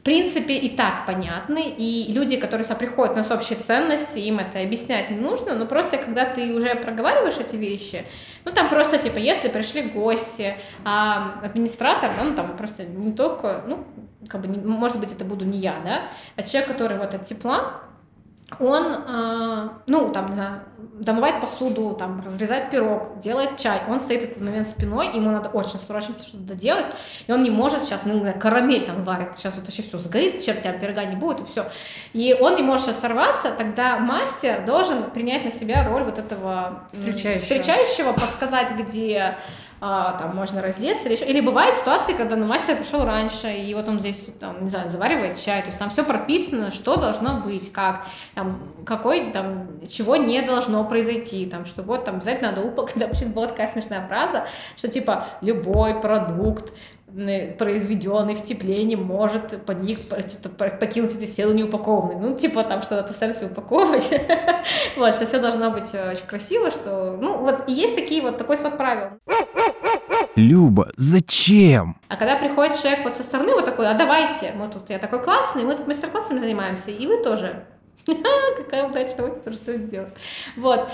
в 0.00 0.02
принципе, 0.02 0.54
и 0.56 0.74
так 0.74 1.04
понятны, 1.04 1.74
и 1.76 2.10
люди, 2.10 2.38
которые 2.38 2.64
сюда 2.64 2.76
приходят, 2.76 3.12
у 3.12 3.16
нас 3.16 3.30
общие 3.30 3.58
ценности, 3.58 4.18
им 4.18 4.38
это 4.38 4.58
объяснять 4.58 5.10
не 5.10 5.18
нужно, 5.18 5.54
но 5.54 5.66
просто 5.66 5.98
когда 5.98 6.24
ты 6.24 6.54
уже 6.54 6.74
проговариваешь 6.74 7.36
эти 7.36 7.56
вещи, 7.56 8.06
ну, 8.46 8.52
там 8.52 8.70
просто, 8.70 8.96
типа, 8.96 9.18
если 9.18 9.48
пришли 9.48 9.82
гости, 9.82 10.56
а 10.86 11.34
администратор, 11.42 12.12
ну, 12.18 12.34
там 12.34 12.56
просто 12.56 12.86
не 12.86 13.12
только, 13.12 13.62
ну, 13.66 13.84
как 14.26 14.40
бы, 14.40 14.48
не, 14.48 14.56
может 14.56 14.98
быть, 14.98 15.12
это 15.12 15.26
буду 15.26 15.44
не 15.44 15.58
я, 15.58 15.74
да, 15.84 16.08
а 16.34 16.42
человек, 16.44 16.70
который 16.70 16.96
вот 16.96 17.12
от 17.12 17.26
тепла, 17.26 17.82
он, 18.58 19.04
э, 19.06 19.68
ну, 19.86 20.12
там, 20.12 20.30
не 20.30 20.34
знаю, 20.34 20.62
домывает 21.00 21.40
посуду, 21.40 21.94
там, 21.94 22.22
разрезает 22.24 22.70
пирог, 22.70 23.18
делает 23.20 23.58
чай, 23.58 23.80
он 23.88 24.00
стоит 24.00 24.20
в 24.20 24.24
этот 24.24 24.40
момент 24.42 24.68
спиной, 24.68 25.08
ему 25.14 25.30
надо 25.30 25.48
очень 25.48 25.78
срочно 25.78 26.14
что-то 26.18 26.38
доделать, 26.38 26.86
и 27.26 27.32
он 27.32 27.42
не 27.42 27.50
может 27.50 27.82
сейчас, 27.82 28.02
ну, 28.04 28.24
карамель 28.38 28.84
там 28.84 29.02
варит, 29.04 29.30
сейчас 29.36 29.56
вот 29.56 29.64
вообще 29.64 29.82
все 29.82 29.98
сгорит, 29.98 30.44
чертям 30.44 30.78
пирога 30.78 31.04
не 31.04 31.16
будет, 31.16 31.40
и 31.40 31.44
все. 31.44 31.66
И 32.12 32.36
он 32.38 32.56
не 32.56 32.62
может 32.62 32.86
сейчас 32.86 33.00
сорваться, 33.00 33.50
тогда 33.50 33.98
мастер 33.98 34.64
должен 34.64 35.10
принять 35.10 35.44
на 35.44 35.50
себя 35.50 35.88
роль 35.88 36.04
вот 36.04 36.18
этого 36.18 36.84
встречающего, 36.92 37.40
встречающего 37.40 38.12
подсказать, 38.12 38.72
где 38.72 39.36
а, 39.82 40.12
там 40.18 40.36
можно 40.36 40.60
раздеться 40.60 41.08
или, 41.08 41.16
или 41.16 41.40
бывают 41.40 41.74
ситуации, 41.74 42.12
когда 42.12 42.36
ну, 42.36 42.44
мастер 42.44 42.76
пришел 42.76 43.04
раньше, 43.04 43.50
и 43.50 43.72
вот 43.74 43.88
он 43.88 44.00
здесь, 44.00 44.28
там, 44.38 44.62
не 44.62 44.68
знаю, 44.68 44.90
заваривает 44.90 45.38
чай, 45.38 45.62
то 45.62 45.68
есть 45.68 45.78
там 45.78 45.88
все 45.88 46.04
прописано, 46.04 46.70
что 46.70 46.96
должно 46.96 47.40
быть, 47.40 47.72
как, 47.72 48.06
там, 48.34 48.60
какой, 48.84 49.32
там, 49.32 49.68
чего 49.88 50.16
не 50.16 50.42
должно 50.42 50.84
произойти, 50.84 51.46
там, 51.46 51.64
что 51.64 51.82
вот 51.82 52.04
там 52.04 52.16
обязательно 52.16 52.50
надо 52.50 52.60
упаковать, 52.60 52.92
допустим, 52.96 53.32
была 53.32 53.46
такая 53.46 53.68
смешная 53.68 54.06
фраза, 54.06 54.46
что 54.76 54.88
типа 54.88 55.28
любой 55.40 55.98
продукт, 55.98 56.74
произведенный 57.58 58.34
в 58.34 58.42
тепле 58.42 58.84
не 58.84 58.96
может 58.96 59.64
под 59.64 59.80
них 59.80 60.08
покинуть 60.08 61.16
эти 61.16 61.24
силы 61.24 61.54
неупакованный. 61.54 62.16
Ну, 62.16 62.36
типа 62.36 62.64
там 62.64 62.82
что-то 62.82 63.02
постоянно 63.02 63.36
все 63.36 63.46
упаковывать. 63.46 64.10
вот, 64.96 65.14
что 65.14 65.26
все 65.26 65.40
должно 65.40 65.70
быть 65.70 65.90
э, 65.92 66.12
очень 66.12 66.26
красиво, 66.26 66.70
что... 66.70 67.16
Ну, 67.20 67.38
вот 67.38 67.64
и 67.68 67.72
есть 67.72 67.96
такие 67.96 68.22
вот, 68.22 68.38
такой 68.38 68.56
свод 68.56 68.76
правил. 68.76 69.18
Люба, 70.36 70.88
зачем? 70.96 71.96
А 72.08 72.16
когда 72.16 72.36
приходит 72.36 72.80
человек 72.80 73.04
вот 73.04 73.14
со 73.14 73.22
стороны 73.22 73.52
вот 73.54 73.64
такой, 73.64 73.88
а 73.88 73.94
давайте, 73.94 74.52
мы 74.54 74.68
тут, 74.68 74.88
я 74.90 74.98
такой 74.98 75.22
классный, 75.22 75.64
мы 75.64 75.74
тут 75.74 75.86
мастер-классами 75.86 76.38
занимаемся, 76.38 76.90
и 76.90 77.06
вы 77.06 77.22
тоже. 77.22 77.64
Какая 78.56 78.88
удача, 78.88 79.14
давайте 79.16 79.40
тоже 79.40 79.58
все 79.58 79.78
сделаем. 79.78 80.12
Вот. 80.56 80.88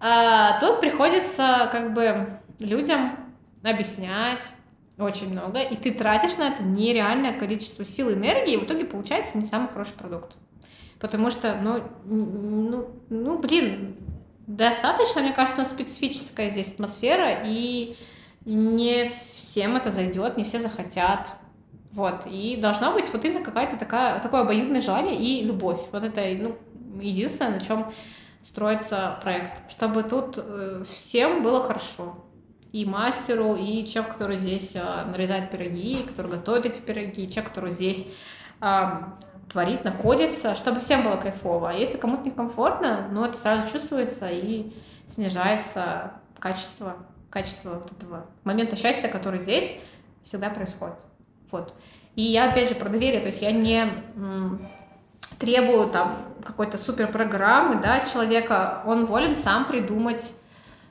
А, 0.00 0.60
тут 0.60 0.80
приходится 0.80 1.68
как 1.72 1.92
бы 1.92 2.40
людям 2.60 3.16
объяснять, 3.62 4.52
очень 4.98 5.30
много, 5.30 5.60
и 5.60 5.76
ты 5.76 5.92
тратишь 5.92 6.36
на 6.36 6.48
это 6.48 6.62
нереальное 6.62 7.32
количество 7.38 7.84
сил 7.84 8.10
и 8.10 8.14
энергии, 8.14 8.54
и 8.54 8.56
в 8.56 8.64
итоге 8.64 8.84
получается 8.84 9.38
не 9.38 9.44
самый 9.44 9.68
хороший 9.68 9.94
продукт. 9.94 10.36
Потому 10.98 11.30
что, 11.30 11.56
ну, 11.62 11.82
ну, 12.04 12.90
ну 13.08 13.38
блин, 13.38 13.96
достаточно, 14.46 15.22
мне 15.22 15.32
кажется, 15.32 15.64
специфическая 15.64 16.50
здесь 16.50 16.72
атмосфера, 16.72 17.42
и 17.44 17.96
не 18.44 19.12
всем 19.34 19.76
это 19.76 19.92
зайдет, 19.92 20.36
не 20.36 20.44
все 20.44 20.58
захотят. 20.58 21.32
Вот, 21.92 22.26
и 22.26 22.58
должна 22.60 22.90
быть 22.90 23.10
вот 23.12 23.24
именно 23.24 23.42
какая-то 23.42 23.76
такая, 23.76 24.20
такое 24.20 24.42
обоюдное 24.42 24.80
желание 24.80 25.16
и 25.16 25.44
любовь. 25.44 25.80
Вот 25.92 26.04
это, 26.04 26.22
ну, 26.42 26.56
единственное, 27.00 27.52
на 27.52 27.60
чем 27.60 27.92
строится 28.42 29.18
проект, 29.22 29.70
чтобы 29.70 30.02
тут 30.02 30.34
э, 30.36 30.84
всем 30.90 31.42
было 31.42 31.62
хорошо 31.62 32.16
и 32.78 32.84
мастеру, 32.84 33.56
и 33.56 33.84
человек, 33.84 34.12
который 34.12 34.36
здесь 34.36 34.76
а, 34.76 35.04
нарезает 35.04 35.50
пироги, 35.50 36.04
который 36.06 36.30
готовит 36.30 36.66
эти 36.66 36.80
пироги, 36.80 37.24
и 37.24 37.30
человек, 37.30 37.48
который 37.48 37.72
здесь 37.72 38.06
а, 38.60 39.16
творит, 39.50 39.82
находится, 39.84 40.54
чтобы 40.54 40.80
всем 40.80 41.02
было 41.02 41.16
кайфово. 41.16 41.70
А 41.70 41.72
если 41.72 41.96
кому-то 41.96 42.24
некомфортно, 42.24 43.08
ну, 43.10 43.24
это 43.24 43.36
сразу 43.38 43.70
чувствуется 43.72 44.28
и 44.28 44.72
снижается 45.08 46.12
качество, 46.38 46.96
качество 47.30 47.74
вот 47.74 47.90
этого 47.90 48.26
момента 48.44 48.76
счастья, 48.76 49.08
который 49.08 49.40
здесь 49.40 49.74
всегда 50.22 50.48
происходит. 50.48 50.98
Вот. 51.50 51.74
И 52.14 52.22
я, 52.22 52.50
опять 52.50 52.68
же, 52.68 52.76
про 52.76 52.88
доверие, 52.88 53.20
то 53.20 53.26
есть 53.26 53.42
я 53.42 53.50
не 53.50 53.90
требую 55.40 55.88
там 55.88 56.16
какой-то 56.44 56.78
супер 56.78 57.10
программы, 57.10 57.80
да, 57.80 58.00
человека, 58.00 58.82
он 58.86 59.04
волен 59.06 59.34
сам 59.34 59.64
придумать 59.64 60.32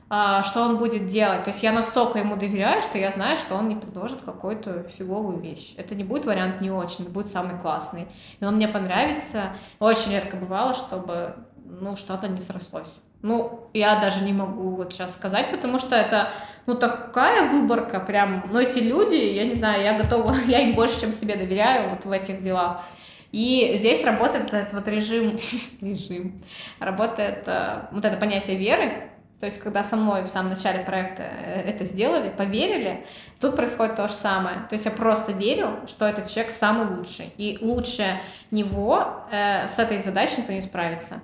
что 0.10 0.62
он 0.62 0.78
будет 0.78 1.08
делать. 1.08 1.44
То 1.44 1.50
есть 1.50 1.64
я 1.64 1.72
настолько 1.72 2.20
ему 2.20 2.38
доверяю, 2.38 2.82
что 2.82 2.98
я 2.98 3.12
знаю, 3.12 3.38
что 3.38 3.56
он 3.56 3.68
не 3.68 3.76
предложит 3.76 4.22
какую-то 4.22 4.84
фиговую 4.84 5.40
вещь. 5.40 5.74
Это 5.78 5.96
не 5.96 6.04
будет 6.04 6.26
вариант 6.26 6.62
не 6.62 6.72
очень, 6.72 7.04
это 7.04 7.12
будет 7.12 7.30
самый 7.30 7.60
классный. 7.60 8.08
И 8.40 8.46
он 8.46 8.56
мне 8.56 8.68
понравится. 8.68 9.54
Очень 9.80 10.14
редко 10.14 10.38
бывало, 10.38 10.74
чтобы 10.74 11.36
ну, 11.66 11.96
что-то 11.96 12.28
не 12.28 12.40
срослось. 12.40 12.94
Ну, 13.22 13.70
я 13.74 14.00
даже 14.00 14.24
не 14.24 14.32
могу 14.32 14.76
вот 14.76 14.94
сейчас 14.94 15.14
сказать, 15.14 15.52
потому 15.52 15.80
что 15.80 15.96
это, 15.96 16.30
ну, 16.68 16.76
такая 16.76 17.50
выборка 17.50 18.00
прям, 18.00 18.44
ну, 18.52 18.60
эти 18.60 18.80
люди, 18.80 19.16
я 19.16 19.46
не 19.46 19.56
знаю, 19.56 19.84
я 19.84 19.98
готова, 19.98 20.36
я 20.48 20.62
им 20.62 20.76
больше, 20.76 21.02
чем 21.02 21.12
себе 21.12 21.36
доверяю 21.36 21.90
вот 21.90 22.06
в 22.06 22.12
этих 22.12 22.42
делах. 22.42 22.84
И 23.32 23.74
здесь 23.76 24.06
работает 24.06 24.54
этот 24.54 24.74
вот 24.74 24.88
режим, 24.88 25.38
режим, 25.82 26.42
работает 26.80 27.44
э, 27.48 27.88
вот 27.92 28.06
это 28.06 28.18
понятие 28.18 28.56
веры, 28.56 29.10
то 29.40 29.46
есть, 29.46 29.60
когда 29.60 29.84
со 29.84 29.96
мной 29.96 30.24
в 30.24 30.28
самом 30.28 30.50
начале 30.50 30.84
проекта 30.84 31.22
э, 31.22 31.62
это 31.62 31.86
сделали, 31.86 32.30
поверили, 32.30 33.06
тут 33.40 33.56
происходит 33.56 33.96
то 33.96 34.08
же 34.08 34.14
самое. 34.14 34.66
То 34.68 34.74
есть 34.74 34.86
я 34.86 34.92
просто 34.92 35.32
верю, 35.32 35.82
что 35.86 36.06
этот 36.06 36.28
человек 36.28 36.52
самый 36.52 36.88
лучший. 36.88 37.32
И 37.38 37.60
лучше 37.62 38.20
него 38.50 39.26
э, 39.32 39.68
с 39.68 39.78
этой 39.78 40.00
задачей 40.00 40.38
никто 40.40 40.54
не 40.54 40.62
справится. 40.62 41.20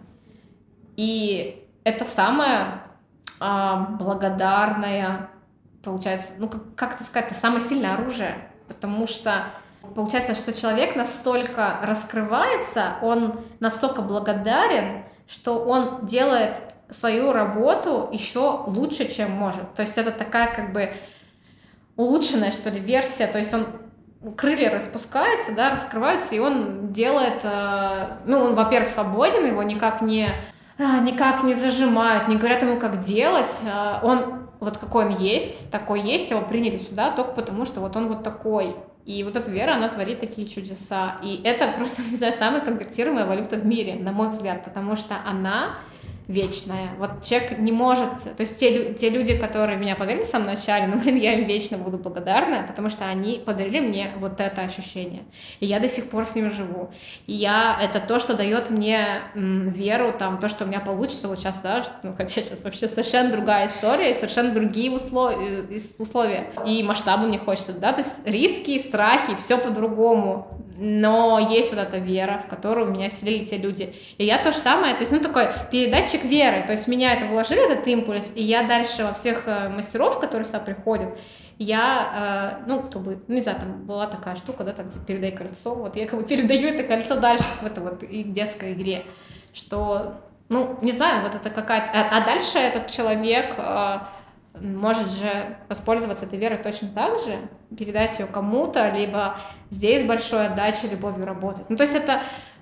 И 0.95 1.67
это 1.83 2.05
самое 2.05 2.83
э, 3.41 3.85
благодарное, 3.97 5.29
получается, 5.83 6.33
ну 6.37 6.47
как, 6.49 6.75
как 6.75 6.95
это 6.95 7.03
сказать, 7.03 7.31
это 7.31 7.39
самое 7.39 7.61
сильное 7.61 7.95
оружие. 7.95 8.47
Потому 8.67 9.07
что 9.07 9.45
получается, 9.95 10.35
что 10.35 10.53
человек 10.53 10.95
настолько 10.95 11.79
раскрывается, 11.81 12.93
он 13.01 13.39
настолько 13.59 14.03
благодарен, 14.03 15.03
что 15.25 15.65
он 15.65 16.05
делает 16.05 16.72
свою 16.93 17.33
работу 17.33 18.09
еще 18.11 18.63
лучше, 18.67 19.13
чем 19.13 19.31
может. 19.31 19.73
То 19.75 19.81
есть 19.81 19.97
это 19.97 20.11
такая 20.11 20.53
как 20.53 20.73
бы 20.73 20.93
улучшенная, 21.95 22.51
что 22.51 22.69
ли, 22.69 22.79
версия. 22.79 23.27
То 23.27 23.37
есть 23.37 23.53
он 23.53 23.65
крылья 24.35 24.69
распускаются, 24.69 25.53
да, 25.53 25.71
раскрываются, 25.71 26.35
и 26.35 26.39
он 26.39 26.91
делает, 26.91 27.41
э, 27.43 28.17
ну, 28.25 28.39
он, 28.39 28.55
во-первых, 28.55 28.89
свободен, 28.89 29.45
его 29.45 29.63
никак 29.63 30.01
не, 30.01 30.29
э, 30.77 30.99
никак 31.01 31.43
не 31.43 31.53
зажимают, 31.53 32.27
не 32.27 32.37
говорят 32.37 32.61
ему, 32.61 32.79
как 32.79 33.01
делать. 33.01 33.59
Э, 33.65 33.99
он 34.01 34.43
вот 34.63 34.77
какой 34.77 35.05
он 35.05 35.17
есть, 35.17 35.69
такой 35.71 36.01
есть, 36.01 36.31
его 36.31 36.41
приняли 36.41 36.77
сюда 36.77 37.11
только 37.11 37.33
потому, 37.33 37.65
что 37.65 37.81
вот 37.81 37.95
он 37.97 38.07
вот 38.07 38.23
такой. 38.23 38.75
И 39.05 39.23
вот 39.25 39.35
эта 39.35 39.51
вера, 39.51 39.73
она 39.73 39.89
творит 39.89 40.21
такие 40.21 40.47
чудеса. 40.47 41.17
И 41.21 41.41
это 41.43 41.73
просто, 41.73 42.01
не 42.09 42.15
знаю, 42.15 42.33
самая 42.33 42.61
конвертируемая 42.61 43.25
валюта 43.25 43.57
в 43.57 43.65
мире, 43.65 43.95
на 43.95 44.11
мой 44.11 44.29
взгляд, 44.29 44.63
потому 44.63 44.95
что 44.95 45.15
она 45.25 45.75
вечная. 46.27 46.91
Вот 46.97 47.23
человек 47.23 47.59
не 47.59 47.71
может, 47.71 48.09
то 48.23 48.41
есть 48.41 48.57
те, 48.59 48.93
те 48.93 49.09
люди, 49.09 49.37
которые 49.37 49.77
меня 49.77 49.95
поверили 49.95 50.23
в 50.23 50.27
самом 50.27 50.47
начале, 50.47 50.87
ну, 50.87 50.97
блин, 50.99 51.17
я 51.17 51.33
им 51.33 51.45
вечно 51.47 51.77
буду 51.77 51.97
благодарна, 51.97 52.65
потому 52.67 52.89
что 52.89 53.05
они 53.05 53.41
подарили 53.45 53.79
мне 53.79 54.11
вот 54.19 54.39
это 54.39 54.61
ощущение. 54.61 55.23
И 55.59 55.65
я 55.65 55.79
до 55.79 55.89
сих 55.89 56.09
пор 56.09 56.25
с 56.25 56.35
ним 56.35 56.51
живу. 56.51 56.91
И 57.27 57.33
я, 57.33 57.77
это 57.81 57.99
то, 57.99 58.19
что 58.19 58.35
дает 58.35 58.69
мне 58.69 59.21
м, 59.35 59.69
веру, 59.69 60.13
там, 60.17 60.39
то, 60.39 60.47
что 60.47 60.63
у 60.63 60.67
меня 60.67 60.79
получится 60.79 61.27
вот 61.27 61.39
сейчас, 61.39 61.59
да, 61.61 61.85
ну, 62.03 62.13
хотя 62.15 62.41
сейчас 62.41 62.63
вообще 62.63 62.87
совершенно 62.87 63.31
другая 63.31 63.67
история, 63.67 64.13
совершенно 64.13 64.51
другие 64.53 64.91
условия, 64.91 65.65
э, 65.69 65.79
условия. 65.97 66.51
И 66.65 66.83
масштабы 66.83 67.27
мне 67.27 67.37
хочется, 67.37 67.73
да, 67.73 67.91
то 67.91 68.01
есть 68.01 68.15
риски, 68.25 68.77
страхи, 68.79 69.35
все 69.35 69.57
по-другому 69.57 70.62
но 70.77 71.39
есть 71.39 71.73
вот 71.73 71.79
эта 71.79 71.97
вера, 71.97 72.37
в 72.37 72.47
которую 72.47 72.91
меня 72.91 73.09
вселили 73.09 73.43
те 73.43 73.57
люди. 73.57 73.93
И 74.17 74.25
я 74.25 74.37
то 74.37 74.51
же 74.51 74.57
самое, 74.57 74.95
то 74.95 75.01
есть, 75.01 75.11
ну, 75.11 75.19
такой 75.19 75.47
передатчик 75.71 76.23
веры, 76.23 76.63
то 76.65 76.71
есть 76.71 76.87
меня 76.87 77.13
это 77.13 77.25
вложили, 77.25 77.71
этот 77.71 77.87
импульс, 77.87 78.31
и 78.35 78.43
я 78.43 78.63
дальше 78.63 79.03
во 79.03 79.13
всех 79.13 79.43
э, 79.47 79.69
мастеров, 79.69 80.19
которые 80.19 80.45
сюда 80.45 80.59
приходят, 80.59 81.09
я, 81.59 82.59
э, 82.61 82.65
ну, 82.67 82.81
как 82.81 83.01
бы, 83.01 83.23
ну, 83.27 83.35
не 83.35 83.41
знаю, 83.41 83.59
там 83.59 83.85
была 83.85 84.07
такая 84.07 84.35
штука, 84.35 84.63
да, 84.63 84.73
там, 84.73 84.89
типа, 84.89 85.05
передай 85.05 85.31
кольцо, 85.31 85.75
вот 85.75 85.95
я 85.95 86.07
как 86.07 86.19
бы 86.19 86.25
передаю 86.25 86.69
это 86.69 86.83
кольцо 86.83 87.19
дальше 87.19 87.45
в 87.61 87.65
это 87.65 87.81
вот 87.81 88.03
и 88.03 88.23
детской 88.23 88.73
игре, 88.73 89.03
что 89.53 90.15
ну, 90.49 90.77
не 90.81 90.91
знаю, 90.91 91.23
вот 91.23 91.33
это 91.33 91.49
какая-то... 91.49 91.89
А, 91.93 92.17
а 92.17 92.25
дальше 92.25 92.59
этот 92.59 92.87
человек 92.87 93.55
э, 93.57 93.99
может 94.59 95.11
же 95.11 95.57
воспользоваться 95.69 96.25
этой 96.25 96.37
верой 96.39 96.57
точно 96.57 96.89
так 96.89 97.19
же, 97.21 97.37
передать 97.77 98.17
ее 98.19 98.25
кому-то, 98.27 98.89
либо 98.91 99.37
здесь 99.69 100.05
большой 100.05 100.47
отдачей, 100.47 100.89
любовью 100.89 101.25
работать. 101.25 101.69
Ну, 101.69 101.75
то 101.75 101.83
есть 101.83 101.95
это 101.95 102.21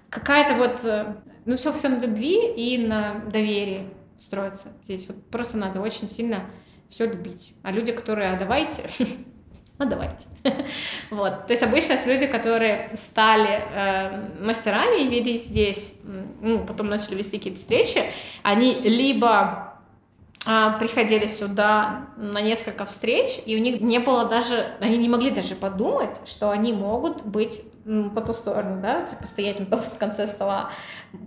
какая-то 0.10 0.54
вот... 0.56 0.86
э, 0.86 1.16
Ну, 1.46 1.56
все, 1.58 1.74
все 1.74 1.90
на 1.90 2.00
любви 2.00 2.54
и 2.56 2.78
на 2.88 3.16
доверии 3.32 3.90
строится 4.20 4.68
здесь. 4.84 5.08
Вот 5.08 5.18
просто 5.30 5.58
надо 5.58 5.82
очень 5.82 6.08
сильно 6.08 6.46
все 6.90 7.08
любить. 7.08 7.54
А 7.64 7.72
люди, 7.72 7.92
которые, 7.92 8.32
а 8.32 8.38
давайте, 8.38 8.84
а 9.78 9.86
давайте. 9.86 10.28
Вот. 11.10 11.48
То 11.48 11.54
есть 11.54 11.64
обычно 11.64 11.94
есть 11.94 12.08
люди, 12.08 12.28
которые 12.28 12.92
стали 12.96 13.62
э, 13.74 14.44
мастерами 14.46 15.02
и 15.04 15.10
вели 15.10 15.38
здесь, 15.40 15.96
ну, 16.42 16.60
потом 16.66 16.88
начали 16.88 17.16
вести 17.16 17.38
какие-то 17.38 17.60
встречи, 17.60 18.04
они 18.44 18.76
либо 18.76 19.71
приходили 20.44 21.28
сюда 21.28 22.08
на 22.18 22.42
несколько 22.42 22.86
встреч, 22.86 23.42
и 23.46 23.56
у 23.56 23.60
них 23.60 23.80
не 23.82 24.00
было 24.00 24.26
даже, 24.26 24.66
они 24.80 24.98
не 24.98 25.08
могли 25.10 25.30
даже 25.30 25.56
подумать, 25.56 26.10
что 26.26 26.50
они 26.50 26.74
могут 26.74 27.24
быть 27.26 27.62
по 28.16 28.22
ту 28.22 28.34
сторону, 28.34 28.82
да, 28.82 29.06
типа 29.06 29.28
стоять 29.28 29.60
на 29.60 29.66
том 29.66 29.82
конце 30.00 30.28
стола, 30.28 30.72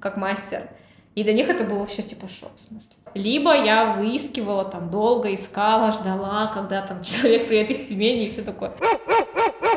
как 0.01 0.17
мастер. 0.17 0.69
И 1.15 1.23
для 1.23 1.33
них 1.33 1.49
это 1.49 1.63
был 1.63 1.79
вообще 1.79 2.03
типа 2.03 2.27
шок, 2.27 2.51
в 2.57 2.61
смысле. 2.61 2.97
Либо 3.15 3.55
я 3.55 3.93
выискивала 3.93 4.65
там 4.65 4.91
долго, 4.91 5.33
искала, 5.33 5.93
ждала, 5.93 6.51
когда 6.53 6.83
там 6.83 7.03
человек 7.05 7.47
приедет 7.47 7.71
из 7.71 7.89
Тюмени 7.89 8.27
и 8.27 8.31
все 8.31 8.43
такое. 8.43 8.73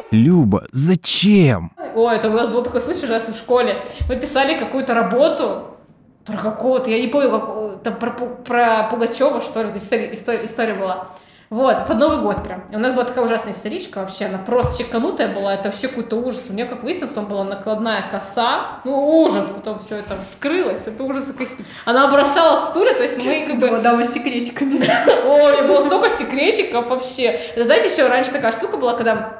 Люба, 0.09 0.64
зачем? 0.72 1.72
Ой, 1.93 2.15
это 2.15 2.30
у 2.30 2.34
нас 2.34 2.49
был 2.49 2.64
такой 2.64 2.81
случай 2.81 3.05
ужасный 3.05 3.34
в 3.34 3.38
школе. 3.38 3.84
Мы 4.09 4.15
писали 4.15 4.57
какую-то 4.57 4.95
работу 4.95 5.77
про 6.26 6.38
какого-то, 6.38 6.89
я 6.89 6.99
не 6.99 7.07
помню, 7.07 7.30
как, 7.30 7.56
там 7.83 7.95
про, 7.95 8.11
про 8.11 8.83
Пугачева, 8.89 9.41
что 9.41 9.63
ли, 9.63 9.77
история, 9.77 10.13
история, 10.13 10.45
история 10.45 10.73
была. 10.73 11.09
Вот, 11.49 11.87
под 11.87 11.97
Новый 11.97 12.19
год 12.19 12.43
прям. 12.43 12.63
И 12.71 12.75
у 12.75 12.79
нас 12.79 12.91
была 12.91 13.05
такая 13.05 13.23
ужасная 13.23 13.53
историчка 13.53 13.99
вообще, 13.99 14.25
она 14.25 14.37
просто 14.37 14.83
чеканутая 14.83 15.33
была, 15.33 15.53
это 15.53 15.69
вообще 15.69 15.87
какой-то 15.87 16.17
ужас. 16.17 16.43
У 16.49 16.53
нее, 16.53 16.65
как 16.65 16.83
выяснилось, 16.83 17.13
там 17.13 17.27
была 17.27 17.45
накладная 17.45 18.03
коса, 18.11 18.81
ну 18.83 19.21
ужас, 19.21 19.47
потом 19.55 19.79
все 19.79 19.95
это 19.95 20.17
вскрылось, 20.21 20.81
это 20.85 21.01
ужасы 21.03 21.31
какие 21.31 21.65
Она 21.85 22.07
бросала 22.07 22.69
стулья, 22.69 22.93
то 22.95 23.03
есть 23.03 23.23
мы 23.23 23.45
как 23.47 23.59
бы... 23.59 23.77
Дама 23.77 24.03
с 24.03 24.11
секретиками. 24.11 24.77
Ой, 25.25 25.65
было 25.65 25.81
столько 25.81 26.09
секретиков 26.09 26.89
вообще. 26.89 27.27
Это, 27.27 27.63
знаете, 27.63 27.87
еще 27.93 28.07
раньше 28.07 28.31
такая 28.33 28.51
штука 28.51 28.75
была, 28.75 28.95
когда 28.95 29.39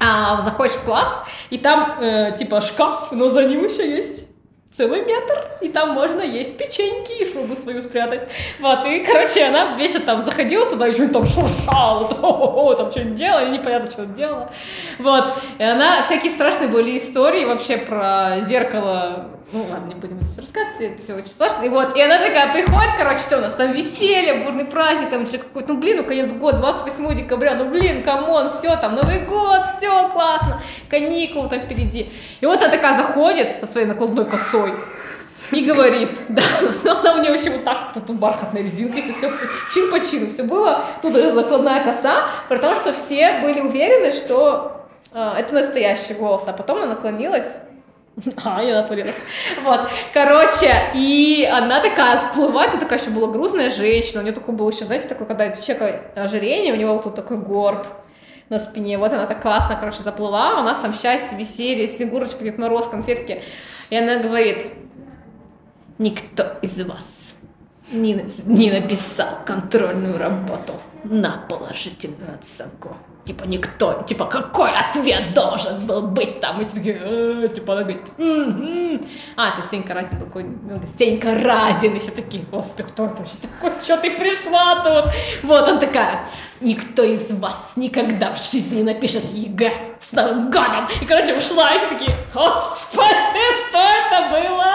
а, 0.00 0.40
заходишь 0.42 0.76
в 0.76 0.84
класс, 0.84 1.24
и 1.50 1.58
там 1.58 2.00
э, 2.00 2.36
типа 2.38 2.60
шкаф, 2.60 3.08
но 3.10 3.30
за 3.30 3.44
ним 3.46 3.64
еще 3.64 3.88
есть 3.90 4.27
целый 4.70 5.02
метр, 5.02 5.46
и 5.60 5.68
там 5.68 5.90
можно 5.90 6.20
есть 6.20 6.56
печеньки 6.56 7.22
и 7.22 7.32
шубу 7.32 7.56
свою 7.56 7.80
спрятать. 7.80 8.28
Вот, 8.60 8.86
и, 8.86 9.00
короче, 9.00 9.44
она 9.44 9.76
вечно 9.76 10.00
там 10.00 10.20
заходила 10.22 10.68
туда 10.68 10.88
и 10.88 10.92
что-нибудь 10.92 11.14
там 11.14 11.26
шуршала, 11.26 12.76
там, 12.76 12.90
что-нибудь 12.90 13.14
делала, 13.14 13.48
непонятно, 13.48 13.90
что 13.90 14.06
делала. 14.06 14.52
Вот, 14.98 15.34
и 15.58 15.62
она, 15.62 16.02
всякие 16.02 16.30
страшные 16.30 16.68
были 16.68 16.96
истории 16.98 17.44
вообще 17.44 17.78
про 17.78 18.40
зеркало, 18.42 19.37
ну 19.50 19.64
ладно, 19.70 19.88
не 19.88 19.94
будем 19.94 20.18
это 20.18 20.42
рассказывать, 20.42 20.80
это 20.80 21.02
все 21.02 21.14
очень 21.14 21.28
страшно. 21.28 21.64
И 21.64 21.68
вот, 21.70 21.96
и 21.96 22.02
она 22.02 22.18
такая 22.18 22.52
приходит, 22.52 22.90
короче, 22.98 23.20
все, 23.20 23.38
у 23.38 23.40
нас 23.40 23.54
там 23.54 23.72
веселье, 23.72 24.42
бурный 24.44 24.66
праздник, 24.66 25.08
там 25.08 25.24
еще 25.24 25.38
какой-то, 25.38 25.72
ну 25.72 25.80
блин, 25.80 25.98
ну 25.98 26.04
конец 26.04 26.30
года, 26.32 26.58
28 26.58 27.16
декабря, 27.16 27.54
ну 27.54 27.70
блин, 27.70 28.02
come 28.02 28.29
on, 28.29 28.50
все, 28.50 28.76
там 28.76 28.94
Новый 28.94 29.20
год, 29.20 29.62
все 29.78 30.08
классно, 30.10 30.60
каникулы 30.90 31.48
там 31.48 31.60
впереди. 31.60 32.12
И 32.40 32.46
вот 32.46 32.60
она 32.60 32.70
такая 32.70 32.92
заходит 32.94 33.56
со 33.56 33.66
своей 33.66 33.86
накладной 33.86 34.26
косой, 34.26 34.74
и 35.50 35.64
говорит, 35.64 36.20
да, 36.28 36.42
она 36.84 37.14
мне 37.14 37.30
вообще 37.30 37.48
вот 37.48 37.64
так, 37.64 37.94
тут 37.94 38.16
бархатная 38.16 38.62
резинка, 38.62 38.98
если 38.98 39.12
все 39.12 39.32
чин 39.72 39.90
по 39.90 39.98
чину, 40.00 40.30
все 40.30 40.42
было, 40.42 40.84
тут 41.00 41.14
накладная 41.34 41.82
коса, 41.82 42.28
при 42.50 42.58
том, 42.58 42.76
что 42.76 42.92
все 42.92 43.40
были 43.40 43.60
уверены, 43.60 44.12
что 44.12 44.84
э, 45.12 45.32
это 45.38 45.54
настоящий 45.54 46.12
голос, 46.12 46.42
а 46.46 46.52
потом 46.52 46.78
она 46.78 46.88
наклонилась, 46.88 47.46
а, 48.44 48.62
я 48.62 48.80
натворилась. 48.80 49.16
Вот, 49.64 49.88
короче, 50.12 50.74
и 50.94 51.48
она 51.50 51.80
такая 51.80 52.16
всплывает, 52.16 52.72
ну 52.74 52.80
такая 52.80 52.98
еще 52.98 53.10
была 53.10 53.28
грузная 53.28 53.70
женщина, 53.70 54.20
у 54.20 54.22
нее 54.22 54.32
такой 54.32 54.54
был 54.54 54.68
еще, 54.70 54.84
знаете, 54.84 55.08
такой, 55.08 55.26
когда 55.26 55.46
у 55.46 55.62
человека 55.62 56.02
ожирение, 56.16 56.72
у 56.72 56.76
него 56.76 56.94
вот 56.94 57.04
тут 57.04 57.14
такой 57.14 57.38
горб 57.38 57.86
на 58.48 58.58
спине, 58.58 58.98
вот 58.98 59.12
она 59.12 59.26
так 59.26 59.42
классно, 59.42 59.76
короче, 59.76 60.02
заплыла, 60.02 60.60
у 60.60 60.64
нас 60.64 60.78
там 60.78 60.94
счастье, 60.94 61.36
веселье, 61.36 61.86
Снегурочка, 61.86 62.42
Дед 62.44 62.58
Мороз, 62.58 62.86
конфетки, 62.86 63.42
и 63.90 63.96
она 63.96 64.18
говорит, 64.18 64.66
никто 65.98 66.44
из 66.62 66.80
вас 66.84 67.36
не, 67.92 68.24
не 68.46 68.70
написал 68.70 69.38
контрольную 69.44 70.18
работу 70.18 70.74
на 71.04 71.44
положительную 71.48 72.34
оценку. 72.34 72.96
Типа 73.28 73.44
никто, 73.44 74.04
типа 74.06 74.24
какой 74.24 74.70
ответ 74.72 75.34
должен 75.34 75.86
был 75.86 76.00
быть 76.00 76.40
там? 76.40 76.62
И 76.62 76.64
все 76.64 76.76
такие, 76.76 76.98
«Э», 76.98 77.48
типа 77.54 77.74
она 77.74 77.82
говорит, 77.82 78.06
а, 79.36 79.50
это 79.50 79.68
Сенька 79.68 79.92
Разин 79.92 80.18
такой, 80.18 80.44
ну, 80.44 80.80
Сенька 80.86 81.34
Разин, 81.34 81.94
и 81.94 81.98
все 81.98 82.10
такие, 82.10 82.42
господи, 82.50 82.88
кто 82.88 83.04
это 83.04 83.16
вообще 83.16 83.34
такой, 83.42 83.72
что 83.82 83.98
ты 83.98 84.12
пришла 84.12 84.76
тут? 84.82 85.12
Вот, 85.42 85.68
он 85.68 85.78
такая, 85.78 86.20
никто 86.62 87.02
из 87.02 87.30
вас 87.32 87.74
никогда 87.76 88.32
в 88.32 88.40
жизни 88.50 88.76
не 88.76 88.84
напишет 88.84 89.24
ЕГЭ 89.30 89.72
с 90.00 90.12
Новым 90.12 90.50
годом. 90.50 90.88
И, 90.98 91.04
короче, 91.04 91.34
ушла, 91.34 91.74
и 91.74 91.78
все 91.78 91.88
такие, 91.90 92.16
господи, 92.32 93.44
что 93.68 93.78
это 93.78 94.30
было? 94.30 94.74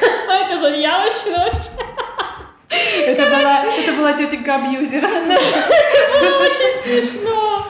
Что 0.24 0.32
это 0.34 0.60
за 0.60 0.76
дьявольщина 0.76 1.38
вообще? 1.38 1.93
Это 2.68 3.26
была, 3.26 3.64
это 3.64 3.92
была 3.92 4.12
тетенька 4.14 4.56
абьюзера. 4.56 5.06
Очень 5.06 6.82
смешно. 6.82 7.66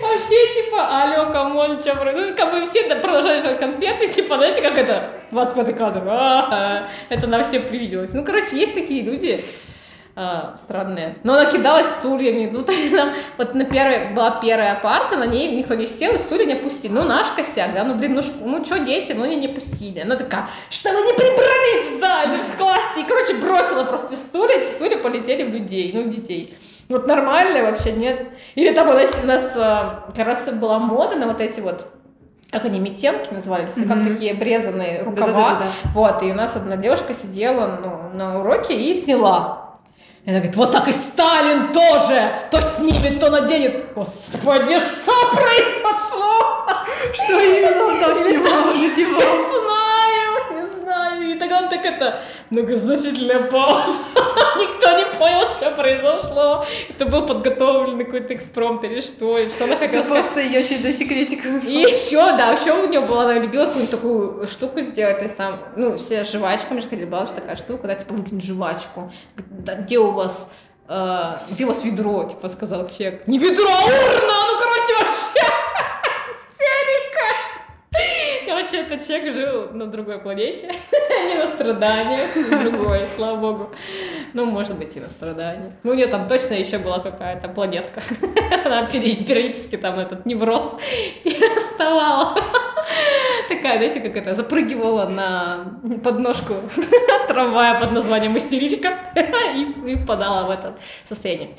Вообще, 0.00 0.62
типа, 0.62 1.02
алло, 1.02 1.32
come 1.32 1.59
on, 1.59 1.80
что 1.80 1.94
Ну, 2.12 2.34
как 2.34 2.52
бы 2.52 2.64
все 2.64 2.94
продолжают 2.94 3.44
жрать 3.44 3.58
конфеты, 3.58 4.08
типа, 4.08 4.36
знаете, 4.36 4.62
как 4.62 4.78
это, 4.78 5.10
25 5.32 5.76
кадр, 5.76 6.02
это 7.08 7.26
нам 7.26 7.42
всем 7.44 7.62
привиделось. 7.62 8.12
Ну, 8.12 8.24
короче, 8.24 8.56
есть 8.56 8.74
такие 8.74 9.02
люди, 9.02 9.42
а, 10.20 10.56
странные. 10.56 11.16
Но 11.22 11.34
она 11.34 11.44
кидалась 11.44 11.86
стульями. 11.86 12.50
Ну, 12.50 12.62
там, 12.96 13.12
вот 13.36 13.54
на 13.54 13.64
первой, 13.64 14.12
была 14.14 14.40
первая 14.40 14.80
парта, 14.80 15.16
на 15.16 15.26
ней 15.26 15.54
никто 15.54 15.74
не 15.74 15.86
сел, 15.86 16.12
и 16.12 16.18
стулья 16.18 16.44
не 16.44 16.56
пустили. 16.56 16.90
Ну, 16.90 17.04
наш 17.04 17.28
косяк, 17.28 17.72
да, 17.72 17.84
ну, 17.84 17.94
блин, 17.94 18.14
ну, 18.14 18.22
ну 18.44 18.64
что 18.64 18.80
дети, 18.80 19.12
ну, 19.12 19.22
они 19.22 19.36
не 19.36 19.46
пустили. 19.46 20.00
Она 20.00 20.16
такая, 20.16 20.48
что 20.70 20.88
вы 20.90 21.02
не 21.02 21.12
прибрались 21.12 22.00
сзади 22.00 22.36
в 22.52 22.58
классе. 22.58 23.02
И, 23.02 23.04
короче, 23.04 23.34
бросила 23.34 23.84
просто 23.84 24.16
стулья, 24.16 24.58
стулья 24.74 24.98
полетели 24.98 25.44
в 25.44 25.50
людей, 25.50 25.92
ну, 25.94 26.02
в 26.02 26.08
детей. 26.08 26.58
Вот 26.88 27.06
нормально 27.06 27.70
вообще, 27.70 27.92
нет? 27.92 28.26
Или 28.56 28.74
там 28.74 28.88
у 28.88 28.94
нас, 28.94 29.16
у 29.22 29.26
нас 29.26 29.52
а, 29.56 30.10
как 30.16 30.26
раз 30.26 30.50
была 30.52 30.80
мода 30.80 31.14
на 31.14 31.28
вот 31.28 31.40
эти 31.40 31.60
вот 31.60 31.86
как 32.50 32.64
они, 32.64 32.80
метенки 32.80 33.32
назывались, 33.32 33.76
ну, 33.76 33.86
как 33.86 34.02
такие 34.02 34.32
обрезанные 34.32 35.02
рукава. 35.02 35.26
Да-да-да-да. 35.26 35.90
Вот, 35.92 36.22
и 36.22 36.30
у 36.30 36.34
нас 36.34 36.56
одна 36.56 36.76
девушка 36.76 37.12
сидела 37.12 37.78
ну, 37.82 38.16
на 38.16 38.40
уроке 38.40 38.74
и 38.74 38.94
сняла. 38.94 39.67
И 40.28 40.30
она 40.30 40.40
говорит, 40.40 40.56
вот 40.56 40.72
так 40.72 40.86
и 40.88 40.92
Сталин 40.92 41.72
тоже 41.72 42.30
то 42.50 42.60
снимет, 42.60 43.18
то 43.18 43.30
наденет. 43.30 43.94
Господи, 43.94 44.78
что 44.78 45.12
произошло? 45.32 46.66
Что 47.14 47.40
именно 47.40 47.86
он 47.86 47.98
там 47.98 48.14
снимал? 48.14 48.74
Не 48.74 48.90
знаю. 51.38 51.38
И 51.38 51.40
тогда 51.40 51.58
он 51.58 51.68
так 51.68 51.84
это, 51.84 52.20
многозначительная 52.50 53.42
пауза. 53.44 53.92
Никто 54.58 54.98
не 54.98 55.04
понял, 55.18 55.48
что 55.56 55.70
произошло. 55.70 56.64
Это 56.88 57.06
был 57.06 57.26
подготовленный 57.26 58.04
какой-то 58.04 58.34
экспромт 58.34 58.84
или 58.84 59.00
что, 59.00 59.38
и 59.38 59.48
что 59.48 59.64
она 59.64 59.76
хотела 59.76 60.00
Это 60.00 60.08
сказать. 60.08 60.24
просто 60.24 60.40
ее 60.40 60.60
очередной 60.60 60.92
секретик. 60.92 61.44
И 61.64 61.72
еще, 61.72 62.36
да, 62.36 62.52
еще 62.52 62.72
у 62.72 62.88
нее 62.88 63.00
была, 63.00 63.22
она 63.22 63.34
любила 63.34 63.66
свою 63.66 63.86
такую 63.86 64.46
штуку 64.46 64.80
сделать, 64.80 65.18
то 65.18 65.24
есть 65.24 65.36
там, 65.36 65.58
ну, 65.76 65.96
все 65.96 66.24
жвачками 66.24 66.80
же 66.80 66.88
была 67.06 67.26
такая 67.26 67.56
штука, 67.56 67.86
да, 67.86 67.94
типа, 67.94 68.14
выкинь 68.14 68.40
жвачку, 68.40 69.12
где 69.36 69.98
у 69.98 70.10
вас, 70.10 70.48
э, 70.88 71.32
где 71.50 71.64
у 71.64 71.68
вас 71.68 71.84
ведро, 71.84 72.24
типа, 72.24 72.48
сказал 72.48 72.88
человек. 72.88 73.26
Не 73.26 73.38
ведро, 73.38 73.68
а 73.68 73.84
урна, 73.84 74.46
ну, 74.46 74.58
короче, 74.58 75.04
вообще 75.04 75.52
истерика. 76.34 77.26
Короче, 78.46 78.76
этот 78.78 78.97
человек 79.08 79.34
жил 79.34 79.70
на 79.72 79.86
другой 79.86 80.18
планете, 80.18 80.70
не 81.26 81.34
на 81.34 81.46
страданиях, 81.46 82.36
на 82.36 82.70
другой, 82.70 83.00
слава 83.16 83.36
богу. 83.36 83.70
Ну, 84.34 84.44
может 84.44 84.76
быть, 84.76 84.96
и 84.96 85.00
на 85.00 85.08
страданиях. 85.08 85.72
Ну, 85.82 85.92
у 85.92 85.94
нее 85.94 86.06
там 86.06 86.28
точно 86.28 86.54
еще 86.54 86.78
была 86.78 86.98
какая-то 86.98 87.48
планетка. 87.48 88.02
Она 88.64 88.86
пере- 88.86 89.16
периодически 89.16 89.76
там 89.76 89.98
этот 89.98 90.26
невроз 90.26 90.74
вставала. 91.58 92.38
Такая, 93.48 93.78
знаете, 93.78 94.00
как 94.00 94.16
это, 94.16 94.34
запрыгивала 94.34 95.08
на 95.08 95.80
подножку 96.04 96.56
трамвая 97.28 97.80
под 97.80 97.92
названием 97.92 98.36
«Истеричка» 98.36 98.98
и, 99.54 99.92
и 99.92 99.96
впадала 99.96 100.46
в 100.46 100.50
это 100.50 100.76
состояние. 101.08 101.56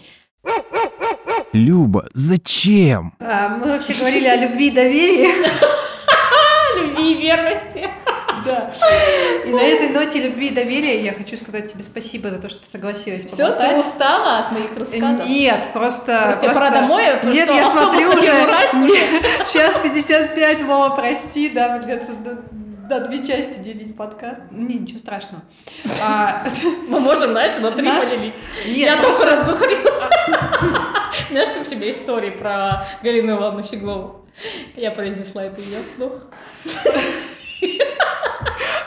Люба, 1.51 2.05
зачем? 2.13 3.13
А, 3.19 3.49
мы 3.49 3.71
вообще 3.71 3.93
говорили 3.93 4.27
о 4.27 4.35
любви 4.35 4.67
и 4.67 4.71
доверии. 4.71 5.88
Любви 7.09 7.13
и 7.13 7.21
верности. 7.21 7.89
Да. 8.45 8.71
И 9.45 9.49
на 9.51 9.61
этой 9.61 9.89
ноте 9.89 10.21
любви 10.21 10.47
и 10.47 10.53
доверия 10.53 11.03
я 11.03 11.13
хочу 11.13 11.35
сказать 11.35 11.71
тебе 11.71 11.83
спасибо 11.83 12.29
за 12.29 12.37
то, 12.39 12.47
что 12.49 12.59
ты 12.63 12.69
согласилась 12.69 13.25
Все, 13.25 13.51
ты 13.51 13.75
устала 13.77 14.39
от 14.39 14.51
моих 14.51 14.75
рассказов? 14.77 15.27
Нет, 15.27 15.69
просто... 15.73 16.21
Просто 16.23 16.41
тебе 16.43 16.53
пора 16.53 16.69
домой? 16.69 17.03
Потому 17.15 17.33
Нет, 17.33 17.47
что 17.47 17.55
я 17.57 17.67
автобус 17.67 17.89
смотрю 17.89 18.09
уже... 18.11 18.29
Сейчас 19.45 19.77
55, 19.79 20.61
Вова, 20.61 20.89
прости, 20.95 21.49
да, 21.49 21.79
придется 21.79 22.11
на 22.89 22.99
две 23.01 23.19
части 23.25 23.59
делить 23.59 23.95
подкаст. 23.95 24.37
Не, 24.51 24.75
ничего 24.75 24.99
страшного. 24.99 25.43
А, 26.01 26.43
Мы 26.87 26.99
можем, 26.99 27.31
знаешь, 27.31 27.53
на 27.59 27.71
три 27.71 27.85
Наш- 27.85 28.05
поделить. 28.05 28.33
Нет, 28.65 28.89
Я 28.89 28.97
просто- 28.97 29.17
только 29.17 29.25
раздухарилась. 29.35 30.03
Знаешь, 31.29 31.49
как 31.49 31.61
у 31.61 31.65
тебя 31.65 31.91
истории 31.91 32.31
про 32.31 32.87
Галину 33.03 33.33
Ивановну 33.37 33.63
Щеглову? 33.63 34.25
Я 34.75 34.91
произнесла 34.91 35.45
это 35.45 35.61
ее 35.61 35.81
вслух. 35.83 36.13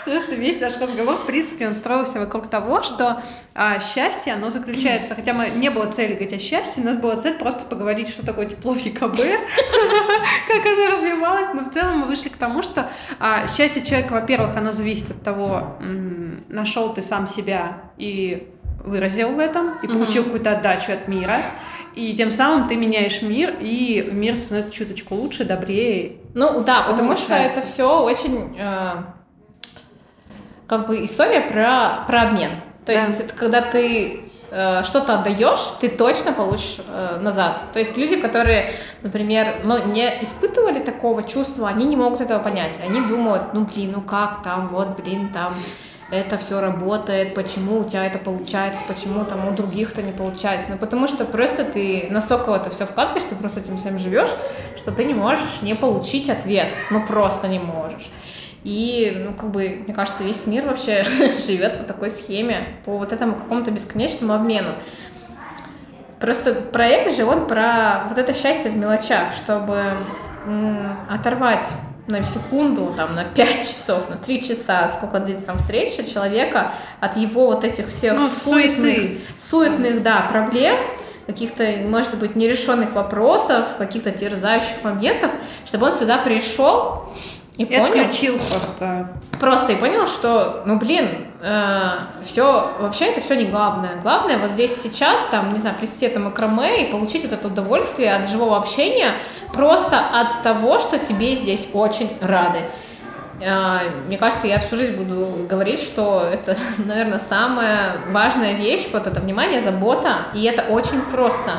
Просто 0.05 0.35
весь 0.35 0.61
наш 0.61 0.79
разговор, 0.79 1.17
в 1.17 1.27
принципе, 1.27 1.69
он 1.69 1.75
строился 1.75 2.19
вокруг 2.19 2.51
того, 2.51 2.83
что 2.83 3.23
а, 3.55 3.79
счастье, 3.81 4.33
оно 4.33 4.51
заключается, 4.51 5.15
хотя 5.15 5.33
мы 5.33 5.49
не 5.51 5.71
было 5.71 5.91
цели 5.93 6.15
говорить 6.15 6.33
о 6.33 6.39
счастье, 6.39 6.83
у 6.83 6.87
нас 6.87 6.99
была 6.99 7.17
цель 7.17 7.39
просто 7.39 7.65
поговорить, 7.65 8.09
что 8.09 8.27
такое 8.27 8.47
тепло 8.47 8.75
в 8.75 8.79
ЕКБ, 8.79 9.01
как 10.49 10.67
оно 10.67 10.97
развивалось, 10.97 11.55
но 11.55 11.71
в 11.71 11.73
целом 11.73 11.99
мы 11.99 12.07
вышли 12.07 12.31
к 12.31 12.37
тому, 12.37 12.63
что 12.63 12.91
а, 13.21 13.47
счастье 13.47 13.85
человека, 13.85 14.13
во-первых, 14.13 14.57
оно 14.57 14.73
зависит 14.73 15.13
от 15.13 15.23
того, 15.23 15.77
нашел 16.49 16.93
ты 16.93 17.03
сам 17.03 17.27
себя 17.27 17.79
и 17.97 18.49
выразил 18.85 19.31
в 19.31 19.39
этом, 19.39 19.79
и 19.83 19.87
получил 19.87 20.25
какую-то 20.25 20.53
отдачу 20.53 20.93
от 20.93 21.07
мира, 21.07 21.37
и 21.95 22.15
тем 22.15 22.31
самым 22.31 22.69
ты 22.69 22.77
меняешь 22.77 23.23
мир, 23.23 23.55
и 23.61 24.09
мир 24.13 24.37
становится 24.37 24.73
чуточку 24.73 25.15
лучше, 25.15 25.45
добрее. 25.45 26.17
Ну 26.35 26.63
да, 26.63 26.83
потому 26.83 27.17
что 27.17 27.35
это 27.35 27.63
все 27.63 28.03
очень 28.03 28.57
э, 28.59 28.91
как 30.67 30.87
бы 30.87 31.05
история 31.05 31.41
про, 31.43 32.05
про 32.07 32.23
обмен. 32.29 32.53
То 32.87 32.93
Да. 32.93 33.07
есть 33.07 33.21
это 33.21 33.35
когда 33.35 33.61
ты 33.61 34.21
э, 34.51 34.83
что-то 34.85 35.19
отдаешь, 35.19 35.61
ты 35.81 35.89
точно 35.89 36.33
получишь 36.33 36.79
э, 36.89 37.19
назад. 37.21 37.61
То 37.73 37.79
есть 37.79 37.97
люди, 37.97 38.17
которые, 38.21 38.73
например, 39.03 39.61
ну, 39.65 39.85
не 39.87 40.07
испытывали 40.23 40.81
такого 40.81 41.23
чувства, 41.23 41.69
они 41.69 41.85
не 41.85 41.97
могут 41.97 42.21
этого 42.21 42.39
понять. 42.43 42.77
Они 42.83 43.01
думают, 43.01 43.53
ну 43.55 43.67
блин, 43.67 43.93
ну 43.95 44.01
как 44.01 44.43
там, 44.43 44.69
вот, 44.69 45.01
блин, 45.01 45.31
там 45.33 45.55
это 46.13 46.37
все 46.37 46.61
работает, 46.61 47.35
почему 47.35 47.81
у 47.81 47.85
тебя 47.85 48.05
это 48.05 48.19
получается, 48.19 48.85
почему 48.87 49.25
там 49.25 49.49
у 49.49 49.53
других-то 49.53 50.03
не 50.03 50.13
получается. 50.13 50.69
Ну, 50.71 50.77
потому 50.77 51.07
что 51.07 51.25
просто 51.25 51.65
ты 51.65 52.09
настолько 52.11 52.51
в 52.51 52.53
это 52.53 52.69
все 52.69 52.85
вкладываешь, 52.85 53.25
ты 53.25 53.35
просто 53.35 53.61
этим 53.61 53.79
всем 53.79 53.99
живешь, 53.99 54.29
что 54.77 54.93
ты 54.93 55.05
не 55.05 55.15
можешь 55.15 55.63
не 55.63 55.75
получить 55.75 56.29
ответ. 56.29 56.75
Ну, 56.91 57.03
просто 57.07 57.49
не 57.49 57.59
можешь. 57.59 58.11
И, 58.63 59.25
ну, 59.25 59.33
как 59.33 59.51
бы, 59.51 59.85
мне 59.87 59.95
кажется, 59.95 60.23
весь 60.23 60.47
мир 60.47 60.67
вообще 60.67 61.05
живет 61.47 61.79
по 61.79 61.85
такой 61.85 62.11
схеме, 62.11 62.69
по 62.85 62.99
вот 62.99 63.15
этому 63.15 63.35
какому-то 63.35 63.71
бесконечному 63.71 64.35
обмену. 64.35 64.75
Просто 66.21 66.55
проект 66.55 67.17
же, 67.17 67.25
он 67.25 67.47
про 67.47 68.05
вот 68.11 68.19
это 68.19 68.35
счастье 68.35 68.71
в 68.71 68.77
мелочах, 68.77 69.33
чтобы 69.33 69.83
м, 70.47 70.99
оторвать 71.09 71.67
на 72.07 72.23
секунду, 72.25 72.93
там, 72.97 73.15
на 73.15 73.25
5 73.25 73.61
часов, 73.63 74.09
на 74.11 74.17
3 74.17 74.43
часа, 74.43 74.89
сколько 74.91 75.21
длится 75.21 75.47
там 75.47 75.59
встреча 75.59 76.05
человека 76.05 76.73
от 77.01 77.17
его 77.17 77.47
вот 77.47 77.65
этих 77.65 77.89
всех 77.89 78.15
Ну, 78.15 78.29
суетных, 78.29 78.95
суеты. 78.97 79.21
суетных, 79.49 80.03
да, 80.03 80.27
проблем, 80.31 80.77
каких-то, 81.27 81.65
может 81.87 82.19
быть, 82.19 82.35
нерешенных 82.35 82.93
вопросов, 82.93 83.67
каких-то 83.79 84.11
терзающих 84.11 84.83
моментов, 84.83 85.31
чтобы 85.65 85.87
он 85.87 85.95
сюда 85.95 86.19
пришел 86.19 87.13
и 87.57 87.63
И 87.63 87.67
понял, 87.67 87.85
отключил 87.87 88.39
просто 88.39 89.13
просто 89.39 89.73
и 89.73 89.77
понял, 89.77 90.07
что, 90.07 90.63
ну 90.67 90.79
блин, 90.79 91.29
все, 92.23 92.73
вообще 92.79 93.07
это 93.07 93.21
все 93.21 93.35
не 93.35 93.47
главное. 93.47 94.01
Главное 94.01 94.39
вот 94.39 94.53
здесь 94.53 94.81
сейчас, 94.81 95.27
там, 95.27 95.53
не 95.53 95.59
знаю, 95.59 95.75
плести 95.77 96.07
это 96.07 96.21
макраме 96.21 96.87
и 96.87 96.91
получить 96.93 97.23
вот 97.25 97.33
это 97.33 97.49
удовольствие 97.49 98.15
от 98.15 98.29
живого 98.29 98.57
общения 98.57 99.15
просто 99.53 99.99
от 99.99 100.43
того, 100.43 100.79
что 100.79 100.99
тебе 100.99 101.35
здесь 101.35 101.69
очень 101.73 102.11
рады. 102.21 102.61
Э, 103.41 103.91
Мне 104.07 104.19
кажется, 104.19 104.47
я 104.47 104.61
всю 104.61 104.77
жизнь 104.77 104.97
буду 104.97 105.47
говорить, 105.49 105.81
что 105.81 106.23
это, 106.23 106.57
наверное, 106.79 107.19
самая 107.19 107.97
важная 108.11 108.55
вещь, 108.55 108.87
вот 108.93 109.07
это 109.07 109.21
внимание, 109.21 109.61
забота, 109.61 110.27
и 110.35 110.45
это 110.45 110.63
очень 110.63 111.03
просто. 111.03 111.53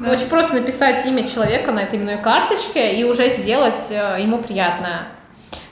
Да. 0.00 0.10
Очень 0.10 0.28
просто 0.28 0.54
написать 0.54 1.06
имя 1.06 1.26
человека 1.26 1.70
на 1.72 1.80
этой 1.80 1.98
именной 1.98 2.18
карточке 2.18 2.94
и 2.94 3.04
уже 3.04 3.30
сделать 3.30 3.86
э, 3.90 4.16
ему 4.20 4.38
приятное. 4.38 5.06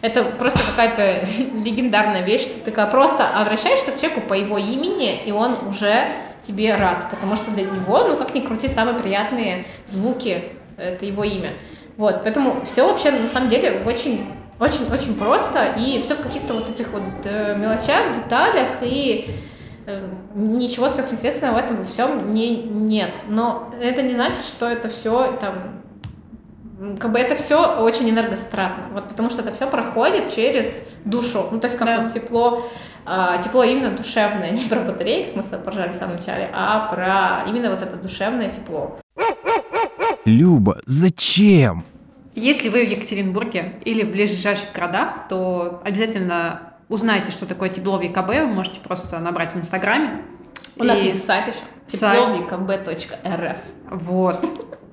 Это 0.02 0.24
просто 0.24 0.58
какая-то 0.68 1.26
легендарная 1.64 2.22
вещь, 2.22 2.42
что 2.42 2.54
ты 2.54 2.70
такая 2.70 2.88
просто 2.88 3.26
обращаешься 3.28 3.92
к 3.92 4.00
человеку 4.00 4.20
по 4.22 4.34
его 4.34 4.58
имени, 4.58 5.22
и 5.24 5.32
он 5.32 5.68
уже 5.68 6.08
тебе 6.42 6.74
рад, 6.74 7.08
потому 7.08 7.36
что 7.36 7.52
для 7.52 7.64
него, 7.64 8.04
ну 8.08 8.16
как 8.16 8.34
ни 8.34 8.40
крути, 8.40 8.68
самые 8.68 8.98
приятные 8.98 9.64
звуки— 9.86 10.42
это 10.76 11.06
его 11.06 11.22
имя. 11.22 11.52
Вот, 11.96 12.22
поэтому 12.24 12.64
все 12.64 12.86
вообще 12.86 13.12
на 13.12 13.28
самом 13.28 13.48
деле 13.48 13.80
очень 13.86 14.26
очень-очень 14.58 15.16
просто, 15.16 15.74
и 15.76 16.00
все 16.00 16.14
в 16.14 16.20
каких-то 16.20 16.54
вот 16.54 16.68
этих 16.68 16.90
вот 16.90 17.02
э, 17.24 17.56
мелочах, 17.56 18.14
деталях, 18.14 18.68
и 18.80 19.30
э, 19.86 20.08
ничего 20.36 20.88
сверхъестественного 20.88 21.56
в 21.56 21.58
этом 21.58 21.84
всем 21.84 22.32
не, 22.32 22.62
нет. 22.62 23.10
Но 23.28 23.72
это 23.80 24.02
не 24.02 24.14
значит, 24.14 24.44
что 24.44 24.68
это 24.68 24.88
все 24.88 25.36
там 25.40 25.81
как 26.98 27.12
бы 27.12 27.18
это 27.18 27.36
все 27.36 27.78
очень 27.80 28.08
энергозатратно, 28.10 28.84
вот 28.92 29.08
потому 29.08 29.30
что 29.30 29.42
это 29.42 29.52
все 29.52 29.66
проходит 29.68 30.32
через 30.34 30.82
душу, 31.04 31.46
ну 31.50 31.60
то 31.60 31.66
есть 31.66 31.78
как 31.78 31.86
Да. 31.86 32.00
вот 32.02 32.12
тепло, 32.12 32.64
а, 33.04 33.38
тепло 33.38 33.62
именно 33.64 33.90
душевное, 33.96 34.50
не 34.52 34.64
про 34.64 34.80
батареи, 34.80 35.24
как 35.26 35.36
мы 35.36 35.42
с 35.42 35.46
тобой 35.46 35.64
поржали 35.64 35.92
в 35.92 35.96
самом 35.96 36.16
начале, 36.16 36.48
а 36.52 36.88
про 36.92 37.48
именно 37.50 37.70
вот 37.70 37.82
это 37.82 37.96
душевное 37.96 38.48
тепло. 38.50 38.98
Люба, 40.24 40.78
зачем? 40.86 41.84
Если 42.34 42.68
вы 42.68 42.86
в 42.86 42.90
Екатеринбурге 42.90 43.74
или 43.84 44.04
в 44.04 44.10
ближайших 44.10 44.72
городах, 44.72 45.28
то 45.28 45.82
обязательно 45.84 46.74
узнайте, 46.88 47.30
что 47.32 47.44
такое 47.46 47.68
тепло 47.68 47.98
в 47.98 48.02
ЕКБ. 48.02 48.28
Вы 48.28 48.46
можете 48.46 48.80
просто 48.80 49.18
набрать 49.18 49.52
в 49.54 49.58
Инстаграме. 49.58 50.22
У 50.76 50.84
нас 50.84 50.98
И- 51.00 51.06
есть 51.06 51.26
сайт 51.26 51.48
еще, 51.48 51.98
Сайт. 51.98 52.20
тепловикб.рф. 52.36 53.56
Вот. 53.90 54.40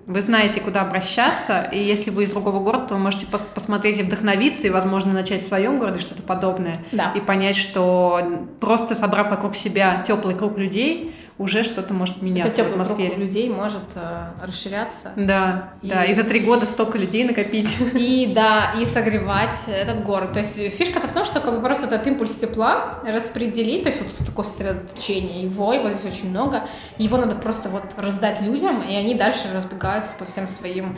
Вы 0.10 0.24
знаете, 0.24 0.60
куда 0.60 0.82
обращаться, 0.82 1.70
и 1.72 1.78
если 1.78 2.10
вы 2.10 2.24
из 2.24 2.32
другого 2.32 2.64
города, 2.64 2.88
то 2.88 2.94
вы 2.96 3.00
можете 3.00 3.28
пос- 3.28 3.44
посмотреть 3.54 4.00
и 4.00 4.02
вдохновиться, 4.02 4.66
и, 4.66 4.72
возможно, 4.72 5.14
начать 5.14 5.44
в 5.44 5.48
своем 5.48 5.78
городе 5.78 6.00
что-то 6.00 6.24
подобное. 6.24 6.76
Да. 6.92 7.12
И 7.16 7.20
понять, 7.20 7.56
что 7.56 8.20
просто 8.60 8.96
собрав 8.96 9.30
вокруг 9.30 9.56
себя 9.56 10.04
теплый 10.08 10.34
круг 10.34 10.58
людей, 10.58 11.14
уже 11.40 11.64
что-то 11.64 11.94
может 11.94 12.18
Это 12.18 12.26
меняться 12.26 12.52
в 12.52 12.56
теплый 12.56 12.74
круг 12.74 12.82
атмосфере. 12.92 13.16
людей 13.16 13.50
может 13.50 13.84
э, 13.96 14.28
расширяться. 14.46 15.14
Да, 15.16 15.74
И- 15.82 15.88
да, 15.90 16.04
и 16.04 16.14
за 16.14 16.24
три 16.26 16.42
года 16.42 16.66
столько 16.68 16.98
людей 17.00 17.24
накопить. 17.24 17.78
И 17.96 18.32
да, 18.36 18.74
и 18.80 18.86
согревать 18.86 19.58
этот 19.68 20.04
город. 20.04 20.34
То 20.34 20.40
есть 20.40 20.56
фишка-то 20.76 21.08
в 21.08 21.14
том, 21.14 21.26
что 21.26 21.40
как 21.40 21.56
бы 21.56 21.62
просто 21.62 21.86
этот 21.86 22.06
импульс 22.06 22.36
тепла 22.36 23.00
распределить, 23.08 23.84
то 23.84 23.90
есть 23.90 24.02
вот 24.02 24.28
такое 24.28 24.46
сосредоточение 24.46 25.42
его, 25.44 25.74
его 25.74 25.90
здесь 25.90 26.14
очень 26.14 26.30
много, 26.30 26.64
его 26.98 27.18
надо 27.18 27.36
просто 27.36 27.70
вот 27.70 27.84
раздать 27.98 28.42
людям, 28.42 28.82
и 28.82 28.94
они 28.94 29.16
дальше 29.16 29.48
разбегаются 29.54 30.14
по 30.20 30.26
всем 30.26 30.48
своим 30.48 30.98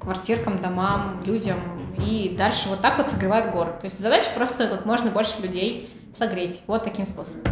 квартиркам, 0.00 0.60
домам, 0.62 1.20
людям, 1.26 1.56
и 1.98 2.34
дальше 2.38 2.68
вот 2.68 2.80
так 2.80 2.98
вот 2.98 3.08
согревают 3.10 3.52
город. 3.52 3.80
То 3.80 3.86
есть 3.86 3.98
задача 3.98 4.26
просто 4.34 4.68
как 4.68 4.86
можно 4.86 5.10
больше 5.10 5.42
людей 5.42 5.90
согреть. 6.16 6.62
Вот 6.68 6.84
таким 6.84 7.06
способом. 7.06 7.42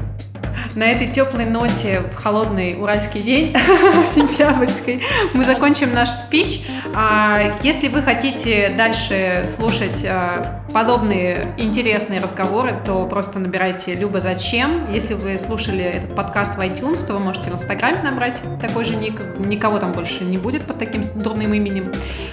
На 0.75 0.85
этой 0.85 1.09
теплой 1.09 1.47
ноте 1.47 2.01
в 2.13 2.15
холодный 2.15 2.77
уральский 2.81 3.23
день 3.23 3.57
сентябрьской 4.15 5.03
мы 5.35 5.45
закончим 5.45 5.93
наш 5.93 6.09
спич. 6.11 6.63
А, 6.95 7.41
Если 7.63 7.89
вы 7.89 8.03
хотите 8.03 8.71
дальше 8.77 9.49
слушать 9.53 10.05
а, 10.05 10.63
подобные 10.73 11.55
интересные 11.57 12.21
разговоры, 12.21 12.81
то 12.85 13.07
просто 13.07 13.39
набирайте 13.39 13.95
«Люба, 13.95 14.21
зачем?». 14.21 14.91
Если 14.93 15.15
вы 15.15 15.39
слушали 15.39 15.83
этот 15.83 16.15
подкаст 16.15 16.57
в 16.57 16.61
iTunes, 16.61 17.07
то 17.07 17.15
вы 17.15 17.21
можете 17.21 17.51
в 17.51 17.55
Инстаграме 17.55 18.03
набрать 18.03 18.41
такой 18.61 18.85
же 18.85 18.97
ник. 18.97 19.21
Никого 19.39 19.79
там 19.79 19.93
больше 19.93 20.25
не 20.25 20.39
будет 20.39 20.67
под 20.67 20.79
таким 20.79 21.03
дурным 21.15 21.55
именем. 21.55 21.93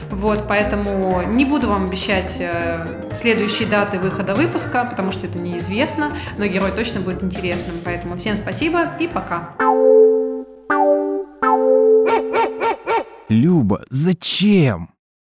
Вот, 0.10 0.46
поэтому 0.48 1.24
не 1.24 1.46
буду 1.46 1.70
вам 1.70 1.86
обещать 1.86 2.38
э, 2.40 3.14
следующие 3.16 3.68
даты 3.68 4.00
выхода 4.00 4.36
выпуска, 4.36 4.86
потому 4.90 5.12
что 5.12 5.28
это 5.28 5.38
неизвестно, 5.38 6.16
но 6.38 6.46
герой 6.46 6.72
точно 6.72 7.02
будет 7.02 7.24
интересным. 7.24 7.76
Поэтому 7.84 8.18
всем 8.18 8.38
спасибо 8.38 8.98
и 9.00 9.08
пока. 9.08 9.56
Люба, 13.30 13.84
зачем? 13.90 14.97